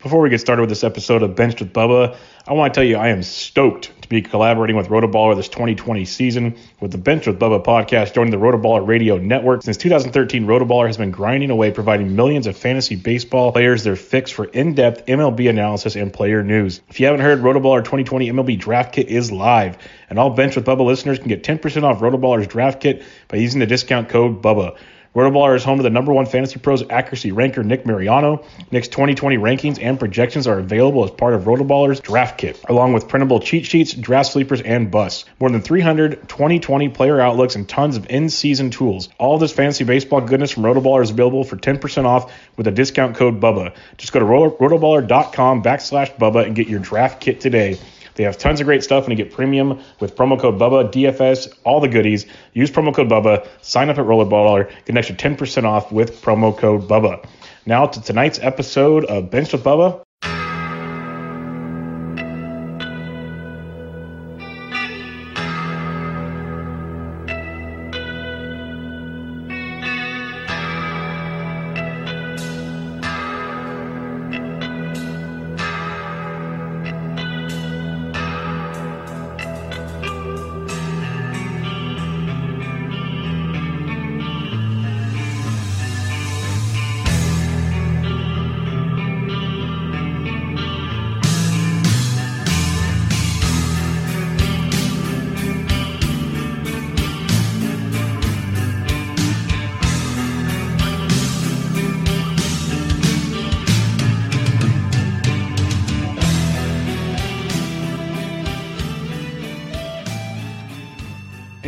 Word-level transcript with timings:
Before 0.00 0.20
we 0.20 0.30
get 0.30 0.38
started 0.38 0.60
with 0.62 0.68
this 0.68 0.84
episode 0.84 1.24
of 1.24 1.34
Benched 1.34 1.58
with 1.58 1.72
Bubba, 1.72 2.16
I 2.46 2.52
want 2.52 2.72
to 2.72 2.78
tell 2.78 2.86
you 2.86 2.96
I 2.96 3.08
am 3.08 3.24
stoked 3.24 4.00
to 4.00 4.08
be 4.08 4.22
collaborating 4.22 4.76
with 4.76 4.86
Rotoballer 4.86 5.34
this 5.34 5.48
2020 5.48 6.04
season 6.04 6.56
with 6.78 6.92
the 6.92 6.98
Bench 6.98 7.26
with 7.26 7.40
Bubba 7.40 7.64
podcast 7.64 8.14
joining 8.14 8.30
the 8.30 8.36
Rotoballer 8.36 8.86
radio 8.86 9.18
network. 9.18 9.64
Since 9.64 9.76
2013, 9.78 10.46
Rotoballer 10.46 10.86
has 10.86 10.96
been 10.96 11.10
grinding 11.10 11.50
away 11.50 11.72
providing 11.72 12.14
millions 12.14 12.46
of 12.46 12.56
fantasy 12.56 12.94
baseball 12.94 13.50
players 13.50 13.82
their 13.82 13.96
fix 13.96 14.30
for 14.30 14.44
in-depth 14.44 15.06
MLB 15.06 15.50
analysis 15.50 15.96
and 15.96 16.12
player 16.12 16.44
news. 16.44 16.80
If 16.88 17.00
you 17.00 17.06
haven't 17.06 17.22
heard, 17.22 17.40
Rotoballer 17.40 17.80
2020 17.80 18.30
MLB 18.30 18.56
Draft 18.56 18.92
Kit 18.92 19.08
is 19.08 19.32
live, 19.32 19.78
and 20.08 20.16
all 20.16 20.30
Bench 20.30 20.54
with 20.54 20.64
Bubba 20.64 20.86
listeners 20.86 21.18
can 21.18 21.26
get 21.26 21.42
10% 21.42 21.82
off 21.82 21.98
Rotoballer's 21.98 22.46
draft 22.46 22.80
kit 22.80 23.02
by 23.26 23.38
using 23.38 23.58
the 23.58 23.66
discount 23.66 24.10
code 24.10 24.42
BUBBA. 24.42 24.76
Rotoballer 25.18 25.56
is 25.56 25.64
home 25.64 25.78
to 25.78 25.82
the 25.82 25.90
number 25.90 26.12
one 26.12 26.26
fantasy 26.26 26.60
pros 26.60 26.88
accuracy 26.88 27.32
ranker, 27.32 27.64
Nick 27.64 27.84
Mariano. 27.84 28.44
Nick's 28.70 28.86
2020 28.86 29.36
rankings 29.36 29.82
and 29.82 29.98
projections 29.98 30.46
are 30.46 30.60
available 30.60 31.02
as 31.02 31.10
part 31.10 31.34
of 31.34 31.42
Rotoballer's 31.42 31.98
draft 31.98 32.38
kit, 32.38 32.62
along 32.68 32.92
with 32.92 33.08
printable 33.08 33.40
cheat 33.40 33.66
sheets, 33.66 33.92
draft 33.92 34.30
sleepers, 34.30 34.60
and 34.60 34.92
busts. 34.92 35.24
More 35.40 35.50
than 35.50 35.60
300 35.60 36.28
2020 36.28 36.90
player 36.90 37.20
outlooks 37.20 37.56
and 37.56 37.68
tons 37.68 37.96
of 37.96 38.06
in-season 38.08 38.70
tools. 38.70 39.08
All 39.18 39.38
this 39.38 39.50
fantasy 39.50 39.82
baseball 39.82 40.20
goodness 40.20 40.52
from 40.52 40.62
Rotoballer 40.62 41.02
is 41.02 41.10
available 41.10 41.42
for 41.42 41.56
10% 41.56 42.04
off 42.04 42.32
with 42.56 42.68
a 42.68 42.70
discount 42.70 43.16
code 43.16 43.40
BUBBA. 43.40 43.74
Just 43.96 44.12
go 44.12 44.20
to 44.20 44.24
rotoballer.com 44.24 45.64
backslash 45.64 46.16
BUBBA 46.16 46.46
and 46.46 46.54
get 46.54 46.68
your 46.68 46.78
draft 46.78 47.20
kit 47.20 47.40
today. 47.40 47.76
They 48.18 48.24
have 48.24 48.36
tons 48.36 48.60
of 48.60 48.66
great 48.66 48.82
stuff 48.82 49.04
and 49.04 49.16
you 49.16 49.24
get 49.24 49.32
premium 49.32 49.80
with 50.00 50.16
promo 50.16 50.38
code 50.38 50.58
BUBBA, 50.58 50.90
DFS, 50.90 51.56
all 51.62 51.78
the 51.78 51.86
goodies. 51.86 52.26
Use 52.52 52.68
promo 52.68 52.92
code 52.92 53.08
BUBBA, 53.08 53.46
sign 53.62 53.88
up 53.90 53.96
at 53.96 54.04
Rotoballer, 54.04 54.68
get 54.68 54.88
an 54.88 54.98
extra 54.98 55.14
10% 55.14 55.62
off 55.62 55.92
with 55.92 56.20
promo 56.20 56.56
code 56.56 56.88
BUBBA. 56.88 57.24
Now 57.64 57.86
to 57.86 58.02
tonight's 58.02 58.40
episode 58.40 59.04
of 59.04 59.30
Bench 59.30 59.52
with 59.52 59.62
Bubba. 59.62 60.02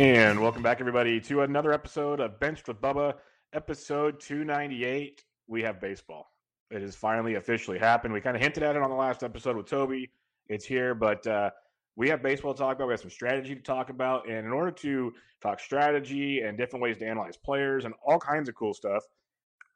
And 0.01 0.41
welcome 0.41 0.63
back, 0.63 0.79
everybody, 0.79 1.21
to 1.21 1.41
another 1.41 1.71
episode 1.71 2.19
of 2.21 2.39
Benched 2.39 2.67
with 2.67 2.81
Bubba, 2.81 3.13
episode 3.53 4.19
298. 4.19 5.23
We 5.45 5.61
have 5.61 5.79
baseball. 5.79 6.31
It 6.71 6.81
has 6.81 6.95
finally 6.95 7.35
officially 7.35 7.77
happened. 7.77 8.11
We 8.11 8.19
kind 8.19 8.35
of 8.35 8.41
hinted 8.41 8.63
at 8.63 8.75
it 8.75 8.81
on 8.81 8.89
the 8.89 8.95
last 8.95 9.21
episode 9.21 9.55
with 9.55 9.67
Toby. 9.67 10.09
It's 10.47 10.65
here, 10.65 10.95
but 10.95 11.27
uh, 11.27 11.51
we 11.95 12.09
have 12.09 12.23
baseball 12.23 12.55
to 12.55 12.57
talk 12.57 12.77
about. 12.77 12.87
We 12.87 12.93
have 12.93 12.99
some 12.99 13.11
strategy 13.11 13.53
to 13.53 13.61
talk 13.61 13.91
about. 13.91 14.27
And 14.27 14.47
in 14.47 14.51
order 14.51 14.71
to 14.71 15.13
talk 15.39 15.59
strategy 15.59 16.41
and 16.41 16.57
different 16.57 16.81
ways 16.81 16.97
to 16.97 17.05
analyze 17.05 17.37
players 17.37 17.85
and 17.85 17.93
all 18.03 18.17
kinds 18.17 18.49
of 18.49 18.55
cool 18.55 18.73
stuff, 18.73 19.03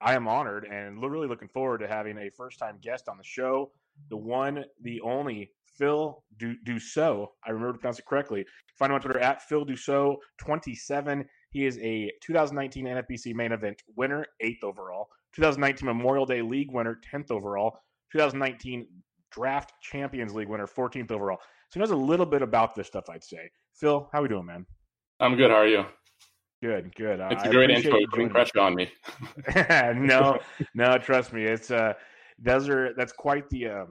I 0.02 0.16
am 0.16 0.28
honored 0.28 0.66
and 0.66 1.04
really 1.04 1.28
looking 1.28 1.50
forward 1.50 1.82
to 1.82 1.88
having 1.88 2.18
a 2.18 2.32
first 2.32 2.58
time 2.58 2.80
guest 2.82 3.08
on 3.08 3.18
the 3.18 3.24
show, 3.24 3.74
the 4.10 4.18
one, 4.18 4.66
the 4.82 5.02
only 5.02 5.52
Phil 5.78 6.24
du- 6.38 6.58
Dussault. 6.66 7.28
I 7.46 7.52
remember 7.52 7.74
to 7.74 7.80
pronounce 7.80 8.00
it 8.00 8.06
correctly. 8.06 8.46
Find 8.78 8.92
him 8.92 8.96
on 8.96 9.02
Twitter 9.02 9.20
at 9.20 9.42
Phil 9.44 9.66
Dussault27. 9.66 11.26
He 11.50 11.66
is 11.66 11.78
a 11.80 12.12
2019 12.22 12.86
NFBC 12.86 13.34
main 13.34 13.52
event 13.52 13.82
winner, 13.96 14.26
eighth 14.42 14.64
overall. 14.64 15.08
2019 15.36 15.86
Memorial 15.86 16.26
Day 16.26 16.42
League 16.42 16.72
winner, 16.72 17.00
10th 17.14 17.32
overall. 17.32 17.80
2019 18.12 18.88
Draft 19.32 19.74
Champions 19.82 20.34
League 20.34 20.48
winner, 20.48 20.68
14th 20.68 21.12
overall. 21.12 21.38
So 21.70 21.80
he 21.80 21.80
knows 21.80 21.92
a 21.92 21.96
little 21.96 22.26
bit 22.26 22.42
about 22.42 22.76
this 22.76 22.88
stuff, 22.88 23.06
I'd 23.10 23.24
say. 23.24 23.50
Phil, 23.74 24.10
how 24.12 24.20
are 24.20 24.22
we 24.24 24.30
doing, 24.30 24.46
man? 24.46 24.66
I'm 25.20 25.36
good. 25.36 25.52
How 25.52 25.58
are 25.58 25.68
you? 25.68 25.86
Good, 26.62 26.96
good. 26.96 27.20
It's 27.32 27.44
a 27.44 27.50
great 27.50 27.70
intro. 27.70 28.00
Putting 28.10 28.30
pressure 28.30 28.60
on 28.60 28.76
me. 28.76 28.90
no, 29.56 30.40
no, 30.74 30.98
trust 30.98 31.34
me. 31.34 31.44
It's 31.44 31.70
uh, 31.70 31.94
those 32.40 32.70
are 32.70 32.94
that's 32.96 33.12
quite 33.12 33.50
the 33.50 33.68
um, 33.68 33.88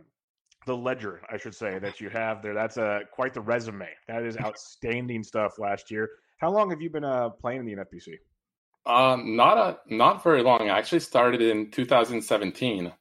the 0.67 0.77
ledger, 0.77 1.21
I 1.31 1.37
should 1.37 1.55
say, 1.55 1.79
that 1.79 2.01
you 2.01 2.09
have 2.11 2.43
there. 2.43 2.55
That's 2.55 2.77
a 2.77 2.85
uh, 2.85 3.01
quite 3.13 3.35
the 3.35 3.41
resume. 3.41 3.89
That 4.09 4.23
is 4.23 4.37
outstanding 4.45 5.23
stuff 5.23 5.59
last 5.59 5.91
year. 5.91 6.11
How 6.39 6.51
long 6.51 6.71
have 6.71 6.81
you 6.81 6.91
been 6.91 7.05
uh, 7.05 7.31
playing 7.31 7.61
in 7.61 7.67
the 7.67 7.75
NFBC? 7.75 8.19
Um, 8.87 9.35
not 9.37 9.57
a 9.57 9.79
not 9.95 10.23
very 10.23 10.43
long. 10.43 10.69
I 10.69 10.79
actually 10.79 11.01
started 11.01 11.41
in 11.41 11.71
2017. 11.71 12.93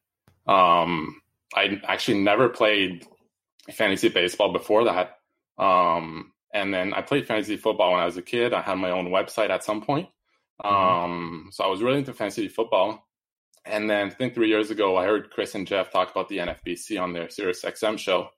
Um, 0.48 1.22
I 1.56 1.82
actually 1.88 2.22
never 2.22 2.50
played 2.50 3.06
fantasy 3.72 4.10
baseball 4.10 4.54
before 4.54 4.86
that. 4.86 5.18
Um, 5.58 6.32
and 6.54 6.74
then 6.74 6.94
I 6.94 7.02
played 7.02 7.28
fantasy 7.28 7.58
football 7.58 7.92
when 7.92 8.02
I 8.02 8.06
was 8.06 8.18
a 8.18 8.22
kid. 8.22 8.54
I 8.54 8.62
had 8.62 8.76
my 8.76 8.92
own 8.92 9.08
website 9.08 9.50
at 9.50 9.64
some 9.64 9.82
point. 9.82 10.08
Mm-hmm. 10.64 10.76
Um, 10.76 11.50
so 11.52 11.64
I 11.64 11.68
was 11.68 11.82
really 11.82 12.00
into 12.00 12.14
fantasy 12.14 12.48
football. 12.48 13.06
And 13.66 13.90
then 13.90 14.08
I 14.08 14.10
think 14.10 14.34
three 14.34 14.50
years 14.50 14.72
ago, 14.72 14.98
I 14.98 15.06
heard 15.06 15.30
Chris 15.32 15.56
and 15.56 15.66
Jeff 15.66 15.92
talk 15.92 16.12
about 16.12 16.28
the 16.28 16.40
NFBC 16.40 17.02
on 17.02 17.14
their 17.14 17.30
Sirius 17.30 17.64
XM 17.64 17.98
show. 17.98 18.30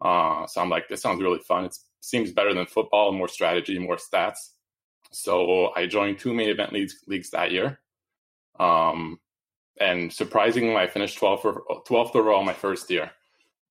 Uh, 0.00 0.46
so 0.46 0.60
I'm 0.60 0.68
like, 0.68 0.88
this 0.88 1.00
sounds 1.00 1.22
really 1.22 1.38
fun. 1.38 1.64
It 1.64 1.76
seems 2.00 2.32
better 2.32 2.52
than 2.52 2.66
football, 2.66 3.12
more 3.12 3.28
strategy, 3.28 3.78
more 3.78 3.96
stats. 3.96 4.50
So 5.12 5.72
I 5.74 5.86
joined 5.86 6.18
two 6.18 6.34
main 6.34 6.50
event 6.50 6.72
leagues, 6.72 7.02
leagues 7.06 7.30
that 7.30 7.50
year. 7.50 7.80
Um, 8.60 9.18
and 9.80 10.12
surprisingly, 10.12 10.76
I 10.76 10.86
finished 10.86 11.18
12th, 11.18 11.42
for, 11.42 11.62
12th 11.88 12.14
overall 12.14 12.44
my 12.44 12.52
first 12.52 12.90
year. 12.90 13.10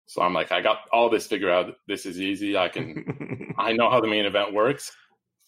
So 0.06 0.22
I'm 0.22 0.32
like, 0.32 0.50
I 0.50 0.60
got 0.60 0.78
all 0.92 1.10
this 1.10 1.26
figured 1.26 1.50
out. 1.50 1.74
This 1.86 2.06
is 2.06 2.20
easy. 2.20 2.56
I 2.56 2.68
can, 2.68 3.54
I 3.58 3.72
know 3.72 3.90
how 3.90 4.00
the 4.00 4.08
main 4.08 4.24
event 4.24 4.52
works. 4.54 4.90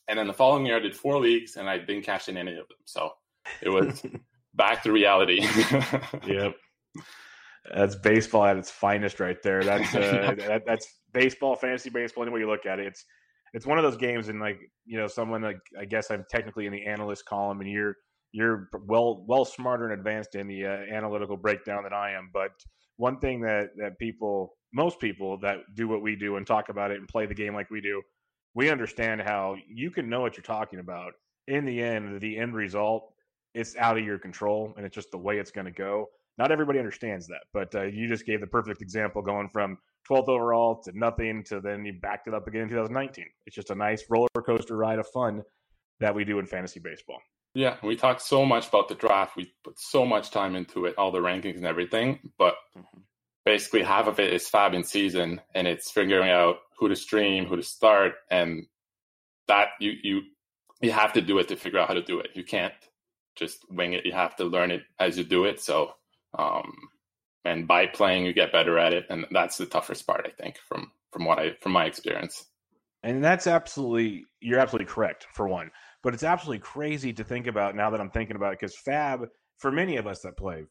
And 0.08 0.18
then 0.18 0.26
the 0.26 0.34
following 0.34 0.66
year, 0.66 0.76
I 0.76 0.80
did 0.80 0.96
four 0.96 1.18
leagues 1.18 1.56
and 1.56 1.68
I 1.68 1.78
didn't 1.78 2.02
cash 2.02 2.28
in 2.28 2.36
any 2.36 2.52
of 2.52 2.68
them. 2.68 2.78
So 2.84 3.12
it 3.62 3.70
was 3.70 4.02
back 4.54 4.82
to 4.84 4.92
reality. 4.92 5.40
yep. 6.26 6.54
That's 7.74 7.96
baseball 7.96 8.44
at 8.44 8.56
its 8.56 8.70
finest, 8.70 9.20
right 9.20 9.42
there. 9.42 9.62
That's 9.62 9.94
uh, 9.94 10.34
that, 10.38 10.62
that's 10.66 10.86
baseball, 11.12 11.56
fantasy 11.56 11.90
baseball. 11.90 12.24
Any 12.24 12.32
way 12.32 12.40
you 12.40 12.48
look 12.48 12.66
at 12.66 12.78
it, 12.78 12.86
it's 12.86 13.04
it's 13.54 13.66
one 13.66 13.78
of 13.78 13.84
those 13.84 13.96
games. 13.96 14.28
And 14.28 14.40
like 14.40 14.58
you 14.84 14.98
know, 14.98 15.06
someone 15.06 15.42
like 15.42 15.60
I 15.78 15.84
guess 15.84 16.10
I'm 16.10 16.24
technically 16.30 16.66
in 16.66 16.72
the 16.72 16.84
analyst 16.84 17.24
column, 17.24 17.60
and 17.60 17.70
you're 17.70 17.96
you're 18.32 18.68
well 18.86 19.24
well 19.26 19.44
smarter 19.44 19.84
and 19.84 19.98
advanced 19.98 20.34
in 20.34 20.46
the 20.46 20.66
uh, 20.66 20.76
analytical 20.92 21.36
breakdown 21.36 21.84
than 21.84 21.94
I 21.94 22.10
am. 22.12 22.30
But 22.34 22.50
one 22.96 23.18
thing 23.18 23.40
that 23.40 23.70
that 23.78 23.98
people, 23.98 24.56
most 24.74 25.00
people 25.00 25.38
that 25.40 25.58
do 25.74 25.88
what 25.88 26.02
we 26.02 26.16
do 26.16 26.36
and 26.36 26.46
talk 26.46 26.68
about 26.68 26.90
it 26.90 26.98
and 26.98 27.08
play 27.08 27.24
the 27.24 27.34
game 27.34 27.54
like 27.54 27.70
we 27.70 27.80
do, 27.80 28.02
we 28.54 28.70
understand 28.70 29.22
how 29.22 29.56
you 29.68 29.90
can 29.90 30.10
know 30.10 30.20
what 30.20 30.36
you're 30.36 30.42
talking 30.42 30.80
about. 30.80 31.12
In 31.46 31.64
the 31.64 31.82
end, 31.82 32.20
the 32.20 32.38
end 32.38 32.54
result, 32.54 33.13
it's 33.54 33.76
out 33.76 33.96
of 33.96 34.04
your 34.04 34.18
control, 34.18 34.74
and 34.76 34.84
it's 34.84 34.94
just 34.94 35.10
the 35.10 35.18
way 35.18 35.38
it's 35.38 35.50
going 35.50 35.66
to 35.66 35.72
go. 35.72 36.08
Not 36.36 36.50
everybody 36.50 36.78
understands 36.78 37.26
that, 37.28 37.42
but 37.52 37.74
uh, 37.74 37.82
you 37.84 38.08
just 38.08 38.26
gave 38.26 38.40
the 38.40 38.46
perfect 38.46 38.82
example, 38.82 39.22
going 39.22 39.48
from 39.48 39.78
12th 40.10 40.28
overall 40.28 40.82
to 40.82 40.92
nothing 40.98 41.44
to 41.44 41.60
then 41.60 41.84
you 41.84 41.94
backed 41.94 42.28
it 42.28 42.34
up 42.34 42.46
again 42.46 42.62
in 42.62 42.68
2019. 42.68 43.24
It's 43.46 43.54
just 43.54 43.70
a 43.70 43.74
nice 43.74 44.04
roller 44.10 44.28
coaster 44.44 44.76
ride 44.76 44.98
of 44.98 45.06
fun 45.08 45.42
that 46.00 46.14
we 46.14 46.24
do 46.24 46.38
in 46.38 46.46
fantasy 46.46 46.80
baseball. 46.80 47.20
Yeah, 47.54 47.76
we 47.84 47.94
talk 47.94 48.20
so 48.20 48.44
much 48.44 48.68
about 48.68 48.88
the 48.88 48.96
draft. 48.96 49.36
We 49.36 49.52
put 49.62 49.78
so 49.78 50.04
much 50.04 50.32
time 50.32 50.56
into 50.56 50.86
it, 50.86 50.96
all 50.98 51.12
the 51.12 51.20
rankings 51.20 51.56
and 51.56 51.66
everything. 51.66 52.18
But 52.36 52.56
mm-hmm. 52.76 53.00
basically, 53.44 53.84
half 53.84 54.08
of 54.08 54.18
it 54.18 54.32
is 54.32 54.48
fab 54.48 54.74
in 54.74 54.82
season, 54.82 55.40
and 55.54 55.68
it's 55.68 55.90
figuring 55.90 56.30
out 56.30 56.56
who 56.78 56.88
to 56.88 56.96
stream, 56.96 57.46
who 57.46 57.54
to 57.54 57.62
start, 57.62 58.14
and 58.28 58.66
that 59.46 59.68
you 59.78 59.92
you 60.02 60.22
you 60.80 60.90
have 60.90 61.12
to 61.12 61.20
do 61.20 61.38
it 61.38 61.46
to 61.48 61.56
figure 61.56 61.78
out 61.78 61.86
how 61.86 61.94
to 61.94 62.02
do 62.02 62.18
it. 62.18 62.30
You 62.34 62.42
can't 62.42 62.74
just 63.36 63.64
wing 63.70 63.92
it. 63.92 64.06
You 64.06 64.12
have 64.12 64.36
to 64.36 64.44
learn 64.44 64.70
it 64.70 64.82
as 64.98 65.18
you 65.18 65.24
do 65.24 65.44
it. 65.44 65.60
So, 65.60 65.92
um, 66.38 66.72
and 67.44 67.66
by 67.66 67.86
playing, 67.86 68.24
you 68.24 68.32
get 68.32 68.52
better 68.52 68.78
at 68.78 68.92
it, 68.92 69.06
and 69.10 69.26
that's 69.30 69.58
the 69.58 69.66
toughest 69.66 70.06
part, 70.06 70.26
I 70.26 70.42
think, 70.42 70.58
from 70.68 70.92
from 71.12 71.24
what 71.24 71.38
I 71.38 71.56
from 71.60 71.72
my 71.72 71.84
experience. 71.84 72.46
And 73.02 73.22
that's 73.22 73.46
absolutely 73.46 74.24
you're 74.40 74.60
absolutely 74.60 74.92
correct 74.92 75.26
for 75.32 75.46
one 75.46 75.70
but 76.04 76.12
it's 76.12 76.22
absolutely 76.22 76.60
crazy 76.60 77.14
to 77.14 77.24
think 77.24 77.46
about 77.46 77.74
now 77.74 77.88
that 77.90 78.00
I'm 78.00 78.10
thinking 78.10 78.36
about 78.36 78.52
it 78.52 78.60
because 78.60 78.76
Fab, 78.76 79.26
for 79.56 79.72
many 79.72 79.96
of 79.96 80.06
us 80.06 80.20
that 80.20 80.36
play, 80.36 80.64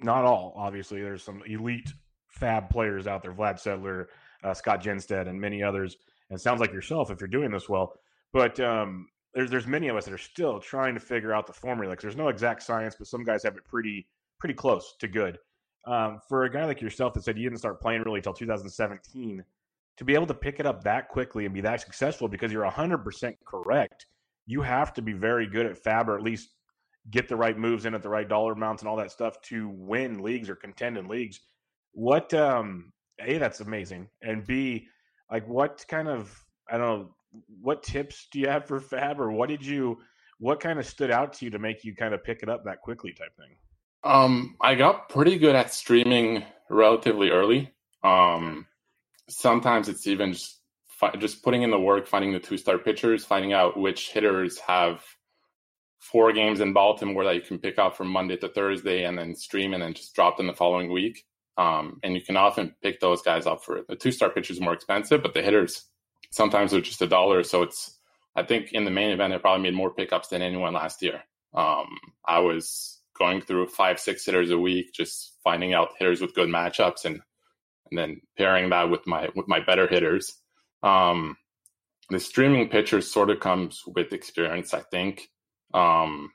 not 0.00 0.24
all, 0.24 0.54
obviously, 0.56 1.02
there's 1.02 1.22
some 1.22 1.42
elite 1.46 1.92
Fab 2.28 2.70
players 2.70 3.06
out 3.06 3.22
there, 3.22 3.34
Vlad 3.34 3.62
Sedler, 3.62 4.06
uh, 4.42 4.54
Scott 4.54 4.82
Jenstad, 4.82 5.28
and 5.28 5.38
many 5.38 5.62
others. 5.62 5.96
And 6.30 6.40
sounds 6.40 6.60
like 6.60 6.72
yourself 6.72 7.10
if 7.10 7.20
you're 7.20 7.28
doing 7.28 7.50
this 7.50 7.68
well. 7.68 7.92
But 8.32 8.58
um, 8.60 9.08
there's 9.38 9.50
there's 9.50 9.66
many 9.66 9.88
of 9.88 9.96
us 9.96 10.04
that 10.04 10.14
are 10.14 10.18
still 10.18 10.58
trying 10.58 10.94
to 10.94 11.00
figure 11.00 11.32
out 11.32 11.46
the 11.46 11.52
formula. 11.52 11.90
Like 11.90 12.00
there's 12.00 12.16
no 12.16 12.28
exact 12.28 12.62
science, 12.62 12.96
but 12.98 13.06
some 13.06 13.24
guys 13.24 13.42
have 13.44 13.56
it 13.56 13.64
pretty 13.64 14.06
pretty 14.38 14.54
close 14.54 14.96
to 14.98 15.08
good. 15.08 15.38
Um, 15.86 16.20
for 16.28 16.44
a 16.44 16.50
guy 16.50 16.64
like 16.64 16.82
yourself 16.82 17.14
that 17.14 17.24
said 17.24 17.38
you 17.38 17.44
didn't 17.44 17.60
start 17.60 17.80
playing 17.80 18.02
really 18.02 18.18
until 18.18 18.34
2017, 18.34 19.42
to 19.96 20.04
be 20.04 20.14
able 20.14 20.26
to 20.26 20.34
pick 20.34 20.60
it 20.60 20.66
up 20.66 20.84
that 20.84 21.08
quickly 21.08 21.44
and 21.44 21.54
be 21.54 21.60
that 21.62 21.80
successful 21.80 22.28
because 22.28 22.52
you're 22.52 22.68
100% 22.68 23.34
correct 23.46 24.06
you 24.48 24.62
have 24.62 24.94
to 24.94 25.02
be 25.02 25.12
very 25.12 25.46
good 25.46 25.66
at 25.66 25.78
fab 25.78 26.08
or 26.08 26.16
at 26.16 26.22
least 26.22 26.48
get 27.10 27.28
the 27.28 27.36
right 27.36 27.56
moves 27.56 27.84
in 27.84 27.94
at 27.94 28.02
the 28.02 28.08
right 28.08 28.28
dollar 28.28 28.54
amounts 28.54 28.82
and 28.82 28.88
all 28.88 28.96
that 28.96 29.12
stuff 29.12 29.40
to 29.42 29.68
win 29.68 30.22
leagues 30.22 30.48
or 30.48 30.56
contend 30.56 30.96
in 30.96 31.06
leagues. 31.06 31.40
What 31.92 32.32
um 32.34 32.92
A, 33.20 33.38
that's 33.38 33.60
amazing. 33.60 34.08
And 34.22 34.46
B, 34.46 34.88
like 35.30 35.46
what 35.46 35.84
kind 35.86 36.08
of 36.08 36.34
I 36.70 36.78
don't 36.78 36.86
know, 36.86 37.14
what 37.60 37.82
tips 37.82 38.28
do 38.30 38.40
you 38.40 38.48
have 38.48 38.66
for 38.66 38.80
fab 38.80 39.20
or 39.20 39.30
what 39.30 39.48
did 39.48 39.64
you 39.64 39.98
what 40.38 40.60
kind 40.60 40.78
of 40.78 40.86
stood 40.86 41.10
out 41.10 41.32
to 41.32 41.44
you 41.44 41.50
to 41.50 41.58
make 41.58 41.84
you 41.84 41.94
kind 41.94 42.14
of 42.14 42.22
pick 42.22 42.42
it 42.42 42.48
up 42.48 42.64
that 42.64 42.80
quickly 42.80 43.12
type 43.12 43.36
thing? 43.36 43.56
Um 44.04 44.56
I 44.60 44.74
got 44.74 45.08
pretty 45.08 45.38
good 45.38 45.54
at 45.54 45.72
streaming 45.72 46.44
relatively 46.70 47.30
early. 47.30 47.72
Um 48.02 48.66
sometimes 49.28 49.88
it's 49.88 50.06
even 50.06 50.32
just 50.32 50.60
just 51.18 51.42
putting 51.42 51.62
in 51.62 51.70
the 51.70 51.78
work, 51.78 52.06
finding 52.06 52.32
the 52.32 52.40
two 52.40 52.56
star 52.56 52.78
pitchers, 52.78 53.24
finding 53.24 53.52
out 53.52 53.78
which 53.78 54.10
hitters 54.10 54.58
have 54.58 55.02
four 55.98 56.32
games 56.32 56.60
in 56.60 56.72
Baltimore 56.72 57.24
that 57.24 57.34
you 57.34 57.40
can 57.40 57.58
pick 57.58 57.78
up 57.78 57.96
from 57.96 58.08
Monday 58.08 58.36
to 58.36 58.48
Thursday 58.48 59.04
and 59.04 59.18
then 59.18 59.34
stream 59.34 59.74
and 59.74 59.82
then 59.82 59.94
just 59.94 60.14
drop 60.14 60.36
them 60.36 60.46
the 60.46 60.54
following 60.54 60.92
week. 60.92 61.24
Um, 61.56 61.98
and 62.04 62.14
you 62.14 62.20
can 62.20 62.36
often 62.36 62.74
pick 62.82 63.00
those 63.00 63.20
guys 63.20 63.46
up 63.46 63.64
for 63.64 63.82
the 63.88 63.96
two 63.96 64.12
star 64.12 64.30
pitchers 64.30 64.60
more 64.60 64.72
expensive, 64.72 65.22
but 65.22 65.34
the 65.34 65.42
hitters 65.42 65.86
sometimes 66.30 66.74
are 66.74 66.80
just 66.80 67.02
a 67.02 67.06
dollar. 67.06 67.42
So 67.42 67.62
it's, 67.62 67.98
I 68.36 68.42
think 68.42 68.72
in 68.72 68.84
the 68.84 68.90
main 68.90 69.10
event, 69.10 69.32
I 69.32 69.38
probably 69.38 69.62
made 69.62 69.74
more 69.74 69.92
pickups 69.92 70.28
than 70.28 70.42
anyone 70.42 70.74
last 70.74 71.02
year. 71.02 71.22
Um, 71.54 71.86
I 72.26 72.40
was 72.40 73.00
going 73.18 73.40
through 73.42 73.68
five, 73.68 73.98
six 73.98 74.24
hitters 74.24 74.50
a 74.50 74.58
week, 74.58 74.92
just 74.92 75.36
finding 75.42 75.74
out 75.74 75.94
hitters 75.98 76.20
with 76.20 76.34
good 76.34 76.48
matchups 76.48 77.04
and, 77.04 77.20
and 77.90 77.98
then 77.98 78.20
pairing 78.36 78.70
that 78.70 78.90
with 78.90 79.06
my, 79.06 79.28
with 79.34 79.48
my 79.48 79.60
better 79.60 79.88
hitters 79.88 80.34
um, 80.82 81.36
the 82.10 82.20
streaming 82.20 82.68
picture 82.68 83.00
sort 83.00 83.30
of 83.30 83.40
comes 83.40 83.82
with 83.86 84.12
experience, 84.12 84.74
I 84.74 84.80
think. 84.80 85.28
Um, 85.74 86.30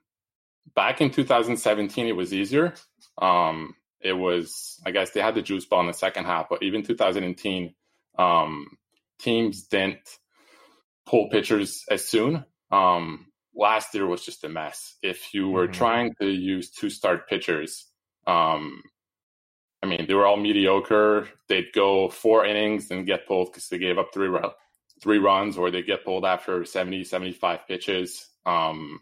back 0.76 1.02
in 1.02 1.10
2017, 1.10 2.08
it 2.08 2.16
was 2.16 2.34
easier. 2.34 2.74
Um, 3.18 3.76
it 4.02 4.14
was, 4.14 4.80
I 4.86 4.92
guess, 4.92 5.12
they 5.12 5.22
had 5.22 5.36
the 5.36 5.42
juice 5.42 5.66
ball 5.66 5.82
in 5.82 5.88
the 5.88 5.94
second 5.94 6.26
half, 6.26 6.48
but 6.50 6.62
even 6.62 6.84
2018, 6.84 7.74
um, 8.20 8.68
teams 9.24 9.64
didn't 9.64 10.08
pull 11.06 11.30
pitchers 11.30 11.84
as 11.90 12.08
soon. 12.08 12.46
Um, 12.72 13.28
last 13.56 13.94
year 13.94 14.06
was 14.06 14.26
just 14.26 14.44
a 14.44 14.50
mess. 14.50 14.98
If 15.02 15.34
you 15.34 15.50
were 15.50 15.66
mm-hmm. 15.66 15.74
trying 15.74 16.16
to 16.22 16.28
use 16.28 16.72
two 16.72 16.90
start 16.90 17.30
pitchers, 17.30 17.88
um, 18.28 18.82
I 19.82 19.86
mean, 19.86 20.06
they 20.08 20.14
were 20.14 20.26
all 20.26 20.38
mediocre. 20.38 21.28
They'd 21.50 21.74
go 21.74 22.10
four 22.10 22.46
innings 22.46 22.90
and 22.90 23.06
get 23.06 23.28
pulled 23.28 23.52
because 23.52 23.68
they 23.68 23.78
gave 23.78 23.98
up 23.98 24.14
three 24.14 24.30
three 25.02 25.18
runs, 25.18 25.58
or 25.58 25.70
they 25.70 25.82
get 25.82 26.06
pulled 26.06 26.26
after 26.26 26.64
70, 26.64 27.04
75 27.04 27.68
pitches. 27.68 28.30
Um, 28.46 29.02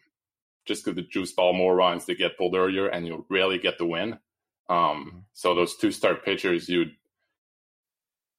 just 0.66 0.84
because 0.84 0.96
the 0.96 1.08
juice 1.08 1.34
ball 1.34 1.54
more 1.54 1.76
runs, 1.76 2.06
they 2.06 2.16
get 2.16 2.38
pulled 2.38 2.56
earlier, 2.56 2.88
and 2.88 3.06
you 3.06 3.26
rarely 3.30 3.60
get 3.60 3.78
the 3.78 3.86
win. 3.86 4.14
Um, 4.70 4.80
mm-hmm. 4.80 5.18
so 5.34 5.54
those 5.54 5.76
two 5.78 5.92
start 5.92 6.26
pitchers, 6.26 6.68
you'd 6.68 6.96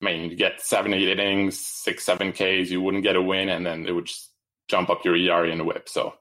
I 0.02 0.04
mean, 0.04 0.30
you 0.30 0.36
get 0.36 0.60
seven, 0.60 0.92
eight 0.92 1.08
innings, 1.08 1.64
six, 1.64 2.04
seven 2.04 2.32
Ks, 2.32 2.70
you 2.70 2.80
wouldn't 2.80 3.04
get 3.04 3.16
a 3.16 3.22
win, 3.22 3.48
and 3.48 3.64
then 3.64 3.86
it 3.86 3.92
would 3.92 4.06
just 4.06 4.30
jump 4.68 4.90
up 4.90 5.04
your 5.04 5.14
ERA 5.14 5.48
in 5.48 5.58
the 5.58 5.64
whip. 5.64 5.88
So 5.88 6.14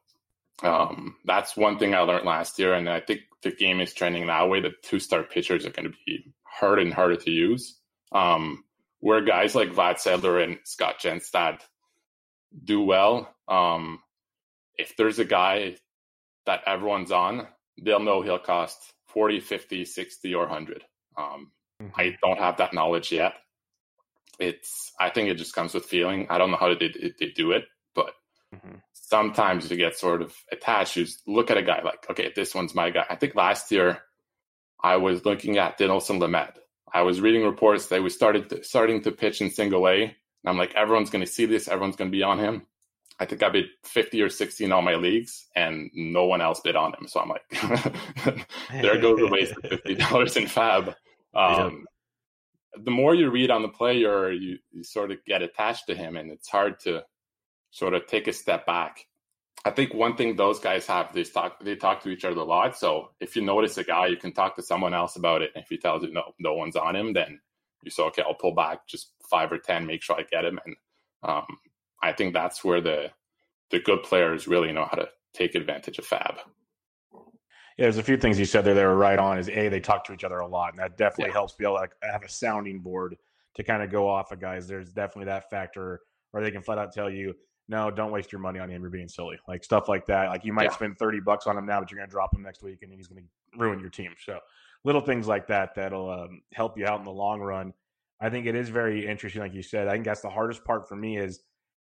um, 0.61 1.15
that's 1.25 1.57
one 1.57 1.79
thing 1.79 1.95
I 1.95 1.99
learned 1.99 2.25
last 2.25 2.59
year, 2.59 2.73
and 2.73 2.87
I 2.87 2.99
think 2.99 3.21
the 3.41 3.51
game 3.51 3.81
is 3.81 3.93
trending 3.93 4.27
that 4.27 4.49
way. 4.49 4.61
The 4.61 4.73
two 4.83 4.99
star 4.99 5.23
pitchers 5.23 5.65
are 5.65 5.71
going 5.71 5.91
to 5.91 5.97
be 6.05 6.33
harder 6.43 6.81
and 6.81 6.93
harder 6.93 7.15
to 7.15 7.31
use. 7.31 7.79
Um, 8.11 8.63
where 8.99 9.21
guys 9.21 9.55
like 9.55 9.69
Vlad 9.69 9.95
Sedler 9.95 10.43
and 10.43 10.59
Scott 10.63 10.99
Jenstad 10.99 11.61
do 12.63 12.81
well, 12.81 13.33
um, 13.47 13.99
if 14.77 14.95
there's 14.95 15.17
a 15.17 15.25
guy 15.25 15.77
that 16.45 16.61
everyone's 16.67 17.11
on, 17.11 17.47
they'll 17.81 17.99
know 17.99 18.21
he'll 18.21 18.37
cost 18.37 18.77
40, 19.07 19.39
50, 19.39 19.85
60, 19.85 20.35
or 20.35 20.45
100. 20.45 20.83
Um, 21.17 21.51
mm-hmm. 21.81 21.99
I 21.99 22.15
don't 22.23 22.39
have 22.39 22.57
that 22.57 22.73
knowledge 22.73 23.11
yet. 23.11 23.33
It's, 24.39 24.91
I 24.99 25.09
think 25.09 25.29
it 25.29 25.35
just 25.35 25.53
comes 25.53 25.73
with 25.73 25.85
feeling. 25.85 26.27
I 26.29 26.37
don't 26.37 26.51
know 26.51 26.57
how 26.57 26.73
they, 26.73 27.13
they 27.19 27.27
do 27.35 27.51
it, 27.51 27.65
but 27.93 28.13
mm-hmm 28.53 28.77
sometimes 29.11 29.69
you 29.69 29.75
get 29.75 29.97
sort 29.97 30.21
of 30.21 30.33
attached. 30.53 30.95
You 30.95 31.05
look 31.27 31.51
at 31.51 31.57
a 31.57 31.61
guy 31.61 31.81
like, 31.83 32.09
okay, 32.09 32.31
this 32.33 32.55
one's 32.55 32.73
my 32.73 32.89
guy. 32.89 33.05
I 33.09 33.17
think 33.17 33.35
last 33.35 33.69
year 33.69 33.99
I 34.81 34.95
was 34.95 35.25
looking 35.25 35.57
at 35.57 35.77
Dinelson 35.77 36.19
Lamet. 36.19 36.53
I 36.93 37.01
was 37.01 37.19
reading 37.19 37.43
reports 37.43 37.87
that 37.87 38.01
we 38.01 38.09
started 38.09 38.49
to, 38.49 38.63
starting 38.63 39.01
to 39.03 39.11
pitch 39.11 39.41
in 39.41 39.49
single 39.49 39.87
A. 39.87 40.03
And 40.03 40.13
I'm 40.45 40.57
like, 40.57 40.73
everyone's 40.75 41.09
going 41.09 41.25
to 41.25 41.31
see 41.31 41.45
this. 41.45 41.67
Everyone's 41.67 41.97
going 41.97 42.09
to 42.09 42.17
be 42.17 42.23
on 42.23 42.39
him. 42.39 42.65
I 43.19 43.25
think 43.25 43.43
I 43.43 43.49
bid 43.49 43.65
50 43.83 44.21
or 44.21 44.29
60 44.29 44.63
in 44.63 44.71
all 44.71 44.81
my 44.81 44.95
leagues, 44.95 45.45
and 45.55 45.91
no 45.93 46.25
one 46.25 46.41
else 46.41 46.59
bid 46.61 46.75
on 46.75 46.93
him. 46.93 47.07
So 47.07 47.19
I'm 47.19 47.29
like, 47.29 47.47
there 48.71 48.99
goes 48.99 49.19
the 49.19 49.27
waste 49.29 49.51
of 49.51 49.63
$50 49.63 50.37
in 50.37 50.47
FAB. 50.47 50.95
Um. 51.33 51.85
The 52.75 52.91
more 52.91 53.13
you 53.13 53.29
read 53.29 53.51
on 53.51 53.61
the 53.61 53.69
player, 53.69 54.31
you, 54.31 54.57
you 54.71 54.83
sort 54.83 55.11
of 55.11 55.23
get 55.25 55.41
attached 55.41 55.87
to 55.87 55.95
him, 55.95 56.15
and 56.15 56.31
it's 56.31 56.49
hard 56.49 56.79
to 56.81 57.03
sort 57.71 57.93
of 57.93 58.07
take 58.07 58.27
a 58.27 58.33
step 58.33 58.65
back. 58.65 59.05
I 59.63 59.71
think 59.71 59.93
one 59.93 60.15
thing 60.15 60.35
those 60.35 60.59
guys 60.59 60.87
have 60.87 61.13
they 61.13 61.23
talk 61.23 61.63
they 61.63 61.75
talk 61.75 62.01
to 62.03 62.09
each 62.09 62.25
other 62.25 62.39
a 62.39 62.43
lot. 62.43 62.77
So 62.77 63.11
if 63.19 63.35
you 63.35 63.43
notice 63.43 63.77
a 63.77 63.83
guy, 63.83 64.07
you 64.07 64.17
can 64.17 64.33
talk 64.33 64.55
to 64.55 64.63
someone 64.63 64.93
else 64.93 65.15
about 65.15 65.41
it. 65.41 65.51
And 65.53 65.63
if 65.63 65.69
he 65.69 65.77
tells 65.77 66.03
you 66.03 66.11
no 66.11 66.33
no 66.39 66.53
one's 66.53 66.75
on 66.75 66.95
him, 66.95 67.13
then 67.13 67.39
you 67.83 67.91
say 67.91 68.03
okay, 68.03 68.23
I'll 68.25 68.33
pull 68.33 68.55
back 68.55 68.87
just 68.87 69.13
five 69.29 69.51
or 69.51 69.59
ten, 69.59 69.85
make 69.85 70.01
sure 70.01 70.15
I 70.17 70.23
get 70.23 70.45
him. 70.45 70.59
And 70.65 70.75
um, 71.23 71.45
I 72.01 72.13
think 72.13 72.33
that's 72.33 72.63
where 72.63 72.81
the 72.81 73.11
the 73.69 73.79
good 73.79 74.03
players 74.03 74.47
really 74.47 74.71
know 74.71 74.85
how 74.89 74.97
to 74.97 75.09
take 75.33 75.55
advantage 75.55 75.99
of 75.99 76.05
Fab. 76.05 76.35
Yeah, 77.81 77.87
there's 77.87 77.97
a 77.97 78.03
few 78.03 78.17
things 78.17 78.37
you 78.37 78.45
said 78.45 78.63
there 78.63 78.75
that 78.75 78.83
were 78.83 78.95
right 78.95 79.17
on. 79.17 79.39
Is 79.39 79.49
a 79.49 79.67
they 79.67 79.79
talk 79.79 80.03
to 80.03 80.13
each 80.13 80.23
other 80.23 80.37
a 80.37 80.47
lot, 80.47 80.69
and 80.73 80.79
that 80.79 80.97
definitely 80.97 81.29
yeah. 81.29 81.33
helps 81.33 81.53
be 81.53 81.65
able 81.65 81.79
to 81.79 81.89
have 82.03 82.21
a 82.21 82.29
sounding 82.29 82.79
board 82.79 83.17
to 83.55 83.63
kind 83.63 83.81
of 83.81 83.89
go 83.89 84.07
off 84.07 84.31
of 84.31 84.39
guys. 84.39 84.67
There's 84.67 84.93
definitely 84.93 85.25
that 85.25 85.49
factor, 85.49 86.01
where 86.29 86.43
they 86.43 86.51
can 86.51 86.61
flat 86.61 86.77
out 86.77 86.93
tell 86.93 87.09
you 87.09 87.33
no, 87.67 87.89
don't 87.89 88.11
waste 88.11 88.31
your 88.31 88.41
money 88.41 88.59
on 88.59 88.69
him. 88.69 88.81
You're 88.81 88.91
being 88.91 89.07
silly. 89.07 89.39
Like 89.47 89.63
stuff 89.63 89.87
like 89.87 90.05
that. 90.07 90.27
Like 90.27 90.43
you 90.43 90.53
might 90.53 90.65
yeah. 90.65 90.71
spend 90.71 90.99
30 90.99 91.21
bucks 91.21 91.47
on 91.47 91.57
him 91.57 91.65
now, 91.65 91.79
but 91.79 91.89
you're 91.89 91.97
going 91.97 92.09
to 92.09 92.11
drop 92.11 92.35
him 92.35 92.43
next 92.43 92.61
week 92.61 92.79
and 92.83 92.93
he's 92.93 93.07
going 93.07 93.23
to 93.23 93.57
ruin 93.57 93.79
your 93.79 93.89
team. 93.89 94.11
So 94.23 94.39
little 94.83 94.99
things 94.99 95.25
like 95.25 95.47
that, 95.47 95.73
that'll 95.75 96.09
um, 96.11 96.41
help 96.53 96.77
you 96.77 96.85
out 96.85 96.99
in 96.99 97.05
the 97.05 97.11
long 97.11 97.39
run. 97.39 97.73
I 98.19 98.29
think 98.29 98.45
it 98.45 98.55
is 98.55 98.67
very 98.67 99.07
interesting. 99.07 99.41
Like 99.41 99.53
you 99.53 99.63
said, 99.63 99.87
I 99.87 99.93
think 99.93 100.03
that's 100.03 100.21
the 100.21 100.29
hardest 100.29 100.65
part 100.65 100.87
for 100.89 100.97
me 100.97 101.17
is 101.17 101.39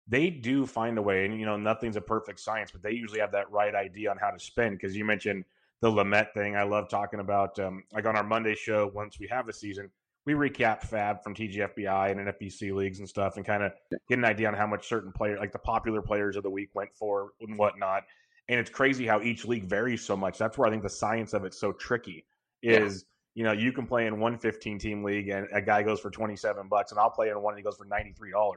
they 0.07 0.29
do 0.29 0.67
find 0.67 0.99
a 0.99 1.03
way, 1.03 1.25
and 1.25 1.41
you 1.41 1.47
know, 1.47 1.57
nothing's 1.57 1.97
a 1.97 2.01
perfect 2.01 2.41
science, 2.41 2.71
but 2.71 2.83
they 2.83 2.93
usually 2.93 3.21
have 3.21 3.33
that 3.33 3.51
right 3.51 3.75
idea 3.75 4.11
on 4.11 4.19
how 4.19 4.31
to 4.31 4.39
spend. 4.39 4.77
Because 4.77 4.95
you 4.95 5.05
mentioned 5.05 5.45
the 5.81 5.91
Lamet 5.91 6.33
thing, 6.35 6.57
I 6.57 6.65
love 6.65 6.89
talking 6.89 7.21
about. 7.21 7.59
Um, 7.59 7.85
like 7.93 8.07
on 8.07 8.17
our 8.17 8.25
Monday 8.25 8.55
show, 8.55 8.91
once 8.95 9.19
we 9.19 9.29
have 9.29 9.47
the 9.47 9.53
season, 9.53 9.91
we 10.27 10.35
recap 10.35 10.83
Fab 10.83 11.23
from 11.23 11.35
TGFBI 11.35 12.11
and 12.11 12.21
NFBC 12.21 12.75
leagues 12.75 12.99
and 12.99 13.09
stuff, 13.09 13.37
and 13.37 13.47
kind 13.47 13.63
of 13.63 13.73
get 14.09 14.19
an 14.19 14.25
idea 14.25 14.49
on 14.49 14.55
how 14.55 14.67
much 14.67 14.89
certain 14.89 15.13
players, 15.13 15.39
like 15.39 15.53
the 15.53 15.59
popular 15.59 16.03
players 16.03 16.37
of 16.37 16.43
the 16.43 16.51
week, 16.51 16.71
went 16.75 16.91
for 16.95 17.31
and 17.41 17.59
whatnot. 17.59 18.05
And 18.49 18.59
it's 18.59 18.71
crazy 18.71 19.07
how 19.07 19.21
each 19.21 19.45
league 19.45 19.65
varies 19.65 20.05
so 20.05 20.17
much. 20.17 20.39
That's 20.39 20.57
where 20.57 20.67
I 20.67 20.71
think 20.71 20.83
the 20.83 20.91
science 20.91 21.33
of 21.33 21.45
it's 21.45 21.59
so 21.59 21.73
tricky. 21.73 22.25
Is 22.61 23.05
yeah 23.05 23.09
you 23.39 23.45
know, 23.45 23.53
you 23.53 23.71
can 23.71 23.87
play 23.87 24.09
in 24.09 24.19
one 24.19 24.37
15 24.37 24.81
team 24.81 25.05
league 25.05 25.29
and 25.29 25.47
a 25.53 25.63
guy 25.63 25.85
goes 25.85 26.01
for 26.01 26.11
27 26.11 26.67
bucks 26.67 26.91
and 26.91 26.99
I'll 26.99 27.09
play 27.09 27.29
in 27.29 27.41
one 27.41 27.55
and 27.55 27.59
he 27.61 27.63
goes 27.63 27.77
for 27.77 27.87
$93. 27.87 28.13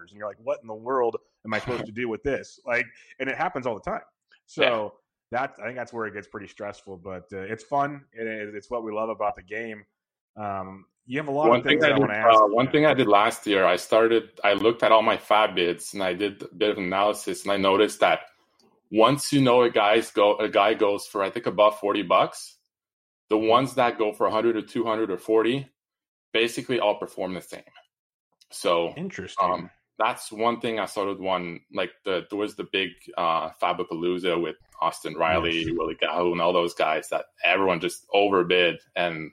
And 0.10 0.18
you're 0.18 0.28
like, 0.28 0.40
what 0.42 0.58
in 0.64 0.68
the 0.68 0.74
world 0.74 1.18
am 1.46 1.54
I 1.54 1.60
supposed 1.60 1.86
to 1.86 1.92
do 1.92 2.10
with 2.10 2.24
this? 2.24 2.60
Like, 2.66 2.88
and 3.20 3.30
it 3.30 3.38
happens 3.38 3.68
all 3.68 3.76
the 3.76 3.82
time. 3.88 4.02
So 4.48 4.64
yeah. 4.64 4.90
That, 5.32 5.56
I 5.62 5.66
think 5.66 5.78
that's 5.78 5.94
where 5.94 6.06
it 6.06 6.14
gets 6.14 6.28
pretty 6.28 6.48
stressful, 6.48 6.98
but 6.98 7.24
uh, 7.34 7.40
it's 7.40 7.64
fun. 7.64 8.04
It, 8.14 8.54
it's 8.56 8.70
what 8.70 8.84
we 8.84 8.92
love 8.92 9.10
about 9.10 9.36
the 9.36 9.42
game. 9.42 9.86
Um, 10.38 10.86
you 11.06 11.18
have 11.18 11.28
a 11.28 11.32
lot 11.32 11.50
one 11.50 11.60
of 11.60 11.66
things 11.66 11.84
thing 11.84 11.92
I, 11.92 11.96
I 11.96 12.00
want 12.00 12.12
to 12.12 12.18
ask. 12.18 12.40
Uh, 12.40 12.48
one 12.48 12.72
thing 12.72 12.86
I 12.86 12.94
did 12.94 13.08
last 13.08 13.48
year, 13.48 13.66
I 13.66 13.76
started, 13.76 14.40
I 14.44 14.54
looked 14.54 14.84
at 14.84 14.92
all 14.92 15.02
my 15.02 15.18
fab 15.18 15.56
bids 15.56 15.94
and 15.94 16.04
I 16.04 16.14
did 16.14 16.44
a 16.44 16.56
bit 16.56 16.70
of 16.70 16.78
analysis 16.78 17.44
and 17.44 17.52
I 17.52 17.58
noticed 17.58 18.02
that 18.02 18.20
once 18.92 19.32
you 19.32 19.42
know 19.42 19.64
a 19.64 19.70
guy's 19.70 20.12
go, 20.12 20.38
a 20.38 20.50
guy 20.50 20.74
goes 20.74 21.06
for, 21.06 21.24
I 21.24 21.30
think 21.30 21.48
above 21.48 21.80
40 21.80 22.04
bucks, 22.04 22.58
the 23.30 23.38
ones 23.38 23.76
that 23.76 23.98
go 23.98 24.14
for 24.14 24.28
100 24.28 24.58
or 24.58 24.62
200 24.62 25.10
or 25.10 25.18
40 25.18 25.68
basically 26.34 26.80
all 26.80 26.96
perform 26.96 27.34
the 27.34 27.42
same. 27.42 27.62
So 28.52 28.94
interesting. 28.98 29.50
Um, 29.50 29.70
that's 29.98 30.32
one 30.32 30.60
thing 30.60 30.80
I 30.80 30.86
started 30.86 31.20
one 31.20 31.62
like 31.74 31.92
the 32.06 32.26
there 32.30 32.40
was 32.40 32.56
the 32.56 32.68
big 32.72 32.90
uh 33.18 33.50
Fabapalooza 33.62 34.42
with 34.42 34.56
Austin 34.82 35.14
Riley, 35.14 35.66
yes. 35.66 35.74
Willie 35.78 35.98
Gahu, 36.00 36.32
and 36.32 36.42
all 36.42 36.54
those 36.54 36.74
guys 36.74 37.10
that 37.10 37.26
everyone 37.44 37.80
just 37.80 38.08
overbid. 38.14 38.80
And 38.96 39.32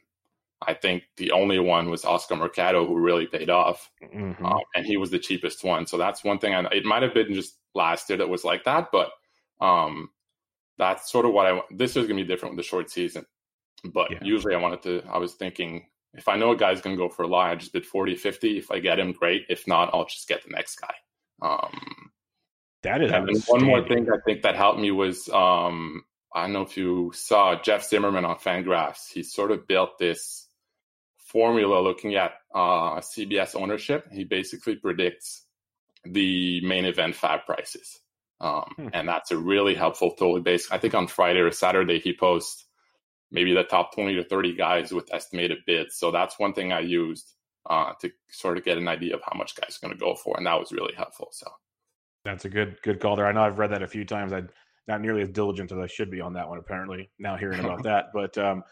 I 0.60 0.74
think 0.74 1.04
the 1.16 1.32
only 1.32 1.58
one 1.58 1.88
was 1.88 2.04
Oscar 2.04 2.36
Mercado 2.36 2.86
who 2.86 2.98
really 2.98 3.26
paid 3.26 3.48
off. 3.48 3.90
Mm-hmm. 4.02 4.44
Um, 4.44 4.60
and 4.74 4.84
he 4.84 4.96
was 4.96 5.10
the 5.10 5.18
cheapest 5.18 5.64
one. 5.64 5.86
So 5.86 5.96
that's 5.96 6.24
one 6.24 6.38
thing 6.38 6.54
I 6.54 6.64
it 6.72 6.84
might 6.84 7.02
have 7.02 7.14
been 7.14 7.32
just 7.32 7.56
last 7.74 8.08
year 8.10 8.18
that 8.18 8.28
was 8.28 8.44
like 8.44 8.64
that, 8.64 8.88
but 8.92 9.10
um 9.60 10.10
that's 10.76 11.10
sort 11.10 11.26
of 11.26 11.32
what 11.32 11.46
I 11.46 11.62
this 11.70 11.96
is 11.96 12.06
gonna 12.06 12.20
be 12.20 12.28
different 12.28 12.54
with 12.54 12.64
the 12.64 12.68
short 12.68 12.90
season. 12.90 13.24
But 13.84 14.10
yeah. 14.10 14.18
usually 14.22 14.54
I 14.54 14.58
wanted 14.58 14.82
to, 14.82 15.02
I 15.08 15.18
was 15.18 15.34
thinking 15.34 15.86
if 16.18 16.28
I 16.28 16.36
know 16.36 16.50
a 16.50 16.56
guy's 16.56 16.80
going 16.80 16.96
to 16.96 17.02
go 17.02 17.08
for 17.08 17.22
a 17.22 17.28
lot, 17.28 17.50
I 17.50 17.54
just 17.54 17.72
bid 17.72 17.86
40, 17.86 18.16
50. 18.16 18.58
If 18.58 18.70
I 18.70 18.80
get 18.80 18.98
him, 18.98 19.12
great. 19.12 19.46
If 19.48 19.66
not, 19.66 19.90
I'll 19.92 20.04
just 20.04 20.28
get 20.28 20.44
the 20.44 20.50
next 20.50 20.80
guy. 20.80 20.94
Um, 21.40 22.10
that 22.82 23.02
is 23.02 23.12
and 23.12 23.42
one 23.46 23.64
more 23.64 23.86
thing 23.86 24.08
I 24.10 24.18
think 24.24 24.42
that 24.42 24.56
helped 24.56 24.80
me 24.80 24.90
was 24.90 25.28
um, 25.30 26.04
I 26.34 26.42
don't 26.42 26.52
know 26.52 26.62
if 26.62 26.76
you 26.76 27.12
saw 27.14 27.60
Jeff 27.60 27.88
Zimmerman 27.88 28.24
on 28.24 28.36
Fangraphs. 28.36 29.12
He 29.12 29.22
sort 29.22 29.50
of 29.50 29.66
built 29.66 29.98
this 29.98 30.46
formula 31.18 31.80
looking 31.80 32.14
at 32.14 32.32
uh, 32.54 32.96
CBS 32.96 33.54
ownership. 33.54 34.06
He 34.12 34.24
basically 34.24 34.76
predicts 34.76 35.44
the 36.04 36.60
main 36.62 36.84
event 36.84 37.14
fab 37.14 37.44
prices. 37.46 38.00
Um, 38.40 38.72
hmm. 38.76 38.88
And 38.92 39.08
that's 39.08 39.30
a 39.30 39.36
really 39.36 39.74
helpful 39.74 40.12
tool. 40.12 40.40
Based, 40.40 40.72
I 40.72 40.78
think 40.78 40.94
on 40.94 41.08
Friday 41.08 41.40
or 41.40 41.50
Saturday, 41.50 41.98
he 41.98 42.14
posts 42.14 42.64
maybe 43.30 43.54
the 43.54 43.64
top 43.64 43.94
20 43.94 44.14
to 44.16 44.24
30 44.24 44.54
guys 44.54 44.92
with 44.92 45.12
estimated 45.12 45.58
bids. 45.66 45.96
So 45.96 46.10
that's 46.10 46.38
one 46.38 46.54
thing 46.54 46.72
I 46.72 46.80
used 46.80 47.34
uh, 47.68 47.92
to 48.00 48.10
sort 48.30 48.56
of 48.56 48.64
get 48.64 48.78
an 48.78 48.88
idea 48.88 49.14
of 49.14 49.20
how 49.24 49.36
much 49.36 49.54
guys 49.54 49.76
are 49.76 49.86
going 49.86 49.98
to 49.98 50.02
go 50.02 50.14
for. 50.14 50.36
And 50.36 50.46
that 50.46 50.58
was 50.58 50.72
really 50.72 50.94
helpful. 50.94 51.28
So 51.32 51.46
that's 52.24 52.44
a 52.44 52.48
good, 52.48 52.80
good 52.82 53.00
call 53.00 53.16
there. 53.16 53.26
I 53.26 53.32
know 53.32 53.42
I've 53.42 53.58
read 53.58 53.70
that 53.72 53.82
a 53.82 53.88
few 53.88 54.04
times. 54.04 54.32
I'm 54.32 54.48
not 54.86 55.00
nearly 55.00 55.22
as 55.22 55.28
diligent 55.28 55.72
as 55.72 55.78
I 55.78 55.86
should 55.86 56.10
be 56.10 56.20
on 56.20 56.32
that 56.34 56.48
one, 56.48 56.58
apparently 56.58 57.10
now 57.18 57.36
hearing 57.36 57.60
about 57.60 57.82
that, 57.84 58.06
but, 58.14 58.36
um, 58.38 58.62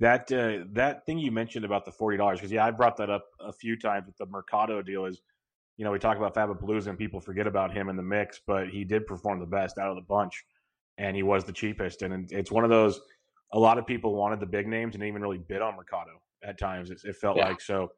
that, 0.00 0.30
uh, 0.32 0.64
that 0.72 1.06
thing 1.06 1.18
you 1.18 1.30
mentioned 1.30 1.64
about 1.64 1.84
the 1.84 1.92
$40, 1.92 2.18
cause 2.40 2.50
yeah, 2.50 2.64
I 2.64 2.72
brought 2.72 2.96
that 2.96 3.10
up 3.10 3.24
a 3.40 3.52
few 3.52 3.76
times 3.76 4.06
with 4.06 4.16
the 4.16 4.26
Mercado 4.26 4.82
deal 4.82 5.04
is, 5.06 5.20
you 5.76 5.84
know, 5.84 5.92
we 5.92 5.98
talk 5.98 6.16
about 6.16 6.34
Fabapalooza 6.34 6.88
and 6.88 6.98
people 6.98 7.20
forget 7.20 7.46
about 7.46 7.72
him 7.72 7.88
in 7.88 7.96
the 7.96 8.02
mix, 8.02 8.40
but 8.44 8.68
he 8.68 8.84
did 8.84 9.06
perform 9.06 9.38
the 9.38 9.46
best 9.46 9.78
out 9.78 9.90
of 9.90 9.96
the 9.96 10.02
bunch 10.02 10.44
and 10.98 11.16
he 11.16 11.22
was 11.22 11.44
the 11.44 11.52
cheapest. 11.52 12.02
And 12.02 12.30
it's 12.32 12.50
one 12.50 12.64
of 12.64 12.70
those, 12.70 13.00
a 13.54 13.58
lot 13.58 13.78
of 13.78 13.86
people 13.86 14.14
wanted 14.14 14.40
the 14.40 14.46
big 14.46 14.66
names 14.66 14.94
and 14.94 15.00
didn't 15.00 15.08
even 15.08 15.22
really 15.22 15.38
bid 15.38 15.62
on 15.62 15.76
Mercado 15.76 16.20
at 16.42 16.58
times. 16.58 16.90
It, 16.90 17.00
it 17.04 17.16
felt 17.16 17.36
yeah. 17.36 17.48
like 17.48 17.60
so. 17.60 17.92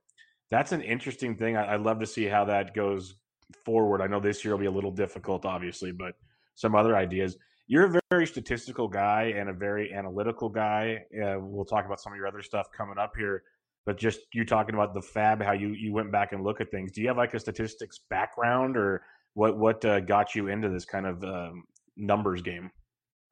That's 0.51 0.71
an 0.73 0.83
interesting 0.83 1.35
thing. 1.35 1.57
I, 1.57 1.77
would 1.77 1.85
love 1.85 1.99
to 2.01 2.07
see 2.07 2.27
how 2.27 2.45
that 2.45 2.75
goes 2.75 3.17
forward. 3.65 4.01
I 4.01 4.07
know 4.07 4.21
this 4.21 4.45
year 4.45 4.55
will 4.55 4.61
be 4.61 4.67
a 4.67 4.71
little 4.71 4.93
difficult, 4.93 5.45
obviously, 5.45 5.93
but 5.93 6.13
some 6.55 6.75
other 6.77 6.95
ideas. 6.95 7.37
You're 7.67 7.97
a 7.97 8.01
very 8.11 8.27
statistical 8.27 8.87
guy 8.87 9.35
and 9.37 9.49
a 9.49 9.53
very 9.53 9.93
analytical 9.93 10.49
guy. 10.49 11.05
Uh, 11.15 11.37
we'll 11.41 11.65
talk 11.65 11.87
about 11.87 12.01
some 12.01 12.13
of 12.13 12.17
your 12.17 12.29
other 12.29 12.43
stuff 12.43 12.69
coming 12.77 12.99
up 12.99 13.15
here, 13.17 13.43
but 13.87 13.97
just 13.97 14.21
you 14.35 14.45
talking 14.45 14.75
about 14.75 14.95
the 14.95 15.03
fab, 15.03 15.43
how 15.43 15.53
you 15.53 15.71
you 15.71 15.93
went 15.93 16.13
back 16.13 16.33
and 16.33 16.45
look 16.45 16.61
at 16.61 16.71
things. 16.71 16.93
Do 16.93 17.01
you 17.01 17.09
have 17.09 17.17
like 17.17 17.35
a 17.35 17.41
statistics 17.41 17.99
background, 18.09 18.77
or 18.77 19.03
what 19.35 19.59
what 19.59 19.85
uh, 19.85 19.99
got 19.99 20.35
you 20.37 20.47
into 20.47 20.69
this 20.69 20.85
kind 20.85 21.07
of 21.07 21.25
um, 21.25 21.65
numbers 21.97 22.41
game? 22.41 22.71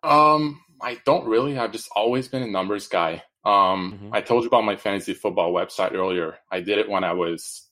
Um, 0.04 0.60
I 0.80 0.98
don't 1.06 1.26
really. 1.26 1.58
I've 1.58 1.72
just 1.72 1.88
always 1.96 2.28
been 2.28 2.42
a 2.42 2.46
numbers 2.46 2.88
guy. 2.88 3.22
Um, 3.44 3.92
mm-hmm. 3.92 4.08
I 4.12 4.20
told 4.20 4.42
you 4.42 4.48
about 4.48 4.64
my 4.64 4.76
fantasy 4.76 5.14
football 5.14 5.52
website 5.52 5.94
earlier. 5.94 6.38
I 6.50 6.60
did 6.60 6.78
it 6.78 6.88
when 6.88 7.04
I 7.04 7.12
was 7.12 7.66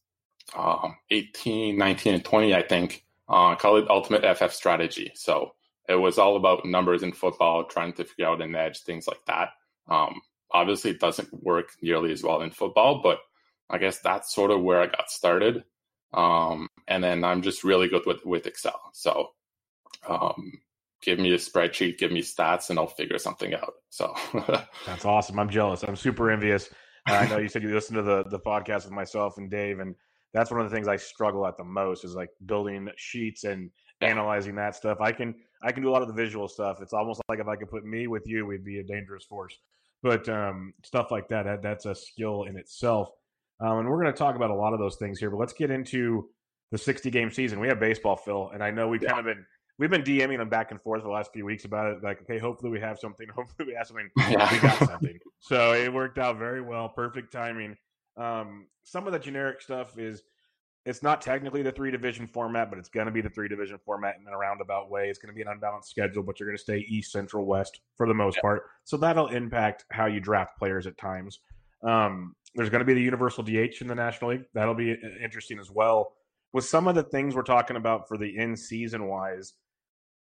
um, 0.54 0.96
18, 1.10 1.76
19, 1.76 2.14
and 2.14 2.24
20, 2.24 2.54
I 2.54 2.62
think. 2.62 3.04
Uh, 3.28 3.54
call 3.54 3.76
it 3.76 3.88
Ultimate 3.88 4.36
FF 4.36 4.52
Strategy. 4.52 5.12
So 5.14 5.52
it 5.88 5.94
was 5.94 6.18
all 6.18 6.36
about 6.36 6.64
numbers 6.64 7.02
in 7.02 7.12
football, 7.12 7.64
trying 7.64 7.92
to 7.94 8.04
figure 8.04 8.26
out 8.26 8.42
an 8.42 8.54
edge, 8.54 8.80
things 8.80 9.06
like 9.06 9.24
that. 9.26 9.50
Um, 9.88 10.20
obviously, 10.50 10.90
it 10.92 11.00
doesn't 11.00 11.32
work 11.42 11.70
nearly 11.80 12.12
as 12.12 12.22
well 12.22 12.42
in 12.42 12.50
football, 12.50 13.00
but 13.02 13.20
I 13.70 13.78
guess 13.78 13.98
that's 14.00 14.34
sort 14.34 14.50
of 14.50 14.62
where 14.62 14.80
I 14.80 14.86
got 14.86 15.10
started. 15.10 15.64
Um, 16.12 16.68
and 16.86 17.02
then 17.02 17.24
I'm 17.24 17.42
just 17.42 17.64
really 17.64 17.88
good 17.88 18.02
with, 18.06 18.24
with 18.24 18.46
Excel. 18.46 18.80
So 18.92 19.30
um, 20.06 20.60
give 21.02 21.18
me 21.18 21.32
a 21.32 21.36
spreadsheet, 21.36 21.98
give 21.98 22.12
me 22.12 22.22
stats, 22.22 22.70
and 22.70 22.78
I'll 22.78 22.86
figure 22.86 23.18
something 23.18 23.54
out. 23.54 23.74
So 23.90 24.14
that's 24.86 25.04
awesome. 25.04 25.38
I'm 25.38 25.50
jealous. 25.50 25.82
I'm 25.82 25.96
super 25.96 26.30
envious. 26.30 26.70
Uh, 27.08 27.14
I 27.14 27.28
know 27.28 27.38
you 27.38 27.48
said 27.48 27.62
you 27.62 27.74
listened 27.74 27.96
to 27.96 28.02
the 28.02 28.24
the 28.24 28.38
podcast 28.38 28.84
with 28.84 28.92
myself 28.92 29.38
and 29.38 29.50
Dave, 29.50 29.80
and 29.80 29.94
that's 30.32 30.50
one 30.50 30.60
of 30.60 30.70
the 30.70 30.74
things 30.74 30.88
I 30.88 30.96
struggle 30.96 31.46
at 31.46 31.56
the 31.56 31.64
most 31.64 32.04
is 32.04 32.14
like 32.14 32.30
building 32.46 32.88
sheets 32.96 33.44
and 33.44 33.70
analyzing 34.00 34.54
that 34.56 34.74
stuff. 34.74 35.00
I 35.00 35.12
can 35.12 35.34
I 35.62 35.72
can 35.72 35.82
do 35.82 35.90
a 35.90 35.92
lot 35.92 36.02
of 36.02 36.08
the 36.08 36.14
visual 36.14 36.48
stuff. 36.48 36.78
It's 36.80 36.92
almost 36.92 37.20
like 37.28 37.40
if 37.40 37.48
I 37.48 37.56
could 37.56 37.70
put 37.70 37.84
me 37.84 38.06
with 38.06 38.26
you, 38.26 38.46
we'd 38.46 38.64
be 38.64 38.78
a 38.78 38.84
dangerous 38.84 39.24
force. 39.24 39.58
But 40.02 40.28
um, 40.28 40.74
stuff 40.84 41.10
like 41.10 41.28
that, 41.28 41.44
that 41.44 41.62
that's 41.62 41.86
a 41.86 41.94
skill 41.94 42.44
in 42.44 42.56
itself. 42.56 43.10
Um, 43.60 43.78
and 43.78 43.88
we're 43.88 44.00
going 44.00 44.12
to 44.12 44.18
talk 44.18 44.34
about 44.34 44.50
a 44.50 44.54
lot 44.54 44.72
of 44.72 44.80
those 44.80 44.96
things 44.96 45.20
here. 45.20 45.30
But 45.30 45.36
let's 45.36 45.52
get 45.52 45.70
into 45.70 46.28
the 46.72 46.78
60 46.78 47.10
game 47.10 47.30
season. 47.30 47.60
We 47.60 47.68
have 47.68 47.78
baseball, 47.78 48.16
Phil, 48.16 48.50
and 48.52 48.62
I 48.62 48.72
know 48.72 48.88
we've 48.88 49.02
yeah. 49.02 49.10
kind 49.10 49.20
of 49.20 49.26
been 49.26 49.44
we've 49.78 49.90
been 49.90 50.02
DMing 50.02 50.38
them 50.38 50.48
back 50.48 50.70
and 50.70 50.80
forth 50.80 51.02
for 51.02 51.08
the 51.08 51.14
last 51.14 51.32
few 51.32 51.44
weeks 51.44 51.64
about 51.64 51.92
it. 51.92 52.02
Like, 52.02 52.20
okay, 52.22 52.38
hopefully 52.38 52.70
we 52.70 52.80
have 52.80 52.98
something. 52.98 53.26
Hopefully 53.34 53.68
we 53.68 53.74
have 53.74 53.86
something. 53.86 54.10
We 54.16 54.34
got 54.58 54.78
something. 54.78 55.18
so 55.40 55.72
it 55.72 55.92
worked 55.92 56.18
out 56.18 56.38
very 56.38 56.60
well. 56.60 56.88
Perfect 56.88 57.32
timing. 57.32 57.76
Um, 58.16 58.66
some 58.84 59.06
of 59.06 59.12
the 59.12 59.18
generic 59.18 59.60
stuff 59.62 59.98
is 59.98 60.22
it's 60.84 61.02
not 61.02 61.20
technically 61.20 61.62
the 61.62 61.70
three 61.70 61.90
division 61.90 62.26
format, 62.26 62.68
but 62.68 62.78
it's 62.78 62.88
going 62.88 63.06
to 63.06 63.12
be 63.12 63.20
the 63.20 63.30
three 63.30 63.48
division 63.48 63.78
format 63.84 64.16
in 64.20 64.32
a 64.32 64.36
roundabout 64.36 64.90
way. 64.90 65.08
It's 65.08 65.18
going 65.18 65.32
to 65.32 65.34
be 65.34 65.42
an 65.42 65.48
unbalanced 65.48 65.90
schedule, 65.90 66.22
but 66.22 66.40
you're 66.40 66.48
going 66.48 66.56
to 66.56 66.62
stay 66.62 66.78
East, 66.88 67.12
Central, 67.12 67.46
West 67.46 67.80
for 67.96 68.08
the 68.08 68.14
most 68.14 68.36
yeah. 68.36 68.42
part. 68.42 68.62
So 68.84 68.96
that'll 68.96 69.28
impact 69.28 69.84
how 69.92 70.06
you 70.06 70.20
draft 70.20 70.58
players 70.58 70.86
at 70.86 70.98
times. 70.98 71.38
Um, 71.84 72.34
there's 72.54 72.68
going 72.68 72.80
to 72.80 72.84
be 72.84 72.94
the 72.94 73.00
universal 73.00 73.44
DH 73.44 73.80
in 73.80 73.86
the 73.86 73.94
National 73.94 74.32
League. 74.32 74.44
That'll 74.54 74.74
be 74.74 74.92
uh, 74.92 75.22
interesting 75.22 75.58
as 75.58 75.70
well. 75.70 76.14
With 76.52 76.64
some 76.64 76.88
of 76.88 76.94
the 76.94 77.04
things 77.04 77.34
we're 77.34 77.42
talking 77.42 77.76
about 77.76 78.08
for 78.08 78.18
the 78.18 78.36
in 78.36 78.56
season 78.56 79.06
wise, 79.06 79.54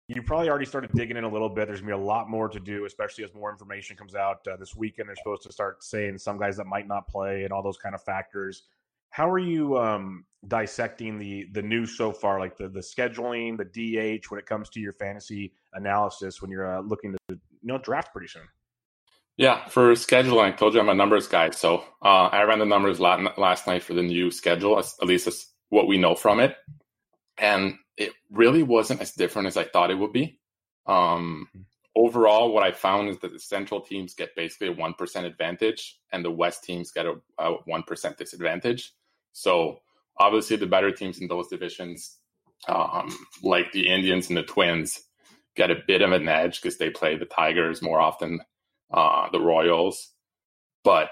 you 0.08 0.23
probably 0.23 0.50
already 0.50 0.66
started 0.66 0.90
digging 0.92 1.16
in 1.16 1.25
a 1.25 1.28
little 1.28 1.49
bit. 1.49 1.66
There's 1.66 1.80
gonna 1.80 1.96
be 1.96 2.02
a 2.02 2.04
lot 2.04 2.28
more 2.28 2.49
to 2.49 2.61
do, 2.61 2.84
especially 2.84 3.25
as 3.25 3.32
more 3.34 3.50
information 3.50 3.96
comes 3.96 4.14
out 4.14 4.46
uh, 4.46 4.56
this 4.56 4.76
weekend. 4.76 5.08
They're 5.08 5.16
supposed 5.16 5.42
to 5.44 5.52
start 5.52 5.82
saying 5.82 6.18
some 6.18 6.38
guys 6.38 6.56
that 6.58 6.66
might 6.66 6.87
not 6.87 7.08
play 7.08 7.44
and 7.44 7.52
all 7.52 7.62
those 7.62 7.78
kind 7.78 7.94
of 7.94 8.02
factors. 8.02 8.64
How 9.08 9.30
are 9.30 9.38
you 9.38 9.78
um, 9.78 10.26
dissecting 10.46 11.18
the 11.18 11.46
the 11.52 11.62
news 11.62 11.96
so 11.96 12.12
far, 12.12 12.38
like 12.38 12.56
the 12.56 12.68
the 12.68 12.80
scheduling, 12.80 13.56
the 13.56 13.64
DH, 13.64 14.30
when 14.30 14.38
it 14.38 14.46
comes 14.46 14.68
to 14.70 14.80
your 14.80 14.92
fantasy 14.92 15.52
analysis 15.73 16.42
when 16.42 16.50
you're 16.50 16.78
uh, 16.78 16.80
looking 16.80 17.12
to 17.12 17.18
you 17.30 17.38
know 17.62 17.78
draft 17.78 18.12
pretty 18.12 18.28
soon? 18.28 18.42
Yeah, 19.37 19.66
for 19.68 19.92
scheduling, 19.94 20.44
I 20.44 20.52
told 20.52 20.75
you 20.75 20.80
I'm 20.80 20.88
a 20.90 20.94
numbers 20.94 21.26
guy, 21.26 21.50
so 21.50 21.82
uh, 22.02 22.28
I 22.30 22.42
ran 22.42 22.58
the 22.58 22.66
numbers 22.66 23.00
last 23.00 23.66
night 23.66 23.82
for 23.82 23.94
the 23.94 24.02
new 24.02 24.30
schedule. 24.30 24.78
At 24.78 25.06
least 25.06 25.49
what 25.70 25.88
we 25.88 25.96
know 25.96 26.14
from 26.14 26.40
it, 26.40 26.56
and 27.38 27.76
it 27.96 28.12
really 28.30 28.62
wasn't 28.62 29.00
as 29.00 29.12
different 29.12 29.48
as 29.48 29.56
I 29.56 29.64
thought 29.64 29.90
it 29.90 29.98
would 29.98 30.12
be. 30.12 30.38
Um, 30.86 31.48
hmm. 31.52 31.62
overall, 31.96 32.52
what 32.52 32.62
I 32.62 32.72
found 32.72 33.08
is 33.08 33.18
that 33.20 33.32
the 33.32 33.38
central 33.38 33.80
teams 33.80 34.14
get 34.14 34.36
basically 34.36 34.68
a 34.68 34.74
1% 34.74 35.24
advantage 35.24 35.98
and 36.12 36.24
the 36.24 36.30
West 36.30 36.64
teams 36.64 36.90
get 36.90 37.06
a, 37.06 37.14
a 37.38 37.56
1% 37.68 38.16
disadvantage. 38.16 38.92
So 39.32 39.80
obviously, 40.18 40.56
the 40.56 40.66
better 40.66 40.90
teams 40.90 41.20
in 41.20 41.28
those 41.28 41.48
divisions 41.48 42.18
um, 42.68 43.16
like 43.42 43.72
the 43.72 43.88
Indians 43.88 44.28
and 44.28 44.36
the 44.36 44.42
Twins, 44.42 45.02
get 45.56 45.70
a 45.70 45.82
bit 45.86 46.02
of 46.02 46.12
an 46.12 46.28
edge 46.28 46.60
because 46.60 46.78
they 46.78 46.90
play 46.90 47.16
the 47.16 47.26
Tigers 47.26 47.82
more 47.82 48.00
often, 48.00 48.40
uh, 48.92 49.28
the 49.30 49.40
Royals. 49.40 50.10
But 50.82 51.10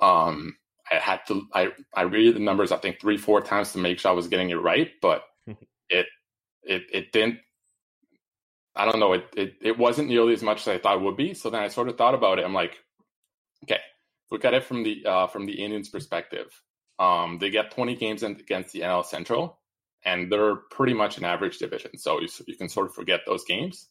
um, 0.00 0.56
I 0.90 0.96
had 0.96 1.20
to 1.28 1.46
I 1.54 1.68
I 1.94 2.02
read 2.02 2.34
the 2.34 2.40
numbers 2.40 2.72
I 2.72 2.76
think 2.76 3.00
three 3.00 3.16
four 3.16 3.40
times 3.40 3.72
to 3.72 3.78
make 3.78 3.98
sure 3.98 4.10
I 4.10 4.14
was 4.14 4.28
getting 4.28 4.50
it 4.50 4.56
right, 4.60 4.90
but 5.02 5.22
it 5.88 6.06
it 6.62 6.82
it 6.92 7.12
didn't. 7.12 7.38
I 8.76 8.84
don't 8.84 9.00
know. 9.00 9.14
It, 9.14 9.26
it 9.36 9.54
it 9.60 9.78
wasn't 9.78 10.08
nearly 10.08 10.32
as 10.32 10.42
much 10.42 10.60
as 10.60 10.68
I 10.68 10.78
thought 10.78 10.96
it 10.96 11.02
would 11.02 11.16
be. 11.16 11.34
So 11.34 11.50
then 11.50 11.62
I 11.62 11.68
sort 11.68 11.88
of 11.88 11.96
thought 11.96 12.14
about 12.14 12.38
it. 12.38 12.44
I'm 12.44 12.54
like, 12.54 12.78
okay, 13.64 13.80
look 14.30 14.44
at 14.44 14.54
it 14.54 14.64
from 14.64 14.82
the 14.82 15.04
uh, 15.06 15.26
from 15.26 15.46
the 15.46 15.62
Indians' 15.62 15.88
perspective. 15.88 16.48
Um, 16.98 17.38
they 17.38 17.50
get 17.50 17.70
20 17.70 17.94
games 17.94 18.22
against 18.22 18.72
the 18.72 18.80
NL 18.80 19.04
Central, 19.04 19.60
and 20.04 20.30
they're 20.30 20.56
pretty 20.56 20.94
much 20.94 21.18
an 21.18 21.24
average 21.24 21.58
division. 21.58 21.96
So 21.96 22.20
you, 22.20 22.28
you 22.46 22.56
can 22.56 22.68
sort 22.68 22.86
of 22.86 22.94
forget 22.94 23.20
those 23.26 23.44
games. 23.44 23.88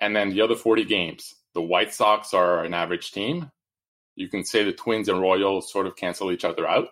And 0.00 0.16
then 0.16 0.30
the 0.30 0.40
other 0.40 0.56
40 0.56 0.84
games, 0.84 1.34
the 1.54 1.62
White 1.62 1.94
Sox 1.94 2.34
are 2.34 2.64
an 2.64 2.74
average 2.74 3.12
team. 3.12 3.50
You 4.16 4.28
can 4.28 4.44
say 4.44 4.64
the 4.64 4.72
Twins 4.72 5.08
and 5.08 5.20
Royals 5.20 5.72
sort 5.72 5.86
of 5.86 5.96
cancel 5.96 6.32
each 6.32 6.44
other 6.44 6.66
out. 6.66 6.88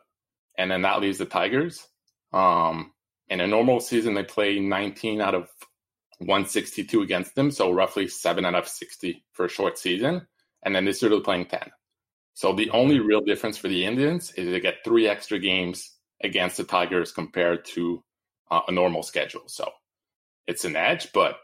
And 0.57 0.71
then 0.71 0.83
that 0.83 1.01
leaves 1.01 1.19
the 1.19 1.25
Tigers. 1.27 1.87
Um, 2.33 2.93
in 3.31 3.41
a 3.41 3.47
normal 3.47 3.81
season, 3.81 4.15
they 4.15 4.25
play 4.25 4.59
19 4.59 5.21
out 5.21 5.35
of 5.35 5.49
162 6.19 7.01
against 7.01 7.35
them. 7.35 7.51
So 7.51 7.71
roughly 7.71 8.09
7 8.09 8.45
out 8.45 8.55
of 8.55 8.69
60 8.69 9.25
for 9.33 9.47
a 9.47 9.49
short 9.49 9.79
season. 9.79 10.27
And 10.63 10.75
then 10.75 10.85
this 10.85 11.01
year 11.01 11.11
they're 11.11 11.21
playing 11.21 11.47
10. 11.47 11.71
So 12.35 12.53
the 12.53 12.71
only 12.71 12.99
real 12.99 13.21
difference 13.21 13.57
for 13.57 13.69
the 13.69 13.87
Indians 13.87 14.33
is 14.33 14.51
they 14.51 14.61
get 14.61 14.85
three 14.85 15.07
extra 15.07 15.39
games 15.39 15.97
against 16.23 16.57
the 16.57 16.65
Tigers 16.65 17.13
compared 17.13 17.65
to 17.67 18.03
uh, 18.51 18.61
a 18.69 18.73
normal 18.73 19.03
schedule. 19.03 19.45
So 19.47 19.71
it's 20.47 20.65
an 20.65 20.77
edge, 20.77 21.13
but 21.13 21.37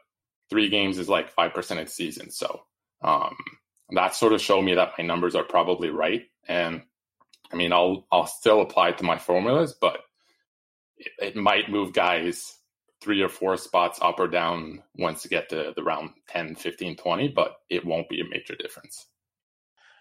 three 0.51 0.69
games 0.69 0.99
is 0.99 1.09
like 1.09 1.35
5% 1.35 1.57
of 1.57 1.87
the 1.87 1.91
season. 1.91 2.31
So 2.31 2.63
um, 3.03 3.37
that 3.91 4.15
sort 4.15 4.33
of 4.33 4.41
showed 4.41 4.63
me 4.63 4.75
that 4.75 4.93
my 4.99 5.05
numbers 5.05 5.35
are 5.35 5.45
probably 5.45 5.91
right. 5.91 6.25
And 6.47 6.83
I 7.53 7.57
mean, 7.57 7.73
I'll, 7.73 8.07
I'll 8.11 8.27
still 8.27 8.61
apply 8.61 8.91
it 8.91 8.99
to 8.99 9.05
my 9.05 9.19
formulas, 9.19 9.75
but 9.81 10.01
it, 10.99 11.37
might 11.37 11.71
move 11.71 11.93
guys 11.93 12.59
three 13.01 13.23
or 13.23 13.29
four 13.29 13.57
spots 13.57 13.99
up 14.03 14.19
or 14.19 14.29
down 14.29 14.83
once 14.97 15.25
you 15.25 15.31
get 15.31 15.49
to 15.51 15.73
the 15.77 15.83
round 15.83 16.11
10, 16.29 16.55
15, 16.55 16.97
20, 16.97 17.29
but 17.29 17.57
it 17.69 17.85
won't 17.85 18.09
be 18.09 18.21
a 18.21 18.29
major 18.29 18.55
difference. 18.55 19.07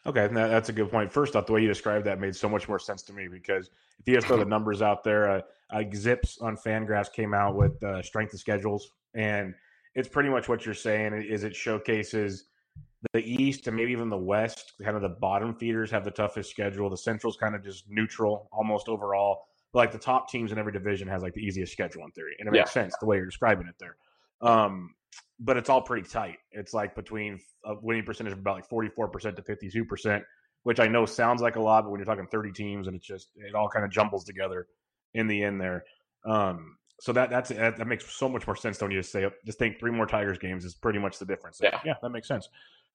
Okay, 0.08 0.28
that's 0.32 0.70
a 0.70 0.74
good 0.74 0.92
point. 0.92 1.12
First 1.12 1.36
off, 1.36 1.48
the 1.48 1.54
way 1.54 1.62
you 1.62 1.68
described 1.68 2.06
that 2.06 2.20
made 2.20 2.36
so 2.36 2.48
much 2.48 2.70
more 2.70 2.78
sense 2.78 3.02
to 3.04 3.14
me 3.14 3.28
because 3.28 3.72
if 4.00 4.08
you 4.08 4.14
just 4.14 4.28
throw 4.28 4.38
the 4.38 4.46
numbers 4.46 4.82
out 4.82 5.04
there, 5.04 5.30
uh, 5.30 5.42
uh, 5.72 5.84
Zips 5.96 6.38
on 6.40 6.56
Fangraphs 6.56 7.12
came 7.12 7.34
out 7.34 7.56
with 7.56 7.84
uh, 7.84 8.04
strength 8.04 8.34
of 8.34 8.40
schedules, 8.40 8.92
and 9.16 9.56
it's 9.96 10.08
pretty 10.08 10.30
much 10.30 10.48
what 10.48 10.64
you're 10.64 10.75
saying. 10.75 11.14
Is 11.14 11.44
it 11.44 11.56
showcases 11.56 12.46
the 13.14 13.22
East 13.22 13.68
and 13.68 13.75
maybe 13.75 13.92
even 13.92 14.10
the 14.10 14.18
West, 14.18 14.74
kind 14.84 14.96
of 14.96 15.02
the 15.02 15.10
bottom 15.10 15.54
feeders 15.56 15.92
have 15.92 16.04
the 16.04 16.12
toughest 16.12 16.50
schedule. 16.50 16.90
The 16.90 16.98
Central's 16.98 17.38
kind 17.38 17.56
of 17.56 17.64
just 17.64 17.90
neutral 17.90 18.50
almost 18.52 18.88
overall. 18.90 19.46
Like 19.75 19.91
the 19.91 20.00
top 20.00 20.29
teams 20.29 20.51
in 20.51 20.58
every 20.58 20.72
division 20.72 21.08
has 21.10 21.22
like 21.22 21.34
the 21.34 21.41
easiest 21.41 21.74
schedule 21.74 22.03
in 22.03 22.12
theory, 22.12 22.36
and 22.39 22.48
it 22.48 22.51
makes 22.51 22.75
yeah. 22.75 22.84
sense 22.84 22.96
the 23.00 23.05
way 23.05 23.17
you're 23.17 23.25
describing 23.25 23.67
it 23.67 23.75
there. 23.79 23.98
Um, 24.41 24.96
but 25.39 25.58
it's 25.58 25.70
all 25.70 25.82
pretty 25.82 26.08
tight. 26.08 26.38
It's 26.51 26.74
like 26.74 26.96
between 26.96 27.39
a 27.65 27.75
winning 27.82 28.03
percentage 28.03 28.34
of 28.34 28.39
about 28.39 28.55
like 28.55 28.70
44% 28.70 29.36
to 29.36 29.41
52%, 29.41 30.24
which 30.63 30.79
I 30.79 30.88
know 30.88 31.05
sounds 31.05 31.41
like 31.41 31.58
a 31.58 31.62
lot, 31.62 31.84
but 31.84 31.91
when 31.91 32.00
you're 32.00 32.05
talking 32.05 32.27
30 32.27 32.51
teams 32.53 32.88
and 32.88 32.96
it's 32.96 33.05
just, 33.05 33.29
it 33.36 33.53
all 33.53 33.70
kind 33.70 33.86
of 33.86 33.91
jumbles 33.91 34.24
together 34.24 34.67
in 35.13 35.27
the 35.27 35.44
end 35.44 35.60
there. 35.60 35.84
Um, 36.25 36.77
so 37.01 37.12
that 37.13 37.29
that's 37.29 37.50
that 37.50 37.86
makes 37.88 38.10
so 38.15 38.29
much 38.29 38.48
more 38.48 38.55
sense. 38.55 38.77
Don't 38.77 38.89
you 38.91 39.00
just 39.00 39.12
say 39.12 39.29
just 39.46 39.60
think 39.60 39.79
three 39.79 39.91
more 39.91 40.05
Tigers 40.05 40.38
games 40.38 40.63
is 40.63 40.74
pretty 40.74 41.00
much 41.00 41.20
the 41.20 41.25
difference. 41.25 41.60
Yeah, 41.62 41.79
yeah, 41.84 41.96
that 42.01 42.10
makes 42.10 42.27
sense. 42.27 42.48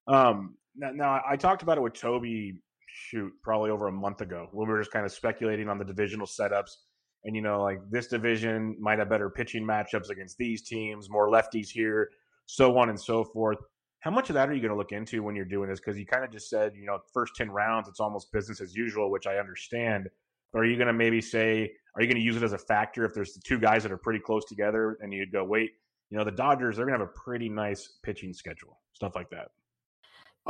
Um, 0.07 0.57
now, 0.75 0.91
now 0.93 1.23
I 1.29 1.37
talked 1.37 1.63
about 1.63 1.77
it 1.77 1.83
with 1.83 1.93
Toby. 1.93 2.55
Shoot, 2.93 3.33
probably 3.43 3.71
over 3.71 3.89
a 3.89 3.93
month 3.93 4.21
ago 4.21 4.49
when 4.53 4.69
we 4.69 4.73
were 4.73 4.81
just 4.81 4.93
kind 4.93 5.07
of 5.07 5.13
speculating 5.13 5.69
on 5.69 5.79
the 5.79 5.85
divisional 5.85 6.27
setups 6.27 6.77
and 7.25 7.37
you 7.37 7.43
know 7.43 7.63
like 7.63 7.79
this 7.91 8.09
division 8.09 8.77
might 8.81 8.99
have 8.99 9.09
better 9.09 9.31
pitching 9.31 9.65
matchups 9.65 10.11
against 10.11 10.37
these 10.39 10.63
teams 10.63 11.09
more 11.11 11.29
lefties 11.29 11.69
here 11.69 12.11
so 12.51 12.77
on 12.79 12.89
and 12.89 13.01
so 13.01 13.25
forth. 13.25 13.59
How 14.01 14.11
much 14.11 14.31
of 14.31 14.35
that 14.35 14.49
are 14.49 14.55
you 14.55 14.61
going 14.61 14.73
to 14.73 14.77
look 14.77 14.93
into 14.93 15.23
when 15.23 15.37
you're 15.37 15.45
doing 15.45 15.69
this? 15.69 15.79
Because 15.79 15.99
you 15.99 16.07
kind 16.07 16.25
of 16.25 16.33
just 16.33 16.49
said, 16.49 16.73
you 16.75 16.87
know, 16.87 16.99
first 17.13 17.37
10 17.37 17.51
rounds, 17.51 17.89
it's 17.89 18.01
almost 18.01 18.33
business 18.33 18.61
as 18.61 18.75
usual, 18.75 19.11
which 19.11 19.27
I 19.27 19.37
understand. 19.37 20.09
But 20.53 20.61
are 20.61 20.65
you 20.65 20.77
going 20.77 20.89
to 20.89 20.93
maybe 20.93 21.21
say, 21.21 21.71
are 21.95 22.03
you 22.03 22.09
going 22.09 22.17
to 22.17 22.23
use 22.23 22.37
it 22.37 22.43
as 22.43 22.53
a 22.53 22.59
factor 22.59 23.05
if 23.05 23.15
there's 23.15 23.35
the 23.35 23.41
two 23.41 23.59
guys 23.59 23.83
that 23.83 23.93
are 23.93 23.99
pretty 23.99 24.19
close 24.19 24.45
together 24.47 24.99
and 25.01 25.13
you'd 25.13 25.33
go, 25.33 25.45
wait, 25.45 25.71
you 26.09 26.19
know, 26.19 26.25
the 26.25 26.33
Dodgers, 26.33 26.77
they're 26.77 26.87
going 26.87 26.99
to 26.99 27.05
have 27.05 27.15
a 27.15 27.21
pretty 27.21 27.49
nice 27.49 27.99
pitching 28.03 28.33
schedule, 28.33 28.81
stuff 28.95 29.15
like 29.15 29.29
that? 29.31 29.49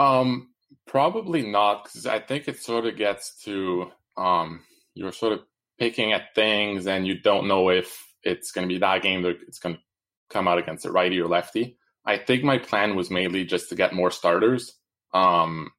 Um, 0.00 0.50
probably 0.86 1.42
not, 1.42 1.84
because 1.84 2.06
I 2.06 2.18
think 2.20 2.48
it 2.48 2.60
sort 2.60 2.86
of 2.86 2.96
gets 2.96 3.42
to 3.44 3.90
um, 4.16 4.62
you're 4.94 5.12
sort 5.12 5.32
of 5.32 5.40
picking 5.78 6.12
at 6.12 6.34
things 6.34 6.86
and 6.86 7.06
you 7.06 7.18
don't 7.18 7.48
know 7.48 7.70
if 7.70 8.06
it's 8.22 8.52
going 8.52 8.68
to 8.68 8.72
be 8.72 8.78
that 8.80 9.02
game 9.02 9.22
that 9.22 9.38
it's 9.46 9.58
going 9.58 9.76
to 9.76 9.80
come 10.28 10.46
out 10.46 10.58
against 10.58 10.86
a 10.86 10.92
righty 10.92 11.20
or 11.20 11.28
lefty. 11.28 11.76
I 12.04 12.18
think 12.18 12.44
my 12.44 12.58
plan 12.58 12.96
was 12.96 13.10
mainly 13.10 13.44
just 13.44 13.68
to 13.70 13.74
get 13.74 13.94
more 13.94 14.10
starters. 14.10 14.74
Um, 15.12 15.70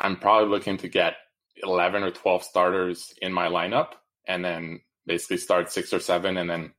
I'm 0.00 0.16
probably 0.16 0.50
looking 0.50 0.76
to 0.78 0.88
get 0.88 1.14
11 1.62 2.02
or 2.02 2.10
12 2.10 2.42
starters 2.42 3.12
in 3.20 3.32
my 3.32 3.48
lineup 3.48 3.92
and 4.26 4.44
then 4.44 4.80
basically 5.06 5.38
start 5.38 5.72
six 5.72 5.92
or 5.92 6.00
seven 6.00 6.36
and 6.36 6.48
then 6.48 6.72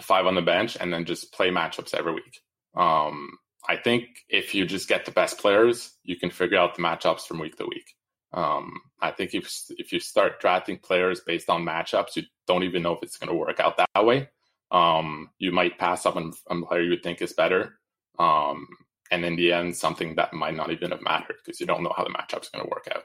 five 0.00 0.26
on 0.26 0.34
the 0.34 0.42
bench 0.42 0.76
and 0.80 0.92
then 0.92 1.04
just 1.04 1.32
play 1.32 1.50
matchups 1.50 1.94
every 1.94 2.14
week. 2.14 2.40
Um, 2.76 3.38
I 3.68 3.76
think 3.76 4.24
if 4.28 4.54
you 4.54 4.64
just 4.64 4.88
get 4.88 5.04
the 5.04 5.10
best 5.10 5.38
players, 5.38 5.92
you 6.02 6.16
can 6.16 6.30
figure 6.30 6.58
out 6.58 6.76
the 6.76 6.82
matchups 6.82 7.26
from 7.26 7.38
week 7.38 7.56
to 7.56 7.66
week. 7.66 7.94
Um, 8.32 8.80
I 9.00 9.10
think 9.10 9.34
if 9.34 9.50
if 9.70 9.92
you 9.92 10.00
start 10.00 10.40
drafting 10.40 10.78
players 10.78 11.20
based 11.20 11.50
on 11.50 11.64
matchups, 11.64 12.16
you 12.16 12.22
don't 12.46 12.62
even 12.62 12.82
know 12.82 12.92
if 12.92 13.02
it's 13.02 13.18
going 13.18 13.28
to 13.28 13.34
work 13.34 13.60
out 13.60 13.76
that 13.76 14.06
way. 14.06 14.28
Um, 14.70 15.30
you 15.38 15.50
might 15.50 15.78
pass 15.78 16.06
up 16.06 16.16
on, 16.16 16.32
a 16.48 16.66
player 16.66 16.82
you 16.82 16.96
think 17.02 17.20
is 17.22 17.32
better. 17.32 17.78
Um, 18.18 18.68
and 19.10 19.24
in 19.24 19.34
the 19.34 19.52
end, 19.52 19.76
something 19.76 20.14
that 20.14 20.32
might 20.32 20.54
not 20.54 20.70
even 20.70 20.92
have 20.92 21.02
mattered 21.02 21.36
because 21.44 21.58
you 21.60 21.66
don't 21.66 21.82
know 21.82 21.92
how 21.96 22.04
the 22.04 22.10
matchup's 22.10 22.48
going 22.50 22.64
to 22.64 22.70
work 22.70 22.88
out. 22.94 23.02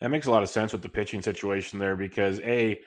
That 0.00 0.10
makes 0.10 0.26
a 0.26 0.30
lot 0.30 0.42
of 0.42 0.48
sense 0.48 0.72
with 0.72 0.82
the 0.82 0.88
pitching 0.88 1.22
situation 1.22 1.78
there 1.78 1.96
because 1.96 2.40
a, 2.40 2.80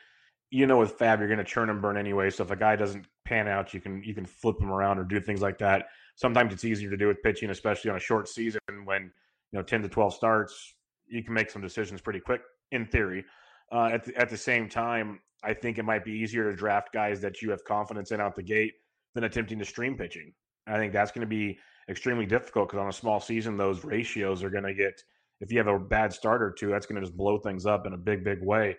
you 0.50 0.68
know, 0.68 0.80
with 0.80 0.94
Fab, 0.94 1.20
you're 1.20 1.30
going 1.30 1.38
to 1.38 1.46
churn 1.46 1.70
and 1.70 1.82
burn 1.82 1.98
anyway. 1.98 2.30
So 2.30 2.44
if 2.44 2.52
a 2.52 2.56
guy 2.58 2.76
doesn't 2.76 3.06
pan 3.32 3.66
you 3.72 3.80
can 3.80 4.04
you 4.04 4.14
can 4.14 4.26
flip 4.26 4.58
them 4.60 4.70
around 4.70 5.00
or 5.00 5.04
do 5.04 5.20
things 5.20 5.42
like 5.42 5.58
that. 5.60 5.86
Sometimes 6.16 6.54
it's 6.54 6.66
easier 6.66 6.90
to 6.90 6.98
do 6.98 7.08
with 7.08 7.24
pitching, 7.24 7.50
especially 7.50 7.90
on 7.90 7.98
a 7.98 8.00
short 8.00 8.28
season 8.28 8.60
when 8.84 9.04
you 9.04 9.60
know 9.60 9.64
ten 9.64 9.82
to 9.82 9.90
twelve 9.90 10.14
starts. 10.14 10.76
You 11.08 11.24
can 11.24 11.34
make 11.34 11.50
some 11.50 11.62
decisions 11.62 12.02
pretty 12.02 12.20
quick 12.20 12.42
in 12.72 12.86
theory. 12.86 13.26
Uh, 13.72 13.90
at 13.94 14.04
the, 14.04 14.16
at 14.18 14.30
the 14.30 14.38
same 14.38 14.68
time, 14.68 15.20
I 15.44 15.54
think 15.54 15.78
it 15.78 15.84
might 15.84 16.04
be 16.04 16.12
easier 16.12 16.50
to 16.50 16.56
draft 16.56 16.94
guys 16.94 17.22
that 17.22 17.42
you 17.42 17.50
have 17.52 17.64
confidence 17.64 18.12
in 18.12 18.20
out 18.20 18.36
the 18.36 18.44
gate 18.44 18.74
than 19.16 19.24
attempting 19.24 19.60
to 19.60 19.66
stream 19.66 19.96
pitching. 19.96 20.34
I 20.68 20.78
think 20.78 20.94
that's 20.94 21.12
going 21.12 21.22
to 21.22 21.28
be 21.28 21.58
extremely 21.90 22.26
difficult 22.26 22.70
because 22.70 22.82
on 22.82 22.90
a 22.90 22.94
small 22.94 23.20
season, 23.20 23.58
those 23.58 23.84
ratios 23.84 24.44
are 24.44 24.50
going 24.50 24.66
to 24.66 24.74
get. 24.74 25.02
If 25.40 25.52
you 25.52 25.58
have 25.58 25.68
a 25.68 25.80
bad 25.80 26.14
start 26.14 26.44
or 26.44 26.52
two, 26.52 26.70
that's 26.70 26.86
going 26.86 27.02
to 27.02 27.06
just 27.06 27.18
blow 27.18 27.40
things 27.40 27.66
up 27.66 27.88
in 27.88 27.94
a 27.94 27.98
big, 27.98 28.24
big 28.24 28.44
way. 28.44 28.78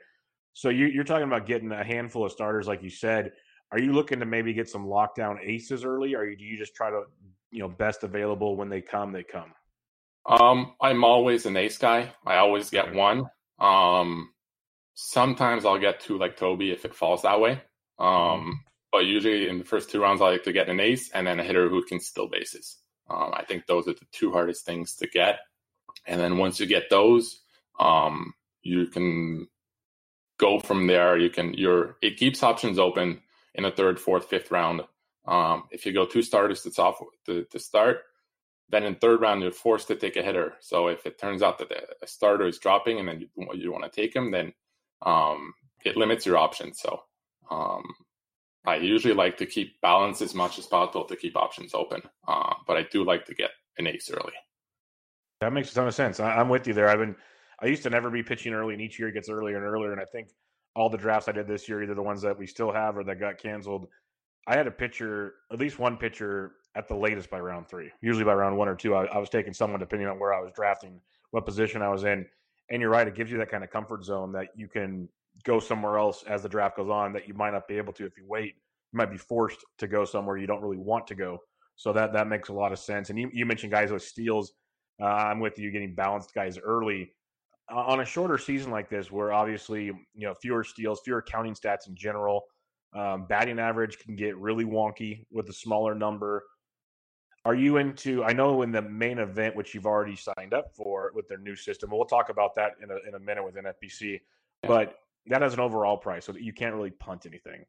So 0.52 0.68
you, 0.68 1.00
are 1.00 1.04
talking 1.04 1.26
about 1.26 1.46
getting 1.46 1.72
a 1.72 1.82
handful 1.82 2.24
of 2.24 2.30
starters, 2.30 2.68
like 2.68 2.82
you 2.82 2.90
said. 2.90 3.32
Are 3.72 3.80
you 3.80 3.92
looking 3.92 4.20
to 4.20 4.26
maybe 4.26 4.52
get 4.52 4.68
some 4.68 4.86
lockdown 4.86 5.38
aces 5.42 5.84
early, 5.84 6.14
or 6.14 6.32
do 6.34 6.44
you 6.44 6.56
just 6.56 6.74
try 6.74 6.90
to, 6.90 7.04
you 7.50 7.58
know, 7.58 7.68
best 7.68 8.04
available 8.04 8.54
when 8.54 8.68
they 8.68 8.82
come, 8.82 9.12
they 9.12 9.24
come? 9.24 9.52
Um, 10.26 10.74
I'm 10.80 11.02
always 11.02 11.46
an 11.46 11.56
ace 11.56 11.78
guy. 11.78 12.12
I 12.24 12.36
always 12.36 12.70
get 12.70 12.94
one. 12.94 13.24
Um, 13.58 14.32
Sometimes 14.94 15.64
I'll 15.64 15.78
get 15.78 16.00
two 16.00 16.18
like 16.18 16.36
Toby 16.36 16.70
if 16.70 16.84
it 16.84 16.94
falls 16.94 17.22
that 17.22 17.40
way. 17.40 17.62
Um, 17.98 18.08
mm-hmm. 18.08 18.50
but 18.90 19.06
usually 19.06 19.48
in 19.48 19.58
the 19.58 19.64
first 19.64 19.90
two 19.90 20.02
rounds, 20.02 20.20
I 20.20 20.30
like 20.30 20.44
to 20.44 20.52
get 20.52 20.68
an 20.68 20.80
ace 20.80 21.10
and 21.12 21.26
then 21.26 21.40
a 21.40 21.44
hitter 21.44 21.68
who 21.68 21.82
can 21.84 22.00
steal 22.00 22.28
bases. 22.28 22.78
Um, 23.08 23.30
I 23.32 23.44
think 23.44 23.66
those 23.66 23.88
are 23.88 23.94
the 23.94 24.06
two 24.12 24.32
hardest 24.32 24.64
things 24.64 24.94
to 24.96 25.06
get. 25.06 25.38
And 26.06 26.20
then 26.20 26.38
once 26.38 26.60
you 26.60 26.66
get 26.66 26.90
those, 26.90 27.40
um, 27.80 28.34
you 28.62 28.86
can 28.86 29.48
go 30.38 30.60
from 30.60 30.86
there. 30.86 31.16
You 31.18 31.30
can 31.30 31.54
your 31.54 31.96
it 32.02 32.16
keeps 32.16 32.42
options 32.42 32.78
open 32.78 33.20
in 33.54 33.64
the 33.64 33.70
third, 33.70 34.00
fourth, 34.00 34.28
fifth 34.28 34.50
round. 34.50 34.82
Um, 35.26 35.64
if 35.70 35.86
you 35.86 35.92
go 35.92 36.06
two 36.06 36.22
starters 36.22 36.62
to, 36.62 36.72
soft, 36.72 37.02
to, 37.26 37.44
to 37.44 37.58
start, 37.58 38.00
then 38.68 38.84
in 38.84 38.94
third 38.96 39.20
round 39.20 39.42
you're 39.42 39.52
forced 39.52 39.88
to 39.88 39.96
take 39.96 40.16
a 40.16 40.22
hitter. 40.22 40.54
So 40.60 40.88
if 40.88 41.06
it 41.06 41.18
turns 41.18 41.42
out 41.42 41.58
that 41.58 41.70
a 42.02 42.06
starter 42.06 42.46
is 42.46 42.58
dropping 42.58 42.98
and 42.98 43.08
then 43.08 43.20
you, 43.20 43.28
you 43.54 43.72
want 43.72 43.84
to 43.84 44.00
take 44.00 44.14
him, 44.16 44.30
then 44.30 44.52
um, 45.02 45.54
it 45.84 45.96
limits 45.96 46.26
your 46.26 46.38
options. 46.38 46.80
So 46.80 47.02
um, 47.50 47.84
I 48.64 48.76
usually 48.76 49.14
like 49.14 49.36
to 49.38 49.46
keep 49.46 49.80
balance 49.80 50.22
as 50.22 50.34
much 50.34 50.58
as 50.58 50.66
possible 50.66 51.04
to 51.04 51.16
keep 51.16 51.36
options 51.36 51.74
open, 51.74 52.02
uh, 52.26 52.54
but 52.66 52.76
I 52.76 52.84
do 52.90 53.04
like 53.04 53.26
to 53.26 53.34
get 53.34 53.50
an 53.78 53.86
ace 53.86 54.10
early. 54.10 54.32
That 55.40 55.52
makes 55.52 55.72
a 55.72 55.74
ton 55.74 55.88
of 55.88 55.94
sense. 55.94 56.20
I, 56.20 56.40
am 56.40 56.48
with 56.48 56.66
you 56.66 56.72
there. 56.72 56.88
I've 56.88 57.00
been 57.00 57.16
I 57.60 57.66
used 57.66 57.82
to 57.84 57.90
never 57.90 58.10
be 58.10 58.22
pitching 58.22 58.54
early, 58.54 58.74
and 58.74 58.82
each 58.82 58.98
year 58.98 59.08
it 59.08 59.12
gets 59.12 59.28
earlier 59.28 59.56
and 59.56 59.64
earlier. 59.64 59.92
And 59.92 60.00
I 60.00 60.04
think 60.04 60.28
all 60.74 60.88
the 60.88 60.98
drafts 60.98 61.28
I 61.28 61.32
did 61.32 61.46
this 61.46 61.68
year, 61.68 61.82
either 61.82 61.94
the 61.94 62.02
ones 62.02 62.22
that 62.22 62.38
we 62.38 62.46
still 62.46 62.72
have 62.72 62.96
or 62.96 63.04
that 63.04 63.20
got 63.20 63.38
canceled, 63.38 63.88
I 64.46 64.56
had 64.56 64.66
a 64.66 64.70
pitcher, 64.70 65.34
at 65.52 65.58
least 65.58 65.78
one 65.78 65.96
pitcher 65.96 66.52
at 66.74 66.88
the 66.88 66.94
latest 66.94 67.30
by 67.30 67.38
round 67.38 67.68
three. 67.68 67.90
Usually 68.00 68.24
by 68.24 68.34
round 68.34 68.56
one 68.56 68.68
or 68.68 68.74
two, 68.74 68.94
I, 68.94 69.04
I 69.06 69.18
was 69.18 69.28
taking 69.28 69.52
someone 69.52 69.80
depending 69.80 70.08
on 70.08 70.18
where 70.18 70.32
I 70.32 70.40
was 70.40 70.50
drafting, 70.52 71.00
what 71.30 71.44
position 71.44 71.82
I 71.82 71.88
was 71.88 72.04
in. 72.04 72.26
And 72.70 72.80
you're 72.80 72.90
right, 72.90 73.06
it 73.06 73.14
gives 73.14 73.30
you 73.30 73.38
that 73.38 73.50
kind 73.50 73.62
of 73.62 73.70
comfort 73.70 74.04
zone 74.04 74.32
that 74.32 74.48
you 74.56 74.68
can 74.68 75.08
go 75.44 75.60
somewhere 75.60 75.98
else 75.98 76.24
as 76.26 76.42
the 76.42 76.48
draft 76.48 76.76
goes 76.76 76.88
on 76.88 77.12
that 77.12 77.28
you 77.28 77.34
might 77.34 77.52
not 77.52 77.68
be 77.68 77.76
able 77.76 77.92
to 77.94 78.06
if 78.06 78.16
you 78.16 78.24
wait. 78.26 78.54
You 78.92 78.98
might 78.98 79.10
be 79.10 79.18
forced 79.18 79.60
to 79.78 79.86
go 79.86 80.04
somewhere 80.04 80.36
you 80.36 80.46
don't 80.46 80.62
really 80.62 80.78
want 80.78 81.06
to 81.08 81.14
go. 81.14 81.38
So 81.76 81.92
that 81.92 82.12
that 82.12 82.28
makes 82.28 82.48
a 82.48 82.52
lot 82.52 82.72
of 82.72 82.78
sense. 82.78 83.10
And 83.10 83.18
you, 83.18 83.30
you 83.32 83.46
mentioned 83.46 83.72
guys 83.72 83.90
with 83.90 84.02
steals. 84.02 84.52
Uh, 85.00 85.06
I'm 85.06 85.40
with 85.40 85.58
you 85.58 85.70
getting 85.70 85.94
balanced 85.94 86.34
guys 86.34 86.58
early 86.58 87.12
uh, 87.72 87.84
on 87.86 88.00
a 88.00 88.04
shorter 88.04 88.38
season 88.38 88.70
like 88.70 88.88
this, 88.88 89.10
where 89.10 89.32
obviously 89.32 89.84
you 89.86 89.96
know 90.14 90.34
fewer 90.34 90.64
steals, 90.64 91.00
fewer 91.04 91.22
counting 91.22 91.54
stats 91.54 91.88
in 91.88 91.96
general. 91.96 92.44
Um, 92.94 93.24
batting 93.26 93.58
average 93.58 93.98
can 93.98 94.16
get 94.16 94.36
really 94.36 94.64
wonky 94.64 95.24
with 95.30 95.48
a 95.48 95.52
smaller 95.52 95.94
number. 95.94 96.44
Are 97.44 97.54
you 97.54 97.78
into? 97.78 98.22
I 98.22 98.32
know 98.32 98.62
in 98.62 98.70
the 98.70 98.82
main 98.82 99.18
event, 99.18 99.56
which 99.56 99.74
you've 99.74 99.86
already 99.86 100.16
signed 100.16 100.52
up 100.52 100.74
for 100.76 101.10
with 101.14 101.26
their 101.28 101.38
new 101.38 101.56
system, 101.56 101.90
we'll 101.90 102.04
talk 102.04 102.28
about 102.28 102.54
that 102.56 102.72
in 102.82 102.90
a, 102.90 102.96
in 103.08 103.14
a 103.14 103.18
minute 103.18 103.44
with 103.44 103.54
NFBC. 103.54 104.20
But 104.62 104.98
that 105.26 105.42
has 105.42 105.54
an 105.54 105.60
overall 105.60 105.96
price, 105.96 106.26
so 106.26 106.32
that 106.32 106.42
you 106.42 106.52
can't 106.52 106.74
really 106.74 106.90
punt 106.90 107.26
anything. 107.26 107.64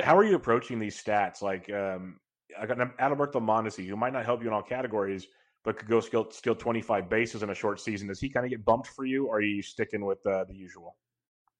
How 0.00 0.16
are 0.16 0.24
you 0.24 0.36
approaching 0.36 0.78
these 0.78 1.02
stats? 1.02 1.42
Like, 1.42 1.72
um, 1.72 2.20
I 2.58 2.66
got 2.66 2.80
an 2.80 2.92
Adalberto 3.00 3.40
Mondesi, 3.40 3.86
who 3.88 3.96
might 3.96 4.12
not 4.12 4.24
help 4.24 4.42
you 4.42 4.48
in 4.48 4.52
all 4.52 4.62
categories, 4.62 5.26
but 5.64 5.78
could 5.78 5.88
go 5.88 6.00
steal, 6.00 6.30
steal 6.30 6.54
25 6.54 7.08
bases 7.08 7.42
in 7.42 7.50
a 7.50 7.54
short 7.54 7.80
season. 7.80 8.08
Does 8.08 8.20
he 8.20 8.28
kind 8.28 8.46
of 8.46 8.50
get 8.50 8.64
bumped 8.64 8.88
for 8.88 9.04
you, 9.04 9.26
or 9.26 9.36
are 9.36 9.42
you 9.42 9.62
sticking 9.62 10.04
with 10.04 10.24
uh, 10.26 10.44
the 10.44 10.54
usual? 10.54 10.96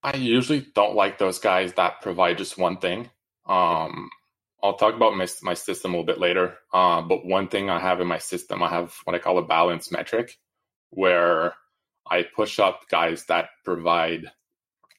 I 0.03 0.17
usually 0.17 0.67
don't 0.75 0.95
like 0.95 1.19
those 1.19 1.39
guys 1.39 1.73
that 1.75 2.01
provide 2.03 2.39
just 2.39 2.57
one 2.57 2.79
thing. 2.79 3.11
Um, 3.47 4.09
I'll 4.63 4.77
talk 4.77 4.95
about 4.95 5.17
my, 5.17 5.27
my 5.43 5.55
system 5.55 5.93
a 5.93 5.97
little 5.97 6.07
bit 6.07 6.21
later. 6.21 6.59
Uh, 6.73 7.03
but 7.03 7.25
one 7.25 7.49
thing 7.49 7.71
I 7.71 7.81
have 7.81 8.01
in 8.01 8.07
my 8.07 8.19
system, 8.19 8.63
I 8.63 8.69
have 8.69 8.95
what 9.05 9.17
I 9.17 9.19
call 9.19 9.39
a 9.39 9.45
balance 9.45 9.91
metric, 9.91 10.39
where 10.91 11.55
I 12.09 12.23
push 12.23 12.59
up 12.59 12.89
guys 12.89 13.25
that 13.27 13.51
provide 13.65 14.31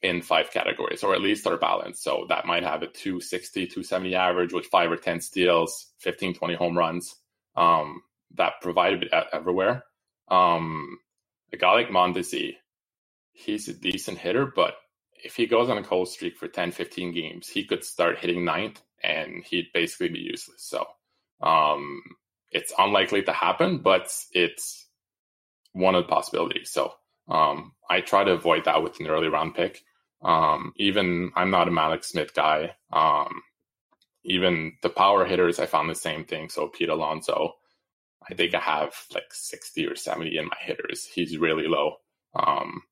in 0.02 0.22
five 0.22 0.50
categories, 0.50 1.02
or 1.02 1.14
at 1.14 1.20
least 1.20 1.46
are 1.46 1.58
balanced. 1.58 2.02
So 2.02 2.26
that 2.28 2.46
might 2.46 2.62
have 2.62 2.82
a 2.82 2.86
260, 2.86 3.66
270 3.66 4.14
average 4.14 4.52
with 4.52 4.66
five 4.66 4.90
or 4.90 4.96
10 4.96 5.20
steals, 5.20 5.92
15, 5.98 6.34
20 6.34 6.54
home 6.54 6.76
runs 6.76 7.16
um, 7.56 8.02
that 8.36 8.60
provide 8.62 9.02
it 9.02 9.12
everywhere. 9.32 9.84
Um, 10.28 10.98
a 11.52 11.56
guy 11.56 11.72
like 11.72 11.88
Mondesi, 11.88 12.56
he's 13.32 13.68
a 13.68 13.74
decent 13.74 14.18
hitter, 14.18 14.46
but 14.46 14.74
if 15.22 15.36
he 15.36 15.46
goes 15.46 15.68
on 15.68 15.78
a 15.78 15.82
cold 15.82 16.08
streak 16.08 16.36
for 16.36 16.48
10, 16.48 16.70
15 16.72 17.12
games, 17.12 17.48
he 17.48 17.64
could 17.64 17.84
start 17.84 18.18
hitting 18.18 18.44
ninth 18.44 18.80
and 19.02 19.42
he'd 19.44 19.72
basically 19.74 20.08
be 20.08 20.20
useless. 20.20 20.62
So 20.62 20.86
um, 21.42 22.02
it's 22.50 22.72
unlikely 22.78 23.22
to 23.22 23.32
happen, 23.32 23.78
but 23.78 24.12
it's 24.32 24.86
one 25.72 25.94
of 25.94 26.04
the 26.04 26.08
possibilities. 26.08 26.70
So 26.70 26.94
um, 27.28 27.72
I 27.88 28.00
try 28.00 28.24
to 28.24 28.32
avoid 28.32 28.64
that 28.64 28.82
with 28.82 28.98
an 29.00 29.06
early 29.06 29.28
round 29.28 29.54
pick. 29.54 29.82
Um, 30.22 30.72
even 30.76 31.32
I'm 31.34 31.50
not 31.50 31.68
a 31.68 31.70
Mallex 31.70 32.04
Smith 32.06 32.34
guy. 32.34 32.74
Um, 32.92 33.42
even 34.24 34.74
the 34.82 34.90
power 34.90 35.24
hitters, 35.24 35.58
I 35.58 35.66
found 35.66 35.88
the 35.88 35.94
same 35.94 36.24
thing. 36.24 36.48
So 36.50 36.68
Pete 36.68 36.88
Alonso, 36.90 37.54
I 38.30 38.34
think 38.34 38.54
I 38.54 38.60
have 38.60 38.94
like 39.14 39.32
60 39.32 39.86
or 39.86 39.96
70 39.96 40.36
in 40.36 40.46
my 40.46 40.56
hitters. 40.60 41.06
He's 41.06 41.36
really 41.36 41.66
low. 41.66 41.96
Um, 42.34 42.82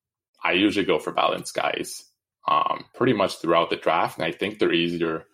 I 0.43 0.53
usually 0.53 0.85
go 0.85 0.99
for 0.99 1.13
balanced 1.13 1.55
guys 1.55 2.05
um, 2.49 2.85
pretty 2.95 3.13
much 3.13 3.39
throughout 3.39 3.71
the 3.71 3.77
draft, 3.77 4.19
and 4.19 4.27
I 4.27 4.33
think 4.33 4.59
they're 4.59 4.73
easier 4.73 5.25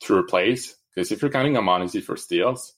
to 0.00 0.16
replace 0.16 0.76
because 0.94 1.10
if 1.10 1.22
you're 1.22 1.30
counting 1.30 1.56
on 1.56 1.64
Mondesi 1.64 2.02
for 2.02 2.16
steals, 2.16 2.74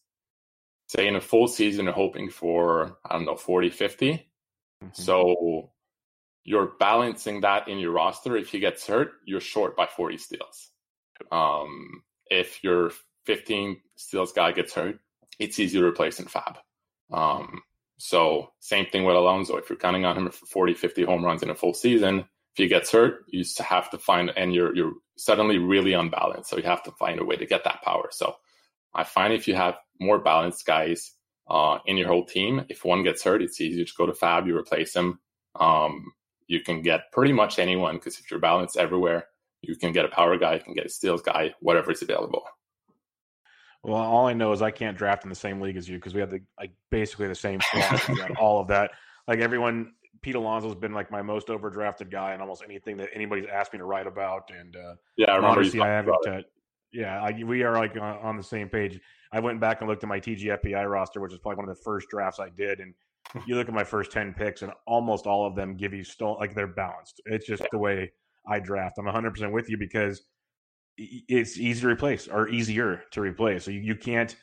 say 0.88 1.06
in 1.06 1.16
a 1.16 1.20
full 1.20 1.48
season, 1.48 1.84
you're 1.84 1.94
hoping 1.94 2.30
for 2.30 2.98
I 3.04 3.14
don't 3.14 3.26
know 3.26 3.36
40, 3.36 3.70
50. 3.70 4.12
Mm-hmm. 4.12 4.88
So 4.92 5.70
you're 6.44 6.72
balancing 6.78 7.42
that 7.42 7.68
in 7.68 7.78
your 7.78 7.92
roster. 7.92 8.36
If 8.36 8.50
he 8.50 8.60
gets 8.60 8.86
hurt, 8.86 9.12
you're 9.24 9.40
short 9.40 9.76
by 9.76 9.86
40 9.86 10.18
steals. 10.18 10.70
Um, 11.30 12.02
if 12.30 12.62
your 12.62 12.92
15 13.26 13.80
steals 13.96 14.32
guy 14.32 14.52
gets 14.52 14.74
hurt, 14.74 15.00
it's 15.38 15.58
easy 15.58 15.78
to 15.78 15.84
replace 15.84 16.18
in 16.20 16.26
Fab. 16.26 16.58
Um, 17.12 17.62
so 17.98 18.52
same 18.60 18.86
thing 18.86 19.04
with 19.04 19.16
Alonso. 19.16 19.56
If 19.56 19.70
you're 19.70 19.78
counting 19.78 20.04
on 20.04 20.16
him 20.16 20.30
for 20.30 20.46
40, 20.46 20.74
50 20.74 21.04
home 21.04 21.24
runs 21.24 21.42
in 21.42 21.50
a 21.50 21.54
full 21.54 21.74
season, 21.74 22.20
if 22.20 22.56
he 22.56 22.68
gets 22.68 22.92
hurt, 22.92 23.24
you 23.28 23.44
have 23.60 23.90
to 23.90 23.98
find, 23.98 24.30
and 24.36 24.54
you're, 24.54 24.74
you're 24.74 24.92
suddenly 25.16 25.58
really 25.58 25.92
unbalanced. 25.92 26.50
So 26.50 26.56
you 26.56 26.64
have 26.64 26.82
to 26.84 26.92
find 26.92 27.20
a 27.20 27.24
way 27.24 27.36
to 27.36 27.46
get 27.46 27.64
that 27.64 27.82
power. 27.82 28.08
So 28.10 28.36
I 28.94 29.04
find 29.04 29.32
if 29.32 29.46
you 29.46 29.54
have 29.54 29.76
more 30.00 30.18
balanced 30.18 30.66
guys 30.66 31.12
uh, 31.48 31.78
in 31.86 31.96
your 31.96 32.08
whole 32.08 32.24
team, 32.24 32.64
if 32.68 32.84
one 32.84 33.02
gets 33.02 33.22
hurt, 33.22 33.42
it's 33.42 33.60
easier 33.60 33.84
to 33.84 33.92
go 33.96 34.06
to 34.06 34.14
Fab. 34.14 34.46
you 34.46 34.56
replace 34.56 34.94
him. 34.94 35.20
Um, 35.58 36.12
you 36.46 36.60
can 36.60 36.82
get 36.82 37.12
pretty 37.12 37.32
much 37.32 37.58
anyone 37.58 37.96
because 37.96 38.18
if 38.18 38.30
you're 38.30 38.40
balanced 38.40 38.76
everywhere, 38.76 39.26
you 39.62 39.76
can 39.76 39.92
get 39.92 40.04
a 40.04 40.08
power 40.08 40.36
guy, 40.36 40.54
you 40.54 40.60
can 40.60 40.74
get 40.74 40.86
a 40.86 40.90
steals 40.90 41.22
guy, 41.22 41.54
whatever 41.60 41.90
is 41.90 42.02
available. 42.02 42.44
Well, 43.86 44.02
all 44.02 44.26
I 44.26 44.32
know 44.32 44.50
is 44.50 44.62
I 44.62 44.72
can't 44.72 44.98
draft 44.98 45.24
in 45.24 45.30
the 45.30 45.36
same 45.36 45.60
league 45.60 45.76
as 45.76 45.88
you 45.88 45.96
because 45.96 46.12
we 46.12 46.20
have 46.20 46.30
the 46.30 46.40
like 46.58 46.72
basically 46.90 47.28
the 47.28 47.36
same 47.36 47.60
all 48.40 48.60
of 48.60 48.66
that. 48.66 48.90
Like 49.28 49.38
everyone, 49.38 49.92
Pete 50.22 50.34
Alonso's 50.34 50.74
been 50.74 50.92
like 50.92 51.12
my 51.12 51.22
most 51.22 51.46
overdrafted 51.46 52.10
guy 52.10 52.34
in 52.34 52.40
almost 52.40 52.64
anything 52.64 52.96
that 52.96 53.10
anybody's 53.14 53.46
asked 53.46 53.72
me 53.72 53.78
to 53.78 53.84
write 53.84 54.08
about. 54.08 54.50
And 54.50 54.74
uh, 54.74 54.94
yeah, 55.16 55.30
I 55.30 55.36
remember. 55.36 55.60
Honestly, 55.60 55.80
I 55.80 55.86
haven't. 55.86 56.26
Uh, 56.26 56.40
yeah, 56.92 57.22
I, 57.22 57.44
we 57.44 57.62
are 57.62 57.74
like 57.74 57.94
on, 57.96 58.18
on, 58.18 58.36
the 58.36 58.42
same 58.42 58.68
page. 58.68 58.98
I 59.30 59.38
went 59.38 59.60
back 59.60 59.80
and 59.82 59.88
looked 59.88 60.02
at 60.02 60.08
my 60.08 60.18
TGFBI 60.18 60.90
roster, 60.90 61.20
which 61.20 61.32
is 61.32 61.38
probably 61.38 61.58
one 61.58 61.68
of 61.68 61.76
the 61.76 61.82
first 61.84 62.08
drafts 62.08 62.40
I 62.40 62.48
did, 62.48 62.80
and 62.80 62.92
you 63.46 63.54
look 63.54 63.68
at 63.68 63.74
my 63.74 63.84
first 63.84 64.10
10 64.10 64.34
picks 64.34 64.62
and 64.62 64.72
almost 64.86 65.26
all 65.26 65.46
of 65.46 65.54
them 65.54 65.76
give 65.76 65.92
you 65.92 66.02
still 66.02 66.36
like 66.40 66.54
they're 66.54 66.66
balanced. 66.66 67.20
It's 67.26 67.46
just 67.46 67.62
the 67.70 67.78
way 67.78 68.10
I 68.48 68.58
draft. 68.58 68.98
I'm 68.98 69.06
100% 69.06 69.52
with 69.52 69.68
you 69.68 69.76
because 69.76 70.22
it's 70.98 71.58
easy 71.58 71.80
to 71.82 71.88
replace 71.88 72.28
or 72.28 72.48
easier 72.48 73.02
to 73.10 73.20
replace. 73.20 73.64
So 73.64 73.70
you, 73.70 73.80
you 73.80 73.96
can't, 73.96 74.34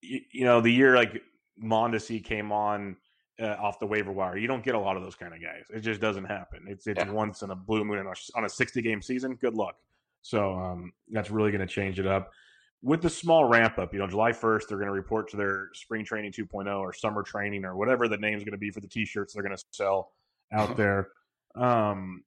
you, 0.00 0.20
you, 0.32 0.44
know, 0.44 0.60
the 0.60 0.70
year 0.70 0.96
like 0.96 1.22
Mondesi 1.62 2.22
came 2.24 2.52
on 2.52 2.96
uh, 3.40 3.56
off 3.60 3.78
the 3.78 3.86
waiver 3.86 4.12
wire, 4.12 4.36
you 4.36 4.48
don't 4.48 4.64
get 4.64 4.74
a 4.74 4.78
lot 4.78 4.96
of 4.96 5.02
those 5.02 5.14
kind 5.14 5.34
of 5.34 5.40
guys. 5.42 5.64
It 5.70 5.80
just 5.80 6.00
doesn't 6.00 6.24
happen. 6.24 6.64
It's 6.66 6.86
it's 6.86 7.04
yeah. 7.04 7.10
once 7.10 7.42
in 7.42 7.50
a 7.50 7.56
blue 7.56 7.84
moon 7.84 8.06
on 8.34 8.44
a 8.44 8.48
60 8.48 8.82
game 8.82 9.02
season. 9.02 9.34
Good 9.34 9.54
luck. 9.54 9.76
So 10.22 10.54
um, 10.54 10.92
that's 11.10 11.30
really 11.30 11.50
going 11.50 11.66
to 11.66 11.72
change 11.72 11.98
it 11.98 12.06
up 12.06 12.30
with 12.82 13.02
the 13.02 13.10
small 13.10 13.44
ramp 13.44 13.78
up, 13.78 13.92
you 13.92 13.98
know, 13.98 14.06
July 14.06 14.32
1st, 14.32 14.68
they're 14.68 14.78
going 14.78 14.86
to 14.86 14.92
report 14.92 15.30
to 15.30 15.36
their 15.36 15.68
spring 15.74 16.04
training 16.04 16.32
2.0 16.32 16.78
or 16.78 16.92
summer 16.92 17.22
training 17.22 17.64
or 17.64 17.76
whatever 17.76 18.08
the 18.08 18.16
name's 18.16 18.42
going 18.42 18.52
to 18.52 18.58
be 18.58 18.70
for 18.70 18.80
the 18.80 18.88
t 18.88 19.04
shirts 19.04 19.34
they're 19.34 19.42
going 19.42 19.56
to 19.56 19.62
sell 19.70 20.12
out 20.52 20.76
there. 20.76 21.08
Um, 21.54 22.22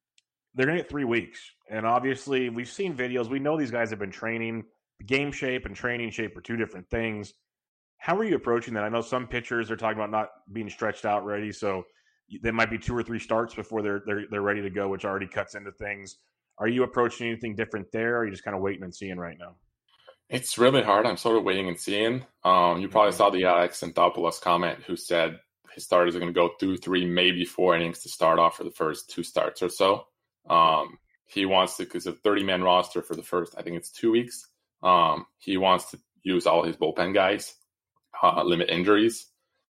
they're 0.55 0.65
going 0.65 0.77
to 0.77 0.83
get 0.83 0.89
three 0.89 1.05
weeks. 1.05 1.39
And 1.69 1.85
obviously, 1.85 2.49
we've 2.49 2.69
seen 2.69 2.95
videos. 2.95 3.29
We 3.29 3.39
know 3.39 3.57
these 3.57 3.71
guys 3.71 3.89
have 3.89 3.99
been 3.99 4.11
training. 4.11 4.63
Game 5.05 5.31
shape 5.31 5.65
and 5.65 5.75
training 5.75 6.11
shape 6.11 6.37
are 6.37 6.41
two 6.41 6.57
different 6.57 6.89
things. 6.89 7.33
How 7.97 8.17
are 8.17 8.23
you 8.23 8.35
approaching 8.35 8.73
that? 8.75 8.83
I 8.83 8.89
know 8.89 9.01
some 9.01 9.27
pitchers 9.27 9.71
are 9.71 9.75
talking 9.75 9.97
about 9.97 10.11
not 10.11 10.29
being 10.51 10.69
stretched 10.69 11.05
out 11.05 11.25
ready. 11.25 11.51
So 11.51 11.83
there 12.41 12.53
might 12.53 12.69
be 12.69 12.77
two 12.77 12.95
or 12.95 13.03
three 13.03 13.19
starts 13.19 13.55
before 13.55 13.81
they're, 13.81 14.03
they're, 14.05 14.25
they're 14.29 14.41
ready 14.41 14.61
to 14.61 14.69
go, 14.69 14.89
which 14.89 15.05
already 15.05 15.27
cuts 15.27 15.55
into 15.55 15.71
things. 15.71 16.17
Are 16.57 16.67
you 16.67 16.83
approaching 16.83 17.27
anything 17.27 17.55
different 17.55 17.91
there? 17.91 18.15
Or 18.15 18.19
are 18.19 18.25
you 18.25 18.31
just 18.31 18.43
kind 18.43 18.55
of 18.55 18.61
waiting 18.61 18.83
and 18.83 18.93
seeing 18.93 19.17
right 19.17 19.37
now? 19.39 19.55
It's 20.29 20.57
really 20.57 20.83
hard. 20.83 21.05
I'm 21.05 21.17
sort 21.17 21.37
of 21.37 21.43
waiting 21.43 21.67
and 21.67 21.79
seeing. 21.79 22.25
Um, 22.43 22.79
you 22.79 22.87
probably 22.87 23.11
mm-hmm. 23.11 23.17
saw 23.17 23.29
the 23.29 23.45
Alex 23.45 23.81
Anthopoulos 23.81 24.41
comment 24.41 24.79
who 24.85 24.95
said 24.95 25.39
his 25.73 25.83
starters 25.85 26.15
are 26.15 26.19
going 26.19 26.33
to 26.33 26.39
go 26.39 26.51
through 26.59 26.77
three, 26.77 27.05
maybe 27.05 27.45
four 27.45 27.75
innings 27.75 27.99
to 27.99 28.09
start 28.09 28.39
off 28.39 28.57
for 28.57 28.63
the 28.63 28.71
first 28.71 29.09
two 29.09 29.23
starts 29.23 29.61
or 29.61 29.69
so. 29.69 30.05
Um, 30.49 30.97
he 31.25 31.45
wants 31.45 31.77
to, 31.77 31.83
because 31.83 32.05
a 32.05 32.13
30 32.13 32.43
man 32.43 32.63
roster 32.63 33.01
for 33.01 33.15
the 33.15 33.23
first, 33.23 33.55
I 33.57 33.61
think 33.61 33.77
it's 33.77 33.91
two 33.91 34.11
weeks. 34.11 34.47
Um, 34.81 35.25
he 35.39 35.57
wants 35.57 35.91
to 35.91 35.99
use 36.23 36.45
all 36.45 36.63
his 36.63 36.75
bullpen 36.75 37.13
guys, 37.13 37.55
uh, 38.21 38.43
limit 38.43 38.69
injuries. 38.69 39.27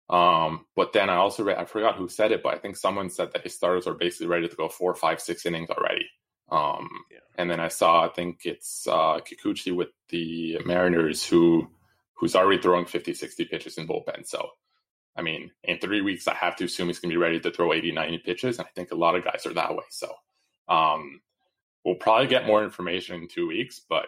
Um, 0.09 0.65
but 0.75 0.93
then 0.93 1.09
I 1.09 1.15
also 1.15 1.43
read, 1.43 1.57
I 1.57 1.65
forgot 1.65 1.95
who 1.95 2.07
said 2.07 2.31
it, 2.31 2.41
but 2.41 2.55
I 2.55 2.57
think 2.57 2.77
someone 2.77 3.09
said 3.09 3.33
that 3.33 3.43
his 3.43 3.55
starters 3.55 3.85
are 3.85 3.93
basically 3.93 4.27
ready 4.27 4.47
to 4.47 4.55
go 4.55 4.67
four, 4.69 4.95
five, 4.95 5.21
six 5.21 5.45
innings 5.45 5.69
already. 5.69 6.07
Um, 6.51 6.89
yeah. 7.11 7.19
And 7.37 7.49
then 7.49 7.59
I 7.59 7.67
saw, 7.67 8.05
I 8.05 8.09
think 8.09 8.41
it's 8.45 8.87
uh, 8.87 9.19
Kikuchi 9.19 9.75
with 9.75 9.89
the 10.09 10.59
Mariners 10.65 11.25
who 11.25 11.69
who's 12.19 12.35
already 12.35 12.61
throwing 12.61 12.85
50, 12.85 13.13
60 13.13 13.45
pitches 13.45 13.77
in 13.77 13.87
bullpen. 13.87 14.27
So, 14.27 14.49
I 15.15 15.21
mean, 15.21 15.51
in 15.63 15.79
three 15.79 16.01
weeks, 16.01 16.27
I 16.27 16.33
have 16.33 16.57
to 16.57 16.65
assume 16.65 16.87
he's 16.87 16.99
going 16.99 17.11
to 17.11 17.13
be 17.13 17.21
ready 17.21 17.39
to 17.39 17.51
throw 17.51 17.71
80, 17.71 17.93
90 17.93 18.17
pitches. 18.19 18.59
And 18.59 18.67
I 18.67 18.71
think 18.75 18.91
a 18.91 18.95
lot 18.95 19.15
of 19.15 19.23
guys 19.23 19.45
are 19.45 19.53
that 19.53 19.73
way. 19.73 19.85
So, 19.89 20.11
um, 20.69 21.21
we'll 21.83 21.95
probably 21.95 22.27
get 22.27 22.45
more 22.45 22.63
information 22.63 23.21
in 23.21 23.27
two 23.27 23.47
weeks. 23.47 23.81
But 23.89 24.05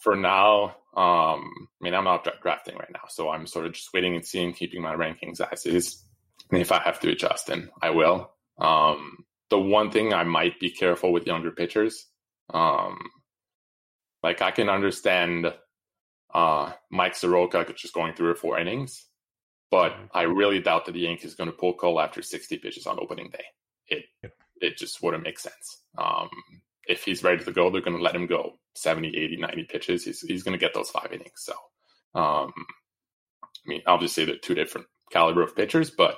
for 0.00 0.16
now, 0.16 0.76
um, 0.96 1.68
I 1.80 1.82
mean, 1.82 1.94
I'm 1.94 2.04
not 2.04 2.26
drafting 2.42 2.76
right 2.76 2.90
now. 2.92 3.02
So 3.08 3.30
I'm 3.30 3.46
sort 3.46 3.66
of 3.66 3.72
just 3.72 3.92
waiting 3.92 4.16
and 4.16 4.24
seeing, 4.24 4.52
keeping 4.52 4.82
my 4.82 4.94
rankings 4.94 5.40
as 5.40 5.66
is. 5.66 6.02
And 6.50 6.60
if 6.60 6.72
I 6.72 6.80
have 6.80 7.00
to 7.00 7.10
adjust, 7.10 7.48
then 7.48 7.70
I 7.82 7.90
will. 7.90 8.30
Um, 8.58 9.24
the 9.50 9.58
one 9.58 9.90
thing 9.90 10.12
I 10.12 10.24
might 10.24 10.58
be 10.60 10.70
careful 10.70 11.12
with 11.12 11.26
younger 11.26 11.50
pitchers. 11.50 12.06
Um, 12.52 12.98
like 14.22 14.42
I 14.42 14.50
can 14.50 14.68
understand 14.68 15.52
uh, 16.34 16.72
Mike 16.90 17.14
Soroka 17.14 17.64
just 17.74 17.94
going 17.94 18.14
three 18.14 18.30
or 18.30 18.34
four 18.34 18.58
innings. 18.58 19.06
But 19.70 19.92
mm-hmm. 19.92 20.04
I 20.14 20.22
really 20.22 20.60
doubt 20.60 20.86
that 20.86 20.92
the 20.92 21.00
Yankees 21.00 21.34
going 21.34 21.50
to 21.50 21.56
pull 21.56 21.74
Cole 21.74 22.00
after 22.00 22.22
60 22.22 22.58
pitches 22.58 22.86
on 22.86 22.98
opening 23.00 23.30
day. 23.30 23.44
It. 23.88 24.04
It 24.60 24.76
just 24.76 25.02
wouldn't 25.02 25.24
make 25.24 25.38
sense. 25.38 25.82
Um, 25.96 26.28
if 26.86 27.04
he's 27.04 27.22
ready 27.22 27.44
to 27.44 27.52
go, 27.52 27.70
they're 27.70 27.82
going 27.82 27.96
to 27.96 28.02
let 28.02 28.14
him 28.14 28.26
go 28.26 28.58
70, 28.74 29.08
80, 29.08 29.36
90 29.36 29.64
pitches. 29.64 30.04
He's, 30.04 30.20
he's 30.20 30.42
going 30.42 30.58
to 30.58 30.64
get 30.64 30.74
those 30.74 30.90
five 30.90 31.12
innings. 31.12 31.32
So, 31.36 31.52
um, 32.14 32.52
I 33.42 33.66
mean, 33.66 33.82
obviously 33.86 34.24
they're 34.24 34.36
two 34.36 34.54
different 34.54 34.86
caliber 35.12 35.42
of 35.42 35.54
pitchers, 35.54 35.90
but 35.90 36.16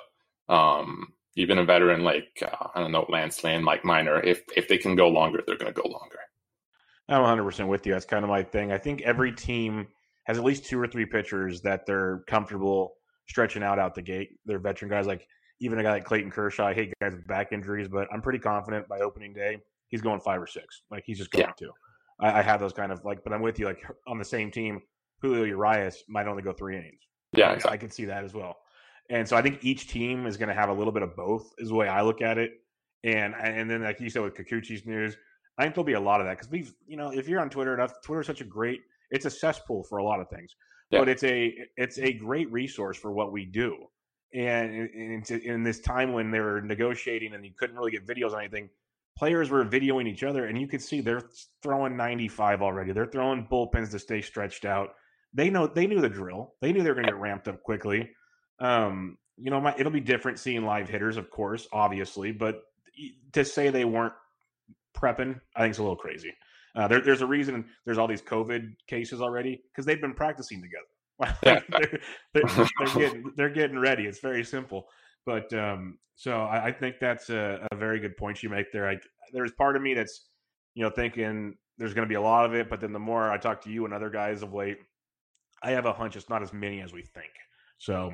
um, 0.48 1.12
even 1.36 1.58
a 1.58 1.64
veteran 1.64 2.02
like 2.02 2.42
uh, 2.42 2.68
I 2.74 2.80
don't 2.80 2.92
know 2.92 3.06
Lance 3.08 3.42
Lynn, 3.42 3.64
Mike 3.64 3.84
Minor, 3.84 4.20
if 4.20 4.42
if 4.56 4.68
they 4.68 4.78
can 4.78 4.96
go 4.96 5.08
longer, 5.08 5.42
they're 5.46 5.56
going 5.56 5.72
to 5.72 5.80
go 5.80 5.88
longer. 5.88 6.18
I'm 7.08 7.22
100 7.22 7.44
percent 7.44 7.68
with 7.68 7.86
you. 7.86 7.92
That's 7.92 8.04
kind 8.04 8.24
of 8.24 8.30
my 8.30 8.42
thing. 8.42 8.72
I 8.72 8.78
think 8.78 9.02
every 9.02 9.32
team 9.32 9.88
has 10.24 10.38
at 10.38 10.44
least 10.44 10.66
two 10.66 10.78
or 10.78 10.86
three 10.86 11.06
pitchers 11.06 11.62
that 11.62 11.86
they're 11.86 12.22
comfortable 12.28 12.94
stretching 13.28 13.62
out 13.62 13.78
out 13.78 13.94
the 13.94 14.02
gate. 14.02 14.30
They're 14.44 14.58
veteran 14.58 14.90
guys 14.90 15.06
like 15.06 15.26
even 15.60 15.78
a 15.78 15.82
guy 15.82 15.92
like 15.92 16.04
Clayton 16.04 16.30
Kershaw. 16.30 16.66
I 16.66 16.74
hate 16.74 16.92
guys 17.00 17.14
with 17.14 17.26
back 17.26 17.52
injuries, 17.52 17.88
but 17.88 18.08
I'm 18.12 18.22
pretty 18.22 18.38
confident 18.38 18.88
by 18.88 19.00
opening 19.00 19.32
day 19.32 19.58
he's 19.90 20.00
going 20.00 20.20
five 20.20 20.40
or 20.40 20.46
six. 20.46 20.82
Like 20.90 21.04
he's 21.04 21.18
just 21.18 21.30
going 21.30 21.46
yeah. 21.46 21.66
to. 21.66 21.72
I, 22.20 22.38
I, 22.38 22.42
have 22.42 22.60
those 22.60 22.72
kind 22.72 22.90
of 22.92 23.04
like, 23.04 23.22
but 23.22 23.32
I'm 23.32 23.42
with 23.42 23.58
you. 23.58 23.66
Like 23.66 23.84
on 24.06 24.18
the 24.18 24.24
same 24.24 24.50
team, 24.50 24.80
Julio 25.20 25.44
Urias 25.44 26.04
might 26.08 26.26
only 26.26 26.42
go 26.42 26.52
three 26.52 26.78
innings. 26.78 27.02
Yeah, 27.32 27.52
exactly. 27.52 27.74
I 27.74 27.76
can 27.76 27.90
see 27.90 28.04
that 28.06 28.24
as 28.24 28.32
well. 28.32 28.56
And 29.10 29.28
so 29.28 29.36
I 29.36 29.42
think 29.42 29.58
each 29.62 29.88
team 29.88 30.26
is 30.26 30.36
going 30.36 30.48
to 30.48 30.54
have 30.54 30.68
a 30.68 30.72
little 30.72 30.92
bit 30.92 31.02
of 31.02 31.14
both, 31.16 31.52
is 31.58 31.68
the 31.68 31.74
way 31.74 31.88
I 31.88 32.02
look 32.02 32.22
at 32.22 32.38
it. 32.38 32.52
And 33.04 33.34
and 33.34 33.68
then 33.68 33.82
like 33.82 34.00
you 34.00 34.10
said 34.10 34.22
with 34.22 34.34
Kikuchi's 34.34 34.86
news, 34.86 35.16
I 35.58 35.62
think 35.62 35.74
there'll 35.74 35.84
be 35.84 35.94
a 35.94 36.00
lot 36.00 36.20
of 36.20 36.26
that 36.26 36.36
because 36.36 36.50
we've 36.50 36.72
you 36.86 36.96
know 36.96 37.10
if 37.10 37.28
you're 37.28 37.40
on 37.40 37.50
Twitter 37.50 37.74
enough, 37.74 37.92
Twitter's 38.04 38.26
such 38.26 38.40
a 38.40 38.44
great 38.44 38.80
it's 39.10 39.24
a 39.24 39.30
cesspool 39.30 39.82
for 39.84 39.98
a 39.98 40.04
lot 40.04 40.20
of 40.20 40.28
things, 40.28 40.54
yeah. 40.90 41.00
but 41.00 41.08
it's 41.08 41.24
a 41.24 41.54
it's 41.76 41.98
a 41.98 42.12
great 42.12 42.50
resource 42.52 42.96
for 42.96 43.10
what 43.10 43.32
we 43.32 43.44
do. 43.44 43.76
And 44.32 45.24
in, 45.34 45.62
this 45.64 45.80
time 45.80 46.12
when 46.12 46.30
they 46.30 46.40
were 46.40 46.60
negotiating 46.60 47.34
and 47.34 47.44
you 47.44 47.52
couldn't 47.56 47.76
really 47.76 47.90
get 47.90 48.06
videos 48.06 48.32
on 48.32 48.40
anything, 48.40 48.68
players 49.16 49.50
were 49.50 49.64
videoing 49.64 50.06
each 50.06 50.22
other, 50.22 50.46
and 50.46 50.60
you 50.60 50.68
could 50.68 50.80
see 50.80 51.00
they're 51.00 51.28
throwing 51.62 51.96
95 51.96 52.62
already. 52.62 52.92
They're 52.92 53.06
throwing 53.06 53.46
bullpens 53.50 53.90
to 53.90 53.98
stay 53.98 54.20
stretched 54.20 54.64
out. 54.64 54.94
They 55.34 55.50
know 55.50 55.66
they 55.66 55.86
knew 55.86 56.00
the 56.00 56.08
drill. 56.08 56.54
They 56.60 56.72
knew 56.72 56.82
they 56.82 56.90
were 56.90 56.94
going 56.94 57.06
to 57.06 57.12
get 57.12 57.20
ramped 57.20 57.48
up 57.48 57.62
quickly. 57.62 58.10
Um, 58.60 59.18
you 59.36 59.50
know, 59.50 59.60
my, 59.60 59.74
it'll 59.78 59.92
be 59.92 60.00
different 60.00 60.38
seeing 60.38 60.64
live 60.64 60.88
hitters, 60.88 61.16
of 61.16 61.30
course, 61.30 61.66
obviously, 61.72 62.30
but 62.30 62.62
to 63.32 63.44
say 63.44 63.70
they 63.70 63.84
weren't 63.84 64.12
prepping, 64.96 65.40
I 65.56 65.60
think 65.60 65.70
it's 65.70 65.78
a 65.78 65.82
little 65.82 65.96
crazy. 65.96 66.32
Uh, 66.74 66.86
there, 66.86 67.00
there's 67.00 67.22
a 67.22 67.26
reason 67.26 67.64
there's 67.84 67.98
all 67.98 68.06
these 68.06 68.22
COVID 68.22 68.74
cases 68.86 69.20
already 69.20 69.62
because 69.70 69.86
they've 69.86 70.00
been 70.00 70.14
practicing 70.14 70.60
together. 70.60 70.86
they're, 71.42 71.62
they're, 71.70 72.42
they're, 72.78 72.94
getting 72.94 73.32
they're 73.36 73.50
getting 73.50 73.78
ready. 73.78 74.04
It's 74.04 74.20
very 74.20 74.44
simple. 74.44 74.86
But 75.26 75.52
um, 75.52 75.98
so 76.14 76.42
I, 76.42 76.66
I, 76.66 76.72
think 76.72 76.96
that's 77.00 77.30
a, 77.30 77.66
a, 77.70 77.76
very 77.76 78.00
good 78.00 78.16
point 78.16 78.42
you 78.42 78.48
make 78.48 78.72
there. 78.72 78.88
I, 78.88 78.96
there's 79.32 79.52
part 79.52 79.76
of 79.76 79.82
me 79.82 79.94
that's 79.94 80.28
you 80.74 80.82
know 80.82 80.90
thinking 80.90 81.54
there's 81.78 81.94
going 81.94 82.06
to 82.06 82.08
be 82.08 82.16
a 82.16 82.20
lot 82.20 82.46
of 82.46 82.54
it, 82.54 82.70
but 82.70 82.80
then 82.80 82.92
the 82.92 82.98
more 82.98 83.30
I 83.30 83.36
talk 83.36 83.62
to 83.62 83.70
you 83.70 83.84
and 83.84 83.92
other 83.92 84.10
guys 84.10 84.42
of 84.42 84.54
late, 84.54 84.78
I 85.62 85.72
have 85.72 85.86
a 85.86 85.92
hunch 85.92 86.16
it's 86.16 86.28
not 86.28 86.42
as 86.42 86.52
many 86.52 86.80
as 86.80 86.92
we 86.92 87.02
think. 87.02 87.30
So 87.78 88.12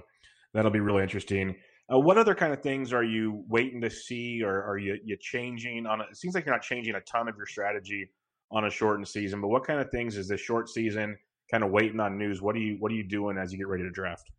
that'll 0.53 0.71
be 0.71 0.81
really 0.81 1.03
interesting. 1.03 1.55
Uh, 1.93 1.99
what 2.01 2.19
other 2.19 2.35
kind 2.35 2.53
of 2.53 2.61
things 2.63 2.93
are 2.93 3.05
you 3.05 3.45
waiting 3.49 3.81
to 3.81 3.91
see, 3.91 4.43
or 4.43 4.65
are 4.65 4.79
you 4.79 4.99
you 5.05 5.17
changing 5.21 5.87
on? 5.87 6.01
A, 6.01 6.05
it 6.05 6.17
seems 6.17 6.35
like 6.35 6.45
you're 6.45 6.55
not 6.55 6.63
changing 6.63 6.97
a 6.97 7.01
ton 7.03 7.29
of 7.29 7.37
your 7.37 7.47
strategy 7.47 8.11
on 8.51 8.65
a 8.65 8.71
shortened 8.71 9.07
season, 9.07 9.41
but 9.41 9.49
what 9.49 9.65
kind 9.65 9.81
of 9.81 9.91
things 9.91 10.17
is 10.17 10.29
this 10.29 10.41
short 10.41 10.69
season 10.69 11.17
kind 11.51 11.65
of 11.65 11.71
waiting 11.71 12.01
on 12.01 12.19
news? 12.19 12.43
What 12.43 12.57
are 12.57 12.61
you 12.61 12.77
what 12.79 12.93
are 12.93 12.95
you 12.95 13.05
doing 13.05 13.39
as 13.39 13.53
you 13.53 13.59
get 13.59 13.69
ready 13.69 13.85
to 13.85 13.91
draft? 13.91 14.31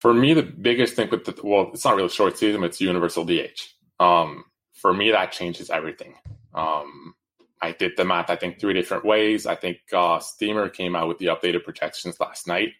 For 0.00 0.14
me, 0.14 0.32
the 0.34 0.42
biggest 0.42 0.94
thing 0.94 1.10
with 1.10 1.24
the 1.24 1.38
well, 1.42 1.70
it's 1.72 1.84
not 1.84 1.96
really 1.96 2.08
short 2.08 2.38
season, 2.38 2.64
it's 2.64 2.80
universal 2.80 3.24
DH. 3.24 3.60
Um, 3.98 4.44
for 4.72 4.92
me, 4.94 5.10
that 5.10 5.32
changes 5.32 5.68
everything. 5.70 6.14
Um, 6.54 7.14
I 7.60 7.72
did 7.72 7.92
the 7.96 8.04
math, 8.04 8.30
I 8.30 8.36
think, 8.36 8.58
three 8.58 8.72
different 8.72 9.04
ways. 9.04 9.46
I 9.46 9.54
think 9.54 9.78
uh, 9.92 10.18
Steamer 10.18 10.70
came 10.70 10.96
out 10.96 11.08
with 11.08 11.18
the 11.18 11.26
updated 11.26 11.64
projections 11.64 12.18
last 12.18 12.46
night, 12.46 12.72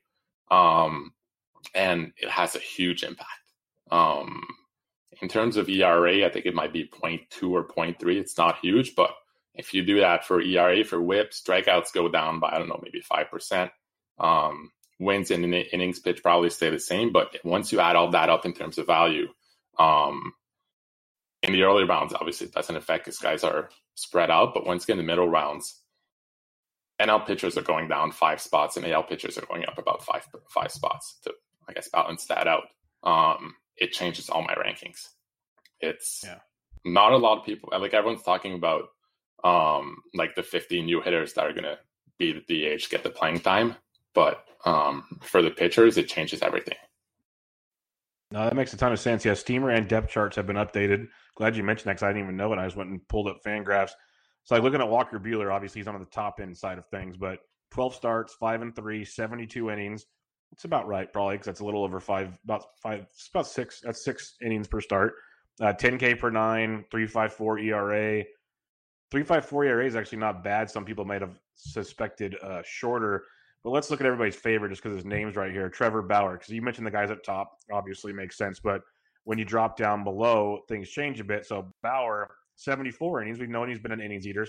um, 0.51 1.13
and 1.75 2.13
it 2.17 2.31
has 2.31 2.57
a 2.57 2.61
huge 2.61 3.03
impact. 3.03 3.29
Um, 3.91 4.43
in 5.21 5.29
terms 5.29 5.59
of 5.59 5.69
ERA, 5.69 6.25
I 6.25 6.31
think 6.31 6.47
it 6.47 6.55
might 6.55 6.73
be 6.73 6.89
0.2 6.89 7.51
or 7.51 7.69
0.3. 7.69 8.17
It's 8.17 8.39
not 8.39 8.59
huge, 8.63 8.95
but 8.95 9.11
if 9.55 9.75
you 9.75 9.83
do 9.83 10.01
that 10.01 10.25
for 10.25 10.41
ERA, 10.41 10.85
for 10.85 11.01
whip, 11.01 11.33
strikeouts 11.33 11.93
go 11.93 12.09
down 12.09 12.41
by, 12.41 12.51
I 12.51 12.59
don't 12.59 12.69
know, 12.69 12.81
maybe 12.83 13.03
5%. 13.03 13.71
Um, 14.19 14.71
wins 14.99 15.31
in 15.31 15.53
innings 15.53 15.99
pitch 15.99 16.23
probably 16.23 16.51
stay 16.51 16.71
the 16.71 16.79
same. 16.79 17.13
But 17.13 17.37
once 17.43 17.73
you 17.73 17.81
add 17.81 17.97
all 17.97 18.11
that 18.11 18.29
up 18.29 18.45
in 18.45 18.53
terms 18.53 18.79
of 18.79 18.87
value, 18.87 19.29
um, 19.79 20.33
in 21.43 21.53
the 21.53 21.63
early 21.63 21.85
rounds, 21.85 22.13
obviously 22.13 22.47
it 22.47 22.53
doesn't 22.53 22.77
affect 22.77 23.07
because 23.07 23.19
guys 23.19 23.45
are 23.45 23.71
spread 23.95 24.31
out. 24.31 24.55
But 24.55 24.67
once 24.67 24.83
you 24.83 24.89
get 24.89 25.01
in 25.01 25.07
the 25.07 25.11
middle 25.11 25.29
rounds, 25.29 25.81
NL 27.01 27.27
pitchers 27.27 27.57
are 27.57 27.63
going 27.63 27.89
down 27.89 28.13
five 28.13 28.41
spots 28.41 28.77
and 28.77 28.87
AL 28.87 29.05
pitchers 29.05 29.39
are 29.39 29.47
going 29.47 29.65
up 29.67 29.79
about 29.79 30.05
five 30.05 30.27
five 30.49 30.71
spots 30.71 31.19
to, 31.25 31.33
I 31.67 31.73
guess, 31.73 31.89
balance 31.89 32.27
that 32.27 32.47
out. 32.47 32.65
Um, 33.03 33.55
it 33.77 33.93
changes 33.93 34.29
all 34.29 34.43
my 34.43 34.55
rankings. 34.55 35.09
It's 35.81 36.21
yeah. 36.25 36.41
not 36.85 37.13
a 37.13 37.17
lot 37.17 37.39
of 37.39 37.47
people. 37.47 37.71
Like 37.73 37.95
everyone's 37.95 38.23
talking 38.23 38.53
about, 38.53 38.89
um, 39.45 39.97
like 40.15 40.35
the 40.35 40.43
15 40.43 40.85
new 40.85 41.01
hitters 41.01 41.33
that 41.35 41.47
are 41.47 41.53
going 41.53 41.65
to 41.65 41.79
be 42.19 42.33
the 42.33 42.77
DH, 42.77 42.91
get 42.91 43.03
the 43.03 43.11
playing 43.11 43.41
time. 43.41 43.77
But 44.15 44.45
um, 44.65 45.21
for 45.23 45.43
the 45.43 45.51
pitchers, 45.51 45.97
it 45.97 46.09
changes 46.09 46.43
everything. 46.43 46.77
No, 48.33 48.45
that 48.45 48.55
makes 48.55 48.73
a 48.73 48.77
ton 48.77 48.93
of 48.93 49.01
sense. 49.01 49.25
Yeah, 49.25 49.35
steamer 49.35 49.71
and 49.71 49.89
depth 49.89 50.11
charts 50.11 50.37
have 50.37 50.47
been 50.47 50.57
updated. 50.57 51.09
Glad 51.35 51.57
you 51.57 51.65
mentioned 51.65 51.87
that 51.87 51.95
because 51.95 52.05
I 52.05 52.09
didn't 52.09 52.25
even 52.25 52.37
know 52.37 52.53
it. 52.53 52.59
I 52.59 52.67
just 52.67 52.77
went 52.77 52.91
and 52.91 53.07
pulled 53.09 53.27
up 53.27 53.39
Fangraphs. 53.45 53.91
So, 54.45 54.55
like 54.55 54.63
looking 54.63 54.81
at 54.81 54.89
Walker 54.89 55.19
Buehler, 55.19 55.53
obviously 55.53 55.81
he's 55.81 55.89
on 55.89 55.99
the 55.99 56.07
top 56.07 56.39
end 56.41 56.57
side 56.57 56.79
of 56.79 56.87
things, 56.89 57.17
but 57.17 57.41
12 57.73 57.95
starts, 57.95 58.35
five 58.35 58.63
and 58.63 58.75
three, 58.75 59.05
72 59.05 59.71
innings. 59.71 60.07
It's 60.53 60.65
about 60.65 60.87
right, 60.87 61.13
probably, 61.13 61.35
because 61.35 61.47
that's 61.47 61.61
a 61.61 61.65
little 61.65 61.85
over 61.85 62.01
five, 62.01 62.37
about 62.45 62.65
five, 62.83 63.07
about 63.33 63.47
six. 63.47 63.81
That's 63.81 64.05
six 64.05 64.37
innings 64.43 64.69
per 64.69 64.81
start. 64.81 65.15
Uh, 65.61 65.73
10K 65.73 66.19
per 66.19 66.31
nine, 66.31 66.85
354 66.91 67.59
ERA. 67.59 68.25
354 69.11 69.65
ERA 69.65 69.87
is 69.87 69.97
actually 69.97 70.19
not 70.19 70.45
bad. 70.45 70.71
Some 70.71 70.85
people 70.85 71.05
might 71.05 71.21
have 71.21 71.39
suspected 71.55 72.37
uh, 72.43 72.63
shorter. 72.65 73.25
But 73.65 73.71
let's 73.71 73.91
look 73.91 74.01
at 74.01 74.07
everybody's 74.07 74.37
favorite 74.37 74.71
just 74.71 74.83
because 74.83 74.97
his 74.97 75.05
name's 75.05 75.37
right 75.37 75.53
here 75.53 75.69
Trevor 75.69 76.03
Bauer. 76.03 76.35
Because 76.35 76.49
you 76.49 76.63
mentioned 76.63 76.87
the 76.87 76.91
guys 76.91 77.11
up 77.11 77.23
top, 77.23 77.59
obviously 77.73 78.13
makes 78.13 78.37
sense. 78.37 78.61
But 78.61 78.83
when 79.25 79.39
you 79.39 79.45
drop 79.45 79.77
down 79.77 80.05
below, 80.05 80.61
things 80.69 80.89
change 80.89 81.21
a 81.21 81.25
bit. 81.25 81.45
So 81.45 81.73
Bauer, 81.83 82.31
74 82.57 83.23
innings. 83.23 83.39
We've 83.39 83.49
known 83.49 83.69
he's 83.69 83.79
been 83.79 83.93
an 83.93 84.01
innings 84.01 84.27
eater, 84.27 84.47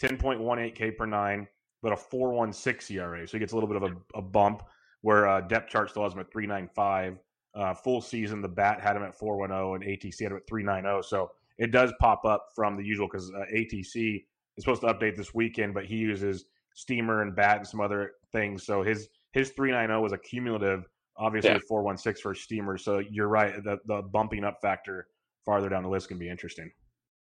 10.18 0.00 0.74
K 0.74 0.90
per 0.90 1.06
nine, 1.06 1.46
but 1.82 1.92
a 1.92 1.96
4.16 1.96 2.96
ERA. 2.96 3.26
So 3.26 3.32
he 3.32 3.38
gets 3.38 3.52
a 3.52 3.56
little 3.56 3.68
bit 3.68 3.76
of 3.76 3.82
a, 3.82 4.18
a 4.18 4.22
bump 4.22 4.62
where 5.02 5.28
uh, 5.28 5.40
depth 5.42 5.70
chart 5.70 5.90
still 5.90 6.04
has 6.04 6.14
him 6.14 6.20
at 6.20 6.30
3.95. 6.32 7.18
Uh, 7.54 7.74
full 7.74 8.00
season, 8.00 8.42
the 8.42 8.48
bat 8.48 8.80
had 8.80 8.96
him 8.96 9.02
at 9.02 9.18
4.10 9.18 9.76
and 9.76 9.84
ATC 9.84 10.22
had 10.22 10.32
him 10.32 10.38
at 10.38 10.46
3.90. 10.46 11.04
So 11.04 11.30
it 11.58 11.70
does 11.70 11.92
pop 12.00 12.24
up 12.24 12.46
from 12.54 12.76
the 12.76 12.84
usual 12.84 13.08
because 13.10 13.30
uh, 13.30 13.44
ATC 13.54 14.24
is 14.56 14.64
supposed 14.64 14.82
to 14.82 14.88
update 14.88 15.16
this 15.16 15.34
weekend, 15.34 15.74
but 15.74 15.84
he 15.84 15.96
uses 15.96 16.44
Steamer 16.74 17.22
and 17.22 17.34
Bat 17.34 17.58
and 17.58 17.66
some 17.66 17.80
other 17.80 18.12
things. 18.32 18.64
So 18.64 18.82
his 18.82 19.08
his 19.32 19.50
390 19.50 20.02
was 20.02 20.12
a 20.12 20.18
cumulative, 20.18 20.84
obviously 21.16 21.50
yeah. 21.50 21.58
416 21.68 22.22
for 22.22 22.34
Steamer. 22.34 22.78
So 22.78 22.98
you're 22.98 23.28
right. 23.28 23.62
The 23.62 23.78
the 23.86 24.02
bumping 24.02 24.44
up 24.44 24.58
factor 24.60 25.08
farther 25.44 25.68
down 25.68 25.82
the 25.82 25.88
list 25.88 26.08
can 26.08 26.18
be 26.18 26.28
interesting. 26.28 26.70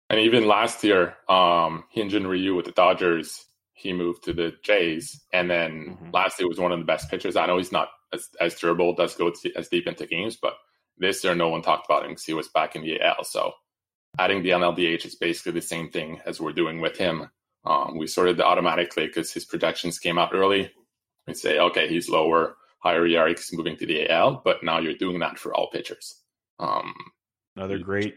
And 0.09 0.19
even 0.19 0.47
last 0.47 0.83
year, 0.83 1.15
um, 1.27 1.85
Hyun-Jin 1.95 2.27
Ryu 2.27 2.53
with 2.53 2.65
the 2.65 2.71
Dodgers, 2.71 3.45
he 3.73 3.91
moved 3.91 4.23
to 4.25 4.33
the 4.33 4.53
Jays, 4.63 5.25
and 5.33 5.49
then 5.49 5.97
mm-hmm. 5.97 6.11
last 6.11 6.39
year 6.39 6.47
was 6.47 6.59
one 6.59 6.71
of 6.71 6.77
the 6.77 6.85
best 6.85 7.09
pitchers. 7.09 7.35
I 7.35 7.47
know 7.47 7.57
he's 7.57 7.71
not 7.71 7.89
as, 8.13 8.29
as 8.39 8.55
durable, 8.55 8.93
does 8.93 9.15
go 9.15 9.31
as 9.55 9.67
deep 9.69 9.87
into 9.87 10.05
games, 10.05 10.37
but 10.39 10.53
this 10.97 11.23
year 11.23 11.33
no 11.33 11.49
one 11.49 11.63
talked 11.63 11.85
about 11.89 12.03
him 12.03 12.11
because 12.11 12.23
he 12.23 12.33
was 12.33 12.47
back 12.49 12.75
in 12.75 12.83
the 12.83 13.01
AL. 13.01 13.23
So 13.23 13.53
adding 14.19 14.43
the 14.43 14.49
NLDH 14.49 15.05
is 15.05 15.15
basically 15.15 15.53
the 15.53 15.61
same 15.61 15.89
thing 15.89 16.21
as 16.25 16.39
we're 16.39 16.53
doing 16.53 16.79
with 16.79 16.97
him. 16.97 17.29
Um, 17.65 17.97
we 17.97 18.07
sorted 18.07 18.39
automatically 18.41 19.07
because 19.07 19.31
his 19.31 19.45
projections 19.45 19.99
came 19.99 20.17
out 20.17 20.33
early. 20.33 20.71
We 21.27 21.33
say, 21.33 21.59
okay, 21.59 21.87
he's 21.87 22.09
lower, 22.09 22.57
higher 22.79 23.05
ERA 23.05 23.29
because 23.29 23.51
moving 23.53 23.77
to 23.77 23.85
the 23.85 24.09
AL, 24.09 24.41
but 24.45 24.63
now 24.63 24.79
you're 24.79 24.93
doing 24.93 25.19
that 25.19 25.39
for 25.39 25.53
all 25.53 25.69
pitchers. 25.71 26.21
Um, 26.59 26.93
Another 27.55 27.79
great, 27.79 28.15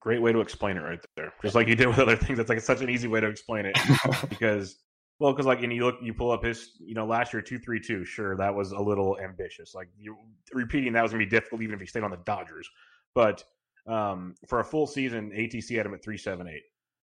great 0.00 0.20
way 0.20 0.32
to 0.32 0.40
explain 0.40 0.76
it 0.76 0.80
right 0.80 1.00
there. 1.16 1.32
Just 1.42 1.54
like 1.54 1.68
you 1.68 1.74
did 1.74 1.88
with 1.88 1.98
other 1.98 2.16
things. 2.16 2.36
That's 2.36 2.50
like 2.50 2.60
such 2.60 2.82
an 2.82 2.90
easy 2.90 3.08
way 3.08 3.20
to 3.20 3.28
explain 3.28 3.66
it 3.66 3.78
because, 4.28 4.76
well, 5.18 5.32
because 5.32 5.46
like, 5.46 5.62
and 5.62 5.72
you 5.72 5.84
look, 5.84 5.96
you 6.02 6.12
pull 6.12 6.30
up 6.30 6.44
his, 6.44 6.72
you 6.78 6.94
know, 6.94 7.06
last 7.06 7.32
year 7.32 7.40
two 7.40 7.58
three 7.58 7.80
two. 7.80 8.04
Sure, 8.04 8.36
that 8.36 8.54
was 8.54 8.72
a 8.72 8.80
little 8.80 9.18
ambitious. 9.18 9.74
Like 9.74 9.88
you 9.96 10.16
repeating 10.52 10.92
that 10.92 11.02
was 11.02 11.12
gonna 11.12 11.24
be 11.24 11.30
difficult 11.30 11.62
even 11.62 11.74
if 11.74 11.80
he 11.80 11.86
stayed 11.86 12.02
on 12.02 12.10
the 12.10 12.18
Dodgers. 12.18 12.68
But 13.14 13.44
um, 13.86 14.34
for 14.46 14.60
a 14.60 14.64
full 14.64 14.86
season, 14.86 15.30
ATC 15.30 15.76
had 15.76 15.86
him 15.86 15.94
at 15.94 16.02
three 16.02 16.18
seven 16.18 16.48
eight. 16.48 16.62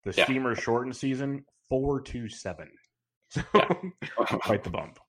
The 0.04 0.14
yeah. 0.16 0.24
Steamer 0.24 0.54
shortened 0.54 0.96
season 0.96 1.44
four 1.68 2.00
two 2.00 2.28
seven. 2.28 2.70
So 3.28 3.42
yeah. 3.54 3.66
quite 4.44 4.62
the 4.62 4.70
bump. 4.70 5.00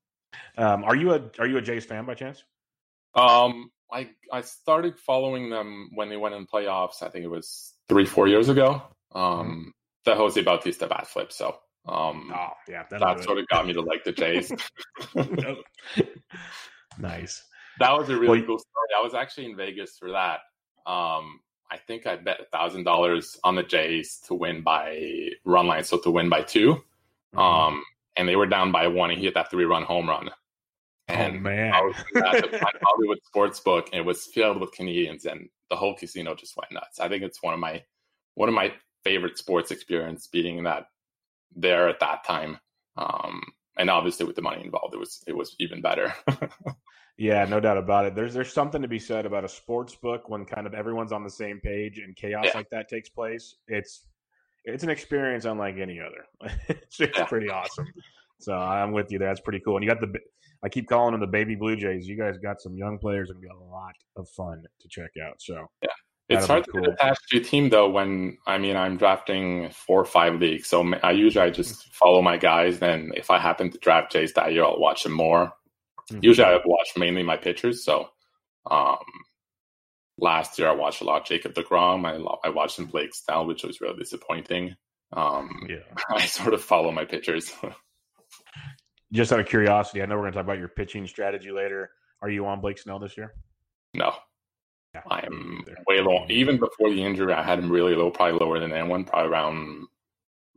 Um, 0.58 0.84
are 0.84 0.96
you 0.96 1.14
a 1.14 1.30
are 1.38 1.46
you 1.46 1.58
a 1.58 1.62
Jays 1.62 1.86
fan 1.86 2.06
by 2.06 2.16
chance? 2.16 2.44
Um, 3.14 3.70
I 3.92 4.10
I 4.32 4.42
started 4.42 4.98
following 4.98 5.52
them 5.52 5.92
when 5.94 6.10
they 6.10 6.18
went 6.18 6.34
in 6.34 6.48
playoffs. 6.48 7.04
I 7.04 7.10
think 7.10 7.26
it 7.26 7.30
was 7.30 7.76
three 7.88 8.06
four 8.06 8.28
years 8.28 8.50
ago. 8.50 8.82
Um, 9.14 9.24
mm-hmm. 9.24 9.70
the 10.06 10.16
Jose 10.16 10.42
Bautista 10.42 10.88
bat 10.88 11.08
flip. 11.08 11.32
So 11.32 11.58
um, 11.88 12.34
oh 12.36 12.50
yeah, 12.68 12.84
that 12.90 13.24
sort 13.24 13.38
of 13.38 13.48
got 13.48 13.66
me 13.66 13.74
to 13.74 13.82
like 13.82 14.04
the 14.04 14.12
Jays. 14.12 14.52
nice. 17.00 17.44
That 17.80 17.98
was 17.98 18.10
a 18.10 18.18
really 18.18 18.40
well, 18.40 18.48
cool 18.48 18.60
story. 18.60 18.88
I 18.98 19.04
was 19.04 19.14
actually 19.14 19.46
in 19.46 19.56
Vegas 19.56 19.96
for 19.98 20.12
that. 20.12 20.40
Um, 20.90 21.40
I 21.70 21.78
think 21.78 22.08
I 22.08 22.16
bet 22.16 22.40
a 22.40 22.46
thousand 22.46 22.84
dollars 22.84 23.40
on 23.44 23.56
the 23.56 23.64
Jays 23.64 24.20
to 24.28 24.34
win 24.34 24.62
by 24.62 25.30
run 25.46 25.68
line, 25.68 25.84
so 25.84 25.98
to 26.00 26.12
win 26.12 26.30
by 26.30 26.42
2 26.42 26.74
mm-hmm. 26.74 27.40
Um, 27.40 27.84
and 28.16 28.28
they 28.28 28.36
were 28.36 28.48
down 28.48 28.72
by 28.72 28.88
one, 28.88 29.12
and 29.12 29.20
he 29.20 29.26
hit 29.26 29.36
that 29.36 29.52
three 29.52 29.66
run 29.66 29.84
home 29.84 30.10
run. 30.10 30.30
Oh, 30.30 31.14
and 31.14 31.38
oh 31.38 31.40
man! 31.40 31.74
I 31.74 31.82
was 31.82 31.96
at 32.16 32.52
the 32.52 32.60
Hollywood 32.82 33.20
sports 33.24 33.60
book, 33.60 33.90
and 33.92 34.00
it 34.00 34.06
was 34.06 34.26
filled 34.26 34.60
with 34.60 34.72
Canadians, 34.72 35.26
and 35.26 35.50
the 35.70 35.76
whole 35.76 35.96
casino 35.96 36.36
just 36.36 36.58
went 36.58 36.72
nuts. 36.72 37.00
I 37.00 37.10
think 37.10 37.24
it's 37.24 37.44
one 37.44 37.54
of 37.54 37.60
my 37.60 37.84
one 38.34 38.50
of 38.50 38.56
my 38.56 38.74
favorite 39.04 39.38
sports 39.38 39.72
experience 39.72 40.28
being 40.28 40.64
that 40.64 40.88
there 41.56 41.88
at 41.88 42.00
that 42.00 42.26
time. 42.26 42.60
Um, 42.98 43.42
and 43.78 43.90
obviously 43.90 44.26
with 44.26 44.36
the 44.36 44.42
money 44.42 44.64
involved, 44.64 44.94
it 44.94 45.00
was 45.00 45.24
it 45.28 45.36
was 45.36 45.56
even 45.60 45.82
better. 45.82 46.14
yeah, 47.18 47.46
no 47.46 47.60
doubt 47.60 47.78
about 47.78 48.06
it. 48.06 48.16
There's 48.16 48.34
there's 48.34 48.54
something 48.54 48.82
to 48.82 48.88
be 48.88 49.00
said 49.00 49.26
about 49.26 49.44
a 49.44 49.50
sports 49.50 49.96
book 49.96 50.30
when 50.30 50.46
kind 50.46 50.68
of 50.68 50.74
everyone's 50.74 51.12
on 51.12 51.24
the 51.24 51.30
same 51.30 51.60
page 51.60 51.98
and 51.98 52.16
chaos 52.16 52.46
yeah. 52.46 52.52
like 52.54 52.70
that 52.70 52.88
takes 52.90 53.10
place. 53.10 53.56
It's 53.68 54.06
it's 54.66 54.84
an 54.84 54.90
experience 54.90 55.46
unlike 55.46 55.78
any 55.78 56.00
other. 56.00 56.54
it's, 56.68 57.00
yeah. 57.00 57.26
pretty 57.26 57.50
awesome. 57.50 57.88
So 58.40 58.54
I'm 58.54 58.92
with 58.92 59.12
you. 59.12 59.18
That's 59.18 59.40
pretty 59.40 59.60
cool. 59.62 59.78
And 59.78 59.84
you 59.84 59.90
got 59.90 60.00
the 60.00 60.14
I 60.64 60.70
keep 60.70 60.88
calling 60.88 61.14
them 61.14 61.22
the 61.22 61.28
baby 61.28 61.56
Blue 61.56 61.76
Jays. 61.76 62.08
You 62.08 62.18
guys 62.18 62.38
got 62.38 62.62
some 62.62 62.76
young 62.76 63.00
players 63.00 63.30
and 63.30 63.42
be 63.42 63.48
a 63.48 63.56
lot 63.56 63.96
of 64.16 64.30
fun 64.30 64.64
to 64.80 64.88
check 64.88 65.12
out. 65.24 65.42
So 65.42 65.66
yeah, 65.82 65.90
it's 66.30 66.46
hard 66.46 66.66
to 66.66 66.72
get 66.72 66.90
attached 66.90 67.30
to 67.30 67.38
a 67.38 67.44
team 67.44 67.70
though 67.70 67.90
when 67.90 68.38
I 68.46 68.60
mean 68.60 68.76
I'm 68.76 68.96
drafting 68.96 69.72
four 69.72 70.00
or 70.00 70.06
five 70.06 70.36
leagues. 70.36 70.68
So 70.68 70.94
I 71.02 71.12
usually 71.12 71.46
I 71.46 71.50
just 71.50 71.96
follow 71.96 72.22
my 72.22 72.38
guys. 72.38 72.78
Then 72.78 73.12
if 73.16 73.32
I 73.32 73.40
happen 73.40 73.72
to 73.72 73.78
draft 73.80 74.12
Jays 74.12 74.34
that 74.34 74.54
year, 74.54 74.66
I'll 74.66 74.80
watch 74.80 75.02
them 75.02 75.14
more. 75.14 75.54
Mm-hmm. 76.12 76.20
Usually 76.24 76.48
I 76.48 76.60
watch 76.66 76.90
mainly 76.96 77.24
my 77.24 77.38
pitchers. 77.38 77.84
So 77.84 78.10
um, 78.70 78.98
last 80.18 80.58
year 80.58 80.70
I 80.70 80.74
watched 80.76 81.02
a 81.02 81.06
lot 81.06 81.22
of 81.22 81.28
Jacob 81.28 81.54
Degrom. 81.54 82.06
I 82.06 82.48
I 82.48 82.52
watched 82.52 82.80
him 82.80 82.86
Blake 82.86 83.14
Snell, 83.14 83.46
which 83.46 83.64
was 83.64 83.82
really 83.82 83.98
disappointing. 83.98 84.76
Um, 85.14 85.68
yeah, 85.70 85.78
I 86.10 86.26
sort 86.26 86.54
of 86.54 86.62
follow 86.62 86.92
my 86.92 87.06
pitchers. 87.06 87.52
Just 89.14 89.32
out 89.32 89.40
of 89.40 89.48
curiosity, 89.48 90.02
I 90.02 90.06
know 90.06 90.16
we're 90.16 90.24
going 90.24 90.34
to 90.34 90.38
talk 90.38 90.46
about 90.46 90.60
your 90.60 90.68
pitching 90.68 91.08
strategy 91.08 91.52
later. 91.52 91.92
Are 92.22 92.30
you 92.30 92.46
on 92.46 92.60
Blake 92.60 92.78
Snell 92.78 93.00
this 93.00 93.16
year? 93.16 93.34
No. 93.94 94.14
Yeah, 94.94 95.02
I 95.10 95.26
am 95.26 95.64
way 95.88 96.02
low. 96.02 96.26
Even 96.30 96.58
before 96.58 96.90
the 96.90 97.04
injury, 97.04 97.32
I 97.32 97.44
had 97.44 97.60
him 97.60 97.72
really 97.72 97.96
low, 97.96 98.12
probably 98.12 98.40
lower 98.40 98.60
than 98.60 98.74
anyone, 98.74 99.06
probably 99.06 99.32
around 99.32 99.88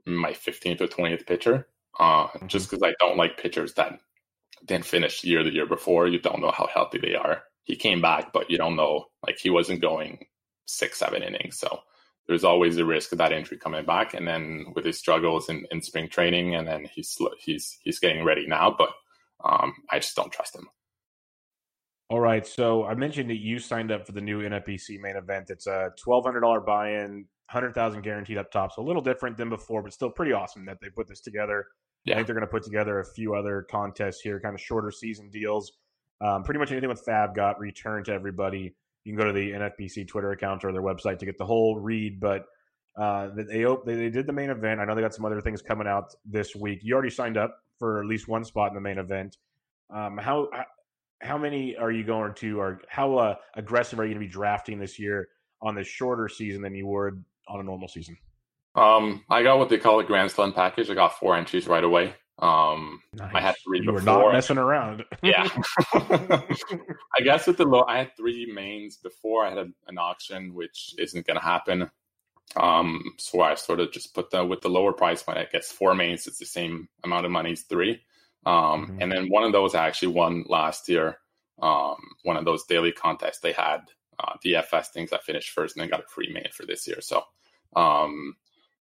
my 0.06 0.32
15th 0.32 0.80
or 0.80 0.88
20th 0.88 1.26
pitcher. 1.26 1.68
Uh, 1.98 2.26
mm-hmm. 2.26 2.46
Just 2.46 2.70
because 2.70 2.82
I 2.82 2.94
don't 2.98 3.16
like 3.16 3.36
pitchers 3.36 3.74
that 3.74 4.00
didn't 4.64 4.86
finish 4.86 5.20
the 5.20 5.28
year 5.28 5.44
the 5.44 5.52
year 5.52 5.66
before. 5.66 6.08
You 6.08 6.20
don't 6.20 6.40
know 6.40 6.52
how 6.52 6.68
healthy 6.72 6.98
they 6.98 7.14
are. 7.14 7.42
He 7.64 7.76
came 7.76 8.00
back, 8.00 8.32
but 8.32 8.50
you 8.50 8.58
don't 8.58 8.76
know. 8.76 9.06
Like 9.26 9.38
he 9.38 9.50
wasn't 9.50 9.82
going 9.82 10.26
six, 10.66 10.98
seven 10.98 11.22
innings. 11.22 11.58
So 11.58 11.80
there's 12.26 12.44
always 12.44 12.76
a 12.76 12.84
risk 12.84 13.12
of 13.12 13.18
that 13.18 13.32
injury 13.32 13.58
coming 13.58 13.84
back. 13.84 14.14
And 14.14 14.26
then 14.26 14.66
with 14.74 14.84
his 14.84 14.98
struggles 14.98 15.48
in, 15.48 15.66
in 15.70 15.82
spring 15.82 16.08
training, 16.08 16.54
and 16.54 16.66
then 16.66 16.88
he's 16.92 17.16
he's 17.38 17.78
he's 17.82 17.98
getting 17.98 18.24
ready 18.24 18.46
now, 18.46 18.74
but 18.76 18.90
um, 19.44 19.74
I 19.90 19.98
just 19.98 20.16
don't 20.16 20.32
trust 20.32 20.54
him. 20.54 20.68
All 22.08 22.20
right, 22.20 22.44
so 22.44 22.84
I 22.84 22.94
mentioned 22.94 23.30
that 23.30 23.38
you 23.38 23.60
signed 23.60 23.92
up 23.92 24.04
for 24.04 24.12
the 24.12 24.20
new 24.20 24.40
NFBC 24.42 24.98
main 25.00 25.16
event. 25.16 25.50
It's 25.50 25.66
a 25.66 25.90
twelve 25.96 26.24
hundred 26.24 26.40
dollar 26.40 26.60
buy-in, 26.60 27.24
hundred 27.48 27.72
thousand 27.74 28.02
guaranteed 28.02 28.36
up 28.36 28.50
top, 28.50 28.72
so 28.72 28.82
a 28.82 28.84
little 28.84 29.02
different 29.02 29.36
than 29.36 29.48
before, 29.48 29.82
but 29.82 29.92
still 29.92 30.10
pretty 30.10 30.32
awesome 30.32 30.64
that 30.66 30.78
they 30.80 30.88
put 30.88 31.06
this 31.06 31.20
together. 31.20 31.66
Yeah. 32.04 32.14
I 32.14 32.16
think 32.16 32.26
they're 32.26 32.36
going 32.36 32.46
to 32.46 32.50
put 32.50 32.62
together 32.62 33.00
a 33.00 33.04
few 33.04 33.34
other 33.34 33.66
contests 33.70 34.20
here, 34.20 34.40
kind 34.40 34.54
of 34.54 34.60
shorter 34.60 34.90
season 34.90 35.30
deals. 35.30 35.72
Um, 36.20 36.42
pretty 36.42 36.60
much 36.60 36.70
anything 36.70 36.88
with 36.88 37.04
FAAB 37.04 37.34
got 37.34 37.58
returned 37.58 38.06
to 38.06 38.12
everybody 38.12 38.74
you 39.04 39.12
can 39.12 39.18
go 39.18 39.26
to 39.26 39.32
the 39.32 39.52
NFBC 39.52 40.08
Twitter 40.08 40.32
account 40.32 40.64
or 40.64 40.72
their 40.72 40.82
website 40.82 41.18
to 41.18 41.26
get 41.26 41.38
the 41.38 41.46
whole 41.46 41.78
read. 41.78 42.20
But 42.20 42.46
uh, 42.96 43.28
they, 43.34 43.44
they 43.44 43.76
they 43.86 44.10
did 44.10 44.26
the 44.26 44.32
main 44.32 44.50
event. 44.50 44.80
I 44.80 44.84
know 44.84 44.94
they 44.94 45.00
got 45.00 45.14
some 45.14 45.24
other 45.24 45.40
things 45.40 45.62
coming 45.62 45.86
out 45.86 46.14
this 46.24 46.54
week. 46.54 46.80
You 46.82 46.94
already 46.94 47.10
signed 47.10 47.36
up 47.36 47.56
for 47.78 48.00
at 48.00 48.06
least 48.06 48.28
one 48.28 48.44
spot 48.44 48.68
in 48.68 48.74
the 48.74 48.80
main 48.80 48.98
event. 48.98 49.38
Um, 49.90 50.18
how 50.18 50.48
how 51.22 51.38
many 51.38 51.76
are 51.76 51.90
you 51.90 52.04
going 52.04 52.34
to, 52.34 52.60
or 52.60 52.80
how 52.88 53.16
uh, 53.16 53.34
aggressive 53.54 53.98
are 53.98 54.04
you 54.04 54.10
going 54.14 54.22
to 54.22 54.26
be 54.26 54.32
drafting 54.32 54.78
this 54.78 54.98
year 54.98 55.28
on 55.62 55.74
this 55.74 55.86
shorter 55.86 56.28
season 56.28 56.62
than 56.62 56.74
you 56.74 56.86
would 56.86 57.22
on 57.48 57.60
a 57.60 57.62
normal 57.62 57.88
season? 57.88 58.16
Um, 58.74 59.24
I 59.28 59.42
got 59.42 59.58
what 59.58 59.68
they 59.68 59.78
call 59.78 60.00
a 60.00 60.04
Grand 60.04 60.30
Slam 60.30 60.52
package. 60.52 60.90
I 60.90 60.94
got 60.94 61.18
four 61.18 61.36
entries 61.36 61.66
right 61.66 61.82
away. 61.82 62.14
Um, 62.38 63.02
nice. 63.12 63.30
I 63.34 63.40
had 63.40 63.54
three. 63.64 63.80
You 63.80 63.92
before. 63.92 64.16
were 64.16 64.24
not 64.24 64.32
messing 64.32 64.58
around. 64.58 65.04
yeah. 65.22 65.48
I 65.94 67.20
guess 67.22 67.46
with 67.46 67.58
the 67.58 67.64
low, 67.64 67.84
I 67.86 67.98
had 67.98 68.16
three 68.16 68.50
mains 68.52 68.96
before. 68.96 69.44
I 69.44 69.50
had 69.50 69.58
a, 69.58 69.68
an 69.88 69.98
auction, 69.98 70.54
which 70.54 70.94
isn't 70.98 71.26
going 71.26 71.38
to 71.38 71.44
happen. 71.44 71.90
Um, 72.56 73.14
so 73.18 73.42
I 73.42 73.54
sort 73.54 73.80
of 73.80 73.92
just 73.92 74.14
put 74.14 74.30
the 74.30 74.44
with 74.44 74.60
the 74.60 74.70
lower 74.70 74.92
price 74.92 75.26
when 75.26 75.36
it 75.36 75.52
gets 75.52 75.70
four 75.70 75.94
mains, 75.94 76.26
it's 76.26 76.38
the 76.38 76.46
same 76.46 76.88
amount 77.04 77.26
of 77.26 77.32
money 77.32 77.52
as 77.52 77.62
three. 77.62 78.00
Um, 78.46 78.86
mm-hmm. 78.86 79.02
and 79.02 79.12
then 79.12 79.28
one 79.28 79.44
of 79.44 79.52
those 79.52 79.74
I 79.74 79.86
actually 79.86 80.14
won 80.14 80.44
last 80.48 80.88
year. 80.88 81.18
Um, 81.60 81.96
one 82.24 82.38
of 82.38 82.46
those 82.46 82.64
daily 82.64 82.90
contests 82.90 83.40
they 83.40 83.52
had, 83.52 83.80
uh, 84.18 84.32
DFS 84.44 84.88
things. 84.88 85.12
I 85.12 85.18
finished 85.18 85.50
first 85.50 85.76
and 85.76 85.82
then 85.82 85.90
got 85.90 86.00
a 86.00 86.08
free 86.08 86.32
main 86.32 86.48
for 86.52 86.64
this 86.64 86.88
year. 86.88 87.02
So, 87.02 87.22
um, 87.76 88.34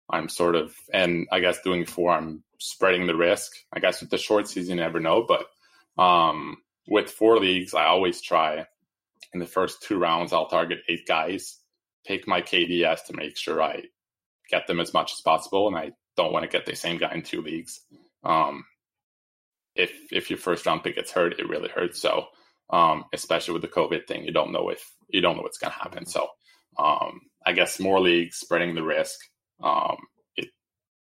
I'm 0.09 0.29
sort 0.29 0.55
of, 0.55 0.75
and 0.93 1.27
I 1.31 1.39
guess 1.39 1.61
doing 1.61 1.85
four, 1.85 2.11
I'm 2.11 2.43
spreading 2.59 3.07
the 3.07 3.15
risk. 3.15 3.51
I 3.73 3.79
guess 3.79 4.01
with 4.01 4.09
the 4.09 4.17
short 4.17 4.47
season, 4.47 4.77
you 4.77 4.83
never 4.83 4.99
know. 4.99 5.25
But 5.27 6.01
um, 6.01 6.57
with 6.87 7.09
four 7.09 7.39
leagues, 7.39 7.73
I 7.73 7.85
always 7.85 8.21
try 8.21 8.65
in 9.33 9.39
the 9.39 9.45
first 9.45 9.81
two 9.81 9.97
rounds, 9.97 10.31
I'll 10.31 10.47
target 10.47 10.79
eight 10.87 11.05
guys, 11.07 11.57
pick 12.05 12.27
my 12.27 12.41
KDS 12.41 13.05
to 13.05 13.15
make 13.15 13.37
sure 13.37 13.61
I 13.61 13.83
get 14.49 14.67
them 14.67 14.79
as 14.79 14.93
much 14.93 15.11
as 15.11 15.21
possible. 15.21 15.67
And 15.67 15.75
I 15.75 15.91
don't 16.15 16.31
want 16.31 16.43
to 16.43 16.49
get 16.49 16.65
the 16.65 16.75
same 16.75 16.97
guy 16.97 17.13
in 17.13 17.21
two 17.21 17.41
leagues. 17.41 17.81
Um, 18.23 18.63
if 19.75 19.91
if 20.11 20.29
your 20.29 20.39
first 20.39 20.65
round 20.65 20.83
pick 20.83 20.95
gets 20.95 21.11
hurt, 21.11 21.39
it 21.39 21.49
really 21.49 21.69
hurts. 21.69 22.01
So 22.01 22.27
um, 22.69 23.05
especially 23.13 23.53
with 23.53 23.61
the 23.61 23.67
COVID 23.67 24.07
thing, 24.07 24.23
you 24.23 24.31
don't 24.31 24.51
know 24.51 24.69
if 24.69 24.83
you 25.09 25.21
don't 25.21 25.35
know 25.35 25.43
what's 25.43 25.57
going 25.57 25.73
to 25.73 25.79
happen. 25.79 26.05
So 26.05 26.27
um, 26.77 27.21
I 27.45 27.53
guess 27.53 27.79
more 27.79 27.99
leagues, 27.99 28.37
spreading 28.37 28.75
the 28.75 28.83
risk. 28.83 29.19
Um, 29.63 29.97
it, 30.35 30.49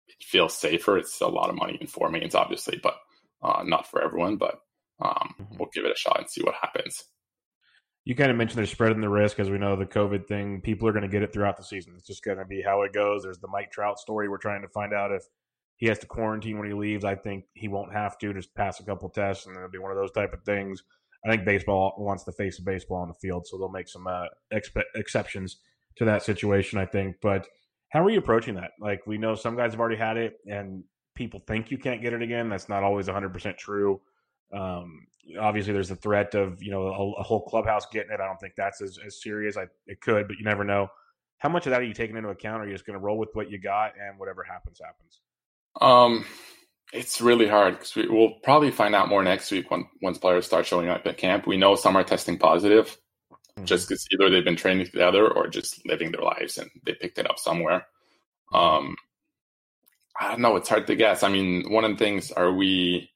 it 0.08 0.16
feels 0.22 0.56
safer. 0.56 0.98
It's 0.98 1.20
a 1.20 1.28
lot 1.28 1.50
of 1.50 1.56
money 1.56 1.78
in 1.80 1.86
four 1.86 2.10
mains, 2.10 2.34
obviously, 2.34 2.78
but 2.82 2.96
uh, 3.42 3.62
not 3.64 3.88
for 3.88 4.02
everyone. 4.02 4.36
But 4.36 4.60
um, 5.02 5.34
mm-hmm. 5.40 5.56
we'll 5.58 5.70
give 5.72 5.84
it 5.84 5.92
a 5.92 5.98
shot 5.98 6.18
and 6.18 6.30
see 6.30 6.42
what 6.42 6.54
happens. 6.60 7.04
You 8.04 8.14
kind 8.14 8.30
of 8.30 8.36
mentioned 8.36 8.58
they're 8.58 8.66
spreading 8.66 9.00
the 9.00 9.08
risk, 9.08 9.40
as 9.40 9.50
we 9.50 9.56
know 9.56 9.76
the 9.76 9.86
COVID 9.86 10.26
thing. 10.26 10.60
People 10.60 10.86
are 10.86 10.92
going 10.92 11.02
to 11.02 11.08
get 11.08 11.22
it 11.22 11.32
throughout 11.32 11.56
the 11.56 11.64
season. 11.64 11.94
It's 11.96 12.06
just 12.06 12.22
going 12.22 12.36
to 12.36 12.44
be 12.44 12.60
how 12.60 12.82
it 12.82 12.92
goes. 12.92 13.22
There's 13.22 13.38
the 13.38 13.48
Mike 13.48 13.72
Trout 13.72 13.98
story. 13.98 14.28
We're 14.28 14.36
trying 14.36 14.60
to 14.60 14.68
find 14.68 14.92
out 14.92 15.10
if 15.10 15.24
he 15.76 15.86
has 15.86 15.98
to 16.00 16.06
quarantine 16.06 16.58
when 16.58 16.68
he 16.68 16.74
leaves. 16.74 17.04
I 17.04 17.14
think 17.14 17.44
he 17.54 17.68
won't 17.68 17.94
have 17.94 18.18
to. 18.18 18.34
Just 18.34 18.54
pass 18.54 18.78
a 18.78 18.84
couple 18.84 19.08
tests, 19.08 19.46
and 19.46 19.56
it'll 19.56 19.70
be 19.70 19.78
one 19.78 19.90
of 19.90 19.96
those 19.96 20.12
type 20.12 20.34
of 20.34 20.42
things. 20.44 20.82
I 21.24 21.30
think 21.30 21.46
baseball 21.46 21.94
wants 21.96 22.24
the 22.24 22.32
face 22.32 22.58
of 22.58 22.66
baseball 22.66 22.98
on 22.98 23.08
the 23.08 23.14
field, 23.14 23.46
so 23.46 23.56
they'll 23.56 23.70
make 23.70 23.88
some 23.88 24.06
uh, 24.06 24.26
expe- 24.52 24.84
exceptions 24.94 25.56
to 25.96 26.04
that 26.04 26.22
situation. 26.22 26.78
I 26.78 26.84
think, 26.84 27.16
but 27.22 27.48
how 27.94 28.04
are 28.04 28.10
you 28.10 28.18
approaching 28.18 28.56
that? 28.56 28.72
Like 28.80 29.06
we 29.06 29.16
know 29.16 29.36
some 29.36 29.56
guys 29.56 29.70
have 29.70 29.80
already 29.80 29.96
had 29.96 30.16
it, 30.16 30.38
and 30.50 30.82
people 31.14 31.40
think 31.46 31.70
you 31.70 31.78
can't 31.78 32.02
get 32.02 32.12
it 32.12 32.22
again. 32.22 32.48
That's 32.48 32.68
not 32.68 32.82
always 32.82 33.06
100 33.06 33.32
percent 33.32 33.56
true. 33.56 34.00
Um, 34.52 35.06
obviously, 35.40 35.72
there's 35.72 35.88
the 35.88 35.96
threat 35.96 36.34
of 36.34 36.60
you 36.60 36.72
know 36.72 36.88
a, 36.88 37.20
a, 37.20 37.22
whole 37.22 37.42
clubhouse 37.42 37.86
getting 37.92 38.10
it. 38.10 38.20
I 38.20 38.26
don't 38.26 38.38
think 38.40 38.54
that's 38.56 38.82
as, 38.82 38.98
as 39.06 39.22
serious. 39.22 39.56
I, 39.56 39.66
it 39.86 40.00
could, 40.00 40.26
but 40.26 40.36
you 40.38 40.44
never 40.44 40.64
know. 40.64 40.88
How 41.38 41.48
much 41.48 41.66
of 41.66 41.70
that 41.70 41.80
are 41.80 41.84
you 41.84 41.94
taking 41.94 42.16
into 42.16 42.30
account? 42.30 42.62
Are 42.62 42.66
you 42.66 42.72
just 42.72 42.84
going 42.84 42.98
to 42.98 43.04
roll 43.04 43.16
with 43.16 43.30
what 43.34 43.48
you 43.48 43.60
got, 43.60 43.92
and 43.96 44.18
whatever 44.18 44.42
happens, 44.42 44.80
happens? 44.84 45.20
Um, 45.80 46.24
it's 46.92 47.20
really 47.20 47.46
hard 47.46 47.74
because 47.74 47.94
we, 47.94 48.08
will 48.08 48.34
probably 48.42 48.72
find 48.72 48.94
out 48.96 49.08
more 49.08 49.22
next 49.22 49.52
week 49.52 49.70
when 49.70 49.86
once 50.02 50.18
players 50.18 50.46
start 50.46 50.66
showing 50.66 50.88
up 50.88 51.06
at 51.06 51.16
camp. 51.16 51.46
We 51.46 51.56
know 51.56 51.76
some 51.76 51.94
are 51.96 52.04
testing 52.04 52.38
positive 52.38 52.96
mm-hmm. 53.56 53.64
just 53.64 53.88
because 53.88 54.06
either 54.12 54.30
they've 54.30 54.44
been 54.44 54.56
training 54.56 54.86
together 54.86 55.30
or 55.30 55.48
just 55.48 55.86
living 55.86 56.12
their 56.12 56.22
lives 56.22 56.58
and 56.58 56.70
they 56.84 56.94
picked 56.94 57.18
it 57.18 57.28
up 57.28 57.38
somewhere. 57.38 57.86
Um, 58.52 58.96
I 60.18 60.28
don't 60.28 60.40
know. 60.40 60.56
It's 60.56 60.68
hard 60.68 60.86
to 60.86 60.96
guess. 60.96 61.22
I 61.22 61.28
mean, 61.28 61.70
one 61.70 61.84
of 61.84 61.92
the 61.92 61.96
things 61.96 62.30
are 62.30 62.52
we 62.52 63.10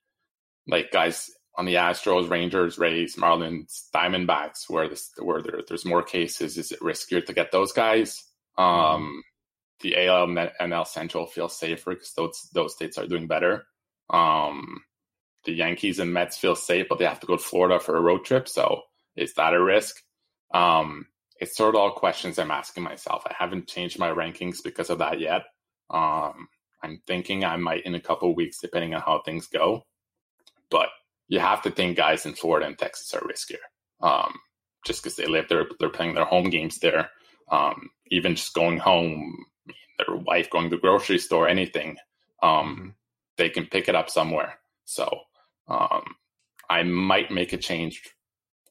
like 0.66 0.90
guys 0.90 1.30
on 1.56 1.64
the 1.64 1.74
Astros, 1.74 2.30
Rangers, 2.30 2.78
Rays, 2.78 3.16
Marlins, 3.16 3.88
Diamondbacks, 3.94 4.68
where 4.68 4.88
this 4.88 5.10
where 5.18 5.42
there, 5.42 5.60
there's 5.66 5.84
more 5.84 6.02
cases. 6.02 6.56
Is 6.56 6.72
it 6.72 6.80
riskier 6.80 7.24
to 7.24 7.32
get 7.32 7.52
those 7.52 7.72
guys? 7.72 8.24
Um, 8.56 8.66
mm-hmm. 8.66 9.18
The 9.80 10.06
AL 10.06 10.24
and 10.24 10.38
NL 10.60 10.86
Central 10.86 11.26
feels 11.26 11.56
safer 11.56 11.90
because 11.90 12.12
those 12.14 12.48
those 12.52 12.74
states 12.74 12.98
are 12.98 13.06
doing 13.06 13.26
better. 13.26 13.66
Um, 14.10 14.82
the 15.44 15.52
Yankees 15.52 15.98
and 15.98 16.12
Mets 16.12 16.36
feel 16.36 16.56
safe, 16.56 16.86
but 16.88 16.98
they 16.98 17.04
have 17.04 17.20
to 17.20 17.26
go 17.26 17.36
to 17.36 17.42
Florida 17.42 17.78
for 17.78 17.96
a 17.96 18.00
road 18.00 18.24
trip. 18.24 18.48
So 18.48 18.82
is 19.16 19.34
that 19.34 19.54
a 19.54 19.62
risk? 19.62 20.02
Um, 20.52 21.06
it's 21.40 21.56
sort 21.56 21.74
of 21.74 21.80
all 21.80 21.92
questions 21.92 22.38
I'm 22.38 22.50
asking 22.50 22.82
myself. 22.82 23.22
I 23.26 23.34
haven't 23.38 23.68
changed 23.68 23.98
my 23.98 24.10
rankings 24.10 24.62
because 24.62 24.90
of 24.90 24.98
that 24.98 25.20
yet. 25.20 25.42
Um, 25.90 26.48
I'm 26.82 27.00
thinking 27.06 27.44
I 27.44 27.56
might 27.56 27.84
in 27.84 27.94
a 27.94 28.00
couple 28.00 28.34
weeks, 28.34 28.60
depending 28.60 28.94
on 28.94 29.02
how 29.02 29.22
things 29.22 29.46
go. 29.46 29.82
But 30.70 30.88
you 31.28 31.40
have 31.40 31.62
to 31.62 31.70
think 31.70 31.96
guys 31.96 32.26
in 32.26 32.34
Florida 32.34 32.66
and 32.66 32.78
Texas 32.78 33.14
are 33.14 33.20
riskier, 33.20 33.56
um, 34.00 34.34
just 34.84 35.02
because 35.02 35.16
they 35.16 35.26
live 35.26 35.48
there, 35.48 35.66
they're 35.78 35.88
playing 35.90 36.14
their 36.14 36.24
home 36.24 36.50
games 36.50 36.78
there. 36.78 37.10
Um, 37.50 37.90
even 38.10 38.34
just 38.34 38.54
going 38.54 38.78
home, 38.78 39.44
their 39.98 40.16
wife 40.16 40.50
going 40.50 40.70
to 40.70 40.76
the 40.76 40.80
grocery 40.80 41.18
store, 41.18 41.48
anything, 41.48 41.96
um, 42.42 42.50
mm-hmm. 42.50 42.88
they 43.36 43.48
can 43.48 43.66
pick 43.66 43.88
it 43.88 43.94
up 43.94 44.10
somewhere. 44.10 44.58
So 44.84 45.08
um, 45.68 46.02
I 46.68 46.82
might 46.82 47.30
make 47.30 47.52
a 47.52 47.58
change 47.58 48.02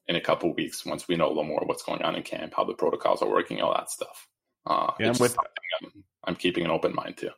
in 0.08 0.16
a 0.16 0.20
couple 0.20 0.52
weeks 0.54 0.86
once 0.86 1.06
we 1.06 1.16
know 1.16 1.26
a 1.26 1.28
little 1.28 1.44
more 1.44 1.62
what's 1.66 1.82
going 1.82 2.02
on 2.02 2.16
in 2.16 2.22
camp, 2.22 2.54
how 2.56 2.64
the 2.64 2.74
protocols 2.74 3.22
are 3.22 3.28
working, 3.28 3.60
all 3.60 3.74
that 3.74 3.90
stuff. 3.90 4.26
Uh, 4.66 4.90
yeah, 4.98 5.08
I'm 5.08 5.18
with. 5.18 5.36
I'm, 5.38 6.04
I'm 6.24 6.34
keeping 6.34 6.64
an 6.64 6.70
open 6.70 6.94
mind 6.94 7.16
too. 7.16 7.30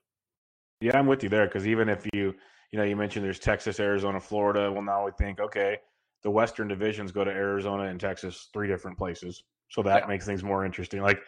Yeah, 0.81 0.99
I'm 0.99 1.07
with 1.07 1.23
you 1.23 1.29
there 1.29 1.47
because 1.47 1.67
even 1.67 1.89
if 1.89 2.07
you, 2.15 2.35
you 2.73 2.79
know, 2.79 2.85
you 2.85 2.97
mentioned 2.97 3.25
there's 3.25 3.39
Texas, 3.39 3.79
Arizona, 3.81 4.19
Florida. 4.19 4.73
Well, 4.73 4.83
now 4.83 5.05
we 5.05 5.11
think, 5.19 5.41
okay, 5.41 5.79
the 6.23 6.31
Western 6.31 6.69
divisions 6.69 7.13
go 7.13 7.25
to 7.25 7.31
Arizona 7.31 7.85
and 7.85 8.01
Texas, 8.01 8.49
three 8.53 8.69
different 8.69 8.97
places. 8.97 9.43
So 9.69 9.83
that 9.83 10.03
yeah. 10.03 10.07
makes 10.09 10.27
things 10.27 10.43
more 10.43 10.65
interesting. 10.65 11.03
Like, 11.03 11.21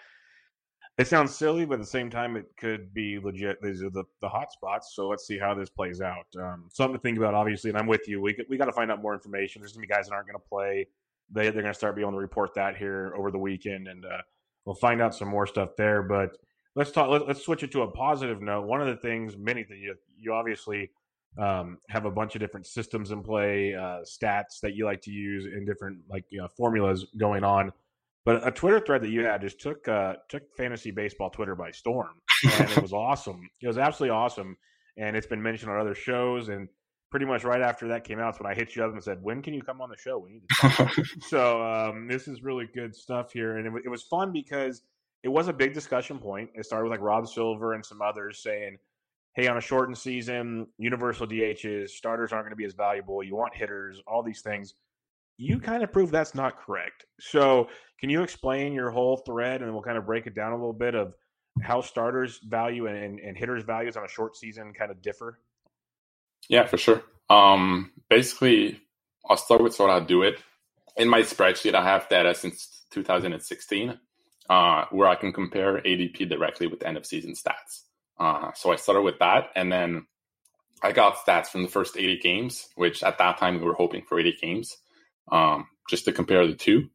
it 0.98 1.06
sounds 1.06 1.34
silly, 1.34 1.64
but 1.64 1.74
at 1.74 1.80
the 1.80 1.86
same 1.86 2.10
time, 2.10 2.36
it 2.36 2.46
could 2.58 2.92
be 2.92 3.18
legit. 3.18 3.60
These 3.62 3.82
are 3.82 3.90
the, 3.90 4.04
the 4.20 4.28
hot 4.28 4.52
spots. 4.52 4.92
So 4.94 5.08
let's 5.08 5.26
see 5.26 5.38
how 5.38 5.54
this 5.54 5.70
plays 5.70 6.00
out. 6.00 6.26
Um, 6.38 6.64
something 6.70 6.96
to 6.96 7.02
think 7.02 7.18
about, 7.18 7.34
obviously. 7.34 7.70
And 7.70 7.78
I'm 7.78 7.86
with 7.86 8.08
you. 8.08 8.20
We, 8.20 8.36
we 8.48 8.56
got 8.56 8.66
to 8.66 8.72
find 8.72 8.90
out 8.90 9.00
more 9.00 9.14
information. 9.14 9.62
There's 9.62 9.72
going 9.72 9.82
to 9.82 9.88
be 9.88 9.94
guys 9.94 10.08
that 10.08 10.14
aren't 10.14 10.26
going 10.26 10.38
to 10.38 10.48
play. 10.48 10.88
They, 11.32 11.44
they're 11.44 11.62
going 11.62 11.66
to 11.66 11.74
start 11.74 11.96
being 11.96 12.06
able 12.06 12.18
to 12.18 12.20
report 12.20 12.54
that 12.54 12.76
here 12.76 13.14
over 13.16 13.30
the 13.30 13.38
weekend. 13.38 13.88
And 13.88 14.04
uh, 14.04 14.22
we'll 14.64 14.74
find 14.74 15.00
out 15.00 15.14
some 15.14 15.28
more 15.28 15.46
stuff 15.46 15.70
there. 15.76 16.02
But 16.02 16.36
let's 16.74 16.90
talk. 16.90 17.08
Let, 17.08 17.22
us 17.22 17.44
switch 17.44 17.62
it 17.62 17.72
to 17.72 17.82
a 17.82 17.90
positive 17.90 18.40
note. 18.40 18.66
One 18.66 18.80
of 18.80 18.86
the 18.86 18.96
things, 18.96 19.36
many 19.36 19.62
that 19.64 19.76
you 19.76 19.94
you 20.18 20.32
obviously 20.32 20.90
um, 21.38 21.78
have 21.88 22.04
a 22.04 22.10
bunch 22.10 22.34
of 22.34 22.40
different 22.40 22.66
systems 22.66 23.10
in 23.10 23.22
play, 23.22 23.74
uh, 23.74 24.00
stats 24.04 24.60
that 24.62 24.74
you 24.74 24.84
like 24.84 25.00
to 25.02 25.10
use, 25.10 25.46
in 25.46 25.64
different 25.64 25.98
like 26.08 26.24
you 26.30 26.40
know, 26.40 26.48
formulas 26.56 27.06
going 27.18 27.44
on. 27.44 27.72
But 28.24 28.46
a 28.46 28.52
Twitter 28.52 28.78
thread 28.78 29.02
that 29.02 29.10
you 29.10 29.24
had 29.24 29.40
just 29.40 29.60
took 29.60 29.86
uh, 29.88 30.14
took 30.28 30.42
fantasy 30.56 30.90
baseball 30.90 31.30
Twitter 31.30 31.56
by 31.56 31.70
storm, 31.70 32.20
and 32.58 32.70
it 32.70 32.82
was 32.82 32.92
awesome. 32.92 33.48
It 33.60 33.66
was 33.66 33.78
absolutely 33.78 34.14
awesome, 34.14 34.56
and 34.96 35.16
it's 35.16 35.26
been 35.26 35.42
mentioned 35.42 35.70
on 35.72 35.80
other 35.80 35.94
shows. 35.94 36.48
And 36.48 36.68
pretty 37.12 37.26
much 37.26 37.44
right 37.44 37.60
after 37.60 37.86
that 37.88 38.02
came 38.02 38.18
out, 38.18 38.30
it's 38.30 38.40
when 38.40 38.50
I 38.50 38.54
hit 38.54 38.74
you 38.74 38.82
up 38.82 38.92
and 38.92 39.04
said, 39.04 39.22
"When 39.22 39.42
can 39.42 39.54
you 39.54 39.62
come 39.62 39.80
on 39.80 39.90
the 39.90 39.96
show? 39.96 40.18
We 40.18 40.32
need 40.32 40.42
to 40.48 40.68
talk." 40.68 40.92
so 41.28 41.62
um, 41.62 42.08
this 42.08 42.26
is 42.26 42.42
really 42.42 42.66
good 42.74 42.96
stuff 42.96 43.32
here, 43.32 43.58
and 43.58 43.66
it, 43.66 43.82
it 43.84 43.88
was 43.88 44.02
fun 44.02 44.32
because 44.32 44.82
it 45.22 45.28
was 45.28 45.46
a 45.46 45.52
big 45.52 45.74
discussion 45.74 46.18
point. 46.18 46.50
It 46.54 46.64
started 46.64 46.84
with 46.84 46.98
like 46.98 47.06
Rob 47.06 47.28
Silver 47.28 47.74
and 47.74 47.84
some 47.84 48.02
others 48.02 48.42
saying, 48.42 48.78
hey, 49.34 49.46
on 49.46 49.56
a 49.56 49.60
shortened 49.60 49.96
season, 49.96 50.66
universal 50.78 51.26
DHs, 51.26 51.90
starters 51.90 52.32
aren't 52.32 52.44
going 52.44 52.52
to 52.52 52.56
be 52.56 52.64
as 52.64 52.74
valuable. 52.74 53.22
You 53.22 53.36
want 53.36 53.54
hitters, 53.54 54.00
all 54.06 54.22
these 54.22 54.42
things. 54.42 54.74
You 55.38 55.60
kind 55.60 55.82
of 55.82 55.92
proved 55.92 56.12
that's 56.12 56.34
not 56.34 56.58
correct. 56.58 57.06
So, 57.20 57.68
can 57.98 58.10
you 58.10 58.22
explain 58.22 58.72
your 58.72 58.90
whole 58.90 59.18
thread 59.18 59.62
and 59.62 59.72
we'll 59.72 59.82
kind 59.82 59.96
of 59.96 60.04
break 60.04 60.26
it 60.26 60.34
down 60.34 60.52
a 60.52 60.56
little 60.56 60.72
bit 60.72 60.94
of 60.94 61.14
how 61.62 61.80
starters 61.80 62.40
value 62.44 62.86
and, 62.86 62.96
and, 62.96 63.20
and 63.20 63.36
hitters' 63.36 63.62
values 63.62 63.96
on 63.96 64.04
a 64.04 64.08
short 64.08 64.36
season 64.36 64.72
kind 64.74 64.90
of 64.90 65.00
differ? 65.02 65.38
Yeah, 66.48 66.66
for 66.66 66.76
sure. 66.78 67.02
Um, 67.30 67.92
basically, 68.10 68.80
I'll 69.28 69.36
start 69.36 69.62
with 69.62 69.74
sort 69.74 69.90
of 69.90 69.94
how 69.94 70.00
to 70.00 70.06
do 70.06 70.22
it. 70.22 70.38
In 70.96 71.08
my 71.08 71.20
spreadsheet, 71.20 71.74
I 71.74 71.84
have 71.84 72.08
data 72.08 72.34
since 72.34 72.84
2016 72.90 73.98
uh, 74.50 74.84
where 74.90 75.08
I 75.08 75.14
can 75.14 75.32
compare 75.32 75.80
ADP 75.80 76.28
directly 76.28 76.66
with 76.66 76.82
end 76.82 76.96
of 76.96 77.06
season 77.06 77.32
stats. 77.32 77.82
Uh, 78.18 78.52
so 78.54 78.72
I 78.72 78.76
started 78.76 79.02
with 79.02 79.18
that, 79.20 79.50
and 79.56 79.72
then 79.72 80.06
I 80.82 80.92
got 80.92 81.16
stats 81.16 81.46
from 81.48 81.62
the 81.62 81.68
first 81.68 81.96
80 81.96 82.18
games, 82.18 82.68
which 82.76 83.02
at 83.02 83.18
that 83.18 83.38
time 83.38 83.58
we 83.58 83.64
were 83.64 83.74
hoping 83.74 84.02
for 84.06 84.18
80 84.20 84.36
games, 84.40 84.76
um, 85.30 85.66
just 85.88 86.04
to 86.04 86.12
compare 86.12 86.46
the 86.46 86.54
two. 86.54 86.88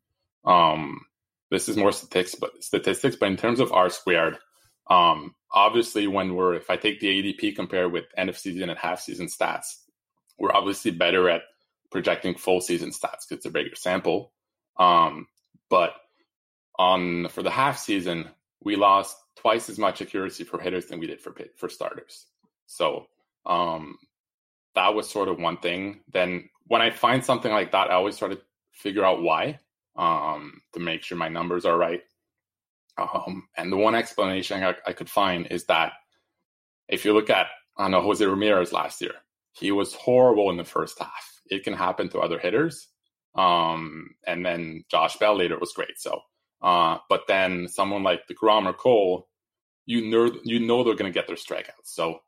Um, 0.45 1.01
this 1.49 1.67
is 1.69 1.77
more 1.77 1.91
statistics, 1.91 2.35
but 2.35 2.63
statistics, 2.63 3.15
but 3.15 3.29
in 3.29 3.37
terms 3.37 3.59
of 3.59 3.71
R 3.71 3.89
squared, 3.89 4.37
um, 4.89 5.35
obviously 5.51 6.07
when 6.07 6.35
we're 6.35 6.55
if 6.55 6.69
I 6.69 6.77
take 6.77 6.99
the 6.99 7.07
ADP 7.07 7.55
compared 7.55 7.91
with 7.91 8.05
end 8.15 8.29
of 8.29 8.37
season 8.37 8.69
and 8.69 8.79
half 8.79 9.01
season 9.01 9.27
stats, 9.27 9.75
we're 10.37 10.53
obviously 10.53 10.91
better 10.91 11.29
at 11.29 11.41
projecting 11.91 12.35
full 12.35 12.61
season 12.61 12.89
stats 12.89 13.25
because 13.27 13.31
it's 13.31 13.45
a 13.45 13.51
bigger 13.51 13.75
sample. 13.75 14.31
Um, 14.77 15.27
but 15.69 15.93
on 16.77 17.27
for 17.29 17.43
the 17.43 17.49
half 17.49 17.77
season, 17.77 18.29
we 18.61 18.75
lost 18.75 19.17
twice 19.35 19.69
as 19.69 19.77
much 19.77 20.01
accuracy 20.01 20.43
for 20.43 20.59
hitters 20.59 20.87
than 20.87 20.99
we 20.99 21.07
did 21.07 21.21
for 21.21 21.35
for 21.55 21.69
starters. 21.69 22.25
So 22.67 23.07
um, 23.45 23.97
that 24.75 24.93
was 24.93 25.09
sort 25.09 25.29
of 25.29 25.39
one 25.39 25.57
thing. 25.57 26.01
Then 26.11 26.49
when 26.67 26.81
I 26.81 26.91
find 26.91 27.23
something 27.23 27.51
like 27.51 27.71
that, 27.71 27.89
I 27.89 27.95
always 27.95 28.17
try 28.17 28.29
to 28.29 28.39
figure 28.71 29.05
out 29.05 29.21
why 29.21 29.59
um, 29.95 30.61
to 30.73 30.79
make 30.79 31.03
sure 31.03 31.17
my 31.17 31.29
numbers 31.29 31.65
are 31.65 31.77
right. 31.77 32.01
Um, 32.97 33.47
and 33.55 33.71
the 33.71 33.77
one 33.77 33.95
explanation 33.95 34.63
I, 34.63 34.75
I, 34.85 34.93
could 34.93 35.09
find 35.09 35.47
is 35.47 35.65
that 35.65 35.93
if 36.87 37.05
you 37.05 37.13
look 37.13 37.29
at, 37.29 37.47
I 37.77 37.87
know 37.89 38.01
Jose 38.01 38.25
Ramirez 38.25 38.73
last 38.73 39.01
year, 39.01 39.13
he 39.51 39.71
was 39.71 39.93
horrible 39.93 40.49
in 40.49 40.57
the 40.57 40.63
first 40.63 40.97
half. 40.99 41.41
It 41.49 41.63
can 41.63 41.73
happen 41.73 42.09
to 42.09 42.19
other 42.19 42.39
hitters. 42.39 42.87
Um, 43.35 44.15
and 44.25 44.45
then 44.45 44.83
Josh 44.89 45.17
Bell 45.17 45.37
later 45.37 45.59
was 45.59 45.73
great. 45.73 45.99
So 45.99 46.21
uh, 46.61 46.97
but 47.09 47.23
then 47.27 47.67
someone 47.67 48.03
like 48.03 48.27
deGrom 48.27 48.65
or 48.65 48.73
Cole, 48.73 49.27
you 49.85 50.09
know, 50.09 50.31
you 50.43 50.59
know 50.59 50.83
they're 50.83 50.95
going 50.95 51.11
to 51.11 51.17
get 51.17 51.27
their 51.27 51.35
strikeouts. 51.35 51.85
So 51.85 52.19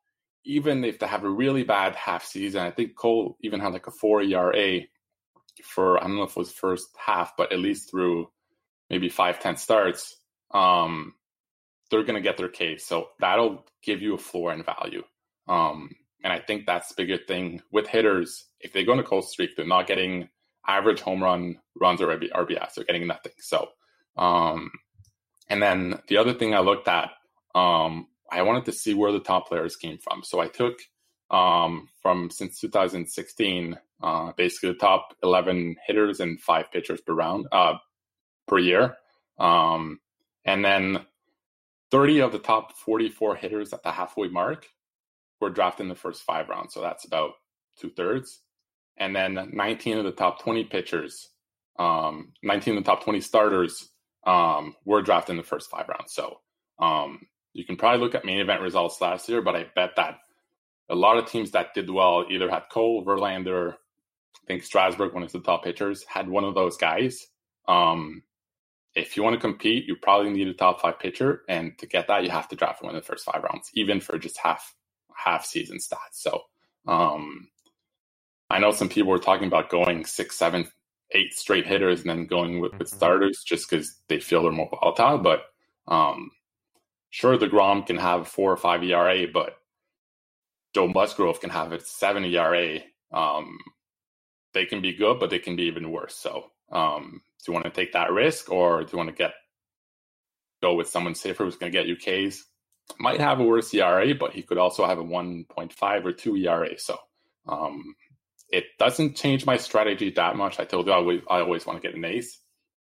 even 0.45 0.83
if 0.83 0.99
they 0.99 1.07
have 1.07 1.23
a 1.23 1.29
really 1.29 1.63
bad 1.63 1.95
half 1.95 2.23
season, 2.23 2.61
I 2.61 2.71
think 2.71 2.95
Cole 2.95 3.37
even 3.41 3.59
had 3.59 3.73
like 3.73 3.87
a 3.87 3.91
four 3.91 4.21
ERA 4.21 4.81
for 5.63 5.97
I 5.97 6.07
don't 6.07 6.15
know 6.15 6.23
if 6.23 6.31
it 6.31 6.37
was 6.37 6.51
first 6.51 6.87
half, 6.97 7.35
but 7.37 7.51
at 7.51 7.59
least 7.59 7.89
through 7.89 8.29
maybe 8.89 9.09
five 9.09 9.39
ten 9.39 9.57
starts, 9.57 10.15
um, 10.51 11.13
they're 11.89 12.03
going 12.03 12.21
to 12.21 12.21
get 12.21 12.37
their 12.37 12.49
Ks. 12.49 12.85
So 12.85 13.09
that'll 13.19 13.65
give 13.83 14.01
you 14.01 14.13
a 14.15 14.19
floor 14.19 14.51
and 14.51 14.65
value. 14.65 15.03
Um, 15.47 15.95
and 16.23 16.33
I 16.33 16.39
think 16.39 16.65
that's 16.65 16.89
the 16.89 16.95
bigger 17.03 17.17
thing 17.17 17.61
with 17.71 17.87
hitters. 17.87 18.45
If 18.59 18.73
they 18.73 18.83
go 18.83 18.93
a 18.93 19.03
cold 19.03 19.25
streak, 19.25 19.55
they're 19.55 19.65
not 19.65 19.87
getting 19.87 20.29
average 20.67 21.01
home 21.01 21.23
run 21.23 21.59
runs 21.79 22.01
or 22.01 22.07
RBIs. 22.07 22.73
They're 22.75 22.85
getting 22.85 23.07
nothing. 23.07 23.31
So 23.39 23.69
um, 24.19 24.71
and 25.49 25.61
then 25.61 25.99
the 26.07 26.17
other 26.17 26.33
thing 26.33 26.53
I 26.53 26.59
looked 26.59 26.87
at, 26.87 27.09
um, 27.55 28.07
I 28.31 28.43
wanted 28.43 28.65
to 28.65 28.73
see 28.73 28.93
where 28.93 29.11
the 29.11 29.19
top 29.19 29.47
players 29.47 29.75
came 29.75 29.97
from. 29.97 30.23
So 30.23 30.39
I 30.39 30.47
took 30.47 30.79
um, 31.31 31.89
from 32.01 32.29
since 32.29 32.59
2016, 32.59 33.77
uh, 34.03 34.31
basically 34.37 34.69
the 34.69 34.75
top 34.75 35.15
11 35.23 35.77
hitters 35.87 36.19
and 36.19 36.39
five 36.39 36.71
pitchers 36.71 37.01
per 37.01 37.13
round 37.13 37.47
uh, 37.51 37.75
per 38.47 38.59
year. 38.59 38.97
Um, 39.39 39.99
and 40.49 40.65
then 40.65 41.05
30 41.91 42.21
of 42.21 42.31
the 42.31 42.39
top 42.39 42.75
44 42.75 43.35
hitters 43.35 43.71
at 43.71 43.83
the 43.83 43.91
halfway 43.91 44.29
mark 44.29 44.65
were 45.39 45.51
drafted 45.51 45.83
in 45.83 45.89
the 45.89 45.95
first 45.95 46.23
five 46.23 46.49
rounds. 46.49 46.73
So 46.73 46.81
that's 46.81 47.05
about 47.05 47.33
two 47.79 47.91
thirds. 47.91 48.41
And 48.97 49.15
then 49.15 49.51
19 49.53 49.99
of 49.99 50.05
the 50.05 50.11
top 50.11 50.41
20 50.41 50.63
pitchers, 50.65 51.29
um, 51.77 52.33
19 52.41 52.77
of 52.77 52.83
the 52.83 52.89
top 52.89 53.03
20 53.03 53.21
starters 53.21 53.89
um, 54.25 54.75
were 54.85 55.03
drafted 55.03 55.33
in 55.33 55.37
the 55.37 55.43
first 55.43 55.69
five 55.69 55.87
rounds. 55.87 56.13
So 56.13 56.39
um, 56.79 57.27
you 57.53 57.63
can 57.63 57.77
probably 57.77 58.03
look 58.03 58.15
at 58.15 58.25
main 58.25 58.39
event 58.39 58.61
results 58.61 58.99
last 58.99 59.29
year, 59.29 59.43
but 59.43 59.55
I 59.55 59.67
bet 59.75 59.91
that 59.97 60.17
a 60.89 60.95
lot 60.95 61.19
of 61.19 61.29
teams 61.29 61.51
that 61.51 61.75
did 61.75 61.91
well 61.91 62.25
either 62.27 62.49
had 62.49 62.63
Cole, 62.71 63.05
Verlander, 63.05 63.73
I 63.73 64.47
think 64.47 64.63
Strasburg, 64.63 65.13
one 65.13 65.21
of 65.21 65.31
the 65.31 65.41
top 65.41 65.63
pitchers, 65.63 66.03
had 66.05 66.27
one 66.27 66.43
of 66.43 66.55
those 66.55 66.75
guys. 66.75 67.27
Um, 67.67 68.23
if 68.95 69.15
you 69.15 69.23
want 69.23 69.35
to 69.35 69.39
compete, 69.39 69.85
you 69.85 69.95
probably 69.95 70.31
need 70.31 70.47
a 70.47 70.53
top 70.53 70.81
five 70.81 70.99
pitcher, 70.99 71.43
and 71.47 71.77
to 71.77 71.85
get 71.85 72.07
that, 72.07 72.23
you 72.23 72.29
have 72.29 72.47
to 72.49 72.55
draft 72.55 72.81
one 72.81 72.91
in 72.91 72.95
the 72.95 73.05
first 73.05 73.25
five 73.25 73.43
rounds, 73.43 73.69
even 73.73 73.99
for 73.99 74.17
just 74.17 74.37
half 74.37 74.75
half 75.15 75.45
season 75.45 75.77
stats. 75.77 76.13
So 76.13 76.43
um, 76.87 77.49
I 78.49 78.59
know 78.59 78.71
some 78.71 78.89
people 78.89 79.11
were 79.11 79.19
talking 79.19 79.47
about 79.47 79.69
going 79.69 80.05
six, 80.05 80.37
seven, 80.37 80.67
eight 81.11 81.33
straight 81.33 81.67
hitters 81.67 82.01
and 82.01 82.09
then 82.09 82.25
going 82.25 82.59
with, 82.59 82.73
with 82.73 82.87
mm-hmm. 82.87 82.97
starters 82.97 83.43
just 83.43 83.69
because 83.69 83.95
they 84.07 84.19
feel 84.19 84.43
they're 84.43 84.51
more 84.51 84.69
volatile. 84.69 85.17
But 85.17 85.43
um, 85.87 86.31
sure, 87.09 87.37
deGrom 87.37 87.85
can 87.85 87.97
have 87.97 88.27
four 88.27 88.51
or 88.51 88.57
five 88.57 88.83
ERA, 88.83 89.27
but 89.31 89.57
Joe 90.73 90.87
Musgrove 90.87 91.41
can 91.41 91.49
have 91.49 91.71
a 91.71 91.79
seven 91.79 92.23
ERA. 92.25 92.79
Um, 93.11 93.57
they 94.53 94.65
can 94.65 94.81
be 94.81 94.93
good, 94.93 95.19
but 95.19 95.29
they 95.29 95.39
can 95.39 95.55
be 95.55 95.63
even 95.63 95.91
worse. 95.91 96.15
So, 96.15 96.51
um, 96.71 97.21
do 97.45 97.51
you 97.51 97.53
want 97.53 97.65
to 97.65 97.71
take 97.71 97.93
that 97.93 98.11
risk, 98.11 98.51
or 98.51 98.83
do 98.83 98.89
you 98.91 98.97
want 98.97 99.09
to 99.09 99.15
get 99.15 99.33
go 100.61 100.75
with 100.75 100.89
someone 100.89 101.15
safer 101.15 101.45
who's 101.45 101.55
going 101.55 101.71
to 101.71 101.77
get 101.77 101.87
you 101.87 101.95
Ks? 101.95 102.45
Might 102.99 103.21
have 103.21 103.39
a 103.39 103.43
worse 103.43 103.73
ERA, 103.73 104.13
but 104.15 104.33
he 104.33 104.41
could 104.41 104.57
also 104.57 104.85
have 104.85 104.97
a 104.97 105.03
1.5 105.03 106.05
or 106.05 106.11
2 106.11 106.35
ERA. 106.37 106.77
So, 106.79 106.97
um, 107.47 107.95
it 108.49 108.65
doesn't 108.79 109.15
change 109.15 109.45
my 109.45 109.57
strategy 109.57 110.11
that 110.11 110.35
much. 110.35 110.59
I 110.59 110.65
told 110.65 110.87
you 110.87 110.91
I 110.91 110.95
always, 110.95 111.21
I 111.29 111.39
always 111.39 111.65
want 111.65 111.81
to 111.81 111.87
get 111.87 111.95
an 111.95 112.05
ace. 112.05 112.39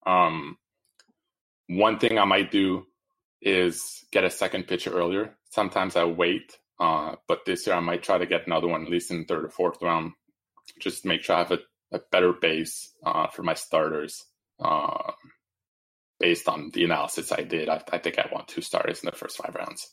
Um, 0.05 0.57
one 1.67 1.97
thing 1.97 2.19
I 2.19 2.25
might 2.25 2.51
do 2.51 2.85
is 3.41 4.05
get 4.11 4.23
a 4.23 4.29
second 4.29 4.67
pitcher 4.67 4.91
earlier. 4.91 5.35
Sometimes 5.49 5.95
I 5.95 6.05
wait, 6.05 6.57
uh, 6.79 7.15
but 7.27 7.45
this 7.45 7.65
year 7.65 7.75
I 7.75 7.79
might 7.79 8.03
try 8.03 8.17
to 8.17 8.25
get 8.25 8.45
another 8.45 8.67
one 8.67 8.83
at 8.83 8.89
least 8.89 9.11
in 9.11 9.19
the 9.19 9.25
third 9.25 9.45
or 9.45 9.49
fourth 9.49 9.81
round, 9.81 10.13
just 10.79 11.01
to 11.01 11.07
make 11.07 11.23
sure 11.23 11.35
I 11.35 11.39
have 11.39 11.51
a, 11.51 11.59
a 11.91 11.99
better 12.11 12.33
base 12.33 12.93
uh, 13.03 13.27
for 13.27 13.43
my 13.43 13.55
starters. 13.55 14.23
Uh, 14.59 15.11
based 16.19 16.47
on 16.47 16.71
the 16.73 16.83
analysis 16.83 17.31
I 17.31 17.41
did, 17.41 17.69
I, 17.69 17.81
I, 17.91 17.97
think 17.97 18.17
I 18.17 18.29
want 18.31 18.47
two 18.47 18.61
starters 18.61 19.03
in 19.03 19.07
the 19.07 19.15
first 19.15 19.37
five 19.37 19.53
rounds. 19.53 19.85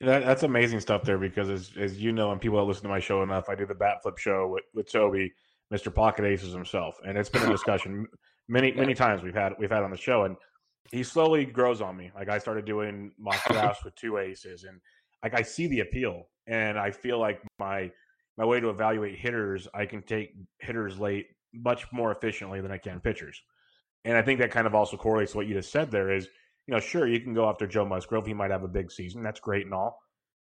That, 0.00 0.24
that's 0.24 0.42
amazing 0.42 0.80
stuff 0.80 1.04
there 1.04 1.18
because, 1.18 1.48
as, 1.48 1.70
as 1.78 2.00
you 2.00 2.12
know, 2.12 2.32
and 2.32 2.40
people 2.40 2.58
that 2.58 2.64
listen 2.64 2.82
to 2.82 2.88
my 2.88 2.98
show 2.98 3.22
enough, 3.22 3.48
I 3.48 3.54
do 3.54 3.64
the 3.64 3.74
bat 3.74 4.02
flip 4.02 4.18
show 4.18 4.48
with, 4.48 4.64
with 4.74 4.90
Toby, 4.90 5.32
Mr. 5.72 5.94
Pocket 5.94 6.24
Aces 6.24 6.52
himself, 6.52 6.96
and 7.06 7.16
it's 7.16 7.28
been 7.28 7.42
a 7.42 7.50
discussion 7.50 8.06
many 8.48 8.72
many 8.72 8.94
times 8.94 9.22
we've 9.22 9.34
had 9.34 9.54
we've 9.58 9.70
had 9.70 9.82
on 9.82 9.90
the 9.90 9.96
show, 9.96 10.24
and 10.24 10.36
he 10.90 11.02
slowly 11.02 11.44
grows 11.44 11.80
on 11.80 11.96
me. 11.96 12.10
Like 12.14 12.28
I 12.28 12.38
started 12.38 12.64
doing 12.64 13.12
mock 13.18 13.42
drafts 13.48 13.84
with 13.84 13.94
two 13.94 14.18
aces, 14.18 14.64
and 14.64 14.80
like 15.22 15.34
I 15.34 15.42
see 15.42 15.66
the 15.66 15.80
appeal, 15.80 16.28
and 16.46 16.78
I 16.78 16.90
feel 16.90 17.18
like 17.18 17.40
my 17.58 17.90
my 18.36 18.44
way 18.44 18.60
to 18.60 18.70
evaluate 18.70 19.18
hitters, 19.18 19.68
I 19.74 19.86
can 19.86 20.02
take 20.02 20.34
hitters 20.58 20.98
late 20.98 21.26
much 21.54 21.90
more 21.92 22.10
efficiently 22.10 22.60
than 22.60 22.72
I 22.72 22.78
can 22.78 23.00
pitchers. 23.00 23.42
And 24.04 24.16
I 24.16 24.22
think 24.22 24.40
that 24.40 24.50
kind 24.50 24.66
of 24.66 24.74
also 24.74 24.96
correlates 24.96 25.32
to 25.32 25.38
what 25.38 25.46
you 25.46 25.54
just 25.54 25.72
said 25.72 25.90
there 25.90 26.10
is, 26.12 26.28
you 26.66 26.74
know, 26.74 26.80
sure, 26.80 27.06
you 27.06 27.20
can 27.20 27.34
go 27.34 27.48
after 27.48 27.66
Joe 27.66 27.84
Musgrove. 27.84 28.26
He 28.26 28.34
might 28.34 28.50
have 28.50 28.64
a 28.64 28.68
big 28.68 28.90
season. 28.90 29.22
That's 29.22 29.40
great 29.40 29.64
and 29.64 29.74
all. 29.74 29.98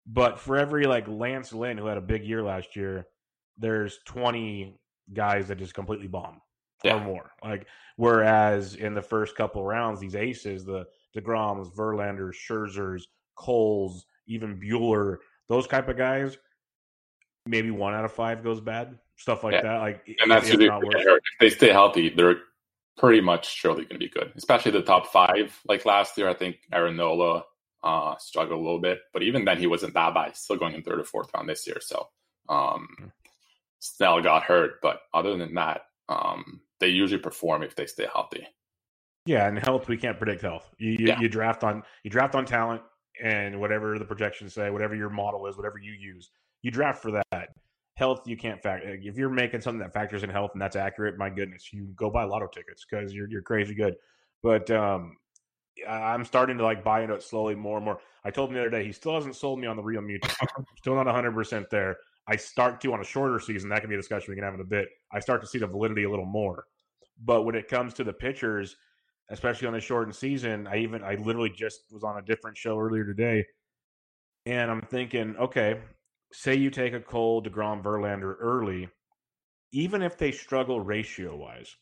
But 0.06 0.40
for 0.40 0.58
every 0.58 0.86
like 0.86 1.08
Lance 1.08 1.54
Lynn 1.54 1.78
who 1.78 1.86
had 1.86 1.98
a 1.98 2.02
big 2.02 2.24
year 2.24 2.44
last 2.44 2.76
year, 2.76 3.08
there's 3.58 4.00
20 4.06 4.78
guys 5.14 5.48
that 5.48 5.58
just 5.58 5.74
completely 5.74 6.08
bomb 6.08 6.42
yeah. 6.84 6.96
or 6.96 7.00
more. 7.00 7.32
Like 7.44 7.68
whereas 7.96 8.76
in 8.76 8.94
the 8.94 9.02
first 9.02 9.36
couple 9.36 9.64
rounds, 9.64 10.00
these 10.00 10.16
aces, 10.16 10.66
the 10.66 10.86
Degroms, 11.16 11.74
Verlanders, 11.76 12.34
Scherzers, 12.50 13.04
Coles, 13.36 14.06
even 14.28 14.60
Buehler, 14.60 15.18
those 15.48 15.68
type 15.68 15.90
of 15.90 15.98
guys, 15.98 16.38
maybe 17.46 17.72
one 17.72 17.94
out 17.94 18.06
of 18.06 18.12
five 18.12 18.44
goes 18.44 18.62
bad. 18.62 18.98
Stuff 19.24 19.46
like 19.46 19.54
yeah. 19.54 19.62
that. 19.62 19.78
Like 19.78 20.18
and 20.20 20.30
that's 20.30 20.50
if, 20.50 20.60
if 20.60 21.20
they 21.40 21.50
stay 21.50 21.70
healthy, 21.70 22.10
they're 22.10 22.42
pretty 22.98 23.22
much 23.22 23.56
surely 23.56 23.84
going 23.84 23.98
to 23.98 23.98
be 23.98 24.10
good. 24.10 24.34
Especially 24.36 24.74
the 24.74 24.82
top 24.82 25.08
five. 25.08 25.58
Like 25.66 25.86
last 25.86 26.18
year, 26.18 26.28
I 26.28 26.34
think 26.34 26.58
Aaron 26.74 26.98
Nola 26.98 27.46
uh, 27.86 28.18
struggled 28.18 28.60
a 28.60 28.62
little 28.62 28.82
bit, 28.82 29.00
but 29.14 29.24
even 29.24 29.46
then 29.46 29.58
he 29.60 29.66
wasn't 29.66 29.94
that 29.94 30.14
bad. 30.14 30.36
Still 30.36 30.58
going 30.58 30.76
in 30.76 30.84
third 30.84 31.00
or 31.00 31.06
fourth 31.06 31.30
round 31.34 31.48
this 31.48 31.66
year. 31.66 31.78
So 31.80 32.10
um, 32.50 32.90
hmm. 33.00 33.06
Snell 33.80 34.22
got 34.22 34.44
hurt, 34.44 34.82
but 34.82 35.00
other 35.14 35.38
than 35.38 35.54
that, 35.54 35.84
um, 36.10 36.60
they 36.82 36.90
usually 36.90 37.22
perform 37.22 37.64
if 37.64 37.78
they 37.78 37.86
stay 37.86 38.08
healthy. 38.14 38.46
Yeah, 39.26 39.48
and 39.48 39.58
health 39.58 39.88
we 39.88 39.96
can't 39.96 40.18
predict 40.18 40.42
health. 40.42 40.70
You 40.80 40.92
you, 40.92 41.08
yeah. 41.08 41.22
you 41.22 41.30
draft 41.30 41.64
on 41.64 41.84
you 42.04 42.10
draft 42.10 42.36
on 42.36 42.44
talent 42.44 42.82
and 43.24 43.58
whatever 43.58 43.98
the 43.98 44.04
projections 44.04 44.54
say, 44.54 44.70
whatever 44.70 44.96
your 44.96 45.10
model 45.10 45.48
is, 45.48 45.56
whatever 45.56 45.78
you 45.78 45.94
use, 45.94 46.30
you 46.62 46.72
draft 46.72 47.02
for 47.02 47.12
that. 47.12 47.56
Health 47.96 48.22
you 48.26 48.36
can't 48.36 48.62
factor. 48.62 48.98
If 49.02 49.18
you're 49.18 49.30
making 49.30 49.62
something 49.62 49.80
that 49.80 49.94
factors 49.94 50.24
in 50.24 50.30
health 50.30 50.52
and 50.54 50.62
that's 50.62 50.76
accurate, 50.76 51.18
my 51.18 51.30
goodness, 51.30 51.72
you 51.72 51.86
go 51.96 52.10
buy 52.10 52.24
lotto 52.24 52.48
tickets 52.48 52.86
because 52.90 53.14
you're 53.14 53.30
you're 53.30 53.42
crazy 53.42 53.76
good. 53.76 53.96
But 54.42 54.70
um, 54.72 55.18
I'm 55.88 56.26
starting 56.26 56.58
to 56.58 56.64
like 56.64 56.84
buy 56.84 57.02
into 57.02 57.14
it 57.16 57.24
slowly 57.24 57.56
more 57.56 57.78
and 57.78 57.86
more. 57.86 58.00
I 58.24 58.32
told 58.32 58.50
him 58.50 58.56
the 58.56 58.62
other 58.62 58.70
day 58.70 58.84
he 58.84 58.92
still 58.92 59.14
hasn't 59.14 59.36
sold 59.36 59.60
me 59.60 59.68
on 59.68 59.76
the 59.76 59.84
real 59.84 60.02
mutant. 60.02 60.34
still 60.78 60.96
not 60.96 61.06
100 61.06 61.34
percent 61.34 61.70
there. 61.70 61.98
I 62.28 62.36
start 62.36 62.80
to 62.82 62.94
on 62.94 63.02
a 63.02 63.04
shorter 63.04 63.40
season. 63.40 63.70
That 63.70 63.82
can 63.82 63.90
be 63.90 63.96
a 63.96 64.00
discussion 64.00 64.32
we 64.32 64.36
can 64.36 64.44
have 64.44 64.54
in 64.54 64.62
a 64.62 64.66
bit. 64.66 64.88
I 65.12 65.20
start 65.20 65.42
to 65.42 65.48
see 65.48 65.60
the 65.60 65.68
validity 65.68 66.04
a 66.04 66.10
little 66.10 66.26
more. 66.26 66.66
But 67.24 67.44
when 67.44 67.56
it 67.56 67.68
comes 67.68 67.94
to 67.96 68.04
the 68.04 68.14
pitchers, 68.14 68.76
especially 69.30 69.68
on 69.68 69.74
the 69.74 69.82
shortened 69.82 70.16
season, 70.16 70.68
I 70.68 70.78
even 70.78 71.04
I 71.04 71.16
literally 71.16 71.50
just 71.50 71.82
was 71.92 72.04
on 72.04 72.18
a 72.18 72.22
different 72.22 72.58
show 72.58 72.80
earlier 72.80 73.06
today, 73.06 73.46
and 74.46 74.72
I'm 74.72 74.82
thinking, 74.82 75.36
okay, 75.38 75.80
say 76.34 76.56
you 76.56 76.70
take 76.70 76.94
a 76.94 77.00
Cole, 77.00 77.42
Degrom, 77.42 77.84
Verlander 77.84 78.36
early, 78.40 78.90
even 79.72 80.02
if 80.02 80.18
they 80.18 80.32
struggle 80.32 80.82
ratio 80.82 81.36
wise, 81.36 81.76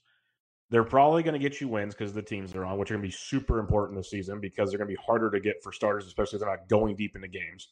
they're 0.69 0.83
probably 0.83 1.23
going 1.23 1.33
to 1.33 1.49
get 1.49 1.59
you 1.59 1.67
wins 1.67 1.93
because 1.93 2.13
the 2.13 2.21
teams 2.21 2.53
they're 2.53 2.65
on, 2.65 2.77
which 2.77 2.91
are 2.91 2.95
going 2.95 3.03
to 3.03 3.07
be 3.07 3.17
super 3.17 3.59
important 3.59 3.99
this 3.99 4.09
season 4.09 4.39
because 4.39 4.69
they're 4.69 4.77
going 4.77 4.89
to 4.89 4.95
be 4.95 5.03
harder 5.05 5.29
to 5.29 5.39
get 5.39 5.61
for 5.63 5.71
starters, 5.71 6.05
especially 6.05 6.37
if 6.37 6.41
they're 6.41 6.49
not 6.49 6.69
going 6.69 6.95
deep 6.95 7.15
into 7.15 7.27
games. 7.27 7.69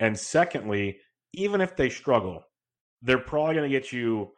And 0.00 0.18
secondly, 0.18 0.98
even 1.32 1.60
if 1.60 1.76
they 1.76 1.88
struggle, 1.88 2.44
they're 3.00 3.18
probably 3.18 3.54
going 3.54 3.70
to 3.70 3.80
get 3.80 3.92
you 3.92 4.32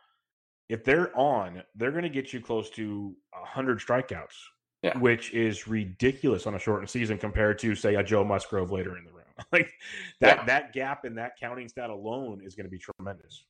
if 0.68 0.85
they're 0.85 1.16
on, 1.18 1.62
they're 1.74 1.91
going 1.91 2.03
to 2.03 2.09
get 2.11 2.33
you 2.33 2.41
close 2.41 2.68
to 2.70 3.16
100 3.33 3.81
strikeouts, 3.81 4.37
yeah. 4.83 4.97
which 4.99 5.33
is 5.33 5.66
ridiculous 5.66 6.47
on 6.47 6.55
a 6.55 6.59
shortened 6.59 6.91
season 6.91 7.18
compared 7.18 7.59
to, 7.61 7.74
say, 7.74 7.95
a 7.95 8.03
Joe 8.03 8.22
Musgrove 8.22 8.70
later 8.70 8.97
in 8.97 9.05
the 9.05 9.11
round. 9.11 9.28
like 9.53 9.72
that, 10.20 10.39
yeah. 10.39 10.45
that 10.45 10.72
gap 10.72 11.05
in 11.05 11.14
that 11.16 11.32
counting 11.39 11.68
stat 11.68 11.91
alone 11.91 12.41
is 12.45 12.55
going 12.55 12.66
to 12.66 12.70
be 12.70 12.78
tremendous. 12.78 13.45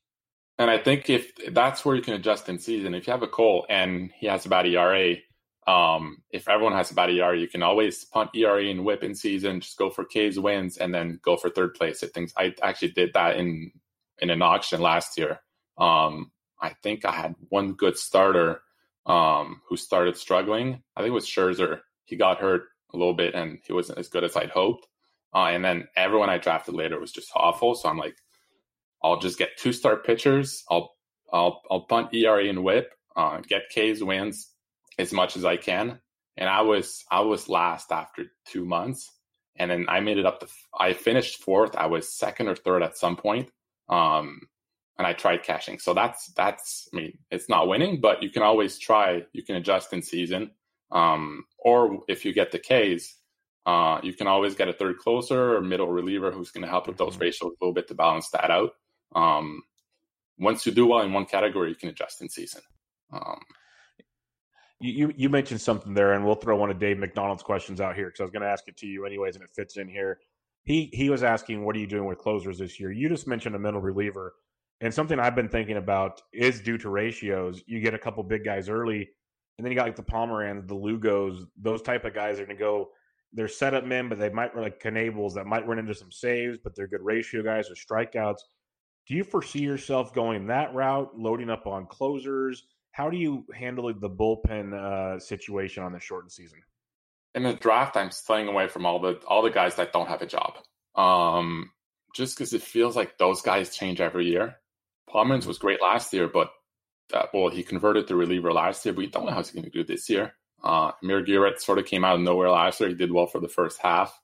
And 0.57 0.69
I 0.69 0.77
think 0.77 1.09
if 1.09 1.31
that's 1.53 1.85
where 1.85 1.95
you 1.95 2.01
can 2.01 2.15
adjust 2.15 2.49
in 2.49 2.59
season, 2.59 2.93
if 2.93 3.07
you 3.07 3.11
have 3.11 3.23
a 3.23 3.27
Cole 3.27 3.65
and 3.69 4.11
he 4.17 4.27
has 4.27 4.45
a 4.45 4.49
bad 4.49 4.67
ERA, 4.67 5.15
um, 5.67 6.21
if 6.31 6.49
everyone 6.49 6.73
has 6.73 6.91
a 6.91 6.95
bad 6.95 7.11
ERA, 7.11 7.37
you 7.37 7.47
can 7.47 7.63
always 7.63 8.03
punt 8.05 8.31
ERA 8.35 8.65
and 8.65 8.83
WHIP 8.83 9.03
in 9.03 9.15
season, 9.15 9.61
just 9.61 9.77
go 9.77 9.89
for 9.89 10.03
K's 10.03 10.37
wins 10.37 10.77
and 10.77 10.93
then 10.93 11.19
go 11.23 11.37
for 11.37 11.49
third 11.49 11.75
place 11.75 12.03
at 12.03 12.13
things. 12.13 12.33
I 12.37 12.53
actually 12.61 12.91
did 12.91 13.13
that 13.13 13.37
in 13.37 13.71
in 14.21 14.29
an 14.29 14.41
auction 14.41 14.81
last 14.81 15.17
year. 15.17 15.39
Um, 15.77 16.31
I 16.61 16.75
think 16.83 17.05
I 17.05 17.11
had 17.11 17.35
one 17.47 17.73
good 17.73 17.97
starter 17.97 18.61
um, 19.05 19.61
who 19.69 19.77
started 19.77 20.17
struggling. 20.17 20.83
I 20.95 21.01
think 21.01 21.11
it 21.11 21.13
was 21.13 21.25
Scherzer. 21.25 21.79
He 22.03 22.17
got 22.17 22.39
hurt 22.39 22.63
a 22.93 22.97
little 22.97 23.13
bit 23.13 23.33
and 23.33 23.59
he 23.63 23.71
wasn't 23.71 23.99
as 23.99 24.09
good 24.09 24.25
as 24.25 24.35
I'd 24.35 24.49
hoped. 24.49 24.87
Uh, 25.33 25.49
and 25.51 25.63
then 25.63 25.87
everyone 25.95 26.29
I 26.29 26.37
drafted 26.37 26.73
later 26.73 26.99
was 26.99 27.11
just 27.11 27.31
awful. 27.35 27.75
So 27.75 27.89
I'm 27.89 27.97
like, 27.97 28.15
I'll 29.03 29.19
just 29.19 29.37
get 29.37 29.57
two 29.57 29.73
star 29.73 29.97
pitchers. 29.97 30.63
I'll 30.69 30.95
I'll 31.31 31.61
I'll 31.69 31.81
punt 31.81 32.13
ERA 32.13 32.45
and 32.45 32.63
WHIP, 32.63 32.91
uh, 33.15 33.39
get 33.47 33.69
K's 33.69 34.03
wins 34.03 34.51
as 34.97 35.13
much 35.13 35.37
as 35.37 35.45
I 35.45 35.57
can. 35.57 35.99
And 36.37 36.49
I 36.49 36.61
was 36.61 37.03
I 37.11 37.21
was 37.21 37.49
last 37.49 37.91
after 37.91 38.25
two 38.45 38.65
months, 38.65 39.11
and 39.55 39.69
then 39.69 39.85
I 39.87 39.99
made 39.99 40.17
it 40.17 40.25
up 40.25 40.39
to 40.39 40.47
I 40.77 40.93
finished 40.93 41.43
fourth. 41.43 41.75
I 41.75 41.85
was 41.85 42.17
second 42.17 42.47
or 42.47 42.55
third 42.55 42.83
at 42.83 42.97
some 42.97 43.15
point. 43.15 43.49
Um, 43.87 44.41
and 44.99 45.07
I 45.07 45.13
tried 45.13 45.43
cashing. 45.43 45.79
So 45.79 45.93
that's 45.93 46.31
that's 46.33 46.87
I 46.93 46.97
mean 46.97 47.17
it's 47.31 47.49
not 47.49 47.67
winning, 47.67 48.01
but 48.01 48.21
you 48.21 48.29
can 48.29 48.43
always 48.43 48.77
try. 48.77 49.23
You 49.31 49.43
can 49.43 49.55
adjust 49.55 49.93
in 49.93 50.01
season, 50.01 50.51
um, 50.91 51.45
or 51.57 52.01
if 52.07 52.25
you 52.25 52.33
get 52.33 52.51
the 52.51 52.59
K's, 52.59 53.15
uh, 53.65 53.99
you 54.03 54.13
can 54.13 54.27
always 54.27 54.55
get 54.55 54.67
a 54.67 54.73
third 54.73 54.97
closer 54.97 55.55
or 55.55 55.61
middle 55.61 55.87
reliever 55.87 56.31
who's 56.31 56.51
going 56.51 56.63
to 56.63 56.69
help 56.69 56.87
with 56.87 56.97
those 56.97 57.13
mm-hmm. 57.13 57.23
ratios 57.23 57.51
a 57.51 57.63
little 57.63 57.73
bit 57.73 57.87
to 57.87 57.93
balance 57.93 58.29
that 58.29 58.49
out. 58.49 58.71
Um, 59.15 59.61
once 60.37 60.65
you 60.65 60.71
do 60.71 60.87
well 60.87 61.01
in 61.01 61.13
one 61.13 61.25
category, 61.25 61.69
you 61.69 61.75
can 61.75 61.89
adjust 61.89 62.21
in 62.21 62.29
season. 62.29 62.61
Um, 63.11 63.39
you, 64.79 65.11
you 65.17 65.29
mentioned 65.29 65.59
something 65.59 65.93
there, 65.93 66.13
and 66.13 66.25
we'll 66.25 66.35
throw 66.35 66.55
one 66.55 66.71
of 66.71 66.79
Dave 66.79 66.97
McDonald's 66.97 67.43
questions 67.43 67.81
out 67.81 67.95
here 67.95 68.05
because 68.07 68.21
I 68.21 68.23
was 68.23 68.31
going 68.31 68.43
to 68.43 68.49
ask 68.49 68.67
it 68.67 68.77
to 68.77 68.87
you 68.87 69.05
anyways, 69.05 69.35
and 69.35 69.43
it 69.43 69.49
fits 69.53 69.77
in 69.77 69.89
here. 69.89 70.19
He 70.63 70.89
he 70.93 71.09
was 71.09 71.23
asking, 71.23 71.65
"What 71.65 71.75
are 71.75 71.79
you 71.79 71.87
doing 71.87 72.05
with 72.05 72.17
closers 72.17 72.59
this 72.59 72.79
year?" 72.79 72.91
You 72.91 73.09
just 73.09 73.27
mentioned 73.27 73.55
a 73.55 73.59
middle 73.59 73.81
reliever. 73.81 74.35
And 74.81 74.93
something 74.93 75.19
I've 75.19 75.35
been 75.35 75.49
thinking 75.49 75.75
about 75.75 76.21
is 76.31 76.61
due 76.61 76.77
to 76.77 76.89
ratios. 76.89 77.61
You 77.67 77.81
get 77.81 77.93
a 77.93 77.99
couple 77.99 78.23
big 78.23 78.45
guys 78.45 78.69
early, 78.69 79.09
and 79.57 79.65
then 79.65 79.71
you 79.71 79.75
got 79.75 79.87
like 79.87 79.97
the 79.97 80.03
Pomeranz, 80.03 80.67
the 80.67 80.75
Lugos, 80.75 81.45
those 81.57 81.81
type 81.81 82.05
of 82.05 82.13
guys 82.13 82.39
are 82.39 82.45
going 82.45 82.55
to 82.55 82.61
go. 82.63 82.91
They're 83.33 83.47
setup 83.47 83.85
men, 83.85 84.09
but 84.09 84.17
they 84.17 84.29
might 84.29 84.55
run 84.55 84.63
like 84.63 84.81
Knebels 84.81 85.35
that 85.35 85.45
might 85.45 85.67
run 85.67 85.79
into 85.79 85.93
some 85.93 86.11
saves, 86.11 86.57
but 86.63 86.75
they're 86.75 86.87
good 86.87 87.03
ratio 87.03 87.43
guys 87.43 87.69
or 87.69 87.75
strikeouts. 87.75 88.39
Do 89.07 89.15
you 89.15 89.23
foresee 89.23 89.61
yourself 89.61 90.13
going 90.13 90.47
that 90.47 90.73
route, 90.73 91.17
loading 91.17 91.49
up 91.49 91.67
on 91.67 91.85
closers? 91.87 92.63
How 92.91 93.09
do 93.09 93.17
you 93.17 93.45
handle 93.53 93.91
the 93.93 94.09
bullpen 94.09 94.73
uh, 94.73 95.19
situation 95.19 95.83
on 95.83 95.93
the 95.93 95.99
shortened 95.99 96.31
season? 96.31 96.59
In 97.35 97.43
the 97.43 97.53
draft, 97.53 97.97
I'm 97.97 98.11
staying 98.11 98.47
away 98.47 98.67
from 98.67 98.85
all 98.85 98.99
the 98.99 99.19
all 99.27 99.43
the 99.43 99.51
guys 99.51 99.75
that 99.75 99.93
don't 99.93 100.09
have 100.09 100.23
a 100.23 100.25
job, 100.25 100.53
um, 100.95 101.69
just 102.15 102.35
because 102.35 102.53
it 102.53 102.63
feels 102.63 102.95
like 102.95 103.17
those 103.17 103.41
guys 103.41 103.75
change 103.75 104.01
every 104.01 104.25
year. 104.25 104.57
Pomeranz 105.07 105.45
was 105.45 105.59
great 105.59 105.81
last 105.81 106.11
year, 106.13 106.27
but 106.27 106.49
uh, 107.13 107.25
well, 107.33 107.49
he 107.49 107.63
converted 107.63 108.07
to 108.07 108.15
reliever 108.15 108.51
last 108.51 108.85
year, 108.85 108.93
but 108.93 108.99
we 108.99 109.07
don't 109.07 109.25
know 109.25 109.31
how 109.31 109.37
he's 109.37 109.51
going 109.51 109.63
to 109.63 109.69
do 109.69 109.83
this 109.83 110.09
year. 110.09 110.33
Uh, 110.63 110.91
Amir 111.01 111.21
Garrett 111.21 111.61
sort 111.61 111.79
of 111.79 111.85
came 111.85 112.03
out 112.03 112.15
of 112.15 112.21
nowhere 112.21 112.49
last 112.49 112.79
year. 112.79 112.89
He 112.89 112.95
did 112.95 113.11
well 113.11 113.27
for 113.27 113.39
the 113.39 113.47
first 113.47 113.79
half. 113.81 114.17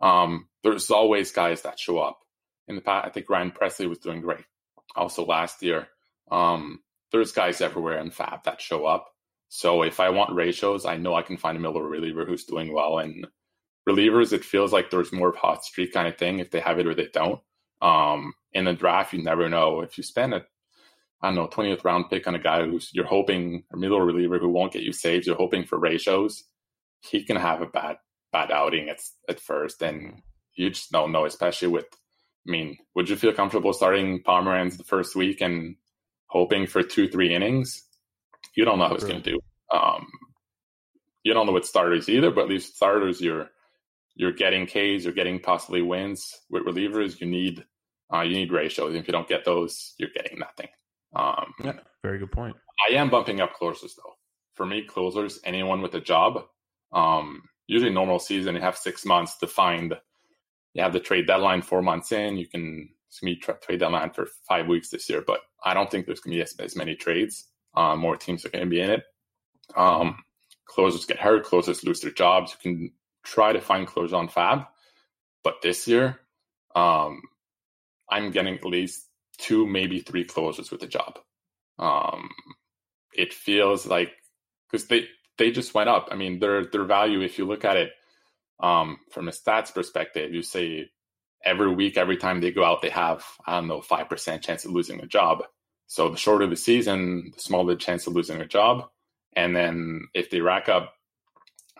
Um, 0.00 0.48
there's 0.62 0.90
always 0.90 1.32
guys 1.32 1.62
that 1.62 1.78
show 1.78 1.98
up. 1.98 2.18
In 2.66 2.74
the 2.74 2.82
past, 2.82 3.06
I 3.06 3.10
think 3.10 3.30
Ryan 3.30 3.50
Pressly 3.50 3.88
was 3.88 3.98
doing 3.98 4.20
great. 4.20 4.44
Also 4.94 5.24
last 5.24 5.62
year, 5.62 5.88
um, 6.30 6.80
there's 7.12 7.32
guys 7.32 7.60
everywhere 7.60 7.98
in 7.98 8.10
FAAB 8.10 8.44
that 8.44 8.60
show 8.60 8.84
up. 8.84 9.08
So 9.48 9.82
if 9.82 10.00
I 10.00 10.10
want 10.10 10.34
ratios, 10.34 10.84
I 10.84 10.98
know 10.98 11.14
I 11.14 11.22
can 11.22 11.38
find 11.38 11.56
a 11.56 11.60
middle 11.60 11.80
reliever 11.80 12.26
who's 12.26 12.44
doing 12.44 12.72
well. 12.72 12.98
And 12.98 13.26
relievers, 13.88 14.32
it 14.32 14.44
feels 14.44 14.72
like 14.72 14.90
there's 14.90 15.12
more 15.12 15.30
of 15.30 15.36
a 15.36 15.38
hot 15.38 15.64
streak 15.64 15.94
kind 15.94 16.06
of 16.06 16.18
thing 16.18 16.38
if 16.38 16.50
they 16.50 16.60
have 16.60 16.78
it 16.78 16.86
or 16.86 16.94
they 16.94 17.08
don't. 17.12 17.40
Um, 17.80 18.34
in 18.52 18.66
the 18.66 18.74
draft, 18.74 19.14
you 19.14 19.22
never 19.22 19.48
know 19.48 19.80
if 19.80 19.96
you 19.96 20.04
spend 20.04 20.34
a 20.34 20.44
I 21.20 21.28
don't 21.28 21.34
know, 21.34 21.48
20th 21.48 21.84
round 21.84 22.10
pick 22.10 22.26
on 22.26 22.34
a 22.34 22.38
guy 22.38 22.64
who's 22.64 22.90
you're 22.92 23.06
hoping 23.06 23.64
a 23.72 23.76
middle 23.76 24.00
reliever 24.00 24.38
who 24.38 24.48
won't 24.48 24.72
get 24.72 24.82
you 24.82 24.92
saves, 24.92 25.26
you're 25.26 25.36
hoping 25.36 25.64
for 25.64 25.78
ratios, 25.78 26.44
he 27.00 27.24
can 27.24 27.36
have 27.36 27.60
a 27.62 27.66
bad 27.66 27.96
bad 28.32 28.50
outing 28.50 28.88
at 28.88 29.00
at 29.28 29.40
first, 29.40 29.82
and 29.82 30.22
you 30.54 30.70
just 30.70 30.90
don't 30.90 31.12
know, 31.12 31.24
especially 31.24 31.68
with. 31.68 31.86
I 32.46 32.50
mean, 32.50 32.78
would 32.94 33.10
you 33.10 33.16
feel 33.16 33.34
comfortable 33.34 33.74
starting 33.74 34.22
Pomeranz 34.22 34.78
the 34.78 34.84
first 34.84 35.14
week 35.14 35.42
and 35.42 35.76
hoping 36.28 36.66
for 36.66 36.82
two 36.82 37.08
three 37.08 37.34
innings? 37.34 37.82
You 38.54 38.64
don't 38.64 38.78
know 38.78 38.88
how 38.88 38.94
he's 38.94 39.04
to 39.04 39.20
do. 39.20 39.38
Um, 39.70 40.06
you 41.24 41.34
don't 41.34 41.46
know 41.46 41.52
what 41.52 41.66
starters 41.66 42.08
either, 42.08 42.30
but 42.30 42.44
at 42.44 42.48
least 42.48 42.76
starters 42.76 43.20
you're 43.20 43.50
you're 44.14 44.32
getting 44.32 44.66
Ks, 44.66 45.04
you're 45.04 45.12
getting 45.12 45.40
possibly 45.40 45.82
wins. 45.82 46.34
With 46.50 46.64
relievers, 46.64 47.20
you 47.20 47.26
need 47.26 47.64
uh, 48.12 48.22
you 48.22 48.34
need 48.34 48.52
ratios. 48.52 48.94
If 48.94 49.06
you 49.06 49.12
don't 49.12 49.28
get 49.28 49.44
those, 49.44 49.94
you're 49.98 50.10
getting 50.14 50.38
nothing. 50.38 50.68
Um, 51.14 51.54
yeah, 51.62 51.72
very 52.02 52.18
good 52.18 52.32
point. 52.32 52.56
I 52.88 52.94
am 52.94 53.10
bumping 53.10 53.40
up 53.40 53.54
closers 53.54 53.94
though. 53.94 54.14
For 54.54 54.66
me, 54.66 54.82
closers, 54.82 55.40
anyone 55.44 55.82
with 55.82 55.94
a 55.94 56.00
job, 56.00 56.44
um, 56.92 57.42
usually 57.66 57.92
normal 57.92 58.18
season, 58.18 58.54
you 58.54 58.60
have 58.60 58.76
six 58.76 59.04
months 59.04 59.38
to 59.38 59.46
find. 59.46 59.94
You 60.74 60.82
have 60.82 60.92
the 60.92 61.00
trade 61.00 61.26
deadline 61.26 61.62
four 61.62 61.82
months 61.82 62.12
in. 62.12 62.36
You 62.36 62.46
can 62.46 62.90
be 63.22 63.36
tra- 63.36 63.58
trade 63.60 63.80
deadline 63.80 64.10
for 64.10 64.28
five 64.48 64.66
weeks 64.66 64.90
this 64.90 65.08
year, 65.08 65.22
but 65.26 65.40
I 65.64 65.74
don't 65.74 65.90
think 65.90 66.06
there's 66.06 66.20
gonna 66.20 66.36
be 66.36 66.42
as, 66.42 66.54
as 66.58 66.76
many 66.76 66.94
trades. 66.94 67.46
Um, 67.74 68.00
more 68.00 68.16
teams 68.16 68.44
are 68.44 68.50
gonna 68.50 68.66
be 68.66 68.80
in 68.80 68.90
it. 68.90 69.04
Um, 69.76 70.22
closers 70.66 71.06
get 71.06 71.18
hurt, 71.18 71.44
closers 71.44 71.84
lose 71.84 72.00
their 72.00 72.10
jobs. 72.10 72.52
You 72.52 72.72
can 72.72 72.92
try 73.24 73.52
to 73.52 73.60
find 73.60 73.86
closers 73.86 74.12
on 74.12 74.28
FAAB, 74.28 74.66
but 75.42 75.62
this 75.62 75.86
year, 75.88 76.20
um, 76.74 77.22
I'm 78.10 78.30
getting 78.30 78.54
at 78.54 78.64
least 78.64 79.07
two, 79.38 79.66
maybe 79.66 80.00
three 80.00 80.24
closers 80.24 80.70
with 80.70 80.82
a 80.82 80.86
job. 80.86 81.18
Um, 81.78 82.30
it 83.14 83.32
feels 83.32 83.86
like 83.86 84.12
because 84.70 84.86
they 84.88 85.08
they 85.38 85.50
just 85.50 85.74
went 85.74 85.88
up. 85.88 86.08
I 86.10 86.16
mean, 86.16 86.38
their 86.38 86.66
their 86.66 86.84
value, 86.84 87.20
if 87.20 87.38
you 87.38 87.46
look 87.46 87.64
at 87.64 87.76
it 87.76 87.90
um, 88.60 88.98
from 89.10 89.28
a 89.28 89.32
stats 89.32 89.72
perspective, 89.72 90.32
you 90.32 90.42
say 90.42 90.90
every 91.44 91.72
week, 91.72 91.96
every 91.96 92.16
time 92.16 92.40
they 92.40 92.50
go 92.50 92.64
out, 92.64 92.82
they 92.82 92.90
have 92.90 93.24
I 93.46 93.54
don't 93.56 93.68
know 93.68 93.80
five 93.80 94.08
percent 94.08 94.42
chance 94.42 94.64
of 94.64 94.72
losing 94.72 95.00
a 95.00 95.06
job. 95.06 95.44
So 95.86 96.10
the 96.10 96.16
shorter 96.18 96.46
the 96.46 96.56
season, 96.56 97.32
the 97.34 97.40
smaller 97.40 97.74
the 97.74 97.80
chance 97.80 98.06
of 98.06 98.12
losing 98.12 98.40
a 98.40 98.46
job. 98.46 98.88
And 99.34 99.56
then 99.56 100.08
if 100.14 100.30
they 100.30 100.40
rack 100.40 100.68
up, 100.68 100.92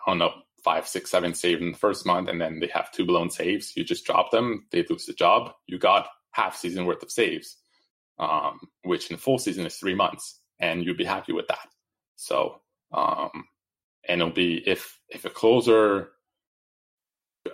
I 0.07 0.11
don't 0.11 0.19
know, 0.19 0.33
five, 0.65 0.89
six, 0.89 1.11
seven 1.11 1.35
saves 1.35 1.61
in 1.61 1.73
the 1.73 1.79
first 1.79 2.07
month, 2.07 2.29
and 2.29 2.41
then 2.41 2.61
they 2.61 2.69
have 2.69 2.91
two 2.91 3.05
blown 3.05 3.31
saves, 3.31 3.77
you 3.77 3.85
just 3.85 4.05
drop 4.05 4.31
them, 4.31 4.67
they 4.71 4.85
lose 4.89 5.07
the 5.07 5.13
job. 5.13 5.53
You 5.67 5.79
got 5.79 6.09
half 6.33 6.57
season 6.57 6.87
worth 6.87 7.03
of 7.03 7.11
saves, 7.11 7.57
um, 8.19 8.61
which 8.85 9.11
in 9.11 9.15
a 9.15 9.19
full 9.19 9.39
season 9.39 9.67
is 9.67 9.77
three 9.77 9.95
months, 9.95 10.41
and 10.61 10.85
you'd 10.85 10.97
be 10.97 11.05
happy 11.05 11.33
with 11.33 11.49
that. 11.49 11.69
So, 12.17 12.61
um, 12.93 13.45
and 14.09 14.21
it'll 14.21 14.33
be 14.33 14.63
if 14.69 14.99
if 15.09 15.25
a 15.25 15.31
closer 15.31 16.11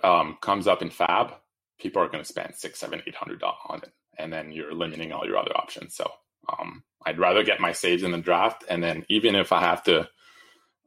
um, 0.03 0.37
comes 0.41 0.67
up 0.67 0.81
in 0.81 0.89
FAAB, 0.89 1.33
people 1.79 2.01
are 2.01 2.07
going 2.07 2.23
to 2.23 2.29
spend 2.29 2.55
six, 2.55 2.79
seven, 2.79 3.01
eight 3.07 3.15
hundred 3.15 3.43
on 3.43 3.79
it, 3.83 3.91
and 4.17 4.31
then 4.31 4.51
you're 4.51 4.73
limiting 4.73 5.11
all 5.11 5.25
your 5.25 5.37
other 5.37 5.55
options. 5.55 5.95
So, 5.95 6.09
um, 6.49 6.83
I'd 7.05 7.19
rather 7.19 7.43
get 7.43 7.59
my 7.59 7.71
saves 7.71 8.03
in 8.03 8.11
the 8.11 8.17
draft, 8.17 8.63
and 8.67 8.83
then 8.83 9.05
even 9.09 9.35
if 9.35 9.51
I 9.51 9.61
have 9.61 9.83
to, 9.83 10.09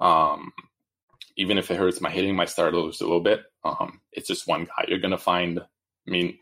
um, 0.01 0.53
even 1.37 1.59
if 1.59 1.71
it 1.71 1.77
hurts 1.77 2.01
my 2.01 2.11
hitting 2.11 2.35
my 2.35 2.45
starters 2.45 3.01
a 3.01 3.05
little 3.05 3.21
bit, 3.21 3.43
um, 3.65 4.01
it's 4.13 4.29
just 4.29 4.49
one 4.49 4.65
guy. 4.65 4.87
You're 4.89 4.99
going 4.99 5.13
to 5.13 5.19
find. 5.19 5.61
I 5.61 6.11
mean, 6.11 6.39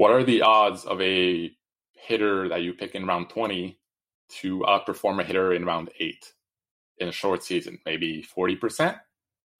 what 0.00 0.12
are 0.12 0.24
the 0.24 0.40
odds 0.40 0.86
of 0.86 0.98
a 1.02 1.54
hitter 1.92 2.48
that 2.48 2.62
you 2.62 2.72
pick 2.72 2.94
in 2.94 3.04
round 3.04 3.28
20 3.28 3.78
to 4.30 4.60
outperform 4.60 5.20
a 5.20 5.24
hitter 5.24 5.52
in 5.52 5.66
round 5.66 5.90
eight 6.00 6.32
in 6.96 7.08
a 7.08 7.12
short 7.12 7.44
season? 7.44 7.78
Maybe 7.84 8.24
40%. 8.34 8.58
percent 8.58 8.96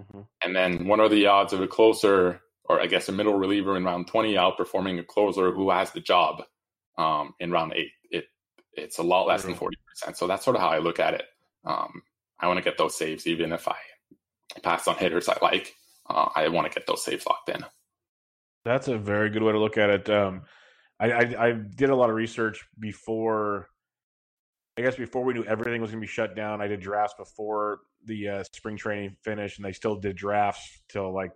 mm-hmm. 0.03 0.23
And 0.43 0.57
then 0.57 0.87
what 0.87 0.99
are 0.99 1.11
the 1.11 1.27
odds 1.27 1.53
of 1.53 1.61
a 1.61 1.67
closer, 1.67 2.41
or 2.65 2.81
I 2.81 2.87
guess 2.87 3.11
a 3.11 3.13
middle 3.13 3.35
reliever 3.35 3.77
in 3.77 3.85
round 3.85 4.07
20 4.07 4.33
outperforming 4.37 4.99
a 4.99 5.05
closer 5.05 5.53
who 5.53 5.69
has 5.69 5.91
the 5.91 6.01
job 6.01 6.43
um, 6.97 7.35
in 7.39 7.51
round 7.51 7.75
eight? 7.77 7.93
It 8.11 8.25
It's 8.73 8.97
a 8.97 9.03
lot 9.03 9.27
less 9.27 9.43
than 9.43 9.55
40%. 9.55 10.17
So 10.17 10.27
that's 10.27 10.47
sort 10.47 10.57
of 10.57 10.63
how 10.63 10.71
I 10.71 10.79
look 10.79 11.01
at 11.01 11.13
it. 11.13 11.25
Um, 11.67 12.01
I 12.39 12.47
want 12.47 12.57
to 12.57 12.65
get 12.65 12.79
those 12.79 12.97
saves, 12.97 13.27
even 13.27 13.53
if 13.53 13.69
I 13.69 13.77
pass 14.63 14.89
on 14.89 14.97
hitters 14.97 15.29
I 15.29 15.37
like. 15.43 15.75
Uh, 16.09 16.31
I 16.35 16.49
want 16.49 16.67
to 16.67 16.75
get 16.75 16.87
those 16.87 17.05
saves 17.05 17.27
locked 17.27 17.51
in. 17.51 17.63
That's 18.65 18.89
a 18.89 18.99
very 18.99 19.31
good 19.31 19.43
way 19.43 19.53
to 19.53 19.59
look 19.59 19.79
at 19.79 19.91
it. 19.91 20.11
Um, 20.11 20.43
I, 20.99 21.13
I, 21.13 21.47
I 21.49 21.53
did 21.53 21.91
a 21.91 21.97
lot 21.97 22.11
of 22.11 22.17
research 22.17 22.65
before. 22.79 23.69
I 24.79 24.83
guess 24.83 24.97
before 24.97 25.25
we 25.25 25.35
knew 25.35 25.45
everything 25.45 25.81
was 25.81 25.91
going 25.91 26.01
to 26.01 26.07
be 26.07 26.11
shut 26.11 26.37
down, 26.37 26.61
I 26.61 26.67
did 26.67 26.81
drafts 26.81 27.15
before 27.19 27.81
the 28.05 28.29
uh, 28.29 28.45
spring 28.53 28.77
training 28.77 29.17
finished, 29.23 29.59
and 29.59 29.65
they 29.65 29.73
still 29.73 29.97
did 29.97 30.17
drafts 30.17 30.83
till 30.89 31.13
like 31.13 31.33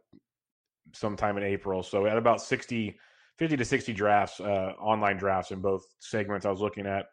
sometime 0.95 1.37
in 1.37 1.45
April. 1.45 1.83
So 1.83 2.07
at 2.07 2.17
about 2.17 2.41
60, 2.41 2.97
50 3.39 3.57
to 3.57 3.65
60 3.65 3.93
drafts, 3.93 4.41
uh, 4.41 4.73
online 4.79 5.17
drafts 5.17 5.51
in 5.51 5.61
both 5.61 5.83
segments 5.99 6.47
I 6.47 6.51
was 6.51 6.61
looking 6.61 6.87
at. 6.87 7.07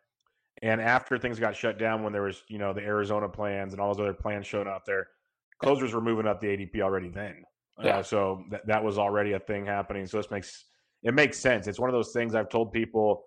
And 0.61 0.81
after 0.81 1.17
things 1.17 1.39
got 1.39 1.55
shut 1.55 1.79
down, 1.79 2.03
when 2.03 2.13
there 2.13 2.23
was, 2.23 2.43
you 2.49 2.59
know, 2.59 2.73
the 2.73 2.81
Arizona 2.81 3.27
plans 3.27 3.73
and 3.73 3.81
all 3.81 3.93
those 3.93 4.01
other 4.01 4.13
plans 4.13 4.45
showing 4.45 4.67
out 4.67 4.85
there, 4.85 5.07
closers 5.59 5.93
were 5.93 6.01
moving 6.01 6.27
up 6.27 6.39
the 6.39 6.47
ADP 6.47 6.81
already 6.81 7.09
then. 7.09 7.43
Yeah. 7.83 7.97
Uh, 7.97 8.03
so 8.03 8.43
that 8.51 8.65
that 8.67 8.83
was 8.83 8.97
already 8.97 9.33
a 9.33 9.39
thing 9.39 9.65
happening. 9.65 10.05
So 10.05 10.17
this 10.17 10.31
makes 10.31 10.65
it 11.03 11.13
makes 11.13 11.37
sense. 11.37 11.67
It's 11.67 11.79
one 11.79 11.89
of 11.89 11.93
those 11.93 12.11
things 12.11 12.35
I've 12.35 12.49
told 12.49 12.71
people 12.71 13.23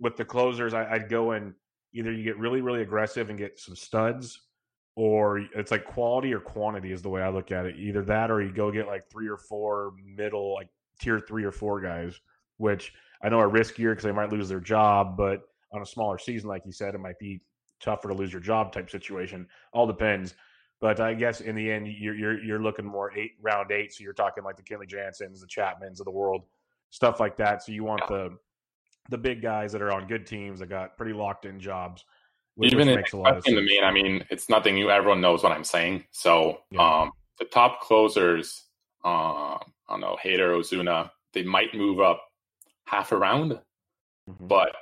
with 0.00 0.16
the 0.16 0.24
closers. 0.24 0.74
I, 0.74 0.86
I'd 0.90 1.08
go 1.08 1.32
and 1.32 1.54
either 1.92 2.12
you 2.12 2.22
get 2.22 2.38
really 2.38 2.60
really 2.60 2.82
aggressive 2.82 3.30
and 3.30 3.38
get 3.38 3.58
some 3.58 3.76
studs, 3.76 4.40
or 4.96 5.38
it's 5.54 5.70
like 5.70 5.84
quality 5.84 6.32
or 6.32 6.40
quantity 6.40 6.92
is 6.92 7.02
the 7.02 7.08
way 7.08 7.22
I 7.22 7.28
look 7.28 7.52
at 7.52 7.66
it. 7.66 7.76
Either 7.76 8.02
that 8.04 8.30
or 8.30 8.42
you 8.42 8.52
go 8.52 8.70
get 8.70 8.86
like 8.86 9.08
three 9.10 9.28
or 9.28 9.38
four 9.38 9.92
middle 10.04 10.54
like 10.54 10.68
tier 11.00 11.20
three 11.20 11.44
or 11.44 11.52
four 11.52 11.80
guys, 11.80 12.18
which 12.58 12.92
I 13.22 13.28
know 13.28 13.40
are 13.40 13.48
riskier 13.48 13.92
because 13.92 14.04
they 14.04 14.12
might 14.12 14.32
lose 14.32 14.48
their 14.48 14.60
job, 14.60 15.16
but 15.16 15.42
on 15.72 15.82
a 15.82 15.86
smaller 15.86 16.18
season, 16.18 16.48
like 16.48 16.62
you 16.64 16.72
said, 16.72 16.94
it 16.94 16.98
might 16.98 17.18
be 17.18 17.40
tougher 17.80 18.08
to 18.08 18.14
lose 18.14 18.32
your 18.32 18.40
job 18.40 18.72
type 18.72 18.90
situation. 18.90 19.46
All 19.72 19.86
depends. 19.86 20.34
But 20.80 21.00
I 21.00 21.14
guess 21.14 21.40
in 21.40 21.54
the 21.54 21.70
end, 21.70 21.88
you're 21.88 22.14
you're, 22.14 22.42
you're 22.42 22.62
looking 22.62 22.84
more 22.84 23.16
eight 23.16 23.32
round 23.40 23.72
eight, 23.72 23.94
so 23.94 24.04
you're 24.04 24.12
talking 24.12 24.44
like 24.44 24.56
the 24.56 24.62
Kenley 24.62 24.88
Jansens, 24.88 25.40
the 25.40 25.46
Chapmans 25.46 26.00
of 26.00 26.04
the 26.04 26.10
world, 26.10 26.42
stuff 26.90 27.18
like 27.18 27.36
that. 27.38 27.62
So 27.62 27.72
you 27.72 27.84
want 27.84 28.02
yeah. 28.10 28.16
the 28.16 28.38
the 29.10 29.18
big 29.18 29.40
guys 29.40 29.72
that 29.72 29.82
are 29.82 29.92
on 29.92 30.06
good 30.06 30.26
teams 30.26 30.60
that 30.60 30.68
got 30.68 30.96
pretty 30.96 31.12
locked 31.12 31.46
in 31.46 31.60
jobs. 31.60 32.04
Which, 32.56 32.72
Even 32.72 32.88
which 32.88 32.96
makes 32.96 33.12
a 33.12 33.18
lot 33.18 33.36
of 33.36 33.44
sense. 33.44 33.54
to 33.54 33.62
me, 33.62 33.80
I 33.82 33.92
mean, 33.92 34.24
it's 34.30 34.48
nothing 34.48 34.74
new. 34.74 34.90
Everyone 34.90 35.20
knows 35.20 35.42
what 35.42 35.52
I'm 35.52 35.64
saying. 35.64 36.04
So 36.10 36.60
yeah. 36.70 37.02
um, 37.02 37.12
the 37.38 37.44
top 37.44 37.82
closers, 37.82 38.64
uh, 39.04 39.56
I 39.56 39.60
don't 39.90 40.00
know, 40.00 40.16
Hader, 40.22 40.54
Osuna, 40.54 41.12
they 41.34 41.42
might 41.42 41.74
move 41.74 42.00
up 42.00 42.22
half 42.86 43.12
a 43.12 43.16
round, 43.16 43.52
mm-hmm. 43.52 44.46
but 44.46 44.74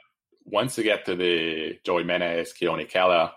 once 0.45 0.79
you 0.79 0.85
get 0.85 1.05
to 1.07 1.17
the 1.17 1.79
Joe 1.85 1.99
Jimenez, 1.99 2.53
Keone 2.53 2.89
Kela, 2.89 3.33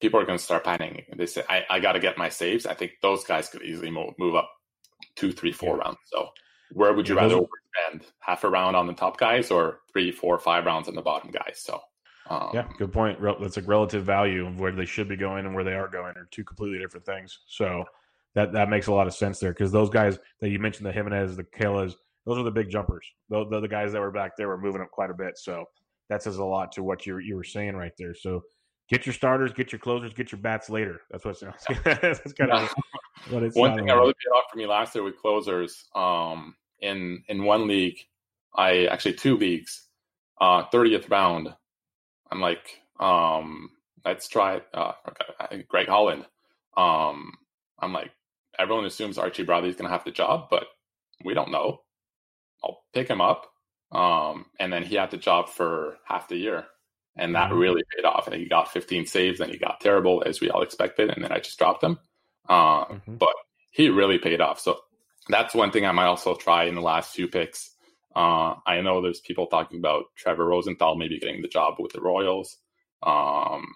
people 0.00 0.18
are 0.18 0.24
going 0.24 0.38
to 0.38 0.44
start 0.44 0.64
panicking. 0.64 1.04
They 1.16 1.26
say, 1.26 1.42
I, 1.48 1.64
I 1.68 1.80
got 1.80 1.92
to 1.92 2.00
get 2.00 2.18
my 2.18 2.28
saves. 2.28 2.66
I 2.66 2.74
think 2.74 2.92
those 3.02 3.24
guys 3.24 3.48
could 3.48 3.62
easily 3.62 3.90
move, 3.90 4.14
move 4.18 4.34
up 4.34 4.50
two, 5.16 5.32
three, 5.32 5.52
four 5.52 5.76
yeah. 5.76 5.84
rounds. 5.84 5.98
So 6.06 6.28
where 6.72 6.92
would 6.92 7.08
you 7.08 7.16
yeah, 7.16 7.22
rather 7.22 7.40
spend 7.88 8.04
Half 8.20 8.44
a 8.44 8.48
round 8.48 8.76
on 8.76 8.86
the 8.86 8.92
top 8.92 9.18
guys 9.18 9.50
or 9.50 9.80
three, 9.92 10.10
four, 10.10 10.38
five 10.38 10.66
rounds 10.66 10.88
on 10.88 10.94
the 10.94 11.02
bottom 11.02 11.30
guys? 11.30 11.60
So, 11.62 11.80
um, 12.28 12.50
yeah, 12.54 12.68
good 12.78 12.92
point. 12.92 13.18
That's 13.40 13.56
a 13.56 13.62
relative 13.62 14.04
value 14.04 14.46
of 14.46 14.60
where 14.60 14.72
they 14.72 14.86
should 14.86 15.08
be 15.08 15.16
going 15.16 15.46
and 15.46 15.54
where 15.54 15.64
they 15.64 15.74
are 15.74 15.88
going 15.88 16.16
are 16.16 16.28
two 16.30 16.44
completely 16.44 16.78
different 16.78 17.06
things. 17.06 17.40
So 17.46 17.84
that, 18.34 18.52
that 18.52 18.70
makes 18.70 18.86
a 18.86 18.92
lot 18.92 19.06
of 19.06 19.14
sense 19.14 19.38
there 19.40 19.52
because 19.52 19.72
those 19.72 19.90
guys 19.90 20.18
that 20.40 20.50
you 20.50 20.58
mentioned, 20.58 20.86
the 20.86 20.92
Jimenez, 20.92 21.36
the 21.36 21.44
Kelas, 21.44 21.94
those 22.26 22.38
are 22.38 22.44
the 22.44 22.50
big 22.50 22.70
jumpers. 22.70 23.06
The, 23.28 23.46
the, 23.48 23.60
the 23.60 23.68
guys 23.68 23.92
that 23.92 24.00
were 24.00 24.10
back 24.10 24.36
there 24.36 24.48
were 24.48 24.58
moving 24.58 24.80
up 24.80 24.90
quite 24.90 25.10
a 25.10 25.14
bit. 25.14 25.38
So 25.38 25.64
that 26.08 26.22
says 26.22 26.36
a 26.36 26.44
lot 26.44 26.72
to 26.72 26.82
what 26.82 27.06
you 27.06 27.18
you 27.18 27.36
were 27.36 27.44
saying 27.44 27.74
right 27.76 27.92
there. 27.98 28.14
So 28.14 28.42
get 28.90 29.06
your 29.06 29.12
starters, 29.12 29.52
get 29.52 29.72
your 29.72 29.78
closers, 29.78 30.12
get 30.12 30.32
your 30.32 30.40
bats 30.40 30.68
later. 30.68 31.02
That's 31.10 31.24
what 31.24 31.36
it 31.36 31.38
sounds. 31.38 31.64
That's 31.84 32.32
kind 32.32 32.50
of 32.50 32.74
what 33.30 33.42
it's. 33.42 33.56
One 33.56 33.76
thing 33.76 33.86
that 33.86 33.94
really 33.94 34.14
paid 34.14 34.36
off 34.36 34.44
for 34.50 34.58
me 34.58 34.66
last 34.66 34.94
year 34.94 35.04
with 35.04 35.16
closers, 35.18 35.86
um, 35.94 36.54
in 36.80 37.22
in 37.28 37.44
one 37.44 37.66
league, 37.66 37.98
I 38.54 38.86
actually 38.86 39.14
two 39.14 39.36
leagues, 39.36 39.86
uh, 40.40 40.64
thirtieth 40.70 41.08
round. 41.08 41.54
I'm 42.30 42.40
like, 42.40 42.80
um, 42.98 43.70
let's 44.04 44.28
try 44.28 44.60
uh, 44.74 44.92
Greg 45.68 45.88
Holland. 45.88 46.26
Um, 46.76 47.32
I'm 47.80 47.92
like, 47.92 48.10
everyone 48.58 48.84
assumes 48.84 49.18
Archie 49.18 49.42
Bradley's 49.42 49.74
going 49.74 49.88
to 49.88 49.92
have 49.92 50.04
the 50.04 50.10
job, 50.10 50.48
but 50.50 50.66
we 51.24 51.34
don't 51.34 51.50
know. 51.50 51.80
I'll 52.62 52.82
pick 52.92 53.08
him 53.08 53.20
up. 53.20 53.46
Um, 53.90 54.46
and 54.60 54.72
then 54.72 54.84
he 54.84 54.94
had 54.94 55.10
the 55.10 55.16
job 55.16 55.48
for 55.48 55.96
half 56.04 56.28
the 56.28 56.36
year 56.36 56.66
and 57.16 57.34
that 57.34 57.50
mm-hmm. 57.50 57.58
really 57.58 57.82
paid 57.94 58.04
off. 58.04 58.26
And 58.26 58.36
he 58.36 58.48
got 58.48 58.72
15 58.72 59.06
saves, 59.06 59.40
and 59.40 59.50
he 59.50 59.58
got 59.58 59.80
terrible 59.80 60.22
as 60.24 60.40
we 60.40 60.50
all 60.50 60.62
expected, 60.62 61.10
and 61.10 61.24
then 61.24 61.32
I 61.32 61.38
just 61.38 61.58
dropped 61.58 61.82
him. 61.82 61.98
Uh, 62.48 62.84
mm-hmm. 62.86 63.16
But 63.16 63.34
he 63.70 63.88
really 63.88 64.18
paid 64.18 64.40
off. 64.40 64.60
So 64.60 64.78
that's 65.28 65.54
one 65.54 65.70
thing 65.70 65.86
I 65.86 65.92
might 65.92 66.06
also 66.06 66.34
try 66.34 66.64
in 66.64 66.74
the 66.74 66.80
last 66.80 67.14
few 67.14 67.28
picks. 67.28 67.70
Uh, 68.14 68.54
I 68.66 68.80
know 68.80 69.00
there's 69.00 69.20
people 69.20 69.46
talking 69.46 69.78
about 69.78 70.04
Trevor 70.16 70.46
Rosenthal 70.46 70.96
maybe 70.96 71.20
getting 71.20 71.42
the 71.42 71.48
job 71.48 71.74
with 71.78 71.92
the 71.92 72.00
Royals. 72.00 72.56
Um, 73.02 73.74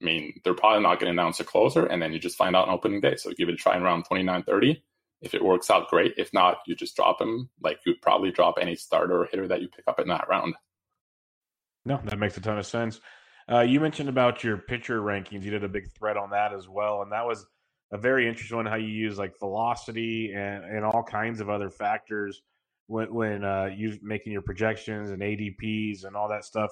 I 0.00 0.04
mean, 0.04 0.40
they're 0.44 0.54
probably 0.54 0.82
not 0.82 1.00
going 1.00 1.14
to 1.14 1.20
announce 1.20 1.40
a 1.40 1.44
closer, 1.44 1.86
and 1.86 2.00
then 2.00 2.12
you 2.12 2.18
just 2.18 2.36
find 2.36 2.54
out 2.54 2.68
on 2.68 2.74
opening 2.74 3.00
day. 3.00 3.16
So 3.16 3.32
give 3.32 3.48
it 3.48 3.54
a 3.54 3.56
try 3.56 3.76
in 3.76 3.82
round 3.82 4.04
29 4.04 4.42
30. 4.42 4.82
If 5.22 5.34
it 5.34 5.44
works 5.44 5.70
out, 5.70 5.88
great. 5.88 6.14
If 6.18 6.32
not, 6.32 6.58
you 6.66 6.74
just 6.74 6.94
drop 6.94 7.20
him 7.20 7.48
like 7.62 7.80
you'd 7.86 8.02
probably 8.02 8.30
drop 8.30 8.56
any 8.60 8.76
starter 8.76 9.22
or 9.22 9.26
hitter 9.26 9.48
that 9.48 9.62
you 9.62 9.68
pick 9.68 9.84
up 9.88 9.98
in 9.98 10.08
that 10.08 10.28
round. 10.28 10.54
No, 11.84 12.00
that 12.04 12.18
makes 12.18 12.36
a 12.36 12.40
ton 12.40 12.58
of 12.58 12.66
sense. 12.66 13.00
Uh, 13.50 13.60
you 13.60 13.78
mentioned 13.78 14.08
about 14.08 14.42
your 14.42 14.56
pitcher 14.56 15.00
rankings. 15.00 15.42
You 15.42 15.50
did 15.50 15.64
a 15.64 15.68
big 15.68 15.92
thread 15.92 16.16
on 16.16 16.30
that 16.30 16.54
as 16.54 16.68
well, 16.68 17.02
and 17.02 17.12
that 17.12 17.26
was 17.26 17.46
a 17.92 17.98
very 17.98 18.26
interesting 18.26 18.56
one. 18.56 18.66
How 18.66 18.76
you 18.76 18.88
use 18.88 19.18
like 19.18 19.38
velocity 19.38 20.32
and, 20.34 20.64
and 20.64 20.84
all 20.84 21.02
kinds 21.02 21.40
of 21.40 21.50
other 21.50 21.70
factors 21.70 22.40
when 22.86 23.12
when 23.12 23.44
uh, 23.44 23.66
you 23.76 23.98
making 24.02 24.32
your 24.32 24.42
projections 24.42 25.10
and 25.10 25.20
ADPs 25.20 26.04
and 26.04 26.16
all 26.16 26.28
that 26.28 26.44
stuff 26.44 26.70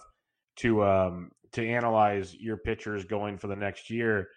to 0.57 0.83
um, 0.85 1.31
to 1.53 1.67
analyze 1.67 2.35
your 2.35 2.57
pitchers 2.57 3.05
going 3.05 3.37
for 3.37 3.49
the 3.49 3.57
next 3.57 3.91
year. 3.91 4.29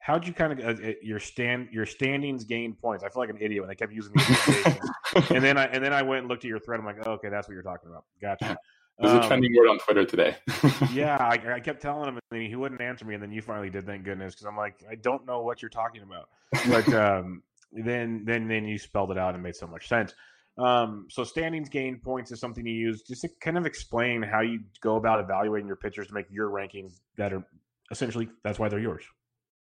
How'd 0.00 0.26
you 0.26 0.32
kind 0.32 0.60
of 0.60 0.80
uh, 0.80 0.92
your 1.02 1.20
stand 1.20 1.68
your 1.70 1.86
standings 1.86 2.44
gain 2.44 2.74
points? 2.74 3.04
I 3.04 3.08
feel 3.08 3.22
like 3.22 3.30
an 3.30 3.38
idiot 3.40 3.62
when 3.62 3.70
I 3.70 3.74
kept 3.74 3.92
using 3.92 4.12
these 4.14 5.30
and 5.30 5.44
then 5.44 5.56
I 5.56 5.66
and 5.66 5.84
then 5.84 5.92
I 5.92 6.02
went 6.02 6.20
and 6.20 6.28
looked 6.28 6.44
at 6.44 6.48
your 6.48 6.60
thread. 6.60 6.80
I'm 6.80 6.86
like, 6.86 7.06
oh, 7.06 7.12
okay, 7.12 7.28
that's 7.28 7.46
what 7.46 7.54
you're 7.54 7.62
talking 7.62 7.88
about. 7.88 8.04
Gotcha. 8.20 8.58
It 8.98 9.04
was 9.04 9.12
um, 9.12 9.20
a 9.20 9.26
trending 9.26 9.54
word 9.56 9.68
on 9.68 9.78
Twitter 9.78 10.04
today. 10.04 10.36
yeah, 10.92 11.16
I, 11.20 11.54
I, 11.54 11.60
kept 11.60 11.80
telling 11.80 12.08
him, 12.08 12.18
and 12.32 12.42
he 12.42 12.56
wouldn't 12.56 12.80
answer 12.80 13.04
me. 13.04 13.14
And 13.14 13.22
then 13.22 13.30
you 13.30 13.40
finally 13.42 13.70
did. 13.70 13.86
Thank 13.86 14.04
goodness, 14.04 14.34
because 14.34 14.46
I'm 14.46 14.56
like, 14.56 14.82
I 14.90 14.96
don't 14.96 15.24
know 15.24 15.42
what 15.42 15.62
you're 15.62 15.68
talking 15.68 16.02
about. 16.02 16.28
But 16.68 16.92
um, 16.94 17.42
then, 17.72 18.24
then, 18.24 18.48
then 18.48 18.66
you 18.66 18.76
spelled 18.76 19.12
it 19.12 19.18
out 19.18 19.34
and 19.34 19.42
made 19.42 19.54
so 19.54 19.68
much 19.68 19.88
sense. 19.88 20.14
Um, 20.58 21.06
so 21.08 21.22
standings 21.22 21.68
gain 21.68 21.98
points 21.98 22.32
is 22.32 22.40
something 22.40 22.66
you 22.66 22.72
use. 22.72 23.02
Just 23.02 23.22
to 23.22 23.28
kind 23.40 23.56
of 23.56 23.66
explain 23.66 24.20
how 24.20 24.40
you 24.40 24.60
go 24.80 24.96
about 24.96 25.20
evaluating 25.20 25.68
your 25.68 25.76
pitchers 25.76 26.08
to 26.08 26.14
make 26.14 26.26
your 26.30 26.50
rankings 26.50 26.98
that 27.16 27.32
are 27.32 27.44
essentially 27.92 28.28
that's 28.42 28.58
why 28.58 28.68
they're 28.68 28.80
yours. 28.80 29.04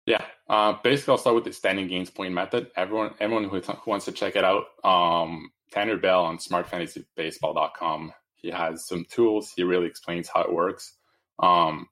Yeah, 0.05 0.23
uh, 0.51 0.75
basically, 0.83 1.13
I'll 1.13 1.19
start 1.19 1.37
with 1.37 1.45
the 1.45 1.53
standing 1.53 1.87
gains 1.87 2.11
point 2.11 2.35
method. 2.35 2.71
Everyone, 2.77 3.15
everyone 3.21 3.45
who, 3.45 3.61
who 3.61 3.91
wants 3.91 4.05
to 4.07 4.13
check 4.13 4.37
it 4.37 4.45
out, 4.45 4.65
um, 4.85 5.51
Tanner 5.71 5.97
Bell 5.97 6.25
on 6.25 6.39
SmartFantasyBaseball.com 6.39 8.13
he 8.43 8.51
has 8.51 8.87
some 8.87 9.07
tools. 9.09 9.53
He 9.57 9.63
really 9.63 9.87
explains 9.87 10.29
how 10.29 10.43
it 10.43 10.53
works. 10.53 10.95
Um, 11.39 11.89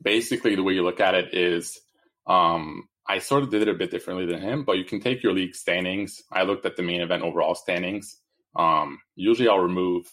basically, 0.00 0.54
the 0.54 0.62
way 0.62 0.74
you 0.74 0.84
look 0.84 1.00
at 1.00 1.14
it 1.14 1.34
is 1.34 1.80
um, 2.26 2.88
I 3.08 3.18
sort 3.18 3.42
of 3.42 3.50
did 3.50 3.62
it 3.62 3.68
a 3.68 3.74
bit 3.74 3.90
differently 3.90 4.26
than 4.26 4.40
him, 4.40 4.64
but 4.64 4.78
you 4.78 4.84
can 4.84 5.00
take 5.00 5.22
your 5.22 5.32
league 5.32 5.54
standings. 5.54 6.22
I 6.30 6.42
looked 6.42 6.66
at 6.66 6.76
the 6.76 6.82
main 6.82 7.00
event 7.00 7.22
overall 7.22 7.54
standings. 7.54 8.18
Um, 8.54 9.00
usually, 9.16 9.48
I'll 9.48 9.58
remove 9.58 10.12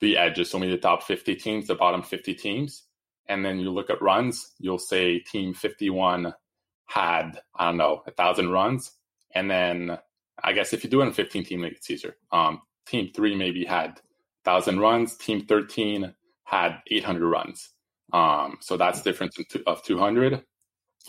the 0.00 0.16
edges, 0.16 0.50
so 0.50 0.58
maybe 0.58 0.72
the 0.72 0.78
top 0.78 1.02
50 1.02 1.34
teams, 1.36 1.66
the 1.66 1.74
bottom 1.74 2.02
50 2.02 2.34
teams. 2.34 2.84
And 3.28 3.44
then 3.44 3.58
you 3.58 3.70
look 3.70 3.90
at 3.90 4.02
runs, 4.02 4.52
you'll 4.58 4.78
say 4.78 5.18
team 5.18 5.54
51 5.54 6.34
had, 6.86 7.40
I 7.54 7.66
don't 7.66 7.76
know, 7.76 8.02
a 8.06 8.10
thousand 8.10 8.50
runs. 8.50 8.92
And 9.34 9.50
then 9.50 9.98
I 10.42 10.52
guess 10.52 10.72
if 10.72 10.82
you 10.82 10.90
do 10.90 11.02
it 11.02 11.06
in 11.06 11.12
15 11.12 11.44
team 11.44 11.60
league, 11.60 11.74
it's 11.74 11.90
easier. 11.90 12.16
Um, 12.32 12.62
team 12.86 13.10
three 13.14 13.36
maybe 13.36 13.64
had 13.64 14.00
1,000 14.44 14.80
runs. 14.80 15.16
Team 15.16 15.44
13 15.46 16.14
had 16.44 16.78
800 16.90 17.28
runs. 17.28 17.70
Um, 18.12 18.58
so 18.60 18.76
that's 18.76 19.02
difference 19.02 19.36
of 19.66 19.82
200. 19.82 20.42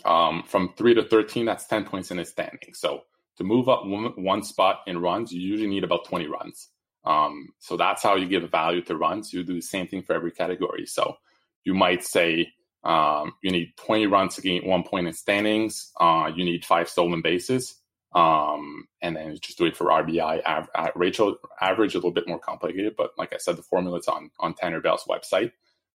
Um, 0.04 0.42
from 0.46 0.74
3 0.76 0.94
to 0.94 1.04
13, 1.04 1.46
that's 1.46 1.66
10 1.66 1.84
points 1.84 2.10
in 2.10 2.18
the 2.18 2.24
standing. 2.24 2.74
So 2.74 3.02
to 3.38 3.44
move 3.44 3.68
up 3.68 3.86
one, 3.86 4.12
one, 4.16 4.42
spot 4.42 4.80
in 4.86 4.98
runs, 4.98 5.32
you 5.32 5.40
usually 5.40 5.68
need 5.68 5.84
about 5.84 6.04
20 6.04 6.26
runs. 6.26 6.68
Um, 7.04 7.48
so 7.58 7.76
that's 7.76 8.02
how 8.02 8.16
you 8.16 8.28
give 8.28 8.48
value 8.50 8.82
to 8.82 8.96
runs. 8.96 9.32
You 9.32 9.42
do 9.42 9.54
the 9.54 9.60
same 9.62 9.86
thing 9.86 10.02
for 10.02 10.14
every 10.14 10.30
category. 10.30 10.86
So 10.86 11.16
you 11.64 11.74
might 11.74 12.04
say 12.04 12.52
um, 12.84 13.32
you 13.42 13.50
need 13.50 13.72
20 13.76 14.06
runs 14.06 14.34
to 14.36 14.42
gain 14.42 14.66
one 14.66 14.82
point 14.82 15.06
in 15.06 15.12
standings. 15.12 15.92
Uh, 15.98 16.30
you 16.34 16.44
need 16.44 16.64
five 16.64 16.88
stolen 16.88 17.22
bases. 17.22 17.76
Um, 18.12 18.88
and 19.00 19.14
then 19.14 19.36
just 19.40 19.58
do 19.58 19.66
it 19.66 19.76
for 19.76 19.86
RBI 19.86 20.42
av- 20.44 20.92
Rachel 20.96 21.36
average, 21.60 21.94
a 21.94 21.98
little 21.98 22.10
bit 22.10 22.26
more 22.26 22.40
complicated, 22.40 22.94
but 22.96 23.12
like 23.16 23.32
I 23.32 23.38
said, 23.38 23.56
the 23.56 23.62
formula 23.62 23.98
is 23.98 24.08
on 24.08 24.30
on 24.40 24.54
Tanner 24.54 24.80
Bell's 24.80 25.04
website. 25.08 25.52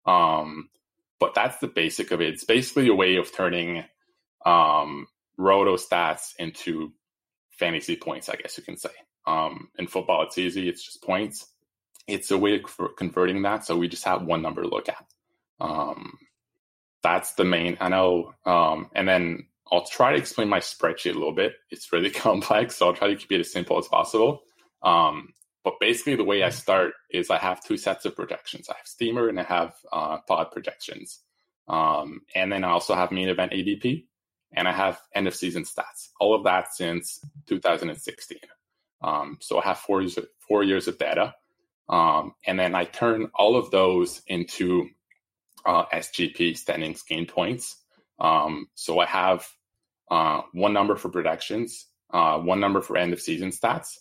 Um, 0.05 0.69
but 1.19 1.35
that's 1.35 1.59
the 1.59 1.69
basic 1.69 2.11
of 2.11 2.21
it. 2.21 2.35
It's 2.35 2.45
basically 2.45 2.89
a 2.89 2.95
way 2.95 3.17
of 3.17 3.33
turning 3.33 3.85
um, 4.45 5.07
roto 5.39 5.77
stats 5.77 6.35
into 6.39 6.93
fantasy 7.51 7.97
points, 7.97 8.29
I 8.29 8.37
guess 8.37 8.59
you 8.59 8.65
can 8.65 8.77
say. 8.77 8.91
Um, 9.27 9.69
in 9.79 9.87
football, 9.87 10.23
it's 10.25 10.37
easy; 10.37 10.69
it's 10.69 10.85
just 10.85 11.03
points. 11.03 11.47
It's 12.09 12.31
a 12.31 12.37
way 12.39 12.61
of 12.61 12.97
converting 12.97 13.43
that, 13.43 13.65
so 13.65 13.77
we 13.77 13.89
just 13.89 14.05
have 14.05 14.25
one 14.25 14.43
number 14.43 14.63
to 14.63 14.69
look 14.69 14.89
at. 14.89 15.07
Um, 15.61 16.19
that's 17.03 17.35
the 17.35 17.45
main. 17.45 17.77
I 17.81 17.89
know, 17.89 18.35
um, 18.45 18.91
and 18.95 19.09
then 19.09 19.47
I'll 19.73 19.87
try 19.87 20.13
to 20.13 20.19
explain 20.19 20.51
my 20.51 20.61
spreadsheet 20.61 21.13
a 21.13 21.19
little 21.19 21.33
bit. 21.33 21.55
It's 21.71 21.93
really 21.93 22.11
complex, 22.29 22.77
so 22.77 22.87
I'll 22.87 22.95
try 22.95 23.09
to 23.09 23.17
keep 23.17 23.33
it 23.33 23.41
as 23.41 23.51
simple 23.51 23.79
as 23.79 23.89
possible. 23.89 24.43
Um, 24.83 25.33
but 25.65 25.81
basically, 25.81 26.17
the 26.17 26.25
way 26.25 26.43
I 26.43 26.51
start 26.51 26.93
is 27.11 27.31
I 27.31 27.39
have 27.39 27.65
two 27.65 27.79
sets 27.79 28.05
of 28.05 28.15
projections. 28.15 28.69
I 28.69 28.77
have 28.77 28.87
Steamer 28.87 29.29
and 29.29 29.41
I 29.41 29.45
have 29.45 29.75
uh, 29.91 30.19
Pod 30.29 30.51
projections, 30.53 31.21
um, 31.69 32.21
and 32.35 32.53
then 32.53 32.65
I 32.65 32.71
also 32.71 32.95
have 32.95 33.13
main 33.13 33.29
event 33.29 33.53
ADP, 33.53 34.05
and 34.53 34.69
I 34.69 34.73
have 34.73 35.01
end 35.15 35.27
of 35.27 35.35
season 35.35 35.63
stats. 35.63 36.11
All 36.21 36.35
of 36.35 36.45
that 36.45 36.75
since 36.75 37.21
2016. 37.47 38.39
Um, 39.03 39.39
so 39.41 39.59
I 39.59 39.65
have 39.65 39.79
four 39.79 40.03
years 40.03 40.19
of, 40.19 40.27
four 40.47 40.63
years 40.65 40.87
of 40.89 40.99
data, 40.99 41.35
um, 41.89 42.35
and 42.47 42.59
then 42.59 42.75
I 42.75 42.85
turn 42.85 43.31
all 43.35 43.57
of 43.57 43.71
those 43.71 44.21
into 44.27 44.89
uh, 45.65 45.87
SGP 45.87 46.59
standings 46.59 47.03
gain 47.03 47.27
points. 47.27 47.77
Um, 48.19 48.69
so 48.75 48.99
I 48.99 49.07
have 49.07 49.49
uh, 50.13 50.43
one 50.53 50.75
number 50.75 50.95
for 50.95 51.09
predictions, 51.09 51.87
uh, 52.13 52.39
one 52.39 52.61
number 52.61 52.83
for 52.83 52.99
end 52.99 53.15
of 53.15 53.21
season 53.21 53.51
stats, 53.51 53.97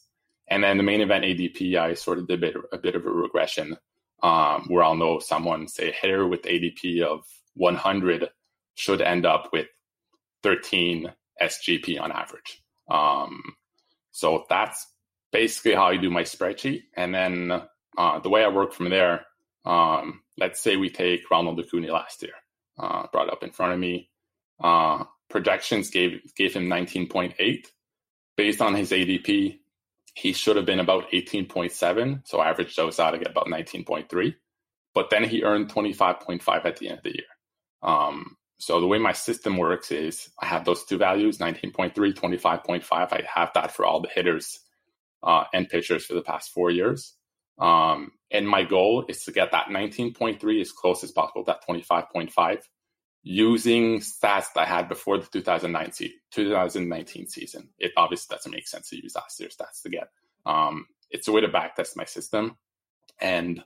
and 0.50 0.62
then 0.62 0.76
the 0.76 0.84
main 0.84 1.00
event 1.00 1.24
ADP. 1.24 1.78
I 1.78 1.94
sort 1.94 2.20
of 2.20 2.28
did 2.28 2.44
a 2.44 2.52
bit, 2.52 2.56
a 2.74 2.78
bit 2.78 2.96
of 2.96 3.06
a 3.06 3.10
regression 3.10 3.78
um, 4.22 4.66
where 4.68 4.84
I'll 4.84 4.96
know 4.96 5.20
someone, 5.20 5.70
say 5.70 5.94
hitter 5.94 6.28
with 6.28 6.42
ADP 6.42 7.02
of 7.04 7.24
100, 7.54 8.30
should 8.76 9.02
end 9.02 9.26
up 9.26 9.52
with 9.54 9.68
13 10.44 11.14
SGP 11.42 12.02
on 12.02 12.12
average. 12.12 12.62
Um, 12.90 13.42
so 14.12 14.46
that's 14.50 14.86
basically 15.32 15.76
how 15.76 15.86
I 15.86 15.96
do 15.96 16.10
my 16.10 16.24
spreadsheet. 16.24 16.82
And 16.98 17.16
then 17.16 17.62
uh, 17.98 18.20
the 18.20 18.30
way 18.30 18.44
I 18.44 18.50
work 18.50 18.74
from 18.74 18.90
there, 18.90 19.26
um, 19.64 20.24
let's 20.38 20.62
say 20.62 20.76
we 20.76 20.90
take 20.90 21.32
Ronald 21.32 21.58
Acuna 21.58 21.94
last 21.94 22.22
year, 22.22 22.34
uh, 22.78 23.08
brought 23.14 23.32
up 23.32 23.44
in 23.44 23.52
front 23.52 23.72
of 23.72 23.80
me. 23.80 24.10
Uh, 24.62 25.06
projections 25.32 25.90
gave 25.90 26.22
gave 26.36 26.54
him 26.54 26.68
19.8. 26.68 27.66
Based 28.38 28.62
on 28.62 28.76
his 28.76 28.92
ADP, 28.92 29.60
he 30.16 30.34
should 30.34 30.56
have 30.56 30.66
been 30.66 30.80
about 30.80 31.10
18.7. 31.12 32.28
So 32.28 32.42
average 32.42 32.76
those 32.76 33.00
out 33.00 33.18
get 33.20 33.32
about 33.32 33.48
19.3. 33.48 34.36
But 34.94 35.10
then 35.10 35.24
he 35.24 35.44
earned 35.44 35.74
25.5 35.74 36.66
at 36.66 36.78
the 36.78 36.90
end 36.90 36.98
of 36.98 37.04
the 37.04 37.16
year. 37.16 37.26
Um, 37.82 38.38
so 38.60 38.80
the 38.80 38.88
way 38.88 39.00
my 39.00 39.14
system 39.14 39.58
works 39.58 39.92
is 39.92 40.30
I 40.40 40.46
have 40.46 40.66
those 40.66 40.84
two 40.84 40.98
values, 40.98 41.40
19.3, 41.40 41.94
25.5. 41.94 42.84
I 42.92 43.24
have 43.34 43.52
that 43.56 43.72
for 43.72 43.86
all 43.86 44.02
the 44.02 44.10
hitters 44.10 44.60
uh, 45.24 45.46
and 45.54 45.70
pitchers 45.70 46.06
for 46.06 46.14
the 46.14 46.22
past 46.22 46.52
four 46.52 46.70
years. 46.70 47.16
Um, 47.58 48.12
and 48.32 48.48
my 48.48 48.64
goal 48.64 49.06
is 49.08 49.24
to 49.26 49.32
get 49.32 49.52
that 49.52 49.68
19.3 49.68 50.62
as 50.62 50.72
close 50.72 51.04
as 51.04 51.12
possible, 51.12 51.44
to 51.44 51.54
that 51.54 51.68
25.5 51.68 52.62
using 53.24 54.00
stats 54.00 54.48
that 54.54 54.62
I 54.62 54.66
had 54.66 54.90
before 54.90 55.18
the 55.18 55.28
2019, 55.28 56.10
2019 56.32 57.28
season. 57.28 57.70
It 57.78 57.92
obviously 57.98 58.36
doesn't 58.36 58.52
make 58.52 58.68
sense 58.68 58.90
to 58.90 59.02
use 59.02 59.16
last 59.16 59.40
year's 59.40 59.56
stats 59.56 59.82
to 59.84 59.90
get. 59.90 60.10
Um, 60.46 60.86
it's 61.12 61.28
a 61.28 61.32
way 61.32 61.42
to 61.42 61.48
backtest 61.48 61.96
my 61.96 62.06
system 62.06 62.58
and 63.20 63.64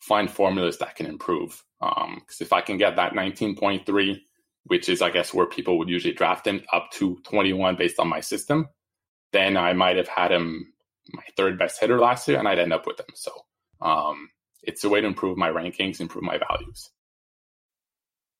find 0.00 0.30
formulas 0.30 0.78
that 0.78 0.96
can 0.96 1.06
improve. 1.06 1.62
Because 1.80 2.04
um, 2.06 2.22
if 2.40 2.52
I 2.52 2.60
can 2.60 2.78
get 2.78 2.96
that 2.96 3.12
19.3, 3.12 4.20
which 4.64 4.88
is, 4.88 5.02
I 5.02 5.10
guess, 5.10 5.34
where 5.34 5.46
people 5.46 5.78
would 5.78 5.88
usually 5.88 6.14
draft 6.14 6.46
him 6.46 6.62
up 6.72 6.90
to 6.92 7.18
21 7.24 7.76
based 7.76 8.00
on 8.00 8.08
my 8.08 8.20
system, 8.20 8.68
then 9.32 9.56
I 9.56 9.74
might 9.74 9.96
have 9.96 10.08
had 10.08 10.32
him 10.32 10.72
my 11.12 11.22
third 11.36 11.58
best 11.58 11.80
hitter 11.80 11.98
last 11.98 12.26
year 12.26 12.38
and 12.38 12.48
I'd 12.48 12.58
end 12.58 12.72
up 12.72 12.86
with 12.86 12.98
him. 12.98 13.06
So 13.14 13.30
um, 13.80 14.30
it's 14.62 14.84
a 14.84 14.88
way 14.88 15.00
to 15.00 15.06
improve 15.06 15.36
my 15.36 15.50
rankings, 15.50 16.00
improve 16.00 16.24
my 16.24 16.38
values. 16.38 16.90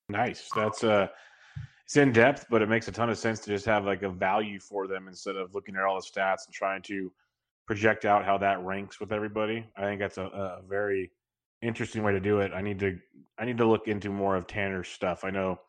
Nice. 0.09 0.49
That's 0.55 0.85
uh 0.85 1.09
it's 1.85 1.97
in 1.97 2.13
depth, 2.13 2.47
but 2.51 2.63
it 2.63 2.69
makes 2.69 2.89
a 2.89 2.93
ton 2.93 3.11
of 3.11 3.19
sense 3.19 3.41
to 3.41 3.51
just 3.51 3.65
have 3.67 3.85
like 3.85 4.03
a 4.03 4.09
value 4.09 4.59
for 4.59 4.89
them 4.89 5.07
instead 5.07 5.37
of 5.37 5.55
looking 5.55 5.77
at 5.77 5.83
all 5.83 5.95
the 5.95 6.07
stats 6.07 6.47
and 6.47 6.53
trying 6.55 6.83
to 6.83 7.13
project 7.67 8.05
out 8.05 8.25
how 8.25 8.39
that 8.39 8.63
ranks 8.65 8.99
with 8.99 9.13
everybody. 9.13 9.65
I 9.77 9.83
think 9.83 10.01
that's 10.01 10.19
a, 10.19 10.25
a 10.25 10.63
very 10.69 11.11
interesting 11.63 12.03
way 12.03 12.13
to 12.13 12.21
do 12.21 12.41
it. 12.41 12.53
I 12.55 12.61
need 12.61 12.79
to 12.81 12.99
I 13.39 13.45
need 13.45 13.59
to 13.59 13.67
look 13.67 13.89
into 13.89 14.11
more 14.11 14.37
of 14.37 14.47
Tanner's 14.47 14.89
stuff. 14.89 15.25
I 15.25 15.31
know 15.31 15.61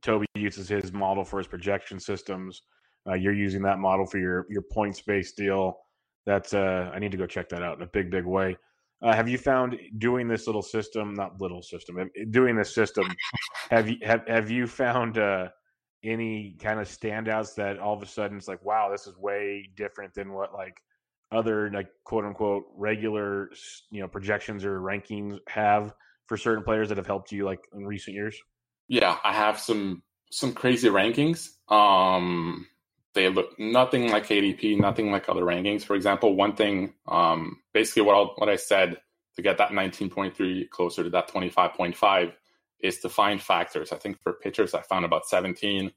Toby 0.00 0.26
uses 0.34 0.68
his 0.68 0.92
model 0.92 1.24
for 1.24 1.38
his 1.38 1.46
projection 1.46 2.00
systems. 2.00 2.62
Uh, 3.08 3.14
you're 3.14 3.34
using 3.34 3.62
that 3.62 3.78
model 3.78 4.06
for 4.06 4.18
your 4.18 4.46
your 4.50 4.62
points 4.62 5.00
based 5.00 5.36
deal. 5.36 5.78
That's 6.26 6.54
uh 6.54 6.90
I 6.94 6.98
need 6.98 7.12
to 7.12 7.18
go 7.18 7.26
check 7.26 7.48
that 7.50 7.62
out 7.62 7.76
in 7.76 7.82
a 7.82 7.88
big 7.88 8.10
big 8.10 8.24
way. 8.24 8.56
Uh, 9.02 9.12
have 9.12 9.28
you 9.28 9.36
found 9.36 9.76
doing 9.98 10.28
this 10.28 10.46
little 10.46 10.62
system, 10.62 11.14
not 11.14 11.40
little 11.40 11.62
system, 11.62 12.08
doing 12.30 12.56
this 12.56 12.72
system, 12.72 13.04
have 13.70 13.88
you 13.88 13.96
have 14.02 14.26
have 14.28 14.50
you 14.50 14.66
found 14.66 15.18
uh, 15.18 15.48
any 16.04 16.56
kind 16.60 16.80
of 16.80 16.86
standouts 16.88 17.54
that 17.54 17.78
all 17.78 17.94
of 17.94 18.02
a 18.02 18.06
sudden 18.06 18.36
it's 18.36 18.48
like, 18.48 18.64
wow, 18.64 18.88
this 18.90 19.06
is 19.06 19.16
way 19.16 19.68
different 19.76 20.14
than 20.14 20.32
what 20.32 20.52
like 20.52 20.76
other 21.32 21.70
like 21.72 21.88
quote 22.04 22.24
unquote 22.24 22.64
regular 22.76 23.48
you 23.90 24.00
know 24.00 24.08
projections 24.08 24.64
or 24.64 24.80
rankings 24.80 25.38
have 25.48 25.94
for 26.26 26.36
certain 26.36 26.62
players 26.62 26.88
that 26.88 26.98
have 26.98 27.06
helped 27.06 27.32
you 27.32 27.44
like 27.44 27.60
in 27.72 27.84
recent 27.84 28.14
years? 28.14 28.36
Yeah, 28.88 29.16
I 29.24 29.32
have 29.32 29.58
some 29.58 30.02
some 30.30 30.52
crazy 30.52 30.88
rankings. 30.88 31.48
Um, 31.68 32.66
they 33.14 33.28
look 33.28 33.58
nothing 33.58 34.10
like 34.10 34.26
ADP, 34.28 34.78
nothing 34.78 35.10
like 35.10 35.28
other 35.28 35.42
rankings. 35.42 35.82
For 35.82 35.94
example, 35.94 36.34
one 36.34 36.56
thing, 36.56 36.94
um, 37.06 37.58
basically 37.72 38.02
what 38.02 38.16
I'll, 38.16 38.34
what 38.36 38.48
I 38.48 38.56
said 38.56 38.98
to 39.36 39.42
get 39.42 39.58
that 39.58 39.70
19.3 39.70 40.70
closer 40.70 41.04
to 41.04 41.10
that 41.10 41.28
25.5 41.28 42.32
is 42.80 42.98
to 42.98 43.08
find 43.08 43.40
factors. 43.40 43.92
I 43.92 43.96
think 43.96 44.20
for 44.20 44.32
pitchers, 44.32 44.74
I 44.74 44.82
found 44.82 45.04
about 45.04 45.26
17. 45.26 45.92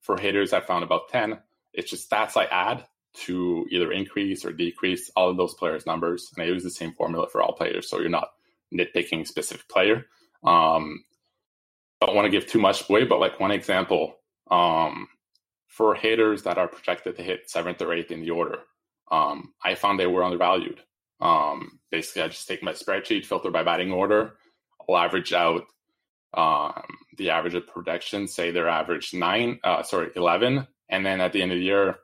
For 0.00 0.16
hitters, 0.16 0.52
I 0.52 0.60
found 0.60 0.84
about 0.84 1.08
10. 1.08 1.38
It's 1.72 1.90
just 1.90 2.10
stats 2.10 2.36
I 2.36 2.44
add 2.46 2.84
to 3.14 3.66
either 3.70 3.90
increase 3.90 4.44
or 4.44 4.52
decrease 4.52 5.10
all 5.16 5.30
of 5.30 5.36
those 5.36 5.54
players' 5.54 5.86
numbers. 5.86 6.30
And 6.34 6.42
I 6.42 6.46
use 6.46 6.62
the 6.62 6.70
same 6.70 6.92
formula 6.92 7.28
for 7.28 7.42
all 7.42 7.52
players, 7.52 7.88
so 7.88 7.98
you're 7.98 8.10
not 8.10 8.30
nitpicking 8.72 9.26
specific 9.26 9.68
player. 9.68 10.06
Um, 10.44 11.04
don't 12.00 12.14
want 12.14 12.26
to 12.26 12.30
give 12.30 12.46
too 12.46 12.60
much 12.60 12.88
away, 12.88 13.04
but 13.04 13.18
like 13.18 13.40
one 13.40 13.50
example, 13.50 14.18
um, 14.50 15.08
for 15.78 15.94
hitters 15.94 16.42
that 16.42 16.58
are 16.58 16.66
projected 16.66 17.16
to 17.16 17.22
hit 17.22 17.48
seventh 17.48 17.80
or 17.80 17.94
eighth 17.94 18.10
in 18.10 18.20
the 18.20 18.30
order, 18.30 18.58
um, 19.12 19.54
I 19.64 19.76
found 19.76 19.98
they 19.98 20.08
were 20.08 20.24
undervalued. 20.24 20.80
Um, 21.20 21.78
basically, 21.92 22.22
I 22.22 22.28
just 22.28 22.48
take 22.48 22.64
my 22.64 22.72
spreadsheet, 22.72 23.24
filter 23.24 23.52
by 23.52 23.62
batting 23.62 23.92
order, 23.92 24.34
I'll 24.88 24.96
average 24.98 25.32
out 25.32 25.62
um, 26.34 26.82
the 27.16 27.30
average 27.30 27.54
of 27.54 27.68
projections, 27.68 28.34
say 28.34 28.50
they're 28.50 28.68
average 28.68 29.14
nine, 29.14 29.60
uh, 29.62 29.84
sorry, 29.84 30.10
11. 30.16 30.66
And 30.88 31.06
then 31.06 31.20
at 31.20 31.32
the 31.32 31.42
end 31.42 31.52
of 31.52 31.58
the 31.58 31.64
year, 31.64 32.00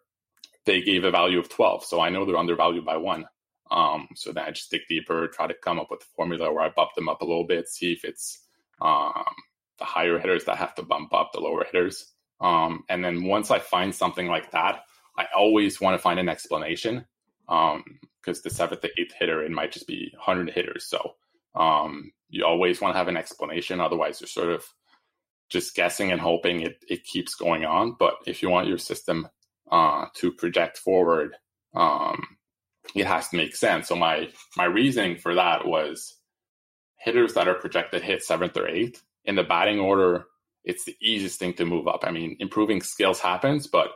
they 0.66 0.82
gave 0.82 1.02
a 1.02 1.10
value 1.10 1.40
of 1.40 1.48
12. 1.48 1.84
So 1.84 2.00
I 2.00 2.10
know 2.10 2.24
they're 2.24 2.36
undervalued 2.36 2.84
by 2.84 2.98
one. 2.98 3.26
Um, 3.72 4.08
so 4.14 4.30
then 4.30 4.44
I 4.44 4.50
just 4.52 4.70
dig 4.70 4.82
deeper, 4.88 5.26
try 5.26 5.48
to 5.48 5.54
come 5.54 5.80
up 5.80 5.90
with 5.90 6.02
a 6.02 6.16
formula 6.16 6.52
where 6.52 6.62
I 6.62 6.70
bump 6.70 6.90
them 6.94 7.08
up 7.08 7.22
a 7.22 7.26
little 7.26 7.46
bit, 7.46 7.68
see 7.68 7.92
if 7.92 8.04
it's 8.04 8.40
um, 8.80 9.24
the 9.78 9.84
higher 9.84 10.20
hitters 10.20 10.44
that 10.44 10.58
have 10.58 10.76
to 10.76 10.84
bump 10.84 11.12
up 11.12 11.32
the 11.32 11.40
lower 11.40 11.64
hitters. 11.64 12.13
Um, 12.40 12.84
and 12.88 13.04
then 13.04 13.24
once 13.24 13.50
I 13.50 13.58
find 13.58 13.94
something 13.94 14.26
like 14.26 14.50
that, 14.52 14.82
I 15.16 15.26
always 15.36 15.80
want 15.80 15.94
to 15.94 16.02
find 16.02 16.18
an 16.18 16.28
explanation 16.28 17.04
because 17.46 17.76
um, 17.76 18.40
the 18.42 18.50
seventh 18.50 18.80
to 18.80 18.90
eighth 18.98 19.14
hitter, 19.18 19.42
it 19.42 19.50
might 19.50 19.72
just 19.72 19.86
be 19.86 20.10
100 20.14 20.50
hitters. 20.50 20.86
So 20.86 21.14
um, 21.54 22.12
you 22.28 22.44
always 22.44 22.80
want 22.80 22.94
to 22.94 22.98
have 22.98 23.08
an 23.08 23.16
explanation. 23.16 23.80
Otherwise, 23.80 24.20
you're 24.20 24.28
sort 24.28 24.50
of 24.50 24.64
just 25.50 25.74
guessing 25.74 26.10
and 26.10 26.20
hoping 26.20 26.62
it, 26.62 26.84
it 26.88 27.04
keeps 27.04 27.34
going 27.34 27.64
on. 27.64 27.96
But 27.98 28.14
if 28.26 28.42
you 28.42 28.50
want 28.50 28.68
your 28.68 28.78
system 28.78 29.28
uh, 29.70 30.06
to 30.16 30.32
project 30.32 30.78
forward, 30.78 31.36
um, 31.74 32.36
it 32.94 33.06
has 33.06 33.28
to 33.28 33.36
make 33.36 33.56
sense. 33.56 33.88
So 33.88 33.96
my 33.96 34.28
my 34.56 34.64
reasoning 34.64 35.16
for 35.16 35.34
that 35.34 35.66
was 35.66 36.16
hitters 36.98 37.34
that 37.34 37.48
are 37.48 37.54
projected 37.54 38.02
hit 38.02 38.22
seventh 38.22 38.56
or 38.56 38.68
eighth 38.68 39.02
in 39.24 39.36
the 39.36 39.42
batting 39.42 39.80
order. 39.80 40.26
It's 40.64 40.84
the 40.84 40.96
easiest 41.00 41.38
thing 41.38 41.52
to 41.54 41.64
move 41.64 41.86
up. 41.86 42.04
I 42.04 42.10
mean, 42.10 42.36
improving 42.40 42.80
skills 42.80 43.20
happens, 43.20 43.66
but 43.66 43.88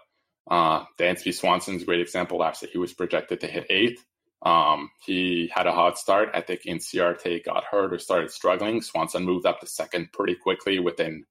uh, 0.51 0.85
Dansby 0.99 1.35
Swanson's 1.35 1.83
a 1.83 1.87
great 1.87 2.01
example. 2.01 2.39
Last 2.39 2.63
year, 2.63 2.71
he 2.73 2.79
was 2.79 2.93
projected 2.93 3.41
to 3.41 3.47
hit 3.47 3.67
eighth. 3.71 4.05
Um, 4.43 4.91
he 5.05 5.51
had 5.53 5.67
a 5.67 5.73
hot 5.73 5.99
start. 5.99 6.29
I 6.35 6.43
think 6.43 6.63
Inciarte 6.63 7.45
got 7.45 7.65
hurt 7.65 7.93
or 7.93 7.99
started 7.99 8.31
struggling. 8.31 8.83
Swanson 8.83 9.25
moved 9.25 9.47
up 9.47 9.61
to 9.61 9.67
second 9.67 10.13
pretty 10.13 10.37
quickly 10.37 10.79
within 10.79 11.25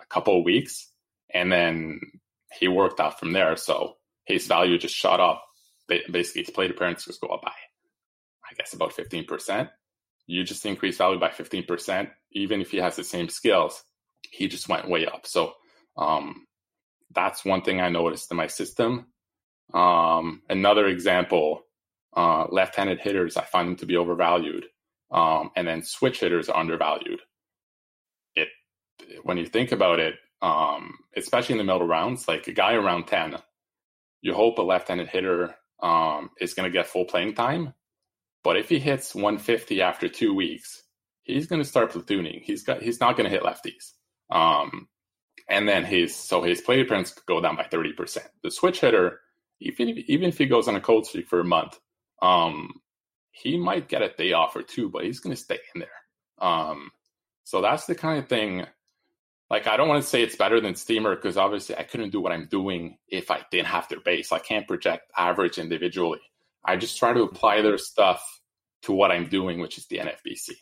a 0.00 0.06
couple 0.06 0.42
weeks, 0.42 0.90
and 1.32 1.52
then 1.52 2.00
he 2.58 2.66
worked 2.66 2.98
out 2.98 3.20
from 3.20 3.32
there. 3.32 3.56
So 3.56 3.96
his 4.24 4.46
value 4.46 4.78
just 4.78 4.96
shot 4.96 5.20
up. 5.20 5.44
Basically, 5.88 6.42
his 6.42 6.50
plate 6.50 6.70
appearances 6.70 7.18
go 7.18 7.28
up 7.28 7.42
by, 7.42 7.50
I 7.50 8.54
guess, 8.56 8.72
about 8.72 8.92
fifteen 8.94 9.24
percent. 9.24 9.68
You 10.26 10.42
just 10.44 10.64
increase 10.64 10.96
value 10.96 11.20
by 11.20 11.30
fifteen 11.30 11.64
percent, 11.64 12.08
even 12.32 12.60
if 12.60 12.70
he 12.70 12.78
has 12.78 12.96
the 12.96 13.04
same 13.04 13.28
skills. 13.28 13.84
He 14.30 14.48
just 14.48 14.68
went 14.68 14.88
way 14.88 15.06
up. 15.06 15.26
So 15.26 15.54
um, 15.96 16.46
that's 17.14 17.44
one 17.44 17.62
thing 17.62 17.80
I 17.80 17.88
noticed 17.88 18.30
in 18.30 18.36
my 18.36 18.46
system. 18.46 19.06
Um, 19.74 20.42
another 20.48 20.86
example 20.86 21.62
uh, 22.16 22.46
left-handed 22.50 23.00
hitters, 23.00 23.36
I 23.36 23.44
find 23.44 23.68
them 23.68 23.76
to 23.76 23.86
be 23.86 23.96
overvalued, 23.96 24.64
um, 25.10 25.50
and 25.56 25.66
then 25.66 25.82
switch 25.82 26.20
hitters 26.20 26.48
are 26.48 26.58
undervalued. 26.58 27.20
It 28.36 28.48
when 29.22 29.38
you 29.38 29.46
think 29.46 29.72
about 29.72 29.98
it, 29.98 30.16
um, 30.42 30.98
especially 31.16 31.54
in 31.54 31.58
the 31.58 31.64
middle 31.64 31.86
rounds, 31.86 32.28
like 32.28 32.46
a 32.48 32.52
guy 32.52 32.74
around 32.74 33.06
ten, 33.06 33.36
you 34.20 34.34
hope 34.34 34.58
a 34.58 34.62
left-handed 34.62 35.08
hitter 35.08 35.54
um, 35.82 36.30
is 36.38 36.54
going 36.54 36.70
to 36.70 36.72
get 36.72 36.86
full 36.86 37.06
playing 37.06 37.34
time, 37.34 37.72
but 38.44 38.56
if 38.56 38.68
he 38.68 38.78
hits 38.78 39.14
150 39.14 39.80
after 39.80 40.08
two 40.08 40.34
weeks, 40.34 40.82
he's 41.22 41.46
going 41.46 41.62
to 41.62 41.68
start 41.68 41.92
platooning. 41.92 42.42
He's 42.42 42.62
got 42.62 42.82
he's 42.82 43.00
not 43.00 43.16
going 43.16 43.28
to 43.28 43.34
hit 43.34 43.42
lefties. 43.42 43.92
Um, 44.32 44.88
and 45.48 45.68
then 45.68 45.84
his 45.84 46.16
so 46.16 46.42
his 46.42 46.62
plate 46.62 46.80
appearance 46.80 47.12
could 47.12 47.26
go 47.26 47.40
down 47.40 47.56
by 47.56 47.64
30%. 47.64 48.18
The 48.42 48.50
switch 48.50 48.80
hitter, 48.80 49.20
even 49.60 49.90
if, 49.90 49.98
even 50.08 50.28
if 50.28 50.38
he 50.38 50.46
goes 50.46 50.66
on 50.66 50.74
a 50.76 50.80
cold 50.80 51.06
streak 51.06 51.28
for 51.28 51.40
a 51.40 51.44
month, 51.44 51.78
um, 52.22 52.80
he 53.30 53.58
might 53.58 53.88
get 53.88 54.02
a 54.02 54.08
day 54.08 54.32
off 54.32 54.56
or 54.56 54.62
two, 54.62 54.88
but 54.88 55.04
he's 55.04 55.20
going 55.20 55.36
to 55.36 55.40
stay 55.40 55.58
in 55.74 55.80
there. 55.80 56.48
Um, 56.48 56.90
so 57.44 57.60
that's 57.60 57.86
the 57.86 57.94
kind 57.94 58.18
of 58.18 58.28
thing. 58.28 58.66
Like, 59.50 59.66
I 59.66 59.76
don't 59.76 59.88
want 59.88 60.02
to 60.02 60.08
say 60.08 60.22
it's 60.22 60.36
better 60.36 60.60
than 60.60 60.76
Steamer 60.76 61.14
because 61.14 61.36
obviously 61.36 61.76
I 61.76 61.82
couldn't 61.82 62.10
do 62.10 62.20
what 62.20 62.32
I'm 62.32 62.46
doing 62.46 62.96
if 63.08 63.30
I 63.30 63.40
didn't 63.50 63.66
have 63.66 63.88
their 63.88 64.00
base. 64.00 64.32
I 64.32 64.38
can't 64.38 64.66
project 64.66 65.10
average 65.16 65.58
individually. 65.58 66.20
I 66.64 66.76
just 66.76 66.98
try 66.98 67.12
to 67.12 67.22
apply 67.22 67.60
their 67.60 67.76
stuff 67.76 68.24
to 68.82 68.92
what 68.92 69.10
I'm 69.10 69.28
doing, 69.28 69.60
which 69.60 69.76
is 69.76 69.86
the 69.86 69.98
NFBC. 69.98 70.52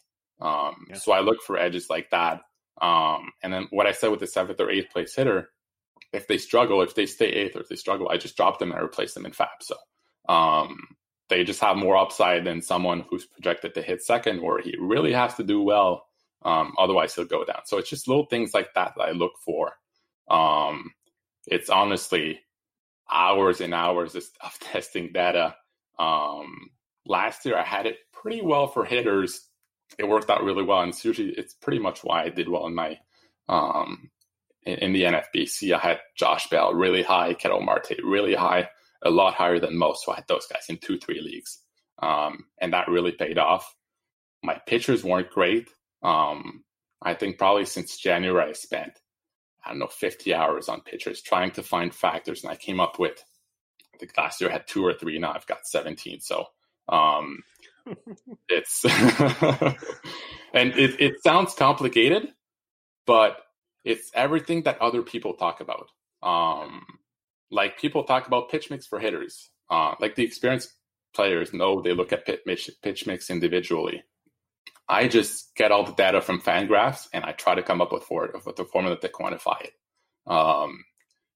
Um, 0.41 0.87
yeah. 0.89 0.97
So 0.97 1.13
I 1.13 1.21
look 1.21 1.43
for 1.43 1.57
edges 1.57 1.89
like 1.89 2.11
that. 2.11 2.41
Um, 2.81 3.33
and 3.43 3.53
then 3.53 3.67
what 3.71 3.87
I 3.87 3.93
said 3.93 4.11
with 4.11 4.21
the 4.21 4.27
seventh 4.27 4.61
or 4.61 4.71
eighth 4.71 4.91
place 4.91 5.15
hitter, 5.15 5.51
if 6.13 6.27
they 6.27 6.39
struggle, 6.39 6.83
if 6.83 6.95
they 6.95 7.07
stay 7.07 7.27
eighth 7.27 7.57
or 7.57 7.61
if 7.61 7.69
they 7.69 7.77
struggle, 7.77 8.09
I 8.09 8.17
just 8.17 8.37
drop 8.37 8.59
them 8.59 8.71
and 8.71 8.81
I 8.81 8.83
replace 8.83 9.15
them 9.15 9.27
in 9.27 9.33
FAAB. 9.33 9.49
So 9.61 9.77
um, 10.29 10.79
they 11.29 11.45
just 11.45 11.61
have 11.61 11.77
more 11.77 11.97
upside 11.97 12.45
than 12.45 12.63
someone 12.63 13.05
who's 13.09 13.27
projected 13.27 13.75
to 13.75 13.83
hit 13.83 14.03
second, 14.03 14.43
where 14.43 14.61
he 14.61 14.77
really 14.79 15.13
has 15.13 15.35
to 15.37 15.45
do 15.45 15.63
well. 15.63 16.07
Um, 16.43 16.75
otherwise, 16.79 17.15
he'll 17.15 17.27
go 17.27 17.45
down. 17.45 17.63
So 17.65 17.79
it's 17.79 17.91
just 17.91 18.09
little 18.09 18.27
things 18.27 18.55
like 18.55 18.73
that 18.75 18.95
that 18.97 19.03
I 19.03 19.11
look 19.13 19.33
for. 19.45 19.73
Um, 20.29 20.93
it's 21.47 21.71
honestly 21.71 22.41
hours 23.11 23.61
and 23.61 23.75
hours 23.75 24.15
of, 24.15 24.25
testing 24.61 25.13
data. 25.13 25.55
Um, 25.99 26.71
last 27.07 27.45
year, 27.45 27.57
I 27.59 27.65
had 27.65 27.87
it 27.87 27.99
pretty 28.13 28.43
well 28.43 28.67
for 28.67 28.85
hitters. 28.85 29.49
It 29.99 30.09
worked 30.09 30.31
out 30.31 30.45
really 30.45 30.63
well, 30.63 30.81
and 30.81 30.91
it's 30.91 31.05
usually 31.05 31.31
it's 31.31 31.55
pretty 31.55 31.79
much 31.79 32.05
why 32.05 32.25
I 32.25 32.29
did 32.29 32.49
well 32.49 32.67
in 32.67 32.75
my 32.75 32.99
um, 33.49 34.11
in, 34.63 34.79
in 34.79 34.93
the 34.93 35.03
NFBC. 35.03 35.75
I 35.75 35.79
had 35.79 36.01
Josh 36.17 36.49
Bell 36.49 36.75
really 36.75 37.03
high, 37.03 37.35
Ketel 37.35 37.61
Marte 37.61 37.99
really 38.03 38.35
high 38.35 38.69
a 39.03 39.11
lot 39.11 39.35
higher 39.35 39.59
than 39.59 39.77
most. 39.77 40.05
So 40.05 40.13
I 40.13 40.17
had 40.17 40.29
those 40.29 40.47
guys 40.47 40.67
in 40.69 40.79
two, 40.79 40.99
three 40.99 41.21
leagues. 41.21 41.61
Um, 42.03 42.45
and 42.61 42.73
that 42.73 42.89
really 42.89 43.13
paid 43.13 43.39
off. 43.39 43.75
My 44.43 44.61
pitchers 44.67 45.05
weren't 45.05 45.31
great. 45.31 45.69
Um, 46.03 46.65
I 47.03 47.15
think 47.15 47.39
probably 47.39 47.67
since 47.67 47.99
January, 47.99 48.51
I 48.51 48.53
spent, 48.53 48.93
I 49.65 49.71
don't 49.71 49.79
know, 49.79 49.87
50 49.87 50.35
hours 50.35 50.69
on 50.69 50.81
pitchers 50.83 51.23
trying 51.23 51.51
to 51.53 51.63
find 51.63 51.95
factors. 51.95 52.43
And 52.43 52.53
I 52.53 52.57
came 52.57 52.81
up 52.81 52.99
with, 52.99 53.23
I 53.95 53.99
think 53.99 54.17
last 54.17 54.41
year 54.41 54.51
I 54.51 54.55
had 54.55 54.67
two 54.67 54.85
or 54.85 54.95
three. 54.95 55.19
Now 55.19 55.33
I've 55.33 55.47
got 55.47 55.67
17. 55.67 56.21
So 56.21 56.47
um, 56.89 57.43
it's, 58.49 58.85
and 60.55 60.73
it, 60.75 61.01
it 61.01 61.23
sounds 61.23 61.55
complicated, 61.55 62.29
but 63.07 63.39
it's 63.85 64.11
everything 64.15 64.63
that 64.65 64.81
other 64.81 65.03
people 65.03 65.35
talk 65.35 65.61
about. 65.61 65.89
Um, 66.23 66.85
like 67.51 67.79
people 67.79 68.05
talk 68.05 68.27
about 68.27 68.51
pitch 68.51 68.71
mix 68.71 68.87
for 68.87 68.99
hitters. 69.01 69.51
Uh, 69.69 69.95
like 70.01 70.15
the 70.15 70.25
experienced 70.25 70.73
players 71.15 71.53
know 71.53 71.81
they 71.81 71.93
look 71.93 72.13
at 72.13 72.27
pitch, 72.27 72.71
pitch 72.83 73.07
mix 73.07 73.31
individually. 73.31 74.05
I 74.89 75.07
just 75.07 75.55
get 75.55 75.71
all 75.71 75.85
the 75.85 75.93
data 75.93 76.21
from 76.21 76.41
Fangraphs 76.41 77.09
and 77.13 77.25
I 77.25 77.33
try 77.33 77.55
to 77.55 77.63
come 77.63 77.81
up 77.81 77.93
with 77.93 78.03
for 78.03 78.29
with 78.45 78.57
the 78.57 78.65
formula 78.65 78.99
to 78.99 79.09
quantify 79.09 79.63
it. 79.63 79.73
Um, 80.27 80.85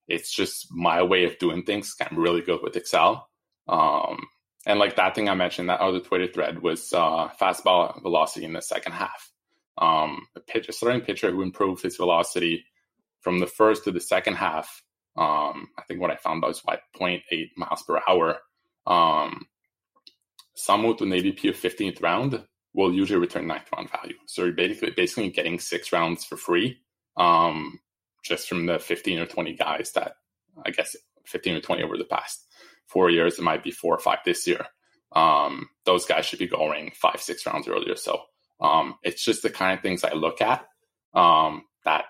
it's 0.09 0.33
just 0.33 0.67
my 0.73 1.03
way 1.03 1.25
of 1.25 1.39
doing 1.39 1.63
things. 1.63 1.95
I'm 2.01 2.19
really 2.19 2.43
good 2.43 2.61
with 2.63 2.77
Excel. 2.77 3.29
Um, 3.69 4.27
and 4.67 4.79
like 4.79 4.97
that 4.97 5.15
thing 5.15 5.29
I 5.29 5.35
mentioned, 5.35 5.69
that 5.69 5.81
other 5.81 6.01
Twitter 6.01 6.27
thread 6.27 6.62
was 6.62 6.93
uh, 6.93 7.29
fastball 7.41 8.01
velocity 8.03 8.45
in 8.47 8.53
the 8.53 8.62
second 8.62 8.93
half. 8.93 9.31
Um, 9.77 10.29
a, 10.37 10.41
pitch, 10.41 10.69
a 10.69 10.73
starting 10.73 11.01
pitcher 11.01 11.31
who 11.31 11.43
improved 11.43 11.83
his 11.83 11.97
velocity 11.97 12.65
from 13.21 13.41
the 13.41 13.47
first 13.47 13.85
to 13.85 13.91
the 13.91 14.01
second 14.01 14.35
half 14.35 14.85
um, 15.17 15.69
I 15.79 15.83
think 15.87 16.01
what 16.01 16.11
I 16.11 16.17
found 16.17 16.45
out 16.45 16.49
was 16.49 16.65
like 16.65 16.81
0.8 16.99 17.51
miles 17.57 17.83
per 17.83 18.01
hour. 18.09 18.39
Um, 18.87 19.47
someone 20.55 20.93
with 20.93 21.01
an 21.03 21.11
ADP 21.11 21.51
of 21.51 21.57
15th 21.57 22.03
round 22.03 22.45
will 22.73 22.93
usually 22.93 23.21
return 23.21 23.47
ninth 23.47 23.69
round 23.75 23.91
value. 23.91 24.17
So 24.27 24.45
you're 24.45 24.53
basically 24.53 24.91
basically 24.91 25.31
getting 25.31 25.61
six 25.61 25.93
rounds 25.93 26.25
for 26.25 26.37
free, 26.37 26.79
um, 27.17 27.79
just 28.25 28.49
from 28.49 28.67
the 28.67 28.79
15 28.79 29.21
or 29.21 29.27
20 29.27 29.55
guys 29.55 29.93
that 29.93 30.17
I 30.67 30.71
guess 30.71 30.97
15 31.27 31.57
or 31.57 31.61
20 31.61 31.83
over 31.85 31.97
the 31.97 32.05
past 32.05 32.47
four 32.87 33.11
years. 33.11 33.39
It 33.39 33.43
might 33.43 33.62
be 33.62 33.70
four 33.70 33.95
or 33.95 34.01
five 34.01 34.18
this 34.24 34.47
year. 34.47 34.66
Um, 35.12 35.68
those 35.85 36.07
guys 36.07 36.26
should 36.26 36.39
be 36.39 36.47
going 36.47 36.93
five, 36.95 37.20
six 37.20 37.47
rounds 37.47 37.68
earlier. 37.68 37.97
So 37.97 38.22
um, 38.61 38.97
it's 39.03 39.24
just 39.24 39.43
the 39.43 39.51
kind 39.51 39.76
of 39.76 39.82
things 39.82 40.05
I 40.05 40.12
look 40.12 40.41
at 40.41 40.66
um, 41.14 41.64
that 41.85 42.07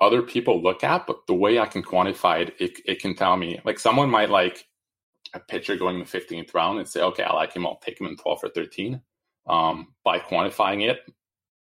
other 0.00 0.22
people 0.22 0.62
look 0.62 0.82
at, 0.82 1.06
but 1.06 1.26
the 1.26 1.34
way 1.34 1.58
I 1.58 1.66
can 1.66 1.82
quantify 1.82 2.42
it, 2.42 2.54
it, 2.58 2.80
it 2.86 3.00
can 3.00 3.14
tell 3.14 3.36
me 3.36 3.60
like 3.64 3.78
someone 3.78 4.10
might 4.10 4.30
like 4.30 4.66
a 5.34 5.40
pitcher 5.40 5.76
going 5.76 5.96
in 5.96 6.00
the 6.00 6.06
15th 6.06 6.54
round 6.54 6.78
and 6.78 6.88
say, 6.88 7.00
okay, 7.02 7.22
I 7.22 7.32
like 7.34 7.54
him. 7.54 7.66
I'll 7.66 7.78
take 7.78 8.00
him 8.00 8.06
in 8.06 8.16
12 8.16 8.40
or 8.44 8.48
13. 8.48 9.00
Um, 9.46 9.94
by 10.04 10.18
quantifying 10.18 10.88
it, 10.88 11.00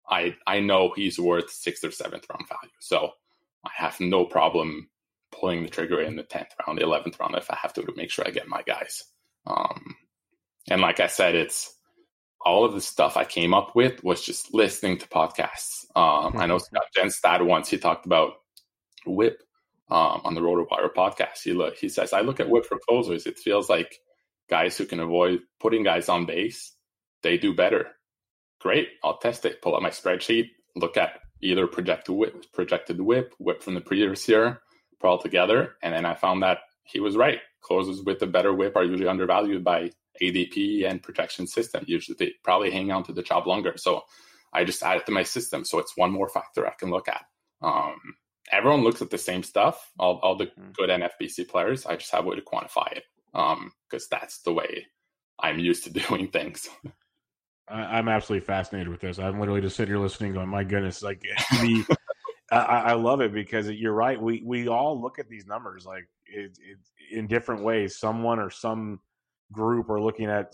I 0.09 0.37
I 0.47 0.61
know 0.61 0.93
he's 0.95 1.19
worth 1.19 1.51
sixth 1.51 1.83
or 1.85 1.91
seventh 1.91 2.27
round 2.31 2.49
value. 2.49 2.75
So 2.79 3.11
I 3.65 3.71
have 3.75 3.99
no 4.01 4.25
problem 4.25 4.89
pulling 5.39 5.63
the 5.63 5.69
trigger 5.69 6.01
in 6.01 6.17
the 6.17 6.23
10th 6.23 6.51
round, 6.67 6.79
the 6.79 6.85
11th 6.85 7.19
round 7.19 7.35
if 7.37 7.51
I 7.51 7.57
have 7.61 7.73
to 7.75 7.83
to 7.83 7.93
make 7.97 8.11
sure 8.11 8.27
I 8.27 8.31
get 8.31 8.49
my 8.49 8.63
guys. 8.63 9.05
Um, 9.47 9.97
and 10.69 10.81
like 10.81 11.01
I 11.01 11.07
said, 11.07 11.35
it's 11.35 11.75
all 12.41 12.65
of 12.65 12.75
the 12.75 12.81
stuff 12.81 13.17
I 13.17 13.25
came 13.25 13.55
up 13.55 13.75
with 13.75 14.05
was 14.05 14.23
just 14.23 14.55
listening 14.55 14.99
to 14.99 15.09
podcasts. 15.09 15.85
Um, 15.97 16.33
mm-hmm. 16.33 16.39
I 16.39 16.47
know 16.47 16.59
Scott 16.59 16.85
Jenstad 16.97 17.45
once 17.45 17.69
he 17.69 17.79
talked 17.79 18.07
about 18.07 18.35
WHIP 19.07 19.43
um, 19.91 20.21
on 20.25 20.35
the 20.35 20.41
RotoWire 20.41 20.93
podcast. 20.95 21.43
He 21.43 21.53
look, 21.53 21.77
he 21.77 21.89
says, 21.89 22.13
I 22.13 22.21
look 22.21 22.41
at 22.41 22.49
WHIP 22.49 22.67
for 22.67 22.79
closers. 22.87 23.27
It 23.27 23.39
feels 23.39 23.69
like 23.69 23.99
guys 24.49 24.77
who 24.77 24.85
can 24.85 25.01
avoid 25.01 25.41
putting 25.61 25.83
guys 25.83 26.09
on 26.09 26.27
base, 26.27 26.75
they 27.23 27.39
do 27.39 27.55
better. 27.55 27.89
Great, 28.61 28.89
I'll 29.03 29.19
test 29.19 29.45
it. 29.45 29.63
Pull 29.63 29.75
up 29.75 29.83
my 29.83 29.91
spreadsheet, 29.91 30.51
look 30.77 30.97
at 30.97 31.21
either 31.41 31.67
projected 31.67 32.15
WHIP, 32.15 32.53
projected 32.53 33.01
WHIP, 33.01 33.35
WHIP 33.39 33.63
from 33.63 33.75
the 33.75 33.81
previous 33.81 34.29
year, 34.29 34.61
put 35.05 35.11
all 35.11 35.19
together, 35.19 35.77
and 35.83 35.93
then 35.93 36.07
I 36.07 36.15
found 36.15 36.43
that 36.43 36.59
he 36.85 36.99
was 36.99 37.17
right. 37.17 37.41
Closers 37.61 38.03
with 38.03 38.23
a 38.23 38.27
better 38.27 38.55
WHIP 38.55 38.77
are 38.77 38.85
usually 38.85 39.09
undervalued 39.09 39.63
by 39.63 39.91
ADP 40.23 40.89
and 40.89 41.03
protection 41.03 41.47
system. 41.47 41.85
Usually 41.87 42.17
they 42.19 42.33
probably 42.43 42.71
hang 42.71 42.91
on 42.91 43.05
to 43.05 43.13
the 43.13 43.23
job 43.23 43.47
longer. 43.47 43.75
So 43.77 44.03
I 44.53 44.65
just 44.65 44.83
add 44.83 44.99
it 44.99 45.07
to 45.07 45.13
my 45.13 45.23
system. 45.23 45.65
So 45.65 45.79
it's 45.79 45.97
one 45.97 46.11
more 46.11 46.29
factor 46.29 46.67
I 46.67 46.73
can 46.79 46.91
look 46.91 47.09
at. 47.09 47.25
Um, 47.61 47.97
everyone 48.51 48.83
looks 48.83 49.03
at 49.03 49.11
the 49.11 49.19
same 49.19 49.43
stuff, 49.43 49.91
all, 49.99 50.21
all 50.23 50.37
the 50.37 50.47
mm. 50.47 50.75
good 50.75 50.91
NFBC 50.91 51.49
players. 51.49 51.85
I 51.85 51.97
just 51.97 52.11
have 52.13 52.25
a 52.25 52.29
way 52.29 52.37
to 52.37 52.43
quantify 52.43 52.93
it 52.93 53.05
because 53.33 54.03
um, 54.05 54.09
that's 54.11 54.41
the 54.43 54.53
way 54.53 54.87
I'm 55.39 55.59
used 55.59 55.85
to 55.85 55.91
doing 56.09 56.29
things. 56.29 56.69
I'm 57.69 58.09
absolutely 58.09 58.47
fascinated 58.47 58.89
with 58.89 59.01
this. 59.01 59.19
I'm 59.19 59.41
literally 59.41 59.63
just 59.63 59.77
sitting 59.77 59.95
here 59.95 60.03
listening, 60.03 60.35
going, 60.35 60.51
"My 60.51 60.65
goodness!" 60.65 61.03
Like, 61.03 61.23
the, 61.51 61.97
I, 62.53 62.57
I, 62.59 62.93
love 62.93 63.21
it 63.21 63.33
because 63.33 63.71
you're 63.71 63.95
right. 63.95 64.21
We 64.21 64.43
we 64.45 64.69
all 64.69 65.01
look 65.01 65.19
at 65.19 65.29
these 65.29 65.47
numbers 65.47 65.87
like 65.87 66.07
it, 66.27 66.59
it, 66.61 66.79
in 67.11 67.27
different 67.27 67.65
ways. 67.65 67.97
Someone 67.97 68.39
or 68.39 68.51
some 68.51 69.01
group 69.53 69.89
are 69.89 70.01
looking 70.01 70.27
at 70.27 70.53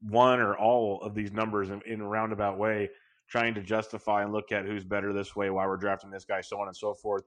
one 0.00 0.40
or 0.40 0.56
all 0.56 1.00
of 1.02 1.14
these 1.14 1.32
numbers 1.32 1.70
in, 1.70 1.80
in 1.86 2.00
a 2.00 2.08
roundabout 2.08 2.58
way 2.58 2.88
trying 3.28 3.54
to 3.54 3.62
justify 3.62 4.22
and 4.22 4.32
look 4.32 4.52
at 4.52 4.64
who's 4.64 4.84
better 4.84 5.12
this 5.12 5.36
way, 5.36 5.50
why 5.50 5.66
we're 5.66 5.76
drafting 5.76 6.10
this 6.10 6.24
guy, 6.24 6.40
so 6.40 6.58
on 6.60 6.66
and 6.66 6.76
so 6.76 6.94
forth. 6.94 7.24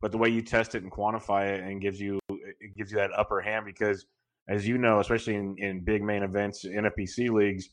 But 0.00 0.12
the 0.12 0.18
way 0.18 0.28
you 0.28 0.42
test 0.42 0.74
it 0.74 0.82
and 0.82 0.92
quantify 0.92 1.52
it 1.52 1.60
and 1.60 1.80
gives 1.80 2.00
you 2.00 2.18
it 2.28 2.76
gives 2.76 2.90
you 2.90 2.98
that 2.98 3.10
upper 3.16 3.40
hand 3.40 3.66
because 3.66 4.06
as 4.48 4.66
you 4.66 4.78
know, 4.78 5.00
especially 5.00 5.34
in, 5.34 5.54
in 5.58 5.84
big 5.84 6.02
main 6.02 6.22
events, 6.22 6.64
NFBC 6.64 7.30
leagues, 7.30 7.68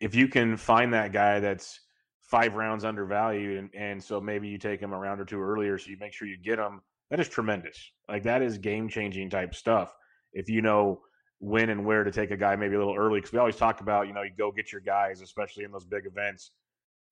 if 0.00 0.14
you 0.14 0.28
can 0.28 0.56
find 0.56 0.92
that 0.92 1.12
guy 1.12 1.40
that's 1.40 1.80
five 2.26 2.54
rounds 2.54 2.84
undervalued 2.84 3.58
and, 3.58 3.70
and 3.74 4.02
so 4.02 4.20
maybe 4.20 4.48
you 4.48 4.58
take 4.58 4.80
him 4.80 4.92
a 4.92 4.98
round 4.98 5.20
or 5.20 5.24
two 5.24 5.40
earlier 5.40 5.78
so 5.78 5.90
you 5.90 5.96
make 5.98 6.12
sure 6.12 6.26
you 6.26 6.36
get 6.36 6.58
him, 6.58 6.80
that 7.10 7.20
is 7.20 7.28
tremendous. 7.28 7.78
Like 8.08 8.24
that 8.24 8.42
is 8.42 8.58
game 8.58 8.88
changing 8.88 9.30
type 9.30 9.54
stuff. 9.54 9.94
If 10.32 10.48
you 10.48 10.60
know 10.60 11.00
when 11.38 11.70
and 11.70 11.84
where 11.84 12.02
to 12.02 12.10
take 12.10 12.30
a 12.30 12.36
guy 12.36 12.56
maybe 12.56 12.74
a 12.74 12.78
little 12.78 12.96
early, 12.96 13.20
because 13.20 13.32
we 13.32 13.38
always 13.38 13.56
talk 13.56 13.80
about, 13.80 14.08
you 14.08 14.12
know, 14.12 14.22
you 14.22 14.32
go 14.36 14.50
get 14.50 14.72
your 14.72 14.80
guys, 14.80 15.20
especially 15.20 15.64
in 15.64 15.70
those 15.70 15.84
big 15.84 16.06
events 16.06 16.50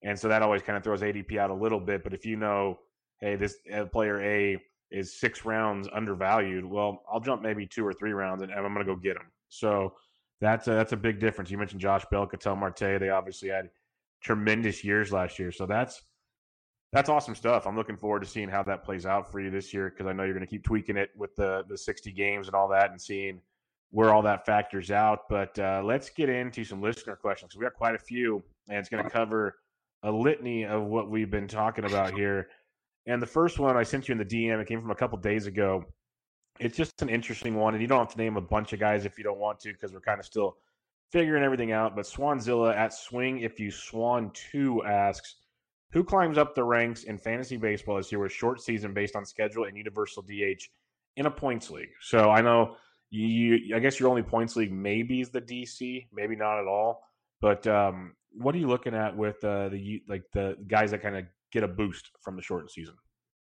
and 0.05 0.17
so 0.17 0.27
that 0.27 0.41
always 0.41 0.61
kind 0.61 0.77
of 0.77 0.83
throws 0.83 1.01
ADP 1.01 1.37
out 1.37 1.49
a 1.49 1.53
little 1.53 1.79
bit. 1.79 2.03
But 2.03 2.13
if 2.13 2.25
you 2.25 2.37
know, 2.37 2.79
hey, 3.19 3.35
this 3.35 3.57
uh, 3.73 3.85
player 3.85 4.21
A 4.21 4.57
is 4.91 5.19
six 5.19 5.45
rounds 5.45 5.89
undervalued, 5.93 6.63
well, 6.63 7.03
I'll 7.11 7.19
jump 7.19 7.41
maybe 7.41 7.65
two 7.65 7.85
or 7.85 7.91
three 7.91 8.13
rounds 8.13 8.43
and, 8.43 8.51
I'm 8.51 8.73
going 8.73 8.85
to 8.85 8.85
go 8.85 8.95
get 8.95 9.15
him. 9.15 9.31
So 9.49 9.93
that's 10.41 10.67
a, 10.67 10.71
that's 10.71 10.93
a 10.93 10.97
big 10.97 11.19
difference. 11.19 11.49
You 11.49 11.57
mentioned 11.57 11.81
Josh 11.81 12.05
Bell, 12.11 12.27
Ketel 12.27 12.55
Marte. 12.55 12.99
They 12.99 13.09
obviously 13.09 13.49
had 13.49 13.69
tremendous 14.21 14.83
years 14.83 15.11
last 15.11 15.39
year. 15.39 15.51
So 15.51 15.65
that's 15.65 16.01
that's 16.91 17.09
awesome 17.09 17.35
stuff. 17.35 17.67
I'm 17.67 17.75
looking 17.75 17.97
forward 17.97 18.21
to 18.21 18.27
seeing 18.27 18.47
how 18.47 18.63
that 18.63 18.83
plays 18.83 19.05
out 19.05 19.29
for 19.31 19.41
you 19.41 19.49
this 19.49 19.73
year 19.73 19.89
because 19.89 20.07
I 20.07 20.13
know 20.13 20.23
you're 20.23 20.33
going 20.33 20.45
to 20.45 20.49
keep 20.49 20.63
tweaking 20.63 20.97
it 20.97 21.09
with 21.15 21.35
the 21.35 21.63
the 21.67 21.77
60 21.77 22.11
games 22.11 22.47
and 22.47 22.55
all 22.55 22.69
that 22.69 22.91
and 22.91 23.01
seeing 23.01 23.41
where 23.91 24.13
all 24.13 24.21
that 24.21 24.45
factors 24.45 24.91
out. 24.91 25.21
But 25.29 25.57
uh, 25.59 25.81
let's 25.83 26.09
get 26.09 26.29
into 26.29 26.63
some 26.63 26.81
listener 26.81 27.15
questions. 27.15 27.55
We 27.55 27.63
got 27.63 27.73
quite 27.73 27.95
a 27.95 27.99
few, 27.99 28.43
and 28.69 28.77
it's 28.77 28.89
going 28.89 29.03
to 29.03 29.09
cover 29.09 29.55
a 30.03 30.11
litany 30.11 30.65
of 30.65 30.83
what 30.83 31.09
we've 31.09 31.31
been 31.31 31.47
talking 31.47 31.85
about 31.85 32.13
here. 32.13 32.49
And 33.07 33.21
the 33.21 33.27
first 33.27 33.59
one 33.59 33.77
I 33.77 33.83
sent 33.83 34.07
you 34.07 34.13
in 34.13 34.17
the 34.17 34.25
DM, 34.25 34.59
it 34.61 34.67
came 34.67 34.81
from 34.81 34.91
a 34.91 34.95
couple 34.95 35.17
days 35.17 35.47
ago. 35.47 35.83
It's 36.59 36.77
just 36.77 37.01
an 37.01 37.09
interesting 37.09 37.55
one, 37.55 37.73
and 37.73 37.81
you 37.81 37.87
don't 37.87 37.99
have 37.99 38.13
to 38.13 38.17
name 38.17 38.37
a 38.37 38.41
bunch 38.41 38.73
of 38.73 38.79
guys 38.79 39.05
if 39.05 39.17
you 39.17 39.23
don't 39.23 39.39
want 39.39 39.59
to, 39.61 39.73
because 39.73 39.93
we're 39.93 39.99
kind 39.99 40.19
of 40.19 40.25
still 40.25 40.57
figuring 41.15 41.43
everything 41.43 41.71
out. 41.71 41.95
But 41.95 42.03
Swanzilla 42.03 42.75
at 42.75 42.93
Swing 42.93 43.39
If 43.39 43.57
You 43.57 43.71
Swan 43.71 44.31
Two 44.33 44.83
asks, 44.83 45.35
who 45.93 46.03
climbs 46.03 46.37
up 46.37 46.55
the 46.55 46.63
ranks 46.63 47.03
in 47.03 47.17
fantasy 47.17 47.55
baseball 47.55 47.95
this 47.95 48.11
year 48.11 48.19
with 48.19 48.33
short 48.33 48.59
season 48.59 48.93
based 48.93 49.15
on 49.15 49.25
schedule 49.25 49.63
and 49.63 49.77
universal 49.77 50.21
DH 50.21 50.61
in 51.15 51.25
a 51.25 51.31
points 51.31 51.69
league? 51.69 51.93
So 52.01 52.29
I 52.29 52.41
know 52.41 52.75
you, 53.11 53.73
I 53.73 53.79
guess 53.79 53.97
your 53.97 54.09
only 54.09 54.23
points 54.23 54.57
league 54.57 54.73
maybe 54.73 55.21
is 55.21 55.29
the 55.29 55.39
DC, 55.39 56.07
maybe 56.11 56.35
not 56.35 56.59
at 56.59 56.67
all. 56.67 57.01
But 57.39 57.65
um, 57.65 58.15
what 58.33 58.53
are 58.53 58.57
you 58.57 58.67
looking 58.67 58.93
at 58.93 59.15
with 59.15 59.41
uh, 59.41 59.69
the 59.69 60.01
like 60.09 60.23
the 60.33 60.57
guys 60.67 60.91
that 60.91 61.01
kind 61.01 61.15
of 61.15 61.23
get 61.53 61.63
a 61.63 61.67
boost 61.69 62.11
from 62.19 62.35
the 62.35 62.41
shortened 62.41 62.71
season? 62.71 62.95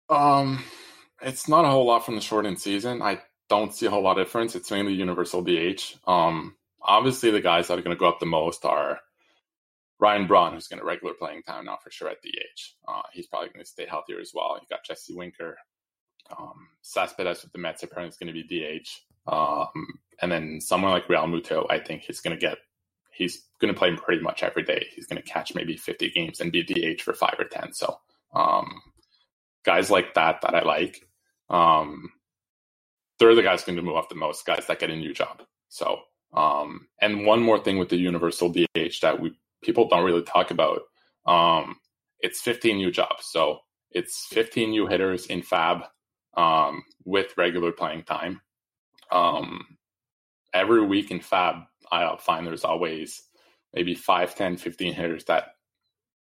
Um, 0.09 0.65
it's 1.21 1.47
not 1.47 1.67
a 1.67 1.69
whole 1.69 1.87
lot 1.87 2.07
from 2.07 2.15
the 2.15 2.23
shortened 2.23 2.59
season. 2.59 3.03
I 3.03 3.21
don't 3.51 3.75
see 3.75 3.85
a 3.85 3.91
whole 3.91 4.03
lot 4.03 4.19
of 4.19 4.27
difference. 4.27 4.57
It's 4.57 4.71
mainly 4.71 4.95
universal 4.95 5.43
DH. 5.43 5.97
Um, 6.07 6.55
obviously 6.83 7.31
the 7.31 7.41
guys 7.41 7.69
that 7.69 7.79
are 7.79 7.83
going 7.83 7.97
to 7.97 8.01
go 8.01 8.09
up 8.09 8.21
the 8.21 8.27
most 8.27 8.65
are 8.65 9.01
Ryan 9.99 10.27
Braun, 10.27 10.55
who's 10.55 10.69
going 10.69 10.81
to 10.81 10.87
regular 10.87 11.15
playing 11.15 11.43
time 11.43 11.67
now 11.67 11.79
for 11.83 11.91
sure 11.91 12.09
at 12.09 12.23
DH. 12.23 12.61
Uh, 12.89 13.03
he's 13.13 13.27
probably 13.27 13.49
going 13.49 13.65
to 13.65 13.71
stay 13.71 13.87
healthier 13.87 14.21
as 14.21 14.33
well. 14.35 14.59
You 14.61 14.67
got 14.71 14.85
Jesse 14.85 15.15
Winker. 15.15 15.57
Um, 16.39 16.69
Cespedes 16.83 17.43
with 17.43 17.53
the 17.53 17.59
Mets 17.59 17.83
apparently 17.83 18.09
is 18.11 18.17
going 18.17 18.33
to 18.33 18.47
be 18.49 18.81
DH. 18.81 18.89
Um, 19.27 19.99
and 20.23 20.31
then 20.31 20.61
someone 20.61 20.93
like 20.93 21.09
Realmuto, 21.09 21.67
I 21.69 21.79
think 21.79 22.03
he's 22.03 22.21
going 22.21 22.39
to 22.39 22.41
get 22.41 22.59
he's 23.21 23.45
going 23.61 23.73
to 23.73 23.79
play 23.79 23.95
pretty 23.95 24.23
much 24.23 24.43
every 24.43 24.63
day. 24.63 24.87
He's 24.95 25.07
going 25.07 25.21
to 25.21 25.29
catch 25.29 25.55
maybe 25.55 25.77
50 25.77 26.11
games 26.11 26.41
and 26.41 26.51
be 26.51 26.63
DH 26.63 27.03
for 27.03 27.13
five 27.13 27.35
or 27.39 27.45
10. 27.45 27.75
So, 27.75 27.99
um, 28.35 28.81
guys 29.65 29.91
like 29.91 30.15
that, 30.15 30.41
that 30.41 30.55
I 30.55 30.63
like, 30.63 31.07
um, 31.51 32.11
they're 33.19 33.35
the 33.35 33.43
guys 33.43 33.65
going 33.65 33.77
to 33.77 33.83
move 33.83 33.97
up 33.97 34.09
the 34.09 34.15
most, 34.15 34.47
guys 34.47 34.67
that 34.67 34.79
get 34.79 34.91
a 34.91 34.97
new 34.97 35.13
job. 35.13 35.43
So, 35.69 36.01
um, 36.33 36.89
and 37.01 37.27
one 37.27 37.41
more 37.41 37.59
thing 37.59 37.79
with 37.79 37.89
the 37.89 37.97
universal 37.97 38.51
DH 38.51 39.01
that 39.03 39.21
we 39.21 39.33
people 39.63 39.89
don't 39.89 40.05
really 40.05 40.23
talk 40.23 40.51
about, 40.51 40.81
um, 41.27 41.77
it's 42.21 42.41
15 42.41 42.77
new 42.77 42.91
jobs. 42.91 43.27
So 43.31 43.59
it's 43.91 44.27
15 44.31 44.71
new 44.71 44.87
hitters 44.87 45.27
in 45.27 45.43
FAAB 45.43 45.87
um, 46.37 46.83
with 47.05 47.37
regular 47.37 47.73
playing 47.73 48.05
time. 48.05 48.41
Um, 49.11 49.77
every 50.55 50.85
week 50.85 51.11
in 51.11 51.21
FAAB, 51.21 51.67
I 51.93 52.17
find 52.21 52.47
there's 52.47 52.65
always 52.65 53.23
maybe 53.75 53.95
5, 53.95 54.35
10, 54.35 54.57
15 54.57 54.95
hitters 54.95 55.25
that 55.25 55.55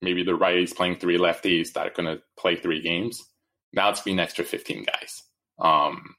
maybe 0.01 0.23
the 0.25 0.33
righties 0.33 0.75
playing 0.75 0.97
three 0.97 1.19
lefties 1.19 1.73
that 1.73 1.87
are 1.87 1.93
going 1.95 2.17
to 2.17 2.23
play 2.39 2.57
three 2.57 2.81
games. 2.81 3.23
Now 3.73 3.91
it's 3.91 4.01
been 4.01 4.19
extra 4.19 4.45
15 4.45 4.85
guys. 4.85 5.23
Um, 5.59 6.15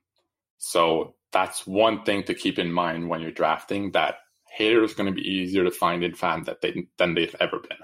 so 0.58 1.16
that's 1.32 1.66
one 1.68 2.04
thing 2.04 2.24
to 2.24 2.34
keep 2.34 2.60
in 2.60 2.72
mind 2.72 3.10
when 3.10 3.22
you're 3.22 3.32
drafting 3.32 3.92
that 3.92 4.16
hitters 4.52 4.94
are 4.94 4.96
going 4.96 5.14
to 5.14 5.22
be 5.22 5.28
easier 5.28 5.64
to 5.64 5.72
find 5.72 6.04
in 6.04 6.14
FAAB 6.14 6.46
that 6.46 6.62
they, 6.62 6.88
than 6.98 7.14
they've 7.14 7.36
ever 7.40 7.60
been. 7.60 7.78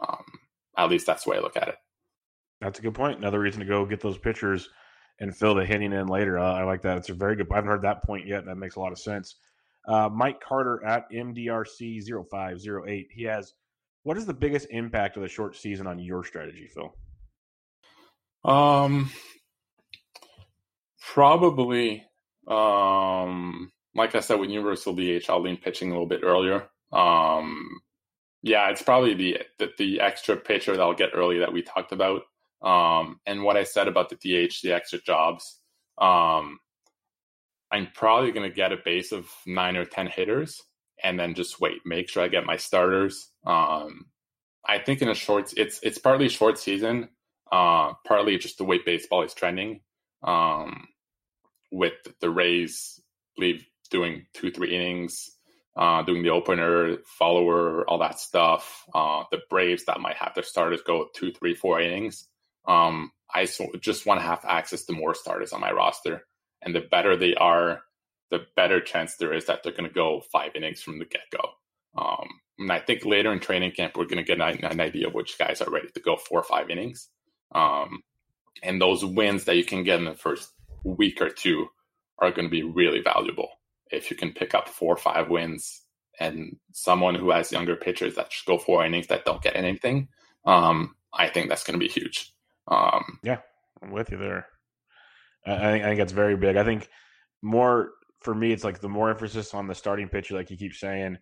Um, 0.00 0.24
at 0.76 0.90
least 0.90 1.06
that's 1.06 1.24
the 1.24 1.30
way 1.30 1.38
I 1.38 1.40
look 1.40 1.56
at 1.56 1.68
it. 1.68 1.76
That's 2.60 2.78
a 2.78 2.82
good 2.82 2.94
point. 2.94 3.18
Another 3.18 3.40
reason 3.40 3.60
to 3.60 3.66
go 3.66 3.84
get 3.84 4.00
those 4.00 4.18
pitchers 4.18 4.68
and 5.20 5.36
fill 5.36 5.54
the 5.54 5.64
hitting 5.64 5.92
in 5.92 6.06
later. 6.06 6.38
Uh, 6.38 6.54
I 6.54 6.64
like 6.64 6.82
that. 6.82 6.98
It's 6.98 7.10
a 7.10 7.14
very 7.14 7.36
good. 7.36 7.46
I 7.52 7.56
haven't 7.56 7.70
heard 7.70 7.82
that 7.82 8.04
point 8.04 8.26
yet. 8.26 8.46
That 8.46 8.56
makes 8.56 8.76
a 8.76 8.80
lot 8.80 8.92
of 8.92 8.98
sense. 8.98 9.36
Uh, 9.86 10.08
Mike 10.12 10.40
Carter 10.40 10.84
at 10.84 11.10
MDRC0508. 11.10 13.06
He 13.10 13.24
has 13.24 13.52
what 14.04 14.16
is 14.18 14.26
the 14.26 14.34
biggest 14.34 14.68
impact 14.70 15.16
of 15.16 15.22
the 15.22 15.28
short 15.28 15.56
season 15.56 15.86
on 15.86 15.98
your 15.98 16.24
strategy, 16.24 16.68
Phil? 16.72 16.94
Um, 18.44 19.10
probably, 21.00 22.04
um, 22.48 23.72
like 23.94 24.14
I 24.14 24.20
said, 24.20 24.38
with 24.40 24.50
Universal 24.50 24.94
DH, 24.94 25.28
I'll 25.28 25.42
lean 25.42 25.56
pitching 25.56 25.90
a 25.90 25.92
little 25.92 26.06
bit 26.06 26.22
earlier. 26.22 26.68
Um, 26.92 27.80
yeah, 28.42 28.70
it's 28.70 28.82
probably 28.82 29.14
the, 29.14 29.38
the, 29.58 29.70
the 29.78 30.00
extra 30.00 30.36
pitcher 30.36 30.72
that 30.72 30.82
I'll 30.82 30.94
get 30.94 31.10
early 31.14 31.38
that 31.38 31.52
we 31.52 31.62
talked 31.62 31.92
about. 31.92 32.22
Um, 32.62 33.20
and 33.26 33.42
what 33.42 33.56
I 33.56 33.64
said 33.64 33.88
about 33.88 34.10
the 34.10 34.16
DH, 34.16 34.60
the 34.62 34.72
extra 34.72 34.98
jobs. 35.00 35.60
Um, 35.98 36.58
I'm 37.70 37.88
probably 37.94 38.32
going 38.32 38.48
to 38.48 38.54
get 38.54 38.72
a 38.72 38.78
base 38.84 39.12
of 39.12 39.28
nine 39.46 39.76
or 39.76 39.84
ten 39.84 40.06
hitters, 40.06 40.62
and 41.02 41.18
then 41.18 41.34
just 41.34 41.60
wait. 41.60 41.80
Make 41.84 42.08
sure 42.08 42.22
I 42.22 42.28
get 42.28 42.46
my 42.46 42.56
starters. 42.56 43.30
Um, 43.44 44.06
I 44.66 44.78
think 44.78 45.02
in 45.02 45.08
a 45.08 45.14
short, 45.14 45.52
it's 45.56 45.80
it's 45.82 45.98
partly 45.98 46.28
short 46.28 46.58
season, 46.58 47.08
uh, 47.50 47.92
partly 48.06 48.38
just 48.38 48.58
the 48.58 48.64
way 48.64 48.78
baseball 48.78 49.22
is 49.22 49.34
trending. 49.34 49.80
Um, 50.22 50.86
with 51.70 51.94
the 52.20 52.30
Rays, 52.30 53.00
believe 53.36 53.66
doing 53.90 54.26
two 54.34 54.50
three 54.50 54.74
innings, 54.74 55.30
uh, 55.76 56.02
doing 56.02 56.22
the 56.22 56.30
opener, 56.30 56.98
follower, 57.18 57.88
all 57.88 57.98
that 57.98 58.18
stuff. 58.18 58.84
Uh, 58.94 59.24
the 59.30 59.40
Braves 59.50 59.84
that 59.86 60.00
might 60.00 60.16
have 60.16 60.34
their 60.34 60.44
starters 60.44 60.82
go 60.82 61.08
two, 61.14 61.32
three, 61.32 61.54
four 61.54 61.80
innings. 61.80 62.28
Um, 62.66 63.10
I 63.32 63.46
just 63.80 64.06
want 64.06 64.20
to 64.20 64.26
have 64.26 64.44
access 64.44 64.84
to 64.84 64.92
more 64.92 65.14
starters 65.14 65.52
on 65.52 65.60
my 65.60 65.72
roster, 65.72 66.24
and 66.62 66.74
the 66.74 66.80
better 66.80 67.16
they 67.16 67.34
are, 67.34 67.82
the 68.30 68.46
better 68.56 68.80
chance 68.80 69.16
there 69.16 69.34
is 69.34 69.46
that 69.46 69.62
they're 69.62 69.72
going 69.72 69.88
to 69.88 69.94
go 69.94 70.22
five 70.32 70.52
innings 70.54 70.82
from 70.82 70.98
the 70.98 71.04
get 71.04 71.22
go. 71.30 71.50
Um, 71.96 72.28
and 72.58 72.72
I 72.72 72.78
think 72.78 73.04
later 73.04 73.32
in 73.32 73.40
training 73.40 73.72
camp, 73.72 73.96
we're 73.96 74.06
going 74.06 74.24
to 74.24 74.36
get 74.36 74.40
an, 74.40 74.64
an, 74.64 74.80
idea 74.80 75.08
of 75.08 75.14
which 75.14 75.38
guys 75.38 75.60
are 75.60 75.70
ready 75.70 75.88
to 75.94 76.00
go 76.00 76.16
four 76.16 76.40
or 76.40 76.44
five 76.44 76.70
innings. 76.70 77.08
Um, 77.52 78.02
and 78.62 78.80
those 78.80 79.04
wins 79.04 79.44
that 79.44 79.56
you 79.56 79.64
can 79.64 79.84
get 79.84 79.98
in 79.98 80.04
the 80.04 80.14
first 80.14 80.50
week 80.84 81.20
or 81.20 81.30
two 81.30 81.66
are 82.18 82.30
going 82.30 82.46
to 82.46 82.50
be 82.50 82.62
really 82.62 83.00
valuable. 83.00 83.48
If 83.90 84.10
you 84.10 84.16
can 84.16 84.32
pick 84.32 84.54
up 84.54 84.68
four 84.68 84.94
or 84.94 84.98
five 84.98 85.28
wins 85.28 85.82
and 86.20 86.56
someone 86.72 87.14
who 87.14 87.30
has 87.30 87.52
younger 87.52 87.76
pitchers 87.76 88.14
that 88.14 88.30
just 88.30 88.46
go 88.46 88.58
four 88.58 88.84
innings 88.84 89.08
that 89.08 89.24
don't 89.24 89.42
get 89.42 89.56
anything, 89.56 90.08
um, 90.44 90.94
I 91.12 91.28
think 91.28 91.48
that's 91.48 91.64
going 91.64 91.78
to 91.78 91.84
be 91.84 91.90
huge. 91.90 92.32
Um, 92.68 93.18
yeah, 93.22 93.38
I'm 93.82 93.90
with 93.90 94.10
you 94.10 94.18
there. 94.18 94.46
I 95.46 95.72
think, 95.72 95.84
I 95.84 95.88
think 95.88 95.98
that's 95.98 96.12
very 96.12 96.36
big. 96.36 96.56
I 96.56 96.64
think 96.64 96.88
more 97.42 97.90
for 98.20 98.34
me, 98.34 98.52
it's 98.52 98.64
like 98.64 98.80
the 98.80 98.88
more 98.88 99.10
emphasis 99.10 99.52
on 99.52 99.66
the 99.66 99.74
starting 99.74 100.08
pitcher, 100.08 100.34
like 100.34 100.50
you 100.50 100.56
keep 100.56 100.72
saying, 100.74 101.18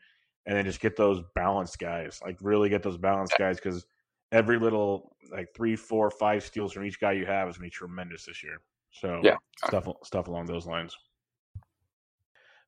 and 0.46 0.56
then 0.56 0.64
just 0.64 0.80
get 0.80 0.96
those 0.96 1.20
balanced 1.34 1.78
guys. 1.78 2.20
Like 2.24 2.38
really 2.40 2.68
get 2.68 2.82
those 2.82 2.96
balanced 2.96 3.34
guys 3.38 3.56
because 3.56 3.84
every 4.30 4.58
little 4.58 5.16
like 5.30 5.48
three, 5.54 5.76
four, 5.76 6.10
five 6.10 6.44
steals 6.44 6.72
from 6.72 6.84
each 6.84 7.00
guy 7.00 7.12
you 7.12 7.26
have 7.26 7.48
is 7.48 7.58
going 7.58 7.68
to 7.68 7.74
be 7.74 7.76
tremendous 7.76 8.26
this 8.26 8.42
year. 8.42 8.60
So 8.92 9.20
yeah, 9.22 9.36
stuff 9.66 9.88
stuff 10.04 10.28
along 10.28 10.46
those 10.46 10.66
lines. 10.66 10.96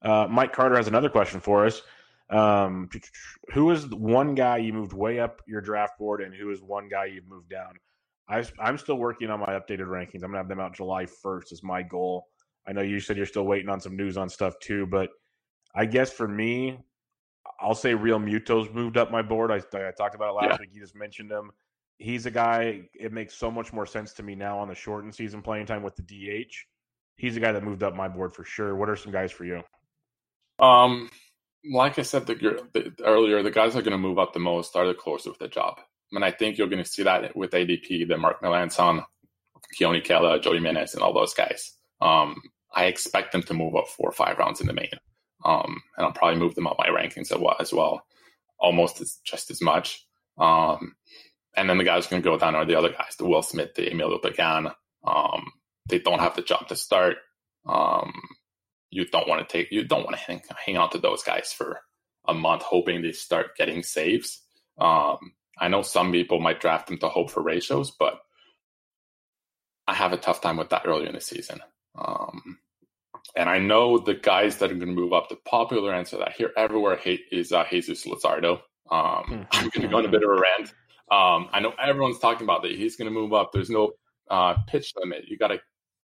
Uh, 0.02 0.26
Mike 0.28 0.52
Carter 0.52 0.76
has 0.76 0.88
another 0.88 1.08
question 1.08 1.40
for 1.40 1.64
us. 1.66 1.82
Um, 2.30 2.88
who 3.52 3.70
is 3.70 3.86
one 3.88 4.34
guy 4.34 4.58
you 4.58 4.72
moved 4.72 4.92
way 4.92 5.20
up 5.20 5.42
your 5.46 5.60
draft 5.60 5.98
board, 5.98 6.20
and 6.20 6.34
who 6.34 6.50
is 6.50 6.62
one 6.62 6.88
guy 6.88 7.06
you've 7.06 7.28
moved 7.28 7.50
down? 7.50 7.74
I, 8.28 8.44
am 8.58 8.78
still 8.78 8.96
working 8.96 9.30
on 9.30 9.40
my 9.40 9.52
updated 9.52 9.86
rankings. 9.86 10.22
I'm 10.22 10.30
gonna 10.30 10.38
have 10.38 10.48
them 10.48 10.60
out 10.60 10.74
July 10.74 11.04
1st. 11.04 11.52
Is 11.52 11.62
my 11.62 11.82
goal. 11.82 12.26
I 12.66 12.72
know 12.72 12.80
you 12.80 13.00
said 13.00 13.16
you're 13.16 13.26
still 13.26 13.44
waiting 13.44 13.68
on 13.68 13.80
some 13.80 13.96
news 13.96 14.16
on 14.16 14.28
stuff 14.28 14.54
too, 14.60 14.86
but 14.86 15.10
I 15.74 15.84
guess 15.84 16.10
for 16.10 16.26
me, 16.26 16.78
I'll 17.60 17.74
say 17.74 17.92
Realmuto's 17.92 18.72
moved 18.72 18.96
up 18.96 19.10
my 19.10 19.20
board. 19.20 19.50
I, 19.50 19.56
I 19.56 19.92
talked 19.96 20.14
about 20.14 20.30
it 20.30 20.36
last 20.36 20.50
yeah. 20.52 20.56
week. 20.60 20.70
You 20.72 20.80
just 20.80 20.94
mentioned 20.94 21.30
him. 21.30 21.50
He's 21.99 22.26
a 22.26 22.30
guy. 22.30 22.88
It 22.95 23.12
makes 23.12 23.34
so 23.34 23.51
much 23.51 23.72
more 23.72 23.86
sense 23.86 24.12
to 24.14 24.22
me 24.22 24.34
now 24.34 24.59
on 24.59 24.68
the 24.68 24.74
shortened 24.74 25.14
season 25.14 25.42
playing 25.42 25.66
time 25.66 25.82
with 25.82 25.97
the 25.97 26.03
DH. 26.03 26.53
He's 27.16 27.36
a 27.36 27.40
guy 27.40 27.53
that 27.53 27.62
moved 27.62 27.82
up 27.82 27.95
my 27.95 28.09
board 28.09 28.34
for 28.34 28.45
sure. 28.45 28.74
What 28.74 28.88
are 28.88 28.97
some 28.97 29.12
guys 29.12 29.30
for 29.30 29.45
you? 29.45 29.62
Um, 30.59 31.09
like 31.70 31.99
I 31.99 32.03
said 32.03 32.26
the, 32.26 32.34
the, 32.34 32.92
earlier, 33.05 33.42
the 33.42 33.51
guys 33.51 33.72
that 33.72 33.80
are 33.80 33.82
going 33.82 33.92
to 33.92 33.99
move 33.99 34.18
up 34.18 34.32
the 34.32 34.40
most 34.40 34.74
are 34.76 34.86
the 34.86 34.95
closer 34.95 35.30
with 35.30 35.38
the 35.38 35.49
job. 35.49 35.80
And 36.12 36.24
I 36.24 36.30
think 36.30 36.59
you're 36.59 36.68
going 36.68 36.82
to 36.82 36.88
see 36.88 37.05
that 37.05 37.36
with 37.36 37.53
ADP, 37.53 38.09
the 38.09 38.16
Mark 38.16 38.42
Melancon, 38.42 39.05
Keone 39.78 40.05
Kela, 40.05 40.42
Joe 40.42 40.53
Jimenez, 40.53 40.95
and 40.95 41.03
all 41.03 41.14
those 41.14 41.34
guys. 41.34 41.72
Um, 42.01 42.40
I 42.72 42.86
expect 42.86 43.32
them 43.32 43.42
to 43.45 43.55
move 43.55 43.76
up 43.76 43.88
four 43.88 44.09
or 44.09 44.12
five 44.12 44.38
rounds 44.38 44.61
in 44.61 44.66
the 44.66 44.72
main. 44.72 44.90
Um, 45.45 45.82
and 45.97 46.07
I'll 46.07 46.12
probably 46.12 46.38
move 46.38 46.55
them 46.55 46.66
up 46.66 46.76
my 46.78 46.88
rankings 46.88 47.32
as 47.61 47.72
well, 47.72 48.07
almost 48.59 49.01
as, 49.01 49.18
just 49.24 49.51
as 49.51 49.61
much. 49.61 50.07
Um, 50.38 50.95
and 51.57 51.68
then 51.68 51.78
the 51.78 51.84
guys 51.84 52.07
going 52.07 52.22
to 52.22 52.28
go 52.28 52.38
down 52.38 52.55
are 52.55 52.64
the 52.64 52.76
other 52.76 52.90
guys, 52.90 53.16
the 53.16 53.26
Will 53.26 53.42
Smith, 53.42 53.74
the 53.74 53.90
Emilio 53.90 54.18
Pagan. 54.18 54.70
Um, 55.05 55.52
they 55.88 55.98
don't 55.98 56.20
have 56.20 56.36
the 56.36 56.42
job 56.42 56.68
to 56.68 56.76
start. 56.76 57.16
Um, 57.66 58.12
you 58.90 59.07
don't 59.07 59.28
want 59.28 59.46
to 59.46 59.52
take, 59.52 59.72
you 59.72 59.84
don't 59.84 60.05
want 60.05 60.16
to 60.16 60.22
hang, 60.22 60.42
hang 60.64 60.76
on 60.76 60.90
to 60.90 60.98
those 60.98 61.22
guys 61.22 61.52
for 61.52 61.80
a 62.26 62.34
month, 62.34 62.62
hoping 62.62 63.02
they 63.02 63.12
start 63.12 63.57
getting 63.57 63.82
saves. 63.82 64.40
Um, 64.78 65.32
I 65.59 65.68
know 65.68 65.82
some 65.82 66.12
people 66.12 66.40
might 66.40 66.61
draft 66.61 66.88
them 66.88 66.98
to 66.98 67.09
hope 67.09 67.30
for 67.30 67.42
ratios, 67.42 67.90
but 67.90 68.20
I 69.86 69.94
have 69.94 70.12
a 70.12 70.16
tough 70.16 70.40
time 70.40 70.57
with 70.57 70.70
that 70.70 70.82
early 70.86 71.07
in 71.07 71.14
the 71.14 71.20
season. 71.20 71.61
Um, 71.96 72.59
and 73.36 73.48
I 73.48 73.59
know 73.59 73.98
the 73.98 74.14
guys 74.14 74.59
that 74.59 74.70
are 74.70 74.74
going 74.74 74.94
to 74.94 75.00
move 75.00 75.12
up, 75.12 75.28
the 75.28 75.36
popular 75.36 75.92
answer 75.92 76.18
that 76.18 76.28
I 76.28 76.32
hear 76.32 76.50
everywhere 76.57 76.98
is 77.30 77.52
uh, 77.52 77.64
Jesus 77.70 78.05
Luzardo. 78.05 78.61
Um, 78.90 79.24
hmm. 79.24 79.42
I'm 79.52 79.68
going 79.70 79.82
to 79.82 79.88
go 79.88 79.98
on 79.98 80.07
a 80.07 80.11
bit 80.11 80.22
of 80.22 80.30
a 80.30 80.34
rant. 80.34 80.74
Um, 81.11 81.48
I 81.52 81.61
know 81.61 81.74
everyone's 81.82 82.18
talking 82.18 82.44
about 82.44 82.62
that. 82.62 82.72
He's 82.72 82.96
going 82.96 83.12
to 83.12 83.18
move 83.18 83.32
up. 83.32 83.52
There's 83.52 83.70
no 83.70 83.92
uh, 84.30 84.55
pitch 84.66 84.92
limit. 84.96 85.24
You 85.28 85.36
got 85.36 85.48
to 85.48 85.61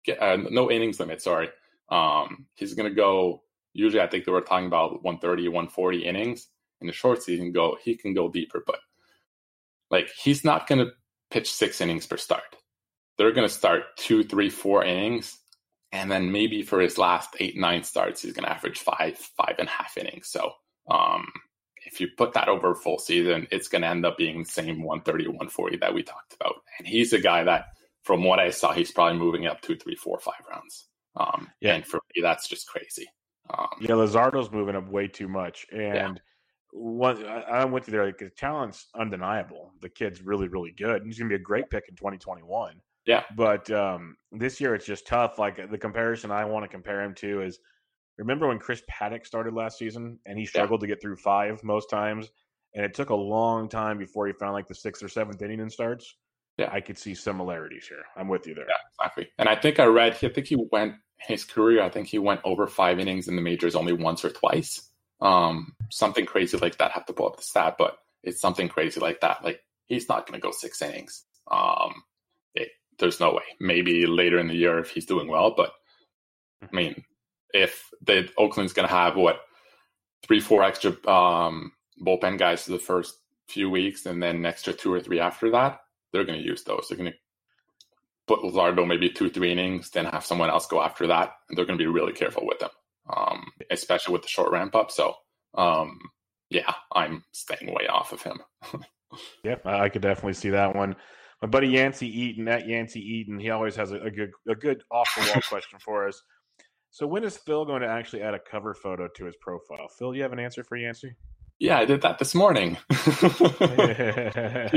get 0.03 0.21
uh, 0.21 0.37
no 0.37 0.71
innings 0.71 0.99
limit. 0.99 1.21
Sorry. 1.21 1.49
Um, 1.89 2.47
he's 2.55 2.73
going 2.73 2.89
to 2.89 2.95
go. 2.95 3.43
Usually, 3.73 4.01
I 4.01 4.07
think 4.07 4.25
they 4.25 4.31
were 4.31 4.41
talking 4.41 4.67
about 4.67 5.03
130, 5.03 5.47
140 5.47 6.05
innings 6.05 6.47
in 6.81 6.87
the 6.87 6.93
short 6.93 7.21
season. 7.21 7.51
Go. 7.51 7.77
He 7.81 7.95
can 7.95 8.13
go 8.13 8.29
deeper, 8.29 8.63
but 8.65 8.79
like 9.89 10.09
he's 10.09 10.43
not 10.43 10.67
going 10.67 10.85
to 10.85 10.91
pitch 11.29 11.51
six 11.51 11.79
innings 11.81 12.07
per 12.07 12.17
start. 12.17 12.55
They're 13.17 13.31
going 13.31 13.47
to 13.47 13.53
start 13.53 13.97
two, 13.97 14.23
three, 14.23 14.49
four 14.49 14.83
innings, 14.83 15.37
and 15.91 16.11
then 16.11 16.31
maybe 16.31 16.63
for 16.63 16.79
his 16.79 16.97
last 16.97 17.35
eight, 17.39 17.57
nine 17.57 17.83
starts, 17.83 18.21
he's 18.21 18.33
going 18.33 18.45
to 18.45 18.51
average 18.51 18.79
five, 18.79 19.17
five 19.17 19.55
and 19.57 19.67
a 19.67 19.71
half 19.71 19.97
innings. 19.97 20.27
So 20.29 20.51
um, 20.89 21.27
if 21.97 22.01
you 22.01 22.07
put 22.15 22.33
that 22.33 22.47
over 22.47 22.71
a 22.71 22.75
full 22.75 22.99
season, 22.99 23.47
it's 23.49 23.67
going 23.67 23.81
to 23.81 23.87
end 23.87 24.05
up 24.05 24.17
being 24.17 24.43
the 24.43 24.49
same 24.49 24.83
130 24.83 25.27
140 25.29 25.77
that 25.77 25.93
we 25.93 26.03
talked 26.03 26.35
about. 26.35 26.57
And 26.77 26.87
he's 26.87 27.11
a 27.11 27.19
guy 27.19 27.43
that, 27.43 27.65
from 28.03 28.23
what 28.23 28.39
I 28.39 28.51
saw, 28.51 28.71
he's 28.71 28.91
probably 28.91 29.17
moving 29.17 29.47
up 29.47 29.61
two, 29.61 29.75
three, 29.75 29.95
four, 29.95 30.19
five 30.19 30.45
rounds. 30.47 30.85
Um, 31.15 31.49
yeah. 31.59 31.73
And 31.73 31.85
for 31.85 31.99
me, 32.15 32.21
that's 32.21 32.47
just 32.47 32.67
crazy. 32.67 33.07
Um, 33.49 33.67
yeah, 33.81 33.95
Luzardo's 33.95 34.51
moving 34.51 34.75
up 34.75 34.87
way 34.87 35.07
too 35.07 35.27
much. 35.27 35.65
And 35.71 35.81
yeah. 35.81 36.13
one, 36.71 37.25
I, 37.25 37.63
am 37.63 37.71
with 37.71 37.87
you 37.87 37.93
there. 37.93 38.05
Like, 38.05 38.19
the 38.19 38.29
talent's 38.29 38.89
undeniable. 38.93 39.71
The 39.81 39.89
kid's 39.89 40.21
really, 40.21 40.47
really 40.49 40.73
good. 40.77 41.01
He's 41.03 41.17
going 41.17 41.29
to 41.31 41.35
be 41.35 41.41
a 41.41 41.43
great 41.43 41.67
pick 41.71 41.85
in 41.89 41.95
2021. 41.95 42.79
Yeah. 43.07 43.23
But 43.35 43.71
um, 43.71 44.17
this 44.31 44.61
year 44.61 44.75
it's 44.75 44.85
just 44.85 45.07
tough. 45.07 45.39
Like 45.39 45.71
the 45.71 45.77
comparison 45.79 46.29
I 46.29 46.45
want 46.45 46.63
to 46.63 46.67
compare 46.67 47.01
him 47.01 47.15
to 47.15 47.41
is 47.41 47.57
remember 48.17 48.47
when 48.47 48.59
Chris 48.59 48.81
Paddack 48.89 49.25
started 49.25 49.53
last 49.53 49.77
season 49.77 50.19
and 50.25 50.37
he 50.37 50.45
struggled 50.45 50.81
yeah. 50.81 50.87
to 50.87 50.93
get 50.95 51.01
through 51.01 51.17
five 51.17 51.63
most 51.63 51.89
times, 51.89 52.29
and 52.73 52.85
it 52.85 52.93
took 52.93 53.09
a 53.09 53.15
long 53.15 53.69
time 53.69 53.97
before 53.97 54.27
he 54.27 54.33
found 54.33 54.53
like 54.53 54.67
the 54.67 54.75
sixth 54.75 55.03
or 55.03 55.09
seventh 55.09 55.41
inning 55.41 55.59
and 55.59 55.71
starts. 55.71 56.15
Yeah, 56.57 56.69
I 56.71 56.81
could 56.81 56.97
see 56.97 57.13
similarities 57.13 57.87
here. 57.87 58.03
I'm 58.15 58.27
with 58.27 58.47
you 58.47 58.55
there. 58.55 58.65
Yeah, 58.67 58.75
exactly. 58.99 59.29
And 59.37 59.47
I 59.47 59.55
think 59.55 59.79
I 59.79 59.85
read. 59.85 60.13
I 60.23 60.29
think 60.29 60.47
he 60.47 60.55
went 60.71 60.95
his 61.19 61.43
career. 61.43 61.83
I 61.83 61.89
think 61.89 62.07
he 62.07 62.17
went 62.17 62.41
over 62.43 62.67
five 62.67 62.99
innings 62.99 63.27
in 63.27 63.35
the 63.35 63.41
majors 63.41 63.75
only 63.75 63.93
once 63.93 64.25
or 64.25 64.31
twice. 64.31 64.89
Um, 65.21 65.73
something 65.91 66.25
crazy 66.25 66.57
like 66.57 66.77
that. 66.77 66.91
I 66.91 66.93
have 66.93 67.05
to 67.07 67.13
pull 67.13 67.27
up 67.27 67.37
the 67.37 67.43
stat, 67.43 67.75
but 67.77 67.97
it's 68.23 68.41
something 68.41 68.69
crazy 68.69 68.99
like 68.99 69.21
that. 69.21 69.43
Like 69.43 69.61
he's 69.85 70.09
not 70.09 70.27
going 70.27 70.39
to 70.39 70.43
go 70.43 70.51
six 70.51 70.81
innings. 70.81 71.25
Um, 71.51 72.03
it, 72.55 72.69
there's 72.99 73.19
no 73.19 73.33
way. 73.33 73.43
Maybe 73.59 74.05
later 74.05 74.39
in 74.39 74.47
the 74.47 74.55
year 74.55 74.79
if 74.79 74.89
he's 74.89 75.05
doing 75.05 75.27
well, 75.27 75.53
but 75.55 75.71
I 76.61 76.75
mean, 76.75 77.03
if 77.53 77.89
the 78.01 78.29
Oakland's 78.37 78.73
going 78.73 78.87
to 78.87 78.93
have 78.93 79.15
what 79.15 79.41
three, 80.23 80.39
four 80.39 80.63
extra 80.63 80.91
um, 81.07 81.71
bullpen 82.05 82.37
guys 82.37 82.63
for 82.63 82.71
the 82.71 82.79
first 82.79 83.15
few 83.47 83.69
weeks, 83.69 84.05
and 84.05 84.21
then 84.21 84.37
an 84.37 84.45
extra 84.45 84.73
two 84.73 84.93
or 84.93 84.99
three 84.99 85.19
after 85.19 85.51
that, 85.51 85.79
they're 86.11 86.25
going 86.25 86.39
to 86.39 86.45
use 86.45 86.63
those. 86.63 86.87
They're 86.87 86.97
going 86.97 87.11
to 87.11 87.17
put 88.27 88.41
Luzardo 88.41 88.85
maybe 88.85 89.09
two, 89.09 89.29
three 89.29 89.51
innings, 89.51 89.89
then 89.89 90.05
have 90.05 90.25
someone 90.25 90.49
else 90.49 90.67
go 90.67 90.81
after 90.81 91.07
that, 91.07 91.33
and 91.49 91.57
they're 91.57 91.65
going 91.65 91.77
to 91.79 91.83
be 91.83 91.87
really 91.87 92.13
careful 92.13 92.45
with 92.45 92.59
them, 92.59 92.71
um, 93.15 93.51
especially 93.71 94.13
with 94.13 94.23
the 94.23 94.27
short 94.27 94.51
ramp 94.51 94.75
up. 94.75 94.91
So, 94.91 95.15
um, 95.55 95.97
yeah, 96.49 96.73
I'm 96.91 97.23
staying 97.31 97.73
way 97.73 97.87
off 97.87 98.11
of 98.11 98.21
him. 98.21 98.39
yep, 99.43 99.65
I 99.65 99.89
could 99.89 100.01
definitely 100.01 100.33
see 100.33 100.49
that 100.49 100.75
one 100.75 100.95
my 101.41 101.47
buddy 101.47 101.67
Yancey 101.67 102.07
Eaton 102.07 102.47
at 102.47 102.67
Yancey 102.67 102.99
Eaton, 102.99 103.39
he 103.39 103.49
always 103.49 103.75
has 103.75 103.91
a, 103.91 103.97
a 103.97 104.11
good 104.11 104.31
a 104.49 104.55
good 104.55 104.83
off 104.91 105.09
the 105.15 105.31
wall 105.31 105.41
question 105.49 105.79
for 105.79 106.07
us. 106.07 106.21
So 106.89 107.05
when 107.05 107.23
is 107.23 107.37
Phil 107.37 107.65
going 107.65 107.81
to 107.81 107.87
actually 107.87 108.21
add 108.21 108.33
a 108.33 108.39
cover 108.39 108.73
photo 108.73 109.07
to 109.07 109.25
his 109.25 109.35
profile? 109.37 109.87
Phil, 109.87 110.11
do 110.11 110.17
you 110.17 110.23
have 110.23 110.33
an 110.33 110.39
answer 110.39 110.63
for 110.63 110.77
Yancey? 110.77 111.15
Yeah, 111.59 111.79
I 111.79 111.85
did 111.85 112.01
that 112.01 112.19
this 112.19 112.35
morning. 112.35 112.77
he 112.89 112.95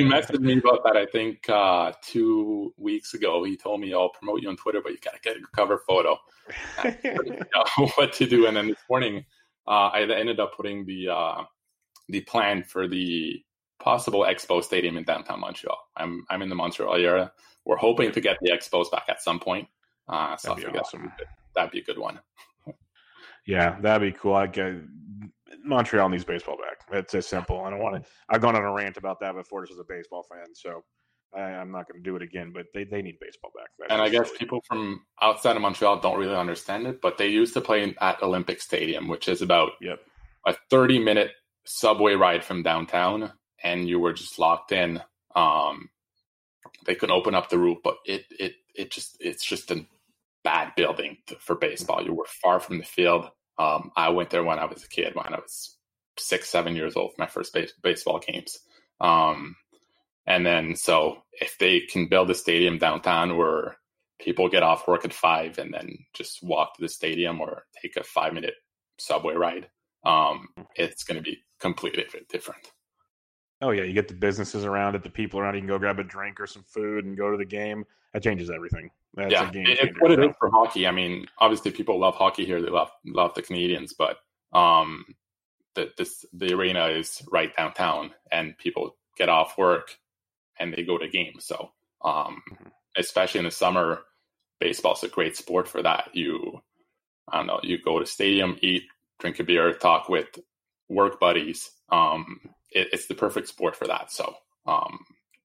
messaged 0.02 0.40
me 0.40 0.58
about 0.58 0.82
that. 0.84 0.96
I 0.96 1.04
think 1.04 1.46
uh, 1.48 1.92
two 2.02 2.72
weeks 2.78 3.12
ago. 3.12 3.44
He 3.44 3.56
told 3.56 3.80
me, 3.80 3.92
"I'll 3.92 4.08
promote 4.08 4.40
you 4.40 4.48
on 4.48 4.56
Twitter, 4.56 4.80
but 4.82 4.92
you 4.92 4.98
got 4.98 5.12
to 5.12 5.20
get 5.20 5.36
a 5.36 5.40
cover 5.54 5.76
photo." 5.86 6.16
what 7.96 8.14
to 8.14 8.26
do? 8.26 8.46
And 8.46 8.56
then 8.56 8.68
this 8.68 8.78
morning, 8.88 9.26
uh, 9.68 9.88
I 9.88 10.00
ended 10.00 10.40
up 10.40 10.56
putting 10.56 10.86
the 10.86 11.10
uh, 11.10 11.44
the 12.08 12.22
plan 12.22 12.62
for 12.62 12.88
the 12.88 13.42
possible 13.78 14.20
Expo 14.20 14.64
Stadium 14.64 14.96
in 14.96 15.04
downtown 15.04 15.40
Montreal. 15.40 15.76
I'm 15.98 16.24
I'm 16.30 16.40
in 16.40 16.48
the 16.48 16.54
Montreal 16.54 16.94
area. 16.94 17.30
We're 17.66 17.76
hoping 17.76 18.10
to 18.12 18.22
get 18.22 18.38
the 18.40 18.52
Expos 18.52 18.90
back 18.90 19.04
at 19.08 19.20
some 19.20 19.38
point. 19.38 19.68
Uh, 20.08 20.34
so 20.38 20.54
that'd 20.54 20.72
be 20.72 20.78
awesome. 20.78 21.12
That'd 21.54 21.72
be 21.72 21.80
a 21.80 21.84
good 21.84 21.98
one. 21.98 22.20
yeah, 23.46 23.78
that'd 23.80 24.12
be 24.12 24.18
cool. 24.18 24.34
I 24.34 24.46
get 24.46 24.74
Montreal 25.64 26.08
needs 26.08 26.24
baseball 26.24 26.56
back. 26.56 26.80
It's 26.92 27.14
as 27.14 27.26
simple. 27.26 27.62
I 27.64 27.70
don't 27.70 27.80
want 27.80 28.02
to. 28.02 28.10
I've 28.28 28.40
gone 28.40 28.56
on 28.56 28.62
a 28.62 28.72
rant 28.72 28.96
about 28.96 29.20
that 29.20 29.34
before 29.34 29.62
just 29.62 29.72
as 29.72 29.78
a 29.78 29.84
baseball 29.84 30.24
fan, 30.30 30.54
so 30.54 30.84
I, 31.34 31.50
am 31.50 31.70
not 31.70 31.88
going 31.88 32.02
to 32.02 32.08
do 32.08 32.16
it 32.16 32.22
again. 32.22 32.52
But 32.52 32.66
they, 32.74 32.84
they 32.84 33.02
need 33.02 33.18
baseball 33.20 33.52
back. 33.56 33.68
That's 33.78 33.92
and 33.92 34.00
I 34.00 34.08
guess 34.08 34.30
people 34.38 34.62
from 34.66 35.02
outside 35.20 35.56
of 35.56 35.62
Montreal 35.62 36.00
don't 36.00 36.18
really 36.18 36.36
understand 36.36 36.86
it, 36.86 37.00
but 37.00 37.18
they 37.18 37.28
used 37.28 37.54
to 37.54 37.60
play 37.60 37.94
at 38.00 38.22
Olympic 38.22 38.60
Stadium, 38.60 39.08
which 39.08 39.28
is 39.28 39.42
about 39.42 39.72
yep. 39.80 40.00
a 40.46 40.54
30 40.70 40.98
minute 40.98 41.32
subway 41.64 42.14
ride 42.14 42.44
from 42.44 42.62
downtown, 42.62 43.32
and 43.62 43.88
you 43.88 43.98
were 43.98 44.12
just 44.12 44.38
locked 44.38 44.72
in. 44.72 45.00
Um, 45.34 45.90
they 46.86 46.94
could 46.94 47.10
open 47.10 47.34
up 47.34 47.48
the 47.48 47.58
roof, 47.58 47.78
but 47.82 47.96
it 48.04 48.24
it 48.30 48.54
it 48.74 48.90
just 48.90 49.16
it's 49.20 49.44
just 49.44 49.70
a 49.70 49.84
bad 50.44 50.72
building 50.76 51.18
for 51.40 51.54
baseball. 51.54 52.02
You 52.02 52.14
were 52.14 52.26
far 52.42 52.60
from 52.60 52.78
the 52.78 52.84
field. 52.84 53.28
Um, 53.58 53.90
I 53.96 54.10
went 54.10 54.30
there 54.30 54.44
when 54.44 54.58
I 54.58 54.64
was 54.66 54.84
a 54.84 54.88
kid, 54.88 55.14
when 55.14 55.34
I 55.34 55.38
was 55.38 55.76
six, 56.18 56.48
seven 56.48 56.76
years 56.76 56.96
old, 56.96 57.12
my 57.18 57.26
first 57.26 57.52
base- 57.52 57.74
baseball 57.82 58.20
games. 58.20 58.58
Um, 59.00 59.56
and 60.26 60.44
then, 60.46 60.76
so 60.76 61.22
if 61.32 61.58
they 61.58 61.80
can 61.80 62.08
build 62.08 62.30
a 62.30 62.34
stadium 62.34 62.78
downtown 62.78 63.36
where 63.36 63.76
people 64.20 64.48
get 64.48 64.62
off 64.62 64.86
work 64.86 65.04
at 65.04 65.12
five 65.12 65.58
and 65.58 65.72
then 65.72 65.98
just 66.14 66.42
walk 66.42 66.76
to 66.76 66.82
the 66.82 66.88
stadium 66.88 67.40
or 67.40 67.64
take 67.80 67.96
a 67.96 68.04
five 68.04 68.32
minute 68.32 68.54
subway 68.98 69.34
ride, 69.34 69.68
um, 70.04 70.48
it's 70.76 71.04
going 71.04 71.16
to 71.16 71.22
be 71.22 71.38
completely 71.58 72.04
different. 72.28 72.70
Oh 73.62 73.70
yeah, 73.70 73.82
you 73.82 73.92
get 73.92 74.08
the 74.08 74.14
businesses 74.14 74.64
around 74.64 74.94
it, 74.94 75.02
the 75.02 75.10
people 75.10 75.40
around. 75.40 75.54
You 75.54 75.60
can 75.60 75.68
go 75.68 75.78
grab 75.78 75.98
a 75.98 76.04
drink 76.04 76.40
or 76.40 76.46
some 76.46 76.64
food 76.66 77.04
and 77.04 77.16
go 77.16 77.30
to 77.30 77.36
the 77.36 77.44
game. 77.44 77.84
That 78.12 78.22
changes 78.22 78.50
everything. 78.50 78.90
That's 79.14 79.32
yeah, 79.32 79.50
it's 79.52 80.00
what 80.00 80.12
it 80.12 80.20
is 80.20 80.30
for 80.38 80.50
hockey. 80.50 80.86
I 80.86 80.92
mean, 80.92 81.26
obviously, 81.38 81.70
people 81.70 81.98
love 81.98 82.14
hockey 82.14 82.44
here. 82.44 82.62
They 82.62 82.70
love 82.70 82.90
love 83.04 83.34
the 83.34 83.42
Canadiens, 83.42 83.92
but 83.96 84.18
um, 84.56 85.04
the 85.74 85.90
this 85.98 86.24
the 86.32 86.54
arena 86.54 86.86
is 86.86 87.22
right 87.30 87.54
downtown, 87.54 88.12
and 88.32 88.56
people 88.58 88.96
get 89.16 89.28
off 89.28 89.58
work 89.58 89.98
and 90.60 90.72
they 90.72 90.84
go 90.84 90.98
to 90.98 91.08
games. 91.08 91.44
So, 91.44 91.72
um, 92.04 92.42
mm-hmm. 92.52 92.68
especially 92.96 93.38
in 93.40 93.44
the 93.46 93.50
summer, 93.50 94.00
baseball's 94.60 95.02
a 95.02 95.08
great 95.08 95.36
sport 95.36 95.66
for 95.66 95.82
that. 95.82 96.10
You, 96.12 96.60
I 97.28 97.38
don't 97.38 97.46
know, 97.46 97.60
you 97.62 97.78
go 97.82 97.98
to 97.98 98.06
stadium, 98.06 98.56
eat, 98.60 98.84
drink 99.18 99.40
a 99.40 99.44
beer, 99.44 99.72
talk 99.72 100.08
with 100.08 100.38
work 100.88 101.18
buddies. 101.18 101.70
Um, 101.90 102.40
it, 102.70 102.88
it's 102.92 103.06
the 103.06 103.14
perfect 103.14 103.48
sport 103.48 103.76
for 103.76 103.86
that. 103.86 104.12
So, 104.12 104.34
um, 104.66 105.00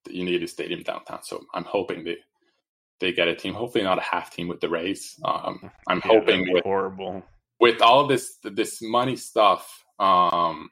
you 0.09 0.23
need 0.23 0.43
a 0.43 0.47
stadium 0.47 0.83
downtown. 0.83 1.23
So 1.23 1.45
I'm 1.53 1.63
hoping 1.63 2.03
they 2.03 2.17
they 2.99 3.11
get 3.11 3.27
a 3.27 3.35
team. 3.35 3.53
Hopefully 3.53 3.83
not 3.83 3.97
a 3.97 4.01
half 4.01 4.31
team 4.31 4.47
with 4.47 4.61
the 4.61 4.69
Rays. 4.69 5.15
Um, 5.23 5.71
I'm 5.87 6.01
yeah, 6.03 6.11
hoping 6.11 6.51
with 6.51 6.63
horrible 6.63 7.23
with 7.59 7.81
all 7.81 8.01
of 8.01 8.09
this 8.09 8.37
this 8.43 8.81
money 8.81 9.15
stuff. 9.15 9.83
Um, 9.99 10.69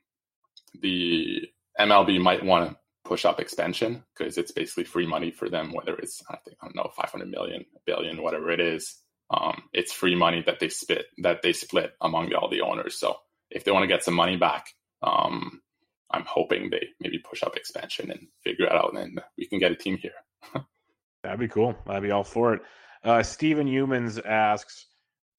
the 0.81 1.47
MLB 1.79 2.21
might 2.21 2.43
want 2.43 2.69
to 2.69 2.77
push 3.05 3.25
up 3.25 3.39
expansion 3.39 4.03
because 4.15 4.37
it's 4.37 4.51
basically 4.51 4.85
free 4.85 5.07
money 5.07 5.31
for 5.31 5.49
them. 5.49 5.73
Whether 5.73 5.95
it's 5.95 6.21
I 6.29 6.37
think 6.45 6.57
I 6.61 6.67
don't 6.67 6.75
know 6.75 6.91
500 6.95 7.29
million, 7.29 7.65
a 7.75 7.79
billion, 7.85 8.21
whatever 8.21 8.51
it 8.51 8.59
is. 8.59 8.99
Um, 9.29 9.63
it's 9.73 9.93
free 9.93 10.15
money 10.15 10.43
that 10.45 10.59
they 10.59 10.69
split 10.69 11.05
that 11.19 11.41
they 11.41 11.53
split 11.53 11.93
among 12.01 12.33
all 12.33 12.49
the 12.49 12.61
owners. 12.61 12.99
So 12.99 13.17
if 13.49 13.63
they 13.63 13.71
want 13.71 13.83
to 13.83 13.87
get 13.87 14.03
some 14.03 14.13
money 14.13 14.37
back, 14.37 14.67
um, 15.01 15.61
I'm 16.13 16.25
hoping 16.27 16.69
they 16.69 16.87
maybe 16.99 17.17
push 17.17 17.43
up 17.43 17.57
expansion 17.57 18.11
and 18.11 18.27
figure 18.43 18.67
it 18.67 18.71
out, 18.71 18.93
and 18.95 19.19
we 19.37 19.47
can 19.47 19.59
get 19.59 19.71
a 19.71 19.75
team 19.75 19.97
here. 19.97 20.11
That'd 21.23 21.39
be 21.39 21.47
cool. 21.47 21.75
I'd 21.87 22.03
be 22.03 22.11
all 22.11 22.23
for 22.23 22.53
it. 22.53 22.61
Uh, 23.03 23.23
Stephen 23.23 23.67
Humans 23.67 24.19
asks 24.19 24.85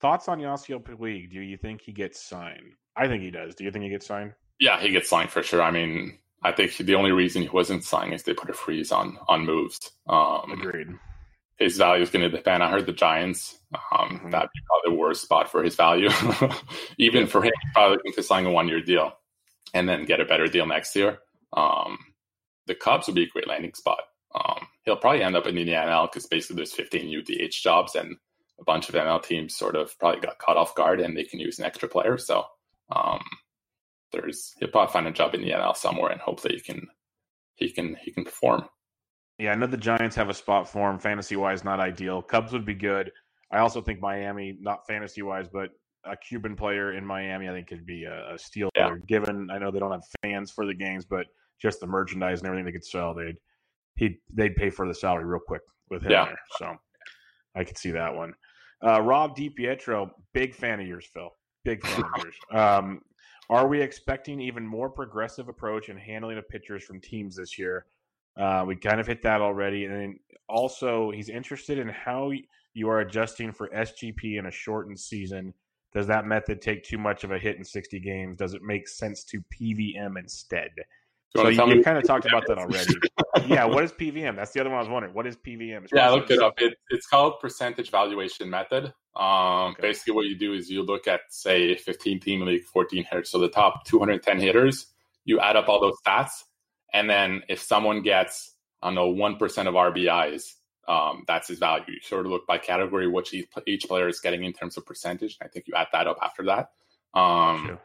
thoughts 0.00 0.28
on 0.28 0.40
Yasiel 0.40 0.82
Puig. 0.82 1.30
Do 1.30 1.40
you 1.40 1.56
think 1.56 1.80
he 1.80 1.92
gets 1.92 2.20
signed? 2.20 2.74
I 2.96 3.06
think 3.06 3.22
he 3.22 3.30
does. 3.30 3.54
Do 3.54 3.64
you 3.64 3.70
think 3.70 3.84
he 3.84 3.90
gets 3.90 4.06
signed? 4.06 4.34
Yeah, 4.58 4.80
he 4.80 4.90
gets 4.90 5.08
signed 5.08 5.30
for 5.30 5.42
sure. 5.42 5.62
I 5.62 5.70
mean, 5.70 6.18
I 6.42 6.52
think 6.52 6.76
the 6.76 6.94
only 6.94 7.12
reason 7.12 7.42
he 7.42 7.48
wasn't 7.48 7.84
signed 7.84 8.12
is 8.12 8.22
they 8.22 8.34
put 8.34 8.50
a 8.50 8.54
freeze 8.54 8.92
on 8.92 9.18
on 9.28 9.46
moves. 9.46 9.78
Um, 10.08 10.52
Agreed. 10.52 10.88
His 11.56 11.76
value 11.76 12.02
is 12.02 12.10
going 12.10 12.28
to 12.28 12.36
depend. 12.36 12.64
I 12.64 12.70
heard 12.70 12.86
the 12.86 12.92
Giants. 12.92 13.56
Um, 13.72 14.08
mm-hmm. 14.08 14.30
That'd 14.30 14.50
be 14.52 14.60
probably 14.66 14.90
the 14.90 15.00
worst 15.00 15.22
spot 15.22 15.48
for 15.48 15.62
his 15.62 15.76
value. 15.76 16.10
Even 16.98 17.28
for 17.28 17.44
him, 17.44 17.52
probably 17.72 17.96
looking 17.96 18.12
to 18.14 18.24
sign 18.24 18.44
a 18.44 18.50
one 18.50 18.66
year 18.66 18.82
deal 18.82 19.12
and 19.74 19.88
then 19.88 20.06
get 20.06 20.20
a 20.20 20.24
better 20.24 20.46
deal 20.46 20.66
next 20.66 20.96
year. 20.96 21.18
Um, 21.52 21.98
the 22.66 22.74
Cubs 22.74 23.06
would 23.06 23.16
be 23.16 23.24
a 23.24 23.28
great 23.28 23.48
landing 23.48 23.74
spot. 23.74 24.00
Um, 24.34 24.66
he'll 24.84 24.96
probably 24.96 25.22
end 25.22 25.36
up 25.36 25.46
in 25.46 25.54
the 25.54 25.66
NL 25.66 26.10
because 26.10 26.26
basically 26.26 26.56
there's 26.56 26.72
15 26.72 27.06
UDH 27.22 27.60
jobs 27.60 27.94
and 27.94 28.16
a 28.58 28.64
bunch 28.64 28.88
of 28.88 28.94
NL 28.94 29.22
teams 29.22 29.56
sort 29.56 29.76
of 29.76 29.96
probably 29.98 30.20
got 30.20 30.38
caught 30.38 30.56
off 30.56 30.74
guard 30.74 31.00
and 31.00 31.16
they 31.16 31.24
can 31.24 31.40
use 31.40 31.58
an 31.58 31.64
extra 31.64 31.88
player. 31.88 32.16
So 32.16 32.44
um, 32.90 33.22
there's 34.12 34.54
he'll 34.58 34.70
probably 34.70 34.92
find 34.92 35.06
a 35.06 35.12
job 35.12 35.34
in 35.34 35.42
the 35.42 35.50
NL 35.50 35.76
somewhere 35.76 36.10
and 36.10 36.20
hopefully 36.20 36.54
he 36.54 36.60
can 36.60 36.86
he 37.56 37.70
can 37.70 37.96
he 38.02 38.12
can 38.12 38.24
perform. 38.24 38.64
Yeah, 39.38 39.52
I 39.52 39.56
know 39.56 39.66
the 39.66 39.76
Giants 39.76 40.14
have 40.16 40.28
a 40.28 40.34
spot 40.34 40.68
for 40.68 40.88
him. 40.88 41.00
Fantasy 41.00 41.34
wise, 41.34 41.64
not 41.64 41.80
ideal. 41.80 42.22
Cubs 42.22 42.52
would 42.52 42.64
be 42.64 42.74
good. 42.74 43.10
I 43.50 43.58
also 43.58 43.80
think 43.80 44.00
Miami, 44.00 44.56
not 44.60 44.86
fantasy 44.86 45.22
wise, 45.22 45.48
but 45.52 45.70
a 46.06 46.16
Cuban 46.16 46.56
player 46.56 46.92
in 46.92 47.04
Miami, 47.04 47.48
I 47.48 47.52
think 47.52 47.68
could 47.68 47.86
be 47.86 48.04
a, 48.04 48.34
a 48.34 48.38
steal. 48.38 48.70
Yeah. 48.76 48.94
Given 49.06 49.50
I 49.50 49.58
know 49.58 49.70
they 49.70 49.78
don't 49.78 49.92
have 49.92 50.04
fans 50.22 50.50
for 50.50 50.66
the 50.66 50.74
games, 50.74 51.04
but 51.04 51.26
just 51.60 51.80
the 51.80 51.86
merchandise 51.86 52.40
and 52.40 52.46
everything 52.46 52.64
they 52.64 52.72
could 52.72 52.84
sell, 52.84 53.14
they'd 53.14 53.36
he 53.96 54.18
they'd 54.32 54.56
pay 54.56 54.70
for 54.70 54.86
the 54.86 54.94
salary 54.94 55.24
real 55.24 55.40
quick 55.46 55.62
with 55.90 56.02
him 56.02 56.10
yeah. 56.10 56.24
there. 56.26 56.38
So 56.58 56.76
I 57.54 57.64
could 57.64 57.78
see 57.78 57.90
that 57.92 58.14
one. 58.14 58.34
Uh, 58.84 59.00
Rob 59.00 59.36
DiPietro, 59.36 60.10
big 60.32 60.54
fan 60.54 60.80
of 60.80 60.86
yours, 60.86 61.06
Phil. 61.12 61.30
Big 61.64 61.84
fan 61.86 62.04
of 62.04 62.22
yours. 62.22 62.34
Um, 62.52 63.00
are 63.50 63.68
we 63.68 63.80
expecting 63.80 64.40
even 64.40 64.66
more 64.66 64.88
progressive 64.88 65.48
approach 65.48 65.90
in 65.90 65.98
handling 65.98 66.38
of 66.38 66.48
pitchers 66.48 66.82
from 66.82 67.00
teams 67.00 67.36
this 67.36 67.58
year? 67.58 67.86
Uh, 68.38 68.64
we 68.66 68.74
kind 68.74 69.00
of 69.00 69.06
hit 69.06 69.22
that 69.22 69.40
already, 69.42 69.84
and 69.84 69.94
then 69.94 70.18
also 70.48 71.10
he's 71.10 71.28
interested 71.28 71.78
in 71.78 71.88
how 71.88 72.32
you 72.72 72.88
are 72.88 73.00
adjusting 73.00 73.52
for 73.52 73.68
SGP 73.68 74.38
in 74.38 74.46
a 74.46 74.50
shortened 74.50 74.98
season 74.98 75.52
does 75.94 76.08
that 76.08 76.26
method 76.26 76.60
take 76.60 76.82
too 76.82 76.98
much 76.98 77.24
of 77.24 77.30
a 77.30 77.38
hit 77.38 77.56
in 77.56 77.64
60 77.64 78.00
games? 78.00 78.36
Does 78.36 78.54
it 78.54 78.62
make 78.62 78.88
sense 78.88 79.24
to 79.24 79.42
PVM 79.58 80.18
instead? 80.18 80.70
So 81.36 81.48
you, 81.48 81.74
you 81.74 81.82
kind 81.82 81.98
of 81.98 82.04
talked 82.04 82.26
about 82.26 82.46
that 82.46 82.58
already. 82.58 82.94
yeah, 83.46 83.64
what 83.64 83.82
is 83.82 83.92
PVM? 83.92 84.36
That's 84.36 84.52
the 84.52 84.60
other 84.60 84.70
one 84.70 84.78
I 84.78 84.82
was 84.82 84.88
wondering. 84.88 85.14
What 85.14 85.26
is 85.26 85.36
PVM? 85.36 85.84
It's 85.84 85.92
yeah, 85.92 86.08
I 86.08 86.12
looked 86.12 86.30
it 86.30 86.40
up. 86.40 86.54
It, 86.58 86.74
it's 86.90 87.06
called 87.06 87.40
percentage 87.40 87.90
valuation 87.90 88.48
method. 88.50 88.92
Um, 89.16 89.72
okay. 89.72 89.82
Basically, 89.82 90.14
what 90.14 90.26
you 90.26 90.38
do 90.38 90.52
is 90.52 90.70
you 90.70 90.82
look 90.82 91.08
at, 91.08 91.20
say, 91.30 91.76
15 91.76 92.20
team 92.20 92.42
league, 92.42 92.64
14 92.64 93.04
hitters. 93.04 93.30
So 93.30 93.38
the 93.38 93.48
top 93.48 93.84
210 93.86 94.38
hitters, 94.38 94.86
you 95.24 95.40
add 95.40 95.56
up 95.56 95.68
all 95.68 95.80
those 95.80 95.96
stats. 96.06 96.44
And 96.92 97.10
then 97.10 97.42
if 97.48 97.60
someone 97.60 98.02
gets, 98.02 98.54
I 98.80 98.88
don't 98.88 98.94
know, 98.94 99.12
1% 99.12 99.42
of 99.66 99.74
RBIs, 99.74 100.44
um, 100.88 101.24
that's 101.26 101.48
his 101.48 101.58
value. 101.58 101.84
You 101.88 102.00
sort 102.02 102.26
of 102.26 102.32
look 102.32 102.46
by 102.46 102.58
category, 102.58 103.08
what 103.08 103.32
each, 103.32 103.48
each 103.66 103.84
player 103.84 104.08
is 104.08 104.20
getting 104.20 104.44
in 104.44 104.52
terms 104.52 104.76
of 104.76 104.86
percentage. 104.86 105.38
I 105.42 105.48
think 105.48 105.66
you 105.66 105.74
add 105.74 105.88
that 105.92 106.06
up 106.06 106.18
after 106.22 106.44
that. 106.44 106.70
Um, 107.18 107.78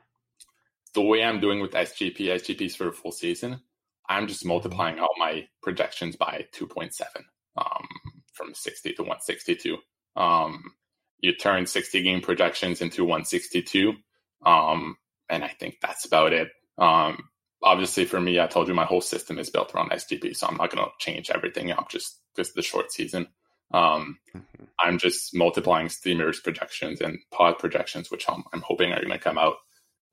the 0.93 1.01
way 1.01 1.23
I'm 1.23 1.39
doing 1.39 1.61
with 1.61 1.71
SGP, 1.71 2.17
SGP 2.17 2.61
is 2.61 2.75
for 2.75 2.87
a 2.87 2.93
full 2.93 3.11
season. 3.11 3.61
I'm 4.07 4.27
just 4.27 4.41
mm-hmm. 4.41 4.49
multiplying 4.49 4.99
all 4.99 5.13
my 5.17 5.47
projections 5.61 6.15
by 6.15 6.47
2.7 6.53 7.01
um, 7.57 7.87
from 8.33 8.53
60 8.53 8.93
to 8.93 9.01
162. 9.03 9.77
Um, 10.15 10.73
you 11.19 11.33
turn 11.35 11.65
60 11.65 12.01
game 12.01 12.21
projections 12.21 12.81
into 12.81 13.03
162. 13.03 13.93
Um, 14.45 14.97
and 15.29 15.43
I 15.43 15.49
think 15.49 15.77
that's 15.81 16.05
about 16.05 16.33
it. 16.33 16.49
Obviously, 17.61 18.05
for 18.05 18.21
me, 18.21 18.39
I 18.39 18.47
told 18.47 18.67
you 18.67 18.73
my 18.73 18.85
whole 18.85 19.01
system 19.01 19.37
is 19.37 19.49
built 19.49 19.73
around 19.73 19.91
SGP, 19.91 20.35
so 20.35 20.47
I'm 20.47 20.57
not 20.57 20.71
going 20.71 20.83
to 20.83 20.91
change 20.97 21.29
everything 21.29 21.71
up 21.71 21.89
just 21.89 22.19
because 22.35 22.53
the 22.53 22.61
short 22.61 22.91
season. 22.91 23.27
Um, 23.71 24.17
mm-hmm. 24.35 24.63
I'm 24.79 24.97
just 24.97 25.35
multiplying 25.35 25.89
steamers 25.89 26.39
projections 26.39 27.01
and 27.01 27.19
pod 27.31 27.59
projections, 27.59 28.09
which 28.09 28.29
I'm, 28.29 28.43
I'm 28.53 28.61
hoping 28.61 28.91
are 28.91 28.97
going 29.01 29.09
to 29.09 29.19
come 29.19 29.37
out. 29.37 29.55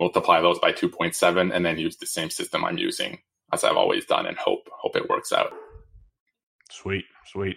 Multiply 0.01 0.41
those 0.43 0.59
by 0.59 0.73
2.7, 0.73 1.55
and 1.55 1.65
then 1.65 1.79
use 1.79 1.97
the 1.97 2.07
same 2.07 2.31
system 2.31 2.65
I'm 2.65 2.79
using 2.79 3.19
as 3.53 3.65
I've 3.65 3.77
always 3.77 4.05
done, 4.07 4.27
and 4.27 4.37
hope 4.37 4.69
hope 4.73 4.97
it 4.97 5.09
works 5.09 5.33
out. 5.33 5.53
Sweet, 6.71 7.05
sweet. 7.27 7.57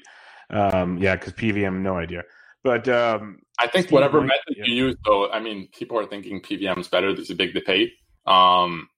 Um, 0.50 0.98
yeah, 0.98 1.16
because 1.16 1.34
PVM, 1.34 1.82
no 1.82 1.98
idea. 1.98 2.24
But 2.64 2.88
um, 2.90 3.40
I 3.60 3.68
think 3.68 3.90
whatever 3.92 4.22
method 4.22 4.56
yeah. 4.58 4.66
you 4.66 4.74
use, 4.74 4.96
though, 5.06 5.30
I 5.30 5.40
mean, 5.40 5.70
people 5.72 5.98
are 5.98 6.06
thinking 6.06 6.42
PVM 6.42 6.78
is 6.80 6.88
better. 6.88 7.14
There's 7.14 7.30
a 7.30 7.36
big 7.36 7.54
debate. 7.54 7.94
Um, 8.26 8.90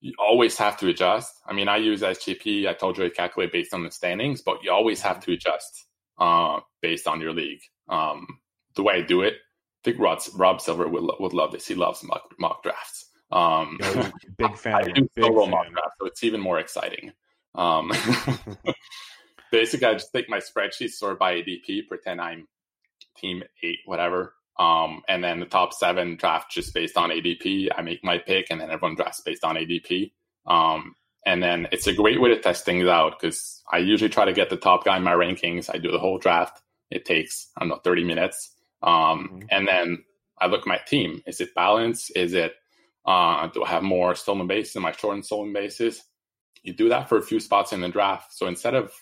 you 0.00 0.12
always 0.18 0.56
have 0.58 0.76
to 0.78 0.88
adjust. 0.88 1.34
I 1.46 1.52
mean, 1.52 1.68
I 1.68 1.76
use 1.76 2.02
SGP. 2.02 2.66
I 2.68 2.74
told 2.74 2.98
you 2.98 3.04
I 3.04 3.08
calculate 3.08 3.52
based 3.52 3.74
on 3.74 3.82
the 3.82 3.90
standings, 3.90 4.42
but 4.42 4.62
you 4.62 4.70
always 4.70 5.00
have 5.02 5.20
to 5.20 5.32
adjust 5.32 5.86
uh, 6.18 6.60
based 6.82 7.06
on 7.06 7.20
your 7.20 7.32
league. 7.32 7.60
Um, 7.88 8.26
the 8.76 8.82
way 8.82 8.94
I 8.94 9.00
do 9.02 9.22
it, 9.22 9.34
I 9.34 9.90
think 9.90 9.98
Rod, 9.98 10.20
Rob 10.34 10.60
Silver 10.60 10.88
would, 10.88 11.04
would 11.18 11.32
love 11.32 11.52
this. 11.52 11.66
He 11.66 11.74
loves 11.74 12.02
mock, 12.04 12.34
mock 12.38 12.62
drafts. 12.62 13.06
Um, 13.30 13.78
big 14.38 14.56
fan. 14.56 14.74
I, 14.74 14.82
do 14.82 15.08
solo 15.18 15.46
mock 15.46 15.70
draft, 15.70 15.94
so 16.00 16.06
it's 16.06 16.24
even 16.24 16.40
more 16.40 16.58
exciting. 16.58 17.12
Um, 17.54 17.92
basically, 19.52 19.86
I 19.86 19.92
just 19.94 20.12
take 20.12 20.28
my 20.28 20.38
spreadsheet, 20.38 20.90
sort 20.90 21.18
by 21.18 21.34
ADP, 21.34 21.88
pretend 21.88 22.20
I'm 22.20 22.46
team 23.16 23.42
eight, 23.62 23.78
whatever. 23.84 24.34
Um, 24.58 25.02
and 25.08 25.22
then 25.22 25.40
the 25.40 25.46
top 25.46 25.72
seven 25.72 26.16
draft 26.16 26.50
just 26.50 26.74
based 26.74 26.96
on 26.96 27.10
ADP. 27.10 27.68
I 27.76 27.82
make 27.82 28.02
my 28.02 28.18
pick, 28.18 28.46
and 28.50 28.60
then 28.60 28.70
everyone 28.70 28.96
drafts 28.96 29.20
based 29.20 29.44
on 29.44 29.56
ADP. 29.56 30.12
Um, 30.46 30.94
and 31.24 31.42
then 31.42 31.68
it's 31.72 31.86
a 31.86 31.92
great 31.92 32.20
way 32.20 32.30
to 32.30 32.40
test 32.40 32.64
things 32.64 32.86
out 32.86 33.18
because 33.18 33.62
I 33.70 33.78
usually 33.78 34.08
try 34.08 34.24
to 34.24 34.32
get 34.32 34.50
the 34.50 34.56
top 34.56 34.84
guy 34.84 34.96
in 34.96 35.02
my 35.02 35.12
rankings. 35.12 35.70
I 35.72 35.78
do 35.78 35.92
the 35.92 35.98
whole 35.98 36.18
draft. 36.18 36.60
It 36.90 37.04
takes 37.04 37.50
I 37.56 37.60
don't 37.60 37.68
know 37.68 37.80
thirty 37.84 38.02
minutes, 38.02 38.54
um, 38.82 38.92
mm-hmm. 38.92 39.38
and 39.50 39.68
then 39.68 40.04
I 40.40 40.46
look 40.46 40.62
at 40.62 40.66
my 40.66 40.78
team. 40.86 41.22
Is 41.26 41.40
it 41.40 41.54
balanced? 41.54 42.12
Is 42.16 42.32
it 42.32 42.54
uh, 43.04 43.46
do 43.48 43.62
I 43.62 43.68
have 43.68 43.82
more 43.82 44.14
stolen 44.14 44.46
bases 44.46 44.76
in 44.76 44.82
my 44.82 44.92
short 44.92 45.14
and 45.14 45.24
stolen 45.24 45.52
bases? 45.52 46.02
You 46.62 46.72
do 46.72 46.88
that 46.88 47.08
for 47.08 47.18
a 47.18 47.22
few 47.22 47.40
spots 47.40 47.72
in 47.72 47.80
the 47.80 47.88
draft. 47.88 48.34
So 48.34 48.46
instead 48.46 48.74
of 48.74 48.92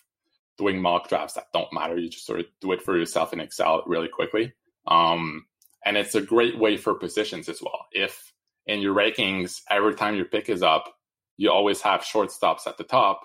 doing 0.59 0.81
mock 0.81 1.09
drafts 1.09 1.35
that 1.35 1.53
don't 1.53 1.73
matter, 1.73 1.97
you 1.97 2.09
just 2.09 2.27
sort 2.27 2.41
of 2.41 2.47
do 2.61 2.73
it 2.73 2.83
for 2.83 2.97
yourself 2.97 3.33
in 3.33 3.41
Excel 3.41 3.83
really 3.87 4.09
quickly. 4.09 4.53
Um, 4.87 5.47
and 5.85 5.97
it's 5.97 6.15
a 6.15 6.21
great 6.21 6.59
way 6.59 6.77
for 6.77 6.95
positions 6.95 7.49
as 7.49 7.63
well. 7.63 7.87
If 7.93 8.33
in 8.67 8.81
your 8.81 8.95
rankings, 8.95 9.63
every 9.71 9.95
time 9.95 10.17
your 10.17 10.25
pick 10.27 10.49
is 10.49 10.63
up, 10.63 10.95
you 11.37 11.51
always 11.51 11.81
have 11.83 12.01
shortstops 12.01 12.67
at 12.67 12.79
the 12.79 12.85
top. 12.85 13.21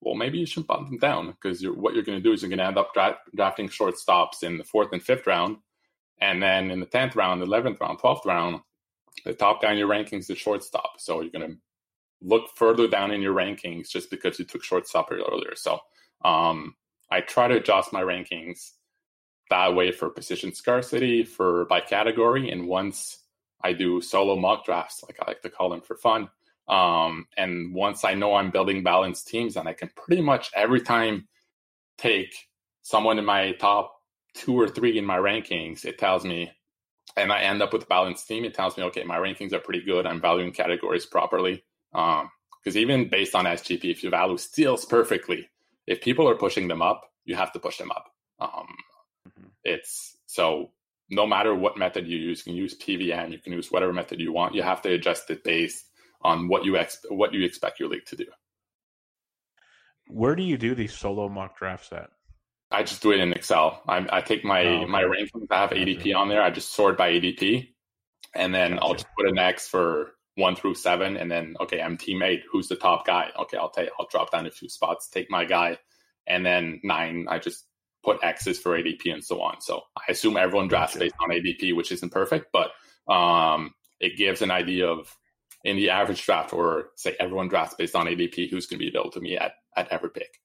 Well, 0.00 0.14
maybe 0.14 0.38
you 0.38 0.46
should 0.46 0.66
bump 0.66 0.88
them 0.88 0.98
down 0.98 1.28
because 1.28 1.62
you're, 1.62 1.74
what 1.74 1.94
you're 1.94 2.04
going 2.04 2.18
to 2.18 2.22
do 2.22 2.32
is 2.32 2.42
you're 2.42 2.50
going 2.50 2.58
to 2.58 2.66
end 2.66 2.78
up 2.78 2.92
dra- 2.94 3.18
drafting 3.34 3.68
shortstops 3.68 4.42
in 4.42 4.58
the 4.58 4.64
fourth 4.64 4.92
and 4.92 5.02
fifth 5.02 5.26
round. 5.26 5.56
And 6.20 6.42
then 6.42 6.70
in 6.70 6.80
the 6.80 6.86
10th 6.86 7.16
round, 7.16 7.42
11th 7.42 7.80
round, 7.80 7.98
12th 7.98 8.24
round, 8.24 8.60
the 9.24 9.34
top 9.34 9.62
guy 9.62 9.72
in 9.72 9.78
your 9.78 9.88
rankings 9.88 10.30
is 10.30 10.38
shortstop. 10.38 10.92
So 10.98 11.20
you're 11.20 11.30
going 11.30 11.50
to 11.50 11.56
look 12.22 12.48
further 12.56 12.88
down 12.88 13.10
in 13.10 13.22
your 13.22 13.34
rankings 13.34 13.88
just 13.88 14.10
because 14.10 14.38
you 14.38 14.44
took 14.44 14.62
shortstop 14.62 15.10
earlier. 15.10 15.54
So 15.54 15.80
um, 16.24 16.74
I 17.10 17.20
try 17.20 17.48
to 17.48 17.56
adjust 17.56 17.92
my 17.92 18.02
rankings 18.02 18.72
that 19.50 19.74
way 19.74 19.92
for 19.92 20.10
position 20.10 20.54
scarcity, 20.54 21.24
for 21.24 21.64
by 21.66 21.80
category. 21.80 22.50
And 22.50 22.66
once 22.66 23.18
I 23.62 23.72
do 23.72 24.00
solo 24.00 24.36
mock 24.36 24.64
drafts, 24.64 25.04
like 25.04 25.18
I 25.20 25.30
like 25.30 25.42
to 25.42 25.50
call 25.50 25.70
them 25.70 25.80
for 25.80 25.96
fun, 25.96 26.28
um, 26.68 27.26
and 27.36 27.74
once 27.74 28.04
I 28.04 28.14
know 28.14 28.34
I'm 28.34 28.50
building 28.50 28.82
balanced 28.82 29.28
teams, 29.28 29.56
and 29.56 29.68
I 29.68 29.72
can 29.72 29.90
pretty 29.96 30.22
much 30.22 30.50
every 30.54 30.80
time 30.80 31.28
take 31.98 32.34
someone 32.82 33.18
in 33.18 33.24
my 33.24 33.52
top 33.52 33.92
two 34.34 34.58
or 34.58 34.68
three 34.68 34.98
in 34.98 35.04
my 35.04 35.16
rankings, 35.16 35.84
it 35.84 35.98
tells 35.98 36.24
me, 36.24 36.50
and 37.16 37.32
I 37.32 37.42
end 37.42 37.62
up 37.62 37.72
with 37.72 37.84
a 37.84 37.86
balanced 37.86 38.26
team, 38.28 38.44
it 38.44 38.54
tells 38.54 38.76
me, 38.76 38.82
okay, 38.84 39.04
my 39.04 39.16
rankings 39.16 39.52
are 39.52 39.60
pretty 39.60 39.82
good. 39.84 40.06
I'm 40.06 40.20
valuing 40.20 40.52
categories 40.52 41.06
properly. 41.06 41.64
Because 41.92 42.24
um, 42.24 42.76
even 42.76 43.08
based 43.08 43.34
on 43.34 43.44
SGP, 43.44 43.90
if 43.90 44.02
you 44.02 44.10
value 44.10 44.36
steals 44.36 44.84
perfectly, 44.84 45.48
if 45.86 46.00
people 46.00 46.28
are 46.28 46.34
pushing 46.34 46.68
them 46.68 46.82
up, 46.82 47.10
you 47.24 47.36
have 47.36 47.52
to 47.52 47.58
push 47.58 47.78
them 47.78 47.90
up. 47.90 48.10
Um. 48.40 48.66
It's 49.66 50.16
so 50.26 50.70
no 51.10 51.26
matter 51.26 51.54
what 51.54 51.78
method 51.78 52.06
you 52.06 52.18
use, 52.18 52.40
you 52.40 52.52
can 52.52 52.56
use 52.56 52.74
PVM, 52.78 53.32
you 53.32 53.38
can 53.38 53.52
use 53.52 53.70
whatever 53.70 53.92
method 53.92 54.20
you 54.20 54.32
want. 54.32 54.54
You 54.54 54.62
have 54.62 54.82
to 54.82 54.92
adjust 54.92 55.30
it 55.30 55.44
based 55.44 55.84
on 56.22 56.48
what 56.48 56.64
you 56.64 56.76
ex- 56.76 57.04
what 57.08 57.32
you 57.32 57.44
expect 57.44 57.78
your 57.78 57.88
league 57.88 58.06
to 58.06 58.16
do. 58.16 58.26
Where 60.08 60.34
do 60.34 60.42
you 60.42 60.56
do 60.56 60.74
these 60.74 60.94
solo 60.94 61.28
mock 61.28 61.56
drafts 61.58 61.92
at? 61.92 62.10
I 62.70 62.82
just 62.82 63.02
do 63.02 63.12
it 63.12 63.20
in 63.20 63.32
Excel. 63.32 63.82
I, 63.86 64.06
I 64.10 64.20
take 64.20 64.44
my 64.44 64.64
oh, 64.64 64.82
okay. 64.82 64.86
my 64.86 65.02
rankings. 65.02 65.46
I 65.50 65.60
have 65.60 65.70
ADP 65.70 66.14
on 66.16 66.28
there. 66.28 66.42
I 66.42 66.50
just 66.50 66.72
sort 66.72 66.98
by 66.98 67.12
ADP, 67.12 67.68
and 68.34 68.54
then 68.54 68.72
gotcha. 68.72 68.84
I'll 68.84 68.94
just 68.94 69.06
put 69.16 69.28
an 69.28 69.38
X 69.38 69.68
for 69.68 70.12
one 70.34 70.56
through 70.56 70.74
seven, 70.74 71.16
and 71.16 71.30
then 71.30 71.56
okay, 71.60 71.80
I'm 71.80 71.96
teammate. 71.96 72.42
Who's 72.50 72.68
the 72.68 72.76
top 72.76 73.06
guy? 73.06 73.30
Okay, 73.38 73.56
I'll 73.56 73.70
take. 73.70 73.90
I'll 73.98 74.08
drop 74.10 74.32
down 74.32 74.46
a 74.46 74.50
few 74.50 74.68
spots, 74.68 75.08
take 75.08 75.30
my 75.30 75.44
guy, 75.44 75.78
and 76.26 76.44
then 76.44 76.80
nine. 76.82 77.26
I 77.28 77.38
just 77.38 77.64
put 78.06 78.22
X's 78.22 78.58
for 78.58 78.78
ADP 78.78 79.12
and 79.12 79.24
so 79.24 79.42
on. 79.42 79.60
So 79.60 79.82
I 79.96 80.10
assume 80.10 80.36
everyone 80.36 80.68
drafts 80.68 80.94
gotcha. 80.94 81.04
based 81.06 81.16
on 81.20 81.30
ADP, 81.30 81.74
which 81.74 81.92
isn't 81.92 82.12
perfect, 82.12 82.52
but 82.52 82.70
um, 83.12 83.74
it 84.00 84.16
gives 84.16 84.42
an 84.42 84.50
idea 84.50 84.86
of 84.86 85.14
in 85.64 85.76
the 85.76 85.90
average 85.90 86.24
draft, 86.24 86.52
or 86.52 86.90
say 86.94 87.16
everyone 87.18 87.48
drafts 87.48 87.74
based 87.74 87.96
on 87.96 88.06
ADP, 88.06 88.48
who's 88.50 88.66
going 88.66 88.78
to 88.78 88.84
be 88.84 88.88
available 88.88 89.10
to 89.10 89.20
me 89.20 89.36
at 89.36 89.54
at 89.76 89.88
every 89.88 90.10
pick. 90.10 90.40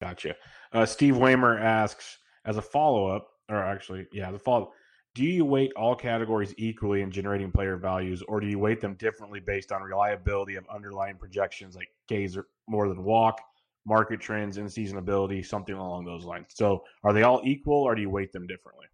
Gotcha. 0.00 0.36
Uh, 0.72 0.86
Steve 0.86 1.14
Waymer 1.14 1.58
asks, 1.60 2.18
as 2.44 2.56
a 2.56 2.62
follow 2.62 3.08
up, 3.08 3.28
or 3.48 3.56
actually, 3.56 4.06
yeah, 4.12 4.30
the 4.30 4.38
follow. 4.38 4.72
Do 5.14 5.24
you 5.24 5.44
weight 5.44 5.72
all 5.76 5.96
categories 5.96 6.54
equally 6.56 7.02
in 7.02 7.10
generating 7.10 7.50
player 7.50 7.76
values, 7.76 8.22
or 8.22 8.40
do 8.40 8.46
you 8.46 8.58
weight 8.58 8.80
them 8.80 8.94
differently 8.94 9.40
based 9.40 9.72
on 9.72 9.82
reliability 9.82 10.54
of 10.54 10.64
underlying 10.72 11.16
projections 11.16 11.74
like 11.74 11.88
Ks 12.08 12.36
or 12.36 12.46
more 12.68 12.88
than 12.88 13.02
walk, 13.02 13.40
market 13.86 14.20
trends, 14.20 14.56
in 14.56 14.68
season 14.68 14.98
ability, 14.98 15.42
something 15.42 15.74
along 15.74 16.04
those 16.04 16.24
lines? 16.24 16.46
So, 16.50 16.84
are 17.04 17.12
they 17.12 17.22
all 17.22 17.40
equal, 17.44 17.82
or 17.82 17.94
do 17.94 18.02
you 18.02 18.10
weight 18.10 18.32
them 18.32 18.46
differently? 18.46 18.86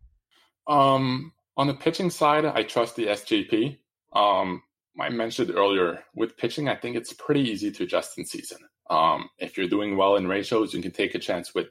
Um, 0.66 1.32
on 1.56 1.66
the 1.66 1.74
pitching 1.74 2.10
side, 2.10 2.44
I 2.44 2.62
trust 2.62 2.96
the 2.96 3.06
SGP. 3.06 3.78
Um, 4.12 4.62
I 5.00 5.10
mentioned 5.10 5.50
earlier 5.50 6.04
with 6.14 6.36
pitching, 6.36 6.68
I 6.68 6.74
think 6.74 6.96
it's 6.96 7.12
pretty 7.12 7.40
easy 7.40 7.70
to 7.70 7.84
adjust 7.84 8.18
in 8.18 8.24
season. 8.24 8.58
Um, 8.88 9.28
if 9.38 9.56
you're 9.56 9.68
doing 9.68 9.96
well 9.96 10.16
in 10.16 10.26
ratios, 10.26 10.72
you 10.72 10.82
can 10.82 10.92
take 10.92 11.14
a 11.14 11.18
chance 11.18 11.54
with 11.54 11.68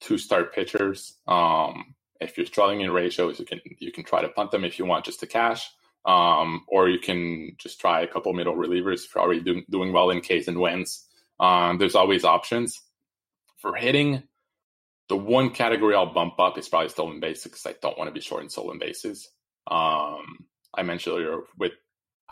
two 0.00 0.18
start 0.18 0.54
pitchers. 0.54 1.18
Um, 1.26 1.94
if 2.20 2.36
you're 2.36 2.46
struggling 2.46 2.80
in 2.80 2.90
ratios, 2.90 3.38
you 3.38 3.44
can 3.44 3.60
you 3.78 3.92
can 3.92 4.04
try 4.04 4.22
to 4.22 4.28
punt 4.28 4.50
them 4.50 4.64
if 4.64 4.78
you 4.78 4.86
want 4.86 5.04
just 5.04 5.20
to 5.20 5.26
cash, 5.26 5.68
um, 6.04 6.64
or 6.66 6.88
you 6.88 6.98
can 6.98 7.52
just 7.58 7.80
try 7.80 8.00
a 8.00 8.06
couple 8.06 8.32
middle 8.32 8.56
relievers 8.56 9.04
if 9.04 9.14
you're 9.14 9.22
already 9.22 9.40
doing 9.40 9.64
doing 9.70 9.92
well 9.92 10.10
in 10.10 10.20
Ks 10.20 10.48
and 10.48 10.58
wins. 10.58 11.07
Um, 11.40 11.78
there's 11.78 11.94
always 11.94 12.24
options 12.24 12.80
for 13.58 13.74
hitting. 13.74 14.22
The 15.08 15.16
one 15.16 15.50
category 15.50 15.94
I'll 15.94 16.12
bump 16.12 16.38
up 16.38 16.58
is 16.58 16.68
probably 16.68 16.90
stolen 16.90 17.20
bases 17.20 17.44
because 17.44 17.66
I 17.66 17.74
don't 17.80 17.96
want 17.96 18.08
to 18.08 18.14
be 18.14 18.20
short 18.20 18.42
in 18.42 18.50
stolen 18.50 18.78
bases. 18.78 19.28
Um, 19.66 20.46
I 20.74 20.82
mentioned 20.82 21.16
earlier 21.16 21.40
with 21.58 21.72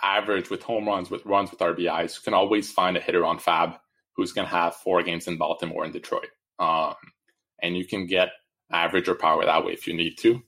average 0.02 0.50
with 0.50 0.62
home 0.62 0.86
runs, 0.86 1.10
with 1.10 1.24
runs, 1.24 1.50
with 1.50 1.60
RBIs. 1.60 2.16
You 2.16 2.22
can 2.22 2.34
always 2.34 2.70
find 2.70 2.96
a 2.96 3.00
hitter 3.00 3.24
on 3.24 3.38
FAAB 3.38 3.78
who's 4.14 4.32
going 4.32 4.46
to 4.46 4.54
have 4.54 4.74
four 4.76 5.02
games 5.02 5.26
in 5.26 5.38
Baltimore 5.38 5.84
and 5.84 5.92
Detroit. 5.92 6.28
Um, 6.58 6.94
and 7.62 7.76
you 7.76 7.86
can 7.86 8.06
get 8.06 8.30
average 8.70 9.08
or 9.08 9.14
power 9.14 9.44
that 9.44 9.64
way 9.64 9.72
if 9.72 9.86
you 9.86 9.94
need 9.94 10.16
to. 10.18 10.42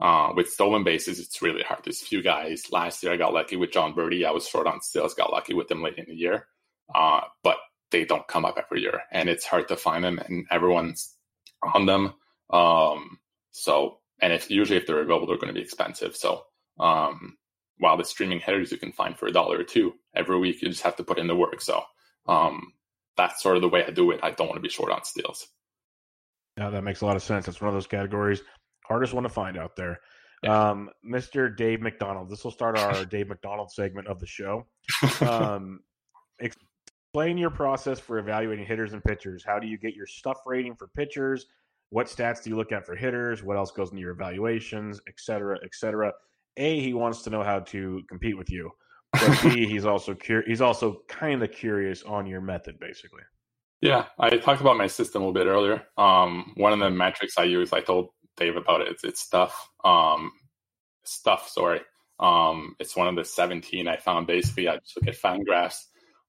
Uh, 0.00 0.32
with 0.34 0.48
stolen 0.48 0.84
bases, 0.84 1.20
it's 1.20 1.40
really 1.40 1.62
hard. 1.62 1.80
There's 1.84 2.02
a 2.02 2.06
few 2.06 2.22
guys. 2.22 2.70
Last 2.72 3.02
year, 3.02 3.12
I 3.12 3.16
got 3.16 3.32
lucky 3.32 3.56
with 3.56 3.70
Jon 3.70 3.94
Berti. 3.94 4.26
I 4.26 4.32
was 4.32 4.48
short 4.48 4.66
on 4.66 4.80
steals, 4.82 5.14
got 5.14 5.32
lucky 5.32 5.54
with 5.54 5.70
him 5.70 5.82
late 5.82 5.98
in 5.98 6.06
the 6.08 6.14
year. 6.14 6.46
Uh, 6.94 7.22
but 7.42 7.56
they 7.90 8.04
don't 8.04 8.26
come 8.28 8.44
up 8.44 8.58
every 8.58 8.82
year, 8.82 9.02
and 9.12 9.28
it's 9.28 9.44
hard 9.44 9.68
to 9.68 9.76
find 9.76 10.04
them, 10.04 10.18
and 10.18 10.46
everyone's 10.50 11.16
on 11.74 11.86
them. 11.86 12.14
Um, 12.50 13.18
so, 13.50 13.98
and 14.20 14.32
if 14.32 14.50
usually 14.50 14.78
if 14.78 14.86
they're 14.86 15.00
available, 15.00 15.26
they're 15.26 15.36
going 15.36 15.52
to 15.52 15.58
be 15.58 15.62
expensive. 15.62 16.16
So, 16.16 16.42
um, 16.80 17.36
while 17.78 17.96
the 17.96 18.04
streaming 18.04 18.40
headers 18.40 18.72
you 18.72 18.78
can 18.78 18.92
find 18.92 19.18
for 19.18 19.26
a 19.26 19.32
dollar 19.32 19.58
or 19.58 19.64
two 19.64 19.94
every 20.14 20.38
week, 20.38 20.62
you 20.62 20.68
just 20.68 20.82
have 20.82 20.96
to 20.96 21.04
put 21.04 21.18
in 21.18 21.26
the 21.26 21.36
work. 21.36 21.60
So, 21.60 21.82
um, 22.26 22.72
that's 23.16 23.42
sort 23.42 23.56
of 23.56 23.62
the 23.62 23.68
way 23.68 23.84
I 23.84 23.90
do 23.90 24.10
it. 24.10 24.20
I 24.22 24.30
don't 24.30 24.48
want 24.48 24.56
to 24.56 24.62
be 24.62 24.68
short 24.68 24.90
on 24.90 25.04
steals. 25.04 25.46
Yeah, 26.56 26.70
that 26.70 26.84
makes 26.84 27.00
a 27.00 27.06
lot 27.06 27.16
of 27.16 27.22
sense. 27.22 27.46
That's 27.46 27.60
one 27.60 27.68
of 27.68 27.74
those 27.74 27.86
categories 27.86 28.42
hardest 28.84 29.14
one 29.14 29.24
to 29.24 29.28
find 29.28 29.56
out 29.56 29.76
there. 29.76 30.00
Yeah. 30.42 30.70
Um, 30.70 30.90
Mr. 31.04 31.54
Dave 31.54 31.80
McDonald. 31.80 32.30
This 32.30 32.44
will 32.44 32.50
start 32.50 32.78
our 32.78 33.04
Dave 33.06 33.28
McDonald 33.28 33.70
segment 33.72 34.08
of 34.08 34.20
the 34.20 34.26
show. 34.26 34.66
Um, 35.20 35.80
explain 37.14 37.38
your 37.38 37.50
process 37.50 38.00
for 38.00 38.18
evaluating 38.18 38.66
hitters 38.66 38.92
and 38.92 39.04
pitchers. 39.04 39.44
How 39.44 39.60
do 39.60 39.68
you 39.68 39.78
get 39.78 39.94
your 39.94 40.04
stuff 40.04 40.38
rating 40.46 40.74
for 40.74 40.88
pitchers? 40.88 41.46
What 41.90 42.08
stats 42.08 42.42
do 42.42 42.50
you 42.50 42.56
look 42.56 42.72
at 42.72 42.84
for 42.84 42.96
hitters? 42.96 43.40
What 43.40 43.56
else 43.56 43.70
goes 43.70 43.90
into 43.90 44.00
your 44.00 44.10
evaluations, 44.10 45.00
et 45.06 45.14
cetera, 45.18 45.56
et 45.62 45.70
cetera? 45.74 46.12
A, 46.56 46.80
he 46.80 46.92
wants 46.92 47.22
to 47.22 47.30
know 47.30 47.44
how 47.44 47.60
to 47.60 48.02
compete 48.08 48.36
with 48.36 48.50
you. 48.50 48.68
But 49.12 49.40
B, 49.44 49.64
he's 49.68 49.84
also 49.84 50.16
cur- 50.16 50.42
he's 50.44 50.60
also 50.60 51.02
kind 51.08 51.40
of 51.40 51.52
curious 51.52 52.02
on 52.02 52.26
your 52.26 52.40
method, 52.40 52.80
basically. 52.80 53.22
Yeah, 53.80 54.06
I 54.18 54.30
talked 54.30 54.60
about 54.60 54.76
my 54.76 54.88
system 54.88 55.22
a 55.22 55.26
little 55.26 55.40
bit 55.40 55.48
earlier. 55.48 55.84
Um, 55.96 56.52
one 56.56 56.72
of 56.72 56.80
the 56.80 56.90
metrics 56.90 57.38
I 57.38 57.44
use, 57.44 57.72
I 57.72 57.80
told 57.80 58.08
Dave 58.36 58.56
about 58.56 58.80
it. 58.80 58.88
It's, 58.88 59.04
it's 59.04 59.20
stuff. 59.20 59.68
Um, 59.84 60.32
stuff. 61.04 61.48
Sorry. 61.48 61.80
Um, 62.18 62.74
it's 62.80 62.96
one 62.96 63.06
of 63.06 63.14
the 63.14 63.24
17 63.24 63.86
I 63.86 63.98
found. 63.98 64.26
Basically, 64.26 64.68
I 64.68 64.78
just 64.78 64.96
look 64.96 65.06
at 65.06 65.20
Fangraphs. 65.20 65.76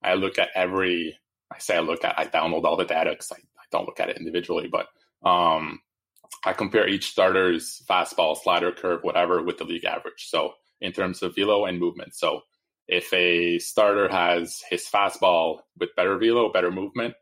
I 0.03 0.15
look 0.15 0.39
at 0.39 0.49
every. 0.55 1.17
I 1.53 1.59
say 1.59 1.77
I 1.77 1.81
look 1.81 2.03
at. 2.03 2.17
I 2.17 2.25
download 2.25 2.63
all 2.65 2.77
the 2.77 2.85
data 2.85 3.11
because 3.11 3.31
I, 3.31 3.37
I 3.37 3.63
don't 3.71 3.85
look 3.85 3.99
at 3.99 4.09
it 4.09 4.17
individually, 4.17 4.67
but 4.71 4.87
um, 5.27 5.79
I 6.43 6.53
compare 6.53 6.87
each 6.87 7.09
starter's 7.11 7.81
fastball, 7.89 8.37
slider, 8.37 8.71
curve, 8.71 9.01
whatever, 9.03 9.41
with 9.43 9.57
the 9.57 9.63
league 9.63 9.85
average. 9.85 10.27
So 10.27 10.53
in 10.81 10.91
terms 10.91 11.23
of 11.23 11.35
velo 11.35 11.65
and 11.65 11.79
movement. 11.79 12.15
So 12.15 12.41
if 12.87 13.11
a 13.13 13.57
starter 13.59 14.07
has 14.09 14.61
his 14.69 14.85
fastball 14.87 15.59
with 15.79 15.95
better 15.95 16.17
velo, 16.17 16.51
better 16.51 16.71
movement, 16.71 17.15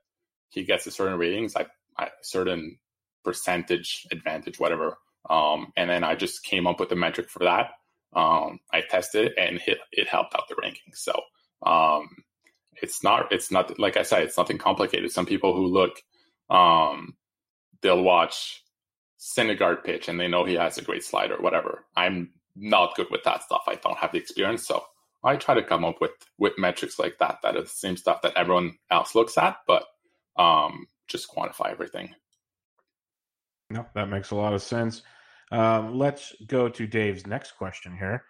he 0.49 0.65
gets 0.65 0.87
a 0.87 0.91
certain 0.91 1.17
ratings, 1.17 1.55
I 1.55 1.67
certain 2.21 2.79
percentage 3.23 4.05
advantage, 4.11 4.59
whatever. 4.59 4.97
Um, 5.29 5.71
and 5.77 5.89
then 5.89 6.03
I 6.03 6.15
just 6.15 6.43
came 6.43 6.67
up 6.67 6.79
with 6.79 6.91
a 6.91 6.95
metric 6.95 7.29
for 7.29 7.39
that. 7.45 7.71
um, 8.15 8.59
I 8.71 8.81
tested 8.81 9.27
it 9.27 9.33
and 9.37 9.59
it, 9.65 9.77
it 9.91 10.07
helped 10.07 10.35
out 10.35 10.47
the 10.49 10.55
rankings. 10.55 10.97
So 10.97 11.13
um, 11.65 12.09
it's 12.83 13.01
not 13.01 13.31
it's 13.31 13.49
not 13.49 13.79
like 13.79 13.97
I 13.97 14.03
said, 14.03 14.23
it's 14.23 14.37
nothing 14.37 14.57
complicated. 14.57 15.11
Some 15.11 15.25
people 15.25 15.55
who 15.55 15.65
look, 15.65 16.01
um, 16.49 17.15
they'll 17.81 18.03
watch 18.03 18.61
Syndergaard 19.19 19.83
pitch 19.85 20.09
and 20.09 20.19
they 20.19 20.27
know 20.27 20.43
he 20.43 20.55
has 20.55 20.77
a 20.77 20.83
great 20.83 21.03
slider, 21.03 21.37
whatever. 21.39 21.85
I'm 21.95 22.33
not 22.55 22.95
good 22.95 23.07
with 23.09 23.23
that 23.23 23.41
stuff. 23.43 23.63
I 23.67 23.75
don't 23.75 23.97
have 23.97 24.11
the 24.11 24.19
experience, 24.19 24.67
so 24.67 24.83
I 25.23 25.37
try 25.37 25.55
to 25.55 25.63
come 25.63 25.85
up 25.85 26.01
with 26.01 26.11
with 26.37 26.59
metrics 26.59 26.99
like 26.99 27.17
that 27.19 27.39
that 27.41 27.55
are 27.55 27.61
the 27.61 27.67
same 27.67 27.95
stuff 27.95 28.21
that 28.21 28.35
everyone 28.35 28.77
else 28.91 29.15
looks 29.15 29.37
at, 29.37 29.57
but 29.65 29.85
um, 30.37 30.87
just 31.07 31.29
quantify 31.33 31.71
everything. 31.71 32.13
No, 33.69 33.85
that 33.95 34.09
makes 34.09 34.31
a 34.31 34.35
lot 34.35 34.53
of 34.53 34.61
sense. 34.61 35.01
Um, 35.51 35.97
let's 35.97 36.35
go 36.47 36.67
to 36.67 36.85
Dave's 36.85 37.25
next 37.25 37.53
question 37.53 37.95
here. 37.97 38.25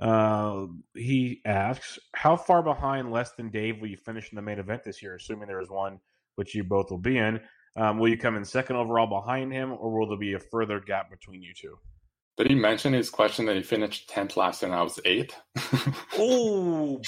Uh, 0.00 0.66
he 0.94 1.40
asks, 1.44 1.98
"How 2.14 2.36
far 2.36 2.62
behind 2.62 3.12
less 3.12 3.32
than 3.32 3.50
Dave 3.50 3.80
will 3.80 3.88
you 3.88 3.96
finish 3.96 4.30
in 4.32 4.36
the 4.36 4.42
main 4.42 4.58
event 4.58 4.84
this 4.84 5.02
year? 5.02 5.14
Assuming 5.14 5.48
there 5.48 5.60
is 5.60 5.70
one, 5.70 6.00
which 6.36 6.54
you 6.54 6.64
both 6.64 6.90
will 6.90 6.98
be 6.98 7.18
in. 7.18 7.40
Um, 7.76 7.98
will 7.98 8.08
you 8.08 8.18
come 8.18 8.36
in 8.36 8.44
second 8.44 8.76
overall 8.76 9.06
behind 9.06 9.52
him, 9.52 9.72
or 9.72 9.98
will 9.98 10.08
there 10.08 10.18
be 10.18 10.34
a 10.34 10.38
further 10.38 10.80
gap 10.80 11.10
between 11.10 11.42
you 11.42 11.54
two? 11.54 11.78
Did 12.36 12.48
he 12.48 12.54
mention 12.54 12.92
his 12.94 13.10
question 13.10 13.46
that 13.46 13.56
he 13.56 13.62
finished 13.62 14.08
tenth 14.08 14.36
last 14.36 14.62
year 14.62 14.70
and 14.70 14.78
I 14.78 14.82
was 14.82 14.98
eighth? 15.04 15.36
oh, 16.18 17.00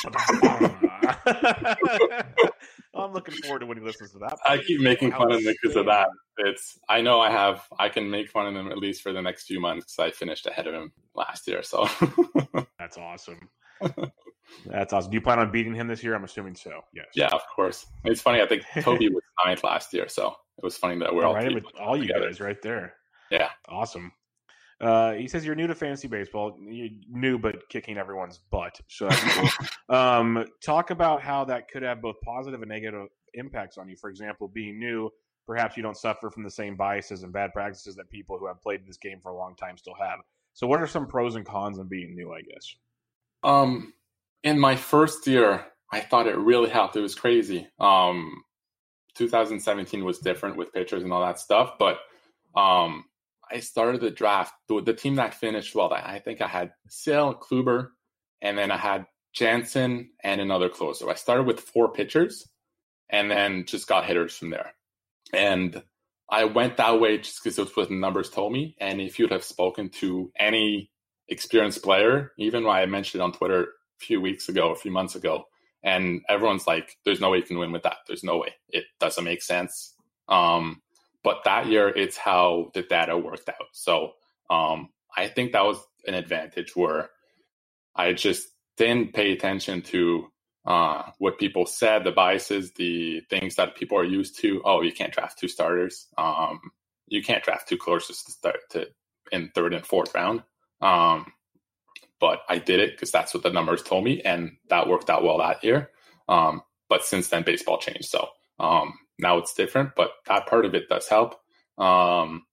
I'm 2.95 3.13
looking 3.13 3.35
forward 3.43 3.61
to 3.61 3.67
when 3.67 3.79
he 3.79 3.85
listens 3.85 4.13
to 4.13 4.19
that. 4.19 4.39
I 4.45 4.59
keep 4.59 4.81
making 4.81 5.11
fun 5.13 5.33
of 5.33 5.41
him 5.41 5.55
because 5.63 5.77
of 5.77 5.87
that. 5.87 6.09
It's 6.39 6.79
I 6.89 7.01
know 7.01 7.21
I 7.21 7.31
have 7.31 7.63
I 7.79 7.89
can 7.89 8.11
make 8.11 8.31
fun 8.31 8.47
of 8.47 8.55
him 8.55 8.71
at 8.71 8.79
least 8.79 9.03
for 9.03 9.13
the 9.13 9.23
next 9.23 9.47
few 9.47 9.61
months 9.61 9.97
because 9.97 10.13
I 10.13 10.17
finished 10.17 10.47
ahead 10.47 10.67
of 10.67 10.75
him 10.75 10.93
last 11.15 11.47
year. 11.49 11.63
So 11.63 11.89
that's 12.79 12.97
awesome. 12.97 13.49
That's 14.67 14.93
awesome. 14.93 15.11
Do 15.11 15.17
you 15.17 15.21
plan 15.21 15.39
on 15.39 15.51
beating 15.51 15.75
him 15.75 15.89
this 15.89 16.03
year? 16.03 16.15
I'm 16.15 16.25
assuming 16.25 16.55
so. 16.55 16.83
Yes. 16.95 17.07
Yeah, 17.15 17.29
of 17.33 17.43
course. 17.55 17.87
It's 18.05 18.21
funny. 18.21 18.41
I 18.41 18.47
think 18.47 18.63
Toby 18.81 19.09
was 19.09 19.23
ninth 19.45 19.65
last 19.65 19.93
year, 19.93 20.09
so 20.09 20.37
it 20.59 20.65
was 20.65 20.77
funny 20.77 20.99
that 21.01 21.15
we're 21.15 21.25
all 21.25 21.35
right 21.35 21.63
all 21.81 21.97
you 21.97 22.09
guys 22.09 22.41
right 22.41 22.61
there. 22.63 22.95
Yeah. 23.31 23.49
Awesome. 23.69 24.13
Uh, 24.81 25.13
he 25.13 25.29
says 25.29 25.45
you're 25.45 25.55
new 25.55 25.67
to 25.67 25.75
fantasy 25.75 26.09
baseball. 26.09 26.57
You're 26.61 26.91
new, 27.09 27.39
but 27.39 27.69
kicking 27.69 27.97
everyone's 27.97 28.41
butt. 28.51 28.79
So, 28.89 29.09
cool. 29.11 29.49
um, 29.97 30.45
talk 30.65 30.91
about 30.91 31.23
how 31.23 31.45
that 31.47 31.69
could 31.71 31.83
have 31.83 32.03
both 32.03 32.17
positive 32.25 32.61
and 32.63 32.69
negative 32.69 33.09
impacts 33.35 33.79
on 33.79 33.89
you. 33.89 33.97
For 33.97 34.11
example, 34.11 34.49
being 34.49 34.79
new, 34.79 35.11
perhaps 35.47 35.77
you 35.77 35.83
don't 35.83 35.97
suffer 35.97 36.31
from 36.31 36.43
the 36.43 36.51
same 36.51 36.77
biases 36.77 37.23
and 37.23 37.33
bad 37.33 37.53
practices 37.53 37.95
that 37.97 38.11
people 38.11 38.39
who 38.39 38.47
have 38.47 38.61
played 38.61 38.87
this 38.87 38.97
game 38.97 39.21
for 39.23 39.31
a 39.31 39.37
long 39.37 39.55
time 39.57 39.77
still 39.77 39.97
have. 40.01 40.19
So, 40.53 40.67
what 40.67 40.81
are 40.81 40.87
some 40.87 41.07
pros 41.07 41.37
and 41.37 41.47
cons 41.47 41.79
of 41.79 41.89
being 41.89 42.15
new? 42.15 42.33
I 42.33 42.43
guess. 42.43 42.75
Um, 43.43 43.93
in 44.43 44.59
my 44.59 44.77
first 44.77 45.27
year, 45.27 45.67
I 45.93 46.01
thought 46.01 46.27
it 46.27 46.37
really 46.37 46.71
helped. 46.71 46.97
It 46.97 47.01
was 47.01 47.15
crazy. 47.15 47.69
Um, 47.79 48.43
2017 49.15 50.05
was 50.05 50.19
different 50.19 50.57
with 50.57 50.73
pitchers 50.73 51.03
and 51.03 51.13
all 51.13 51.25
that 51.25 51.39
stuff, 51.39 51.75
but 51.79 51.99
um, 52.57 53.05
I 53.51 53.61
started 53.61 54.01
the 54.01 54.11
draft, 54.11 54.53
the, 54.69 54.81
the 54.81 54.95
team 54.95 55.17
that 55.17 55.35
finished 55.35 55.75
well, 55.75 55.93
I 55.93 56.19
think 56.19 56.41
I 56.41 56.47
had 56.47 56.73
Sale, 56.89 57.35
Kluber, 57.35 57.89
and 58.43 58.57
then 58.59 58.71
I 58.71 58.77
had 58.77 59.07
Jansen 59.35 60.11
and 60.23 60.41
another 60.41 60.69
closer. 60.69 61.11
I 61.11 61.15
started 61.15 61.47
with 61.47 61.61
four 61.61 61.93
pitchers 61.93 62.49
and 63.11 63.31
then 63.31 63.65
just 63.67 63.89
got 63.89 64.07
hitters 64.07 64.37
from 64.37 64.51
there. 64.51 64.73
And 65.33 65.83
I 66.31 66.45
went 66.45 66.77
that 66.79 67.01
way 67.01 67.19
just 67.19 67.43
because 67.43 67.59
it's 67.59 67.77
what 67.77 67.89
the 67.89 67.95
numbers 67.95 68.31
told 68.31 68.53
me. 68.53 68.77
And 68.81 69.01
if 69.01 69.19
you'd 69.19 69.33
have 69.33 69.45
spoken 69.45 69.91
to 70.01 70.31
any 70.39 70.91
experienced 71.29 71.83
player, 71.83 72.33
even 72.39 72.65
when 72.65 72.77
I 72.77 72.87
mentioned 72.87 73.21
it 73.21 73.25
on 73.25 73.33
Twitter 73.33 73.63
a 73.63 73.67
few 74.05 74.21
weeks 74.21 74.49
ago, 74.49 74.71
a 74.71 74.77
few 74.77 74.91
months 74.91 75.15
ago, 75.15 75.45
and 75.83 76.23
everyone's 76.29 76.67
like, 76.67 76.97
there's 77.05 77.21
no 77.21 77.31
way 77.31 77.39
you 77.39 77.45
can 77.45 77.59
win 77.59 77.73
with 77.73 77.83
that. 77.83 77.99
There's 78.07 78.25
no 78.25 78.39
way. 78.39 78.55
It 78.71 78.85
doesn't 79.01 79.25
make 79.25 79.43
sense. 79.43 79.95
Um, 80.29 80.81
but 81.25 81.43
that 81.45 81.67
year, 81.67 81.89
it's 81.89 82.17
how 82.19 82.71
the 82.75 82.83
data 82.83 83.17
worked 83.19 83.49
out. 83.49 83.69
So 83.73 84.13
um, 84.51 84.91
I 85.17 85.27
think 85.27 85.53
that 85.53 85.65
was 85.65 85.79
an 86.07 86.15
advantage 86.15 86.77
where 86.77 87.11
I 87.97 88.13
just 88.13 88.49
didn't 88.77 89.15
pay 89.15 89.33
attention 89.33 89.83
to 89.83 90.31
uh, 90.67 91.03
what 91.19 91.39
people 91.39 91.67
said, 91.67 92.05
the 92.05 92.13
biases, 92.13 92.73
the 92.73 93.21
things 93.31 93.57
that 93.57 93.75
people 93.75 93.99
are 93.99 94.05
used 94.05 94.39
to. 94.41 94.63
Oh, 94.65 94.83
you 94.83 94.93
can't 94.93 95.13
draft 95.13 95.39
two 95.39 95.49
starters. 95.49 96.09
Um, 96.19 96.61
you 97.07 97.23
can't 97.23 97.43
draft 97.43 97.69
two 97.69 97.79
closers 97.79 98.23
to 98.23 98.33
start 98.33 98.59
to 98.71 98.89
in 99.33 99.51
third 99.55 99.75
and 99.75 99.87
fourth 99.87 100.15
round. 100.15 100.43
Um, 100.81 101.33
but 102.21 102.41
I 102.49 102.59
did 102.59 102.81
it 102.81 102.93
because 102.93 103.11
that's 103.11 103.35
what 103.35 103.43
the 103.43 103.51
numbers 103.51 103.83
told 103.83 104.05
me, 104.05 104.21
and 104.23 104.57
that 104.69 104.89
worked 104.89 105.11
out 105.11 105.23
well 105.23 105.39
that 105.39 105.65
year. 105.65 105.91
Um, 106.29 106.63
but 106.89 107.05
since 107.05 107.29
then, 107.29 107.43
baseball 107.45 107.79
changed. 107.79 108.07
So 108.07 108.29
um, 108.59 108.95
now 109.19 109.39
it's 109.39 109.55
different, 109.55 109.91
but 109.97 110.11
that 110.27 110.47
part 110.47 110.65
of 110.65 110.75
it 110.75 110.89
does 110.89 111.09
help. 111.09 111.37
Um, 111.79 112.45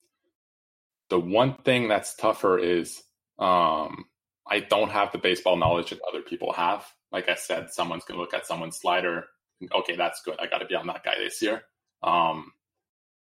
the 1.09 1.19
one 1.19 1.55
thing 1.55 1.87
that's 1.87 2.15
tougher 2.15 2.57
is 2.57 3.01
um, 3.39 4.05
I 4.47 4.59
don't 4.59 4.91
have 4.91 5.11
the 5.11 5.17
baseball 5.17 5.57
knowledge 5.57 5.89
that 5.89 5.99
other 6.07 6.21
people 6.21 6.53
have. 6.53 6.85
Like 7.11 7.29
I 7.29 7.35
said, 7.35 7.71
someone's 7.71 8.05
going 8.05 8.17
to 8.17 8.21
look 8.21 8.33
at 8.33 8.47
someone's 8.47 8.77
slider. 8.77 9.25
Okay, 9.73 9.95
that's 9.95 10.21
good. 10.23 10.39
I 10.39 10.47
got 10.47 10.59
to 10.59 10.65
be 10.65 10.75
on 10.75 10.87
that 10.87 11.03
guy 11.03 11.15
this 11.17 11.41
year. 11.41 11.63
Um, 12.01 12.53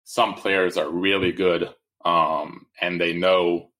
some 0.04 0.34
players 0.34 0.76
are 0.76 0.88
really 0.88 1.32
good 1.32 1.74
um, 2.04 2.66
and 2.80 3.00
they 3.00 3.12
know 3.12 3.70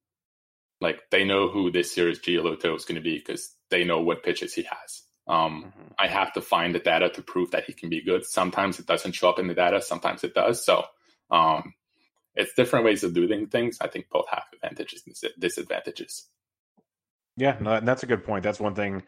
like 0.81 1.01
they 1.11 1.25
know 1.25 1.49
who 1.49 1.71
this 1.71 1.97
year's 1.97 2.21
Giolito 2.21 2.75
is 2.75 2.85
going 2.85 2.97
to 2.97 3.01
be 3.01 3.19
because 3.19 3.55
they 3.71 3.85
know 3.85 4.01
what 4.01 4.23
pitches 4.23 4.55
he 4.55 4.63
has. 4.63 5.03
Um, 5.31 5.65
mm-hmm. 5.65 5.93
I 5.99 6.09
have 6.09 6.33
to 6.33 6.41
find 6.41 6.75
the 6.75 6.81
data 6.81 7.09
to 7.11 7.23
prove 7.23 7.53
that 7.53 7.65
he 7.65 7.73
can 7.73 7.89
be 7.89 8.03
good. 8.03 8.25
Sometimes 8.25 8.81
it 8.81 8.87
doesn't 8.87 9.13
show 9.13 9.29
up 9.29 9.39
in 9.39 9.47
the 9.47 9.55
data, 9.55 9.81
sometimes 9.81 10.25
it 10.25 10.35
does. 10.35 10.65
So 10.65 10.85
um, 11.31 11.73
it's 12.35 12.53
different 12.55 12.85
ways 12.85 13.05
of 13.05 13.15
doing 13.15 13.47
things. 13.47 13.79
I 13.81 13.87
think 13.87 14.09
both 14.11 14.29
have 14.31 14.43
advantages 14.53 15.05
and 15.07 15.15
disadvantages. 15.39 16.27
Yeah, 17.37 17.57
no, 17.61 17.81
that's 17.81 18.03
a 18.03 18.07
good 18.07 18.25
point. 18.25 18.43
That's 18.43 18.59
one 18.59 18.75
thing 18.75 19.05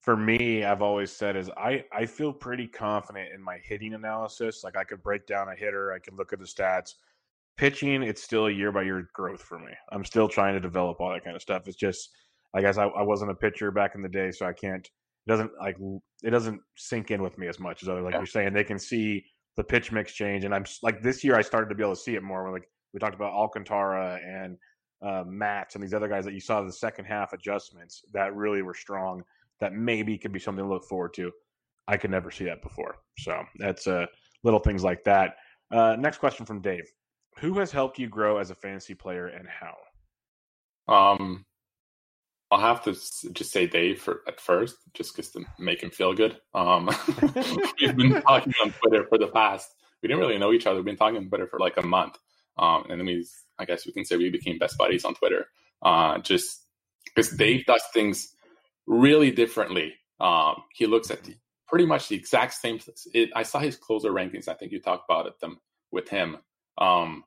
for 0.00 0.16
me 0.16 0.64
I've 0.64 0.82
always 0.82 1.10
said 1.10 1.34
is 1.34 1.50
I 1.56 1.84
I 1.92 2.06
feel 2.06 2.32
pretty 2.32 2.68
confident 2.68 3.30
in 3.34 3.42
my 3.42 3.58
hitting 3.64 3.94
analysis. 3.94 4.62
Like 4.62 4.76
I 4.76 4.84
could 4.84 5.02
break 5.02 5.26
down 5.26 5.48
a 5.48 5.56
hitter, 5.56 5.92
I 5.92 5.98
can 5.98 6.16
look 6.16 6.32
at 6.32 6.38
the 6.38 6.44
stats. 6.44 6.94
Pitching, 7.56 8.02
it's 8.02 8.22
still 8.22 8.46
a 8.46 8.50
year 8.50 8.72
by 8.72 8.82
year 8.82 9.08
growth 9.12 9.40
for 9.40 9.58
me. 9.58 9.72
I'm 9.90 10.04
still 10.04 10.28
trying 10.28 10.54
to 10.54 10.60
develop 10.60 11.00
all 11.00 11.10
that 11.12 11.24
kind 11.24 11.36
of 11.36 11.42
stuff. 11.42 11.66
It's 11.66 11.76
just 11.76 12.10
I 12.54 12.60
guess 12.60 12.78
I, 12.78 12.84
I 12.84 13.02
wasn't 13.02 13.32
a 13.32 13.34
pitcher 13.34 13.70
back 13.70 13.94
in 13.94 14.02
the 14.02 14.08
day, 14.08 14.30
so 14.30 14.46
I 14.46 14.52
can't 14.52 14.88
it 15.26 15.30
doesn't 15.30 15.50
like 15.60 15.76
it 16.22 16.30
doesn't 16.30 16.60
sink 16.76 17.10
in 17.10 17.22
with 17.22 17.38
me 17.38 17.48
as 17.48 17.58
much 17.58 17.82
as 17.82 17.88
other 17.88 18.02
like 18.02 18.12
yeah. 18.12 18.18
you're 18.18 18.26
saying 18.26 18.52
they 18.52 18.64
can 18.64 18.78
see 18.78 19.24
the 19.56 19.64
pitch 19.64 19.92
mix 19.92 20.12
change 20.12 20.44
and 20.44 20.54
i'm 20.54 20.64
like 20.82 21.02
this 21.02 21.24
year 21.24 21.36
i 21.36 21.42
started 21.42 21.68
to 21.68 21.74
be 21.74 21.82
able 21.82 21.94
to 21.94 22.00
see 22.00 22.14
it 22.14 22.22
more 22.22 22.50
like 22.50 22.68
we 22.92 23.00
talked 23.00 23.14
about 23.14 23.32
alcantara 23.32 24.18
and 24.24 24.56
uh, 25.04 25.22
Matz 25.26 25.74
and 25.74 25.84
these 25.84 25.92
other 25.92 26.08
guys 26.08 26.24
that 26.24 26.32
you 26.32 26.40
saw 26.40 26.62
the 26.62 26.72
second 26.72 27.04
half 27.04 27.34
adjustments 27.34 28.02
that 28.14 28.34
really 28.34 28.62
were 28.62 28.72
strong 28.72 29.22
that 29.60 29.74
maybe 29.74 30.16
could 30.16 30.32
be 30.32 30.38
something 30.38 30.64
to 30.64 30.70
look 30.70 30.84
forward 30.84 31.12
to. 31.14 31.30
I 31.86 31.98
could 31.98 32.10
never 32.10 32.30
see 32.30 32.44
that 32.44 32.62
before 32.62 32.96
so 33.18 33.42
that's 33.58 33.86
uh, 33.86 34.06
little 34.42 34.60
things 34.60 34.82
like 34.82 35.04
that. 35.04 35.36
Uh, 35.70 35.96
next 35.98 36.18
question 36.18 36.46
from 36.46 36.60
dave. 36.60 36.84
Who 37.38 37.58
has 37.58 37.70
helped 37.70 37.98
you 37.98 38.08
grow 38.08 38.38
as 38.38 38.50
a 38.50 38.54
fantasy 38.54 38.94
player 38.94 39.26
and 39.26 39.46
how? 39.48 39.74
Um 40.94 41.44
I'll 42.54 42.60
have 42.60 42.84
to 42.84 42.92
just 43.32 43.50
say 43.50 43.66
Dave 43.66 44.00
for, 44.00 44.20
at 44.28 44.40
first, 44.40 44.76
just 44.92 45.12
because 45.12 45.32
to 45.32 45.44
make 45.58 45.82
him 45.82 45.90
feel 45.90 46.14
good. 46.14 46.38
Um, 46.54 46.88
we've 47.80 47.96
been 47.96 48.22
talking 48.22 48.52
on 48.62 48.70
Twitter 48.70 49.04
for 49.08 49.18
the 49.18 49.26
past. 49.26 49.74
We 50.00 50.06
didn't 50.06 50.20
really 50.20 50.38
know 50.38 50.52
each 50.52 50.64
other. 50.64 50.76
We've 50.76 50.84
been 50.84 50.96
talking 50.96 51.16
on 51.16 51.28
Twitter 51.28 51.48
for 51.48 51.58
like 51.58 51.78
a 51.78 51.82
month, 51.82 52.16
um, 52.56 52.84
and 52.88 53.00
then 53.00 53.06
we, 53.06 53.26
I 53.58 53.64
guess 53.64 53.86
we 53.86 53.92
can 53.92 54.04
say 54.04 54.16
we 54.16 54.30
became 54.30 54.58
best 54.58 54.78
buddies 54.78 55.04
on 55.04 55.16
Twitter. 55.16 55.48
Uh, 55.82 56.18
just 56.18 56.62
because 57.04 57.32
Dave 57.32 57.66
does 57.66 57.82
things 57.92 58.36
really 58.86 59.32
differently. 59.32 59.94
Um, 60.20 60.62
he 60.72 60.86
looks 60.86 61.10
at 61.10 61.24
the, 61.24 61.34
pretty 61.66 61.86
much 61.86 62.06
the 62.06 62.14
exact 62.14 62.54
same. 62.54 62.78
It, 63.12 63.30
I 63.34 63.42
saw 63.42 63.58
his 63.58 63.76
closer 63.76 64.12
rankings. 64.12 64.46
I 64.46 64.54
think 64.54 64.70
you 64.70 64.80
talked 64.80 65.10
about 65.10 65.26
it, 65.26 65.40
them 65.40 65.58
with 65.90 66.08
him. 66.08 66.36
Um, 66.78 67.24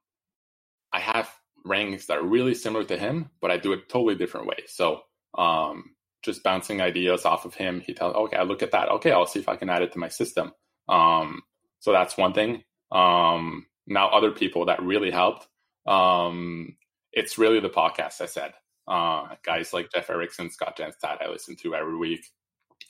I 0.93 1.01
have 1.01 1.29
rankings 1.65 2.05
that 2.05 2.17
are 2.17 2.25
really 2.25 2.53
similar 2.53 2.85
to 2.85 2.97
him, 2.97 3.29
but 3.41 3.51
I 3.51 3.57
do 3.57 3.73
it 3.73 3.89
totally 3.89 4.15
different 4.15 4.47
way. 4.47 4.59
So 4.67 5.01
um, 5.37 5.95
just 6.23 6.43
bouncing 6.43 6.81
ideas 6.81 7.25
off 7.25 7.45
of 7.45 7.55
him. 7.55 7.81
He 7.81 7.93
tells, 7.93 8.15
okay, 8.15 8.37
I 8.37 8.43
look 8.43 8.63
at 8.63 8.71
that. 8.71 8.89
Okay, 8.89 9.11
I'll 9.11 9.25
see 9.25 9.39
if 9.39 9.49
I 9.49 9.55
can 9.55 9.69
add 9.69 9.81
it 9.81 9.93
to 9.93 9.99
my 9.99 10.09
system. 10.09 10.51
Um, 10.89 11.41
so 11.79 11.91
that's 11.91 12.17
one 12.17 12.33
thing. 12.33 12.63
Um, 12.91 13.65
now, 13.85 14.09
other 14.09 14.31
people 14.31 14.65
that 14.65 14.81
really 14.81 15.11
helped. 15.11 15.47
Um, 15.85 16.75
it's 17.13 17.37
really 17.37 17.59
the 17.59 17.69
podcast. 17.69 18.21
I 18.21 18.25
said, 18.25 18.53
uh, 18.87 19.35
guys 19.43 19.73
like 19.73 19.91
Jeff 19.93 20.09
Erickson, 20.09 20.49
Scott 20.49 20.77
Jenstad, 20.77 21.21
I 21.21 21.29
listen 21.29 21.55
to 21.57 21.75
every 21.75 21.97
week. 21.97 22.25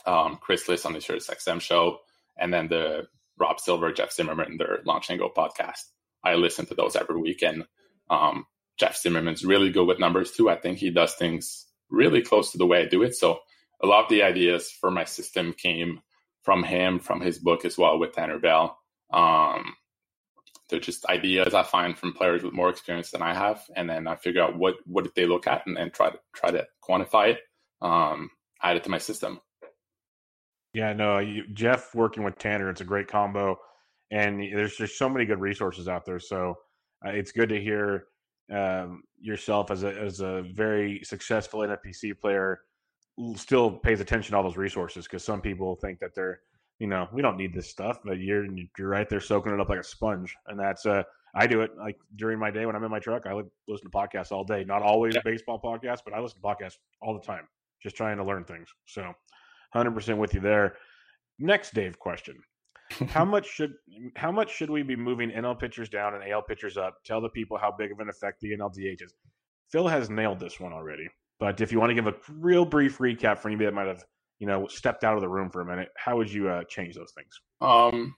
Um, 0.05 0.37
Chris 0.41 0.67
Liss 0.67 0.85
on 0.85 0.93
the 0.93 1.01
Sirius 1.01 1.29
XM 1.29 1.61
show, 1.61 1.99
and 2.37 2.53
then 2.53 2.67
the 2.67 3.07
Rob 3.37 3.59
Silver, 3.59 3.91
Jeff 3.91 4.11
Zimmerman, 4.11 4.57
their 4.57 4.79
Launch 4.85 5.09
and 5.09 5.19
Go 5.19 5.29
podcast. 5.29 5.83
I 6.23 6.35
listen 6.35 6.65
to 6.67 6.75
those 6.75 6.95
every 6.95 7.19
week, 7.19 7.43
and 7.43 7.65
um, 8.09 8.45
Jeff 8.77 8.97
Zimmerman's 8.97 9.45
really 9.45 9.69
good 9.69 9.85
with 9.85 9.99
numbers 9.99 10.31
too. 10.31 10.49
I 10.49 10.55
think 10.55 10.77
he 10.77 10.89
does 10.89 11.15
things 11.15 11.66
really 11.89 12.21
close 12.21 12.51
to 12.51 12.57
the 12.57 12.65
way 12.65 12.81
I 12.81 12.85
do 12.85 13.03
it. 13.03 13.15
So 13.15 13.39
a 13.81 13.87
lot 13.87 14.03
of 14.03 14.09
the 14.09 14.23
ideas 14.23 14.71
for 14.71 14.91
my 14.91 15.03
system 15.03 15.53
came 15.53 16.01
from 16.43 16.63
him, 16.63 16.99
from 16.99 17.21
his 17.21 17.39
book 17.39 17.65
as 17.65 17.77
well 17.77 17.99
with 17.99 18.13
Tanner 18.13 18.39
Bell. 18.39 18.77
Um, 19.11 19.75
they're 20.69 20.79
just 20.79 21.05
ideas 21.05 21.53
I 21.53 21.63
find 21.63 21.97
from 21.97 22.13
players 22.13 22.43
with 22.43 22.53
more 22.53 22.69
experience 22.69 23.11
than 23.11 23.21
I 23.21 23.33
have, 23.33 23.63
and 23.75 23.89
then 23.89 24.07
I 24.07 24.15
figure 24.15 24.41
out 24.41 24.57
what 24.57 24.75
what 24.85 25.03
did 25.03 25.13
they 25.15 25.25
look 25.25 25.47
at, 25.47 25.65
and 25.65 25.77
then 25.77 25.91
try 25.91 26.09
to 26.09 26.19
try 26.35 26.51
to 26.51 26.67
quantify 26.83 27.29
it, 27.29 27.39
um, 27.81 28.29
add 28.61 28.75
it 28.75 28.83
to 28.83 28.89
my 28.89 28.97
system. 28.97 29.39
Yeah, 30.73 30.93
no, 30.93 31.19
you, 31.19 31.43
Jeff 31.53 31.95
working 31.95 32.23
with 32.23 32.37
Tanner, 32.37 32.69
it's 32.69 32.81
a 32.81 32.85
great 32.85 33.07
combo, 33.07 33.57
and 34.11 34.41
there's 34.41 34.75
just 34.75 34.97
so 34.97 35.09
many 35.09 35.25
good 35.25 35.39
resources 35.39 35.87
out 35.87 36.05
there. 36.05 36.19
So 36.19 36.55
uh, 37.05 37.11
it's 37.11 37.31
good 37.31 37.49
to 37.49 37.61
hear 37.61 38.07
um, 38.53 39.03
yourself 39.19 39.71
as 39.71 39.83
a 39.83 39.93
as 39.93 40.21
a 40.21 40.43
very 40.53 41.01
successful 41.03 41.61
NFBC 41.61 42.19
player 42.19 42.61
still 43.35 43.71
pays 43.71 43.99
attention 43.99 44.31
to 44.31 44.37
all 44.37 44.43
those 44.43 44.57
resources 44.57 45.05
because 45.05 45.23
some 45.23 45.41
people 45.41 45.75
think 45.75 45.99
that 45.99 46.13
they're 46.13 46.41
you 46.79 46.87
know 46.87 47.07
we 47.11 47.21
don't 47.21 47.37
need 47.37 47.53
this 47.53 47.69
stuff 47.69 47.99
but 48.05 48.19
you're 48.19 48.45
you're 48.77 48.89
right 48.89 49.09
there 49.09 49.19
soaking 49.19 49.53
it 49.53 49.59
up 49.59 49.69
like 49.69 49.79
a 49.79 49.83
sponge 49.83 50.35
and 50.47 50.59
that's 50.59 50.85
uh 50.85 51.01
i 51.35 51.47
do 51.47 51.61
it 51.61 51.71
like 51.77 51.97
during 52.15 52.37
my 52.37 52.51
day 52.51 52.65
when 52.65 52.75
i'm 52.75 52.83
in 52.83 52.91
my 52.91 52.99
truck 52.99 53.25
i 53.25 53.33
listen 53.67 53.89
to 53.89 53.97
podcasts 53.97 54.31
all 54.31 54.43
day 54.43 54.63
not 54.63 54.83
always 54.83 55.15
yeah. 55.15 55.21
baseball 55.25 55.59
podcasts 55.59 56.01
but 56.05 56.13
i 56.13 56.19
listen 56.19 56.39
to 56.39 56.47
podcasts 56.47 56.77
all 57.01 57.13
the 57.13 57.25
time 57.25 57.47
just 57.81 57.95
trying 57.95 58.17
to 58.17 58.23
learn 58.23 58.43
things 58.43 58.69
so 58.85 59.11
100% 59.75 60.17
with 60.17 60.33
you 60.33 60.39
there 60.39 60.75
next 61.39 61.73
dave 61.73 61.97
question 61.97 62.35
how 63.09 63.25
much 63.25 63.47
should 63.47 63.73
how 64.15 64.31
much 64.31 64.55
should 64.55 64.69
we 64.69 64.83
be 64.83 64.95
moving 64.95 65.31
NL 65.31 65.59
pitchers 65.59 65.89
down 65.89 66.15
and 66.15 66.23
AL 66.29 66.43
pitchers 66.43 66.77
up? 66.77 66.97
Tell 67.05 67.21
the 67.21 67.29
people 67.29 67.57
how 67.57 67.73
big 67.77 67.91
of 67.91 67.99
an 67.99 68.09
effect 68.09 68.41
the 68.41 68.51
NLDH 68.51 69.03
is. 69.03 69.13
Phil 69.71 69.87
has 69.87 70.09
nailed 70.09 70.39
this 70.39 70.59
one 70.59 70.73
already, 70.73 71.07
but 71.39 71.61
if 71.61 71.71
you 71.71 71.79
want 71.79 71.89
to 71.89 71.95
give 71.95 72.07
a 72.07 72.15
real 72.29 72.65
brief 72.65 72.97
recap 72.99 73.39
for 73.39 73.49
anybody 73.49 73.65
that 73.65 73.73
might 73.73 73.87
have 73.87 74.03
you 74.39 74.47
know 74.47 74.67
stepped 74.67 75.03
out 75.03 75.15
of 75.15 75.21
the 75.21 75.29
room 75.29 75.49
for 75.49 75.61
a 75.61 75.65
minute, 75.65 75.89
how 75.97 76.17
would 76.17 76.31
you 76.31 76.49
uh, 76.49 76.63
change 76.65 76.95
those 76.95 77.11
things? 77.11 77.41
Um, 77.61 78.15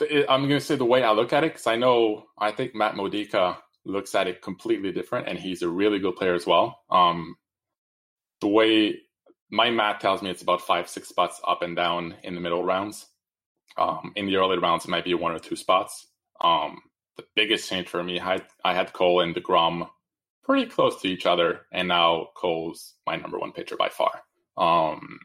I'm 0.00 0.42
going 0.42 0.50
to 0.50 0.60
say 0.60 0.76
the 0.76 0.84
way 0.84 1.02
I 1.02 1.12
look 1.12 1.32
at 1.32 1.44
it 1.44 1.52
because 1.52 1.66
I 1.66 1.76
know 1.76 2.24
I 2.38 2.50
think 2.52 2.74
Matt 2.74 2.96
Modica 2.96 3.58
looks 3.84 4.14
at 4.14 4.26
it 4.26 4.42
completely 4.42 4.92
different, 4.92 5.28
and 5.28 5.38
he's 5.38 5.62
a 5.62 5.68
really 5.68 5.98
good 5.98 6.16
player 6.16 6.34
as 6.34 6.46
well. 6.46 6.80
Um, 6.90 7.36
the 8.40 8.48
way 8.48 8.96
my 9.50 9.70
math 9.70 10.00
tells 10.00 10.22
me 10.22 10.30
it's 10.30 10.42
about 10.42 10.60
five 10.60 10.88
six 10.88 11.08
spots 11.08 11.40
up 11.46 11.62
and 11.62 11.76
down 11.76 12.16
in 12.22 12.34
the 12.34 12.40
middle 12.40 12.64
rounds. 12.64 13.06
Um, 13.78 14.12
in 14.16 14.26
the 14.26 14.36
early 14.36 14.58
rounds, 14.58 14.84
it 14.84 14.90
might 14.90 15.04
be 15.04 15.14
one 15.14 15.32
or 15.32 15.38
two 15.38 15.56
spots. 15.56 16.06
Um, 16.40 16.80
the 17.16 17.24
biggest 17.34 17.68
change 17.68 17.88
for 17.88 18.02
me, 18.02 18.20
I, 18.20 18.40
I 18.64 18.74
had 18.74 18.92
Cole 18.92 19.20
and 19.20 19.34
DeGrom 19.34 19.88
pretty 20.44 20.66
close 20.66 21.00
to 21.02 21.08
each 21.08 21.26
other, 21.26 21.62
and 21.72 21.88
now 21.88 22.28
Cole's 22.36 22.94
my 23.06 23.16
number 23.16 23.38
one 23.38 23.52
pitcher 23.52 23.76
by 23.76 23.88
far. 23.88 24.22
Um, 24.56 25.18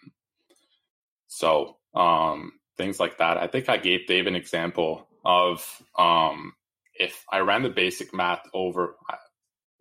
so 1.28 1.78
um, 1.94 2.54
things 2.78 3.00
like 3.00 3.20
that. 3.20 3.38
I 3.38 3.48
think 3.48 3.70
I 3.70 3.78
gave 3.78 4.08
Dave 4.08 4.28
an 4.28 4.36
example 4.36 5.08
of 5.24 5.66
um, 5.98 6.54
if 6.94 7.24
I 7.32 7.40
ran 7.40 7.64
the 7.64 7.70
basic 7.70 8.14
math 8.14 8.42
over, 8.54 8.96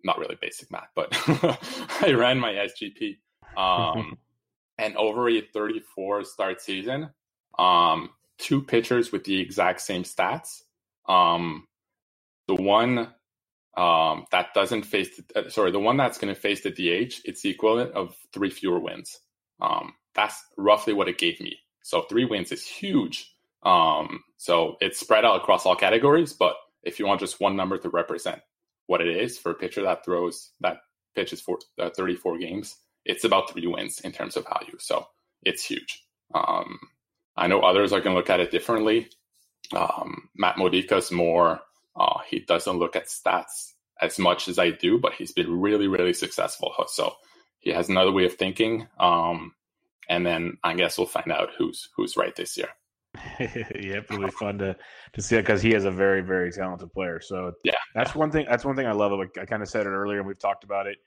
not 0.03 0.17
really 0.17 0.37
basic 0.39 0.71
math, 0.71 0.89
but 0.95 1.09
I 2.01 2.13
ran 2.13 2.39
my 2.39 2.53
SGP, 2.53 3.17
um, 3.57 4.17
and 4.77 4.95
over 4.97 5.29
a 5.29 5.41
34 5.41 6.23
start 6.25 6.61
season, 6.61 7.09
um, 7.57 8.09
two 8.41 8.61
pitchers 8.61 9.11
with 9.11 9.23
the 9.23 9.39
exact 9.39 9.81
same 9.81 10.03
stats. 10.03 10.61
Um, 11.07 11.67
the 12.47 12.55
one 12.55 13.13
um, 13.77 14.25
that 14.31 14.53
doesn't 14.53 14.83
face, 14.83 15.09
the, 15.15 15.47
uh, 15.47 15.49
sorry, 15.49 15.71
the 15.71 15.79
one 15.79 15.97
that's 15.97 16.17
going 16.17 16.33
to 16.33 16.39
face 16.39 16.61
the 16.61 16.71
DH, 16.71 17.21
it's 17.23 17.41
the 17.41 17.49
equivalent 17.49 17.93
of 17.93 18.15
three 18.33 18.49
fewer 18.49 18.79
wins. 18.79 19.19
Um, 19.61 19.93
that's 20.13 20.43
roughly 20.57 20.93
what 20.93 21.07
it 21.07 21.17
gave 21.17 21.39
me. 21.39 21.57
So 21.83 22.01
three 22.01 22.25
wins 22.25 22.51
is 22.51 22.65
huge. 22.65 23.33
Um, 23.63 24.23
so 24.37 24.75
it's 24.81 24.99
spread 24.99 25.23
out 25.23 25.37
across 25.37 25.65
all 25.65 25.75
categories, 25.75 26.33
but 26.33 26.55
if 26.83 26.99
you 26.99 27.05
want 27.05 27.19
just 27.19 27.39
one 27.39 27.55
number 27.55 27.77
to 27.77 27.89
represent 27.89 28.41
what 28.87 29.01
it 29.01 29.15
is 29.15 29.37
for 29.37 29.51
a 29.51 29.55
pitcher 29.55 29.83
that 29.83 30.03
throws 30.03 30.51
that 30.61 30.77
pitches 31.15 31.39
for 31.39 31.59
uh, 31.79 31.89
34 31.95 32.39
games, 32.39 32.75
it's 33.05 33.23
about 33.23 33.51
three 33.51 33.67
wins 33.67 33.99
in 34.01 34.11
terms 34.11 34.35
of 34.35 34.45
value. 34.45 34.77
So 34.79 35.07
it's 35.43 35.63
huge. 35.63 36.03
Um, 36.33 36.79
I 37.35 37.47
know 37.47 37.61
others 37.61 37.93
are 37.93 38.01
going 38.01 38.13
to 38.13 38.17
look 38.17 38.29
at 38.29 38.39
it 38.39 38.51
differently. 38.51 39.09
Um, 39.73 40.29
Matt 40.35 40.57
Modica's 40.57 41.11
more, 41.11 41.61
uh, 41.95 42.19
he 42.27 42.39
doesn't 42.39 42.77
look 42.77 42.95
at 42.95 43.07
stats 43.07 43.71
as 44.01 44.19
much 44.19 44.47
as 44.47 44.59
I 44.59 44.71
do, 44.71 44.99
but 44.99 45.13
he's 45.13 45.31
been 45.31 45.61
really, 45.61 45.87
really 45.87 46.13
successful. 46.13 46.73
So 46.87 47.15
he 47.59 47.71
has 47.71 47.89
another 47.89 48.11
way 48.11 48.25
of 48.25 48.33
thinking. 48.33 48.87
Um, 48.99 49.53
and 50.09 50.25
then 50.25 50.57
I 50.63 50.73
guess 50.73 50.97
we'll 50.97 51.07
find 51.07 51.31
out 51.31 51.49
who's 51.57 51.89
who's 51.95 52.17
right 52.17 52.35
this 52.35 52.57
year. 52.57 52.69
yeah, 53.39 53.97
it'll 53.97 54.25
be 54.25 54.31
fun 54.31 54.57
to 54.57 54.75
to 55.13 55.21
see 55.21 55.35
it 55.35 55.41
because 55.41 55.61
he 55.61 55.73
is 55.73 55.85
a 55.85 55.91
very, 55.91 56.21
very 56.21 56.51
talented 56.51 56.91
player. 56.91 57.21
So 57.21 57.53
yeah, 57.63 57.73
that's 57.93 58.15
one 58.15 58.31
thing. 58.31 58.45
That's 58.49 58.65
one 58.65 58.75
thing 58.75 58.87
I 58.87 58.93
love. 58.93 59.11
Like 59.11 59.37
I 59.39 59.45
kind 59.45 59.61
of 59.61 59.69
said 59.69 59.85
it 59.85 59.89
earlier, 59.89 60.19
and 60.19 60.27
we've 60.27 60.39
talked 60.39 60.63
about 60.63 60.87
it. 60.87 60.97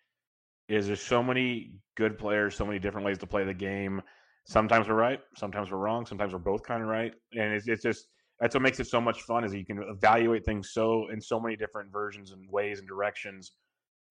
Is 0.69 0.87
there's 0.87 1.03
so 1.03 1.23
many 1.23 1.73
good 1.97 2.17
players, 2.17 2.55
so 2.55 2.65
many 2.65 2.79
different 2.79 3.05
ways 3.05 3.19
to 3.19 3.27
play 3.27 3.45
the 3.45 3.55
game 3.55 4.01
sometimes 4.45 4.89
we're 4.89 4.95
right, 4.95 5.21
sometimes 5.37 5.71
we're 5.71 5.79
wrong, 5.79 6.07
sometimes 6.07 6.33
we're 6.33 6.39
both 6.39 6.63
kind 6.63 6.83
of 6.83 6.89
right, 6.89 7.13
and 7.33 7.53
it's, 7.55 7.67
it's 7.69 7.83
just 7.83 8.07
that's 8.41 8.55
what 8.55 8.63
makes 8.63 8.81
it 8.81 8.87
so 8.87 9.01
much 9.01 9.23
fun 9.23 9.45
is 9.45 9.55
you 9.55 9.65
can 9.65 9.83
evaluate 9.89 10.45
things 10.45 10.71
so 10.73 11.09
in 11.13 11.21
so 11.21 11.39
many 11.41 11.57
different 11.57 11.93
versions 11.93 12.33
and 12.33 12.49
ways 12.51 12.79
and 12.79 12.89
directions, 12.89 13.53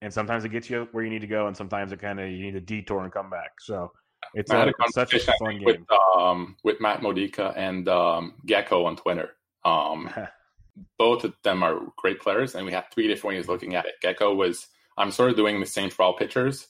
and 0.02 0.14
sometimes 0.14 0.46
it 0.46 0.50
gets 0.50 0.70
you 0.70 0.88
where 0.92 1.04
you 1.04 1.10
need 1.10 1.22
to 1.22 1.28
go, 1.28 1.48
and 1.48 1.56
sometimes 1.56 1.92
it 1.92 2.00
kind 2.00 2.20
of 2.20 2.30
you 2.30 2.40
need 2.40 2.56
a 2.56 2.62
detour 2.62 3.04
and 3.04 3.12
come 3.12 3.30
back. 3.30 3.52
So 3.60 3.92
it's, 4.34 4.52
a, 4.52 4.68
it's 4.68 4.94
such 4.94 5.14
a 5.14 5.20
fun 5.20 5.62
with, 5.64 5.78
game. 5.78 5.86
Um, 6.18 6.56
with 6.64 6.80
Matt 6.82 7.02
Modica 7.02 7.54
and 7.56 7.88
um, 7.88 8.34
Gecko 8.46 8.86
on 8.86 8.96
Twitter. 8.96 9.32
Um, 9.66 10.10
both 10.98 11.24
of 11.24 11.34
them 11.44 11.64
are 11.64 11.80
great 11.98 12.20
players, 12.20 12.56
and 12.56 12.66
we 12.66 12.72
have 12.72 12.88
three 12.92 13.08
different 13.08 13.38
ways 13.38 13.48
looking 13.48 13.76
at 13.76 13.86
it. 13.86 13.96
Gecko 14.02 14.34
was 14.34 14.68
I'm 14.98 15.12
sort 15.12 15.32
of 15.32 15.36
doing 15.36 15.60
the 15.60 15.66
same 15.66 15.90
for 15.90 16.04
all 16.04 16.16
pitchers, 16.16 16.68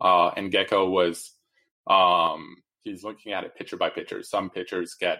uh, 0.00 0.28
and 0.36 0.50
Gecko 0.50 0.88
was 0.88 1.32
um, 1.86 2.56
he's 2.86 3.04
looking 3.04 3.32
at 3.32 3.44
it 3.44 3.54
pitcher 3.56 3.76
by 3.76 3.90
pitcher. 3.90 4.22
Some 4.22 4.50
pitchers 4.50 4.94
get 4.98 5.18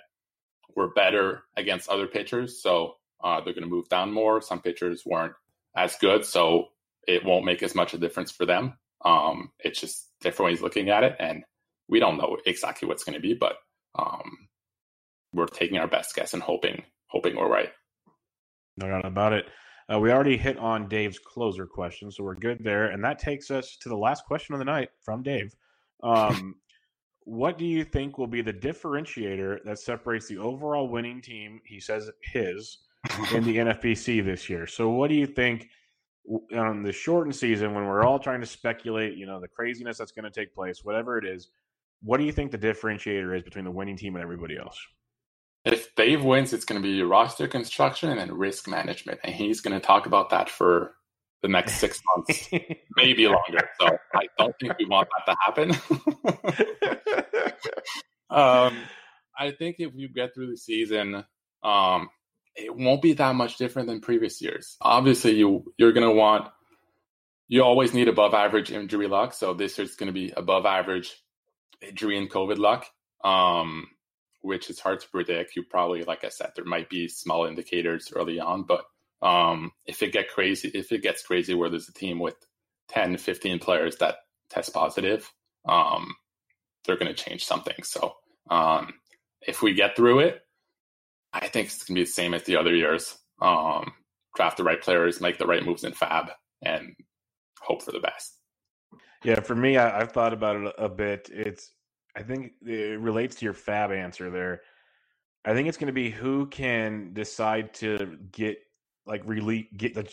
were 0.75 0.89
better 0.89 1.45
against 1.57 1.89
other 1.89 2.07
pitchers, 2.07 2.63
so 2.63 2.95
uh, 3.23 3.41
they're 3.41 3.55
going 3.55 3.65
to 3.65 3.71
move 3.71 3.89
down 3.89 4.13
more. 4.13 4.41
Some 4.41 4.61
pitchers 4.61 5.03
weren't 5.05 5.35
as 5.77 5.97
good, 5.97 6.25
so 6.25 6.69
it 7.07 7.25
won't 7.25 7.45
make 7.45 7.63
as 7.63 7.75
much 7.75 7.95
a 7.95 7.99
difference 7.99 8.31
for 8.31 8.47
them. 8.47 8.75
Um, 9.05 9.51
it's 9.59 9.81
just 9.81 10.11
different 10.21 10.53
ways 10.53 10.63
looking 10.63 10.89
at 10.91 11.05
it, 11.05 11.17
and 11.19 11.45
we 11.89 12.01
don't 12.01 12.19
know 12.19 12.39
exactly 12.47 12.89
what's 12.89 13.05
going 13.05 13.15
to 13.15 13.21
be, 13.21 13.35
but 13.35 13.57
um, 13.99 14.49
we're 15.33 15.47
taking 15.47 15.79
our 15.79 15.89
best 15.89 16.15
guess 16.15 16.35
and 16.35 16.43
hoping 16.43 16.83
hoping 17.09 17.37
we're 17.37 17.49
right. 17.49 17.71
No 18.77 18.89
doubt 18.89 19.05
about 19.05 19.33
it. 19.33 19.47
Uh, 19.93 20.01
we 20.01 20.11
already 20.11 20.37
hit 20.37 20.59
on 20.59 20.89
Dave's 20.89 21.19
closer 21.19 21.67
question, 21.67 22.11
so 22.11 22.25
we're 22.25 22.35
good 22.35 22.59
there, 22.63 22.87
and 22.87 23.05
that 23.05 23.21
takes 23.21 23.51
us 23.51 23.77
to 23.83 23.89
the 23.89 23.97
last 23.97 24.25
question 24.25 24.55
of 24.55 24.59
the 24.59 24.65
night 24.65 24.89
from 25.05 25.23
Dave. 25.23 25.55
Um, 26.03 26.57
what 27.27 27.59
do 27.59 27.65
you 27.65 27.85
think 27.85 28.19
will 28.19 28.29
be 28.29 28.41
the 28.41 28.53
differentiator 28.53 29.59
that 29.65 29.81
separates 29.81 30.29
the 30.29 30.39
overall 30.39 30.89
winning 30.89 31.21
team? 31.21 31.61
He 31.67 31.81
says 31.81 32.09
his 32.23 32.79
in 33.35 33.43
the 33.43 33.57
NFBC 33.57 34.25
this 34.25 34.49
year. 34.49 34.65
So, 34.69 34.91
what 34.91 35.09
do 35.09 35.17
you 35.17 35.27
think 35.27 35.69
on 36.57 36.85
the 36.85 36.93
shortened 36.93 37.35
season 37.35 37.75
when 37.75 37.85
we're 37.85 38.05
all 38.05 38.21
trying 38.21 38.41
to 38.41 38.47
speculate? 38.47 39.17
You 39.17 39.27
know, 39.27 39.41
the 39.41 39.49
craziness 39.49 39.99
that's 39.99 40.13
going 40.13 40.25
to 40.25 40.31
take 40.31 40.55
place, 40.55 40.85
whatever 40.85 41.19
it 41.19 41.25
is. 41.25 41.49
What 42.01 42.19
do 42.19 42.25
you 42.25 42.31
think 42.31 42.53
the 42.53 42.59
differentiator 42.59 43.37
is 43.37 43.43
between 43.43 43.65
the 43.65 43.73
winning 43.73 43.97
team 43.97 44.15
and 44.15 44.23
everybody 44.23 44.57
else? 44.57 44.79
If 45.65 45.93
Dave 45.97 46.23
wins, 46.23 46.53
it's 46.53 46.65
going 46.65 46.81
to 46.81 46.89
be 46.89 47.03
roster 47.03 47.49
construction 47.49 48.11
and 48.11 48.21
then 48.21 48.33
risk 48.33 48.69
management, 48.69 49.19
and 49.25 49.35
he's 49.35 49.61
going 49.61 49.75
to 49.75 49.85
talk 49.85 50.07
about 50.07 50.31
that 50.31 50.49
for 50.49 50.95
the 51.43 51.49
next 51.49 51.75
six 51.75 52.01
months, 52.17 52.49
maybe 52.97 53.27
longer. 53.27 53.69
So 53.81 53.99
I 54.15 54.27
don't 54.39 54.55
think 54.61 54.79
we 54.79 54.87
want 54.87 55.09
that 55.27 55.33
to 55.33 55.37
happen. 55.45 55.71
um, 58.31 58.77
I 59.39 59.51
think 59.51 59.77
if 59.79 59.93
you 59.95 60.09
get 60.09 60.35
through 60.35 60.51
the 60.51 60.57
season, 60.57 61.25
um, 61.63 62.09
it 62.55 62.75
won't 62.75 63.03
be 63.03 63.13
that 63.15 63.35
much 63.35 63.59
different 63.59 63.89
than 63.89 64.01
previous 64.01 64.41
years. 64.41 64.77
Obviously, 64.81 65.35
you 65.35 65.73
you're 65.77 65.93
gonna 65.93 66.13
want 66.13 66.49
you 67.49 67.63
always 67.63 67.95
need 67.95 68.09
above 68.09 68.35
average 68.35 68.73
injury 68.73 69.07
luck. 69.07 69.33
So 69.33 69.55
this 69.55 69.79
year's 69.79 69.97
going 69.97 70.09
to 70.09 70.13
be 70.13 70.33
above 70.37 70.67
average 70.67 71.15
injury 71.81 72.19
and 72.19 72.31
COVID 72.31 72.59
luck, 72.59 72.87
um, 73.25 73.87
which 74.41 74.69
is 74.69 74.81
hard 74.81 75.01
to 75.01 75.09
predict. 75.09 75.55
You 75.55 75.63
probably, 75.63 76.03
like 76.05 76.25
I 76.25 76.29
said, 76.29 76.53
there 76.57 76.65
might 76.65 76.89
be 76.89 77.09
small 77.09 77.47
indicators 77.47 78.13
early 78.15 78.41
on, 78.41 78.65
but 78.65 78.85
um, 79.23 79.73
if 79.87 80.03
it 80.03 80.13
get 80.13 80.29
crazy, 80.29 80.69
if 80.69 80.93
it 80.93 81.03
gets 81.03 81.23
crazy 81.23 81.55
where 81.55 81.71
there's 81.71 81.89
a 81.89 81.93
team 81.93 82.19
with 82.19 82.37
10, 82.89 83.17
15 83.17 83.59
players 83.59 83.97
that 83.97 84.17
test 84.51 84.73
positive, 84.73 85.31
um, 85.69 86.15
they're 86.85 86.97
going 86.97 87.13
to 87.13 87.25
change 87.25 87.45
something. 87.45 87.83
So 87.83 88.15
um, 88.51 88.95
if 89.43 89.63
we 89.63 89.75
get 89.75 89.97
through 89.97 90.21
it, 90.21 90.41
I 91.33 91.49
think 91.49 91.67
it's 91.67 91.85
going 91.85 91.97
to 91.97 92.01
be 92.01 92.05
the 92.05 92.11
same 92.11 92.35
as 92.35 92.45
the 92.45 92.57
other 92.57 92.75
years. 92.75 93.17
Um, 93.41 93.93
draft 94.35 94.57
the 94.57 94.65
right 94.65 94.81
players, 94.81 95.21
make 95.21 95.39
the 95.39 95.47
right 95.47 95.65
moves 95.65 95.85
in 95.85 95.93
FAAB, 95.93 96.31
and 96.63 96.95
hope 97.61 97.83
for 97.83 97.93
the 97.93 98.01
best. 98.01 98.39
Yeah, 99.25 99.41
for 99.41 99.55
me, 99.55 99.77
I, 99.77 99.99
have 99.99 100.13
thought 100.13 100.33
about 100.33 100.57
it 100.57 100.75
a 100.79 100.89
bit. 100.89 101.29
It's, 101.33 101.73
I 102.17 102.23
think 102.23 102.53
it 102.63 103.01
relates 103.01 103.37
to 103.37 103.45
your 103.45 103.55
FAAB 103.55 103.97
answer 103.97 104.31
there. 104.31 104.63
I 105.45 105.53
think 105.53 105.69
it's 105.69 105.77
going 105.77 105.89
to 105.89 105.93
be 105.93 106.11
who 106.11 106.47
can 106.47 107.13
decide 107.13 107.75
to 107.75 108.19
get 108.33 108.59
like 109.07 109.23
really 109.25 109.69
get 109.77 109.95
the 109.95 110.09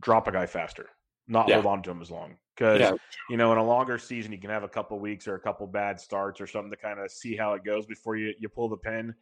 drop 0.00 0.28
a 0.28 0.32
guy 0.32 0.46
faster, 0.46 0.88
not 1.28 1.48
yeah. 1.48 1.54
hold 1.54 1.66
on 1.66 1.82
to 1.82 1.90
him 1.90 2.02
as 2.02 2.10
long. 2.10 2.36
Because 2.54 2.80
yeah. 2.80 2.92
you 3.28 3.36
know, 3.36 3.52
in 3.52 3.58
a 3.58 3.64
longer 3.64 3.98
season, 3.98 4.32
you 4.32 4.38
can 4.38 4.50
have 4.50 4.62
a 4.62 4.68
couple 4.68 4.98
weeks 4.98 5.28
or 5.28 5.34
a 5.34 5.40
couple 5.40 5.66
bad 5.66 6.00
starts 6.00 6.40
or 6.40 6.46
something 6.46 6.70
to 6.70 6.76
kind 6.76 6.98
of 6.98 7.10
see 7.10 7.36
how 7.36 7.52
it 7.52 7.64
goes 7.64 7.86
before 7.86 8.16
you 8.16 8.32
you 8.38 8.48
pull 8.48 8.68
the 8.68 8.76
pin. 8.76 9.14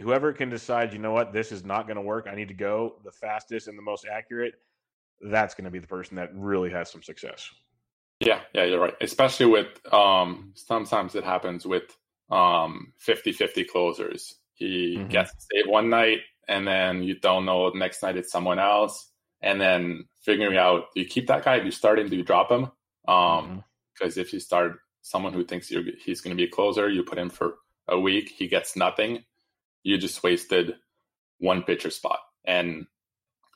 Whoever 0.00 0.32
can 0.32 0.50
decide, 0.50 0.92
you 0.92 0.98
know 0.98 1.12
what, 1.12 1.32
this 1.32 1.52
is 1.52 1.64
not 1.64 1.86
going 1.86 1.96
to 1.96 2.02
work. 2.02 2.28
I 2.30 2.34
need 2.34 2.48
to 2.48 2.54
go 2.54 2.96
the 3.02 3.12
fastest 3.12 3.66
and 3.66 3.78
the 3.78 3.82
most 3.82 4.06
accurate. 4.06 4.54
That's 5.22 5.54
going 5.54 5.64
to 5.64 5.70
be 5.70 5.78
the 5.78 5.86
person 5.86 6.16
that 6.16 6.28
really 6.34 6.70
has 6.70 6.90
some 6.90 7.02
success. 7.02 7.48
Yeah, 8.20 8.40
yeah, 8.52 8.64
you're 8.64 8.80
right. 8.80 8.94
Especially 9.00 9.46
with 9.46 9.68
um 9.92 10.52
sometimes 10.54 11.14
it 11.14 11.24
happens 11.24 11.66
with 11.66 11.96
um 12.30 12.92
50-50 13.06 13.66
closers. 13.68 14.34
He 14.54 14.96
mm-hmm. 14.98 15.08
gets 15.08 15.32
saved 15.52 15.68
one 15.68 15.88
night 15.90 16.20
and 16.48 16.66
then 16.66 17.02
you 17.02 17.18
don't 17.18 17.44
know 17.44 17.70
next 17.70 18.02
night 18.02 18.16
it's 18.16 18.32
someone 18.32 18.58
else. 18.58 19.10
And 19.42 19.60
then 19.60 20.06
figuring 20.22 20.56
out 20.56 20.86
do 20.94 21.00
you 21.00 21.06
keep 21.06 21.26
that 21.28 21.44
guy? 21.44 21.58
Do 21.58 21.66
you 21.66 21.70
start 21.70 21.98
him? 21.98 22.08
Do 22.08 22.16
you 22.16 22.24
drop 22.24 22.50
him? 22.50 22.70
Um 23.06 23.64
because 23.94 24.14
mm-hmm. 24.14 24.20
if 24.20 24.32
you 24.32 24.40
start 24.40 24.78
someone 25.02 25.32
who 25.32 25.44
thinks 25.44 25.68
he's 25.68 26.20
going 26.20 26.36
to 26.36 26.40
be 26.40 26.48
a 26.48 26.50
closer, 26.50 26.88
you 26.88 27.04
put 27.04 27.18
him 27.18 27.30
for 27.30 27.54
a 27.86 27.98
week, 27.98 28.32
he 28.36 28.48
gets 28.48 28.74
nothing. 28.76 29.24
You 29.84 29.98
just 29.98 30.22
wasted 30.24 30.74
one 31.38 31.62
pitcher 31.62 31.90
spot, 31.90 32.18
and 32.44 32.86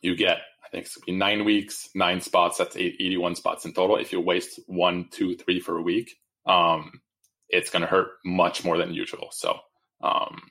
you 0.01 0.15
get 0.15 0.39
I 0.65 0.69
think 0.71 0.87
it's 0.87 0.99
nine 1.09 1.45
weeks, 1.45 1.91
nine 1.97 2.21
spots. 2.21 2.59
That's 2.59 2.77
81 2.77 3.35
spots 3.35 3.65
in 3.65 3.73
total. 3.73 3.97
If 3.97 4.13
you 4.13 4.21
waste 4.21 4.61
one, 4.67 5.09
two, 5.11 5.37
three 5.37 5.59
for 5.59 5.77
a 5.77 5.83
week, 5.83 6.17
um, 6.47 7.01
it's 7.49 7.71
going 7.71 7.83
to 7.83 7.89
hurt 7.89 8.11
much 8.25 8.65
more 8.65 8.79
than 8.79 8.95
usual. 8.95 9.31
So, 9.33 9.59
um, 10.01 10.43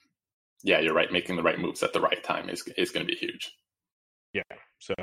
yeah, 0.64 0.80
you're 0.80 0.94
right. 0.94 1.11
Making 1.11 1.36
the 1.36 1.44
right 1.44 1.60
moves 1.60 1.84
at 1.84 1.94
the 1.94 2.02
right 2.02 2.23
time 2.23 2.49
is 2.49 2.64
is 2.77 2.91
going 2.91 3.06
to 3.06 3.11
be 3.11 3.18
huge. 3.18 3.52
Yeah. 4.34 4.44
So 4.80 4.94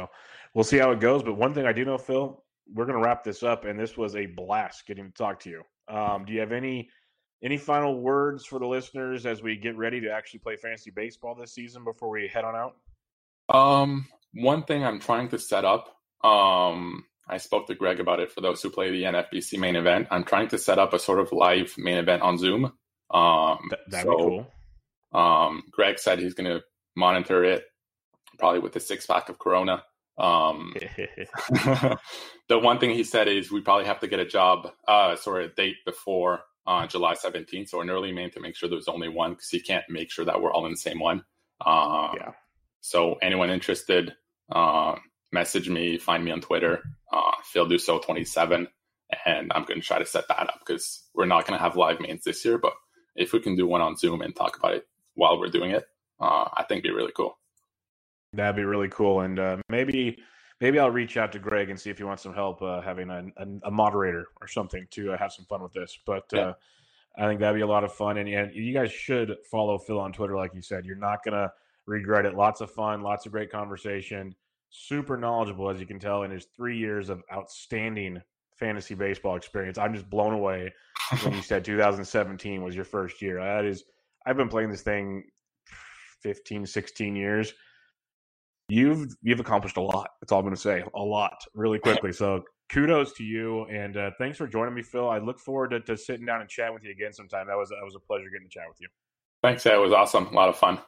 we'll 0.55 0.65
see 0.65 0.79
how 0.79 0.91
it 0.93 1.01
goes. 1.01 1.23
But 1.23 1.35
one 1.35 1.55
thing 1.55 1.67
I 1.67 1.73
do 1.73 1.85
know, 1.85 1.99
Phil, 1.99 2.43
we're 2.73 2.87
going 2.87 2.99
to 2.99 3.05
wrap 3.05 3.25
this 3.25 3.43
up, 3.43 3.65
and 3.65 3.79
this 3.79 3.97
was 3.97 4.17
a 4.17 4.27
blast 4.27 4.87
getting 4.87 5.07
to 5.07 5.13
talk 5.13 5.41
to 5.41 5.51
you. 5.51 5.63
Um, 5.89 6.25
do 6.25 6.33
you 6.33 6.41
have 6.41 6.53
any 6.53 6.89
any 7.43 7.59
final 7.59 8.01
words 8.01 8.45
for 8.47 8.59
the 8.59 8.67
listeners 8.67 9.27
as 9.27 9.43
we 9.43 9.57
get 9.57 9.77
ready 9.77 10.01
to 10.01 10.11
actually 10.11 10.41
play 10.41 10.57
fantasy 10.57 10.91
baseball 10.91 11.35
this 11.35 11.53
season 11.53 11.85
before 11.85 12.09
we 12.09 12.29
head 12.29 12.45
on 12.45 12.57
out? 12.57 12.77
Um, 13.55 14.07
one 14.33 14.65
thing 14.65 14.85
I'm 14.85 14.99
trying 14.99 15.29
to 15.29 15.39
set 15.39 15.65
up, 15.65 15.97
um, 16.25 17.05
I 17.29 17.37
spoke 17.37 17.67
to 17.67 17.75
Greg 17.75 18.01
about 18.01 18.21
it 18.21 18.33
for 18.33 18.41
those 18.41 18.63
who 18.63 18.71
play 18.71 18.91
the 18.91 19.03
NFBC 19.05 19.59
main 19.59 19.77
event. 19.77 20.09
I'm 20.11 20.25
trying 20.25 20.49
to 20.49 20.59
set 20.59 20.79
up 20.79 20.93
a 20.95 20.99
sort 20.99 21.21
of 21.21 21.31
live 21.33 21.75
main 21.77 21.99
event 21.99 22.23
on 22.23 22.39
Zoom. 22.39 22.73
Um, 23.11 23.71
that'd 23.91 24.07
so, 24.07 24.17
be 24.17 24.23
cool. 24.23 24.47
Um, 25.13 25.65
Greg 25.71 25.99
said 25.99 26.19
he's 26.19 26.35
going 26.35 26.51
to 26.51 26.63
monitor 26.95 27.45
it 27.45 27.65
probably 28.39 28.61
with 28.61 28.77
a 28.77 28.81
six 28.81 29.07
pack 29.07 29.29
of 29.29 29.39
Corona. 29.39 29.83
Um, 30.19 30.75
the 32.49 32.59
one 32.59 32.79
thing 32.79 32.91
he 32.91 33.05
said 33.05 33.29
is 33.29 33.51
we 33.51 33.61
probably 33.61 33.87
have 33.87 34.01
to 34.01 34.09
get 34.09 34.21
a 34.21 34.27
job, 34.27 34.71
uh, 34.89 35.17
sort 35.17 35.45
of 35.45 35.55
date 35.55 35.77
before 35.85 36.41
uh, 36.67 36.87
July 36.87 37.15
17th, 37.15 37.69
so 37.69 37.81
an 37.81 37.91
early 37.91 38.13
main 38.13 38.31
to 38.31 38.41
make 38.41 38.57
sure 38.57 38.69
there's 38.69 38.89
only 38.89 39.09
one 39.09 39.33
because 39.33 39.49
he 39.49 39.61
can't 39.61 39.85
make 39.89 40.11
sure 40.11 40.25
that 40.25 40.41
we're 40.41 40.53
all 40.53 40.67
in 40.67 40.73
the 40.73 40.79
same 40.79 40.99
one. 40.99 41.25
Uh, 41.65 42.13
yeah. 42.17 42.33
So 42.81 43.15
anyone 43.23 43.51
interested, 43.51 44.15
uh, 44.51 44.97
message 45.33 45.69
me, 45.69 45.99
find 45.99 46.25
me 46.25 46.31
on 46.31 46.41
Twitter, 46.41 46.83
uh, 47.13 47.33
Phil 47.45 47.67
Dussault 47.67 48.05
27, 48.05 48.69
and 49.25 49.53
I'm 49.55 49.65
going 49.65 49.81
to 49.81 49.87
try 49.87 49.99
to 49.99 50.07
set 50.07 50.29
that 50.29 50.49
up 50.49 50.61
because 50.65 51.05
we're 51.15 51.27
not 51.27 51.47
going 51.47 51.59
to 51.59 51.63
have 51.63 51.77
live 51.77 52.01
mains 52.01 52.25
this 52.25 52.45
year. 52.45 52.59
But 52.59 52.75
if 53.15 53.33
we 53.33 53.41
can 53.41 53.57
do 53.57 53.67
one 53.67 53.81
on 53.81 53.97
Zoom 53.97 54.21
and 54.21 54.35
talk 54.35 54.59
about 54.59 54.75
it 54.75 54.87
while 55.17 55.39
we're 55.39 55.49
doing 55.49 55.73
it, 55.73 55.89
uh, 56.21 56.49
I 56.55 56.65
think 56.69 56.85
it'd 56.85 56.93
be 56.93 56.97
really 56.97 57.13
cool. 57.17 57.37
That'd 58.33 58.57
be 58.57 58.65
really 58.65 58.89
cool, 58.89 59.21
and 59.21 59.39
uh, 59.39 59.57
maybe 59.69 60.19
maybe 60.61 60.79
I'll 60.79 60.91
reach 60.91 61.17
out 61.17 61.33
to 61.33 61.39
Greg 61.39 61.71
and 61.71 61.79
see 61.79 61.91
if 61.91 61.99
he 61.99 62.05
wants 62.05 62.23
some 62.23 62.35
help 62.35 62.63
uh, 62.63 62.81
having 62.81 63.11
a, 63.11 63.25
a, 63.37 63.47
a, 63.65 63.71
moderator 63.71 64.27
or 64.41 64.49
something 64.49 64.87
to 64.93 65.13
uh, 65.13 65.19
have 65.19 65.33
some 65.33 65.45
fun 65.47 65.63
with 65.63 65.73
this. 65.73 65.99
But 66.07 66.25
yeah. 66.33 66.41
uh, 66.41 66.53
I 67.19 67.27
think 67.27 67.41
that'd 67.41 67.57
be 67.57 67.63
a 67.63 67.67
lot 67.67 67.85
of 67.85 67.93
fun, 67.93 68.19
and, 68.19 68.29
and 68.29 68.55
you 68.55 68.73
guys 68.73 68.93
should 68.93 69.37
follow 69.51 69.79
Phil 69.79 69.99
on 69.99 70.13
Twitter, 70.13 70.37
like 70.37 70.55
you 70.55 70.63
said. 70.63 70.85
You're 70.85 70.97
not 70.97 71.25
gonna 71.25 71.51
regret 71.87 72.27
it. 72.27 72.35
Lots 72.35 72.61
of 72.61 72.71
fun, 72.71 73.03
lots 73.03 73.27
of 73.27 73.33
great 73.33 73.51
conversation. 73.51 74.35
Super 74.71 75.17
knowledgeable, 75.17 75.71
as 75.71 75.81
you 75.81 75.87
can 75.87 75.99
tell, 75.99 76.25
in 76.25 76.31
his 76.31 76.47
three 76.57 76.77
years 76.77 77.09
of 77.09 77.23
outstanding 77.33 78.21
fantasy 78.57 78.95
baseball 78.95 79.37
experience. 79.37 79.79
I'm 79.79 79.95
just 79.95 80.09
blown 80.11 80.33
away 80.33 80.73
when 81.23 81.35
you 81.35 81.43
said 81.43 81.65
2017 81.65 82.63
was 82.63 82.75
your 82.75 82.85
first 82.85 83.23
year. 83.23 83.41
That 83.41 83.65
is, 83.65 83.85
I've 84.27 84.37
been 84.37 84.49
playing 84.49 84.71
this 84.71 84.83
thing 84.83 85.25
15, 86.23 86.67
16 86.67 87.17
years. 87.17 87.53
You've 88.69 89.15
you've 89.23 89.39
accomplished 89.39 89.77
a 89.77 89.81
lot. 89.81 90.11
That's 90.21 90.33
all 90.33 90.41
I'm 90.41 90.45
going 90.45 90.57
to 90.57 90.61
say. 90.61 90.83
A 90.95 91.03
lot, 91.03 91.41
really 91.55 91.79
quickly. 91.87 92.13
So 92.13 92.43
kudos 92.69 93.13
to 93.15 93.25
you, 93.25 93.65
and 93.67 93.97
uh, 93.97 94.11
thanks 94.19 94.37
for 94.37 94.49
joining 94.49 94.75
me, 94.75 94.83
Phil. 94.83 95.09
I 95.09 95.19
look 95.19 95.39
forward 95.39 95.71
to, 95.71 95.81
to 95.81 95.97
sitting 95.97 96.27
down 96.27 96.41
and 96.41 96.51
chatting 96.51 96.75
with 96.75 96.83
you 96.83 96.91
again 96.91 97.13
sometime. 97.13 97.47
That 97.47 97.57
was 97.57 97.69
that 97.69 97.85
was 97.85 97.95
a 97.95 98.01
pleasure 98.01 98.29
getting 98.31 98.49
to 98.49 98.53
chat 98.53 98.65
with 98.69 98.81
you. 98.81 98.89
Thanks. 99.43 99.63
That 99.63 99.77
was 99.77 99.93
awesome. 99.93 100.27
A 100.27 100.33
lot 100.33 100.49
of 100.49 100.57
fun. 100.57 100.79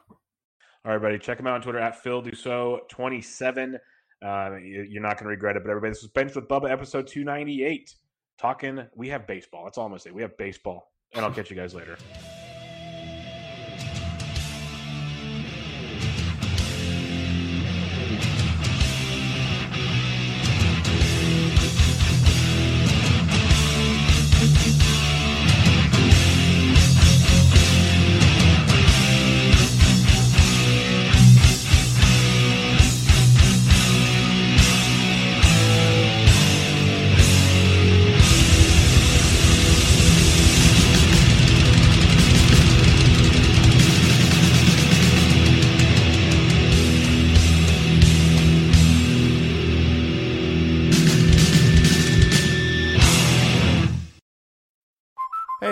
All 0.85 0.91
right, 0.91 0.95
everybody, 0.95 1.19
check 1.19 1.39
him 1.39 1.47
out 1.47 1.55
on 1.55 1.61
Twitter 1.61 1.79
at 1.79 2.01
Phil 2.01 2.23
Dussault27. 2.23 3.75
Uh, 4.21 4.55
you're 4.61 5.01
not 5.01 5.17
going 5.17 5.25
to 5.25 5.29
regret 5.29 5.55
it. 5.55 5.63
But 5.63 5.69
everybody, 5.69 5.91
this 5.91 6.01
was 6.01 6.11
Benched 6.11 6.35
with 6.35 6.47
Bubba, 6.47 6.69
episode 6.69 7.07
298. 7.07 7.93
Talking, 8.37 8.85
we 8.95 9.09
have 9.09 9.27
baseball. 9.27 9.65
That's 9.65 9.77
all 9.77 9.85
I'm 9.85 9.91
going 9.91 9.99
to 9.99 10.03
say. 10.03 10.11
We 10.11 10.21
have 10.21 10.37
baseball. 10.37 10.91
And 11.13 11.25
I'll 11.25 11.31
catch 11.31 11.49
you 11.49 11.57
guys 11.57 11.73
later. 11.73 11.97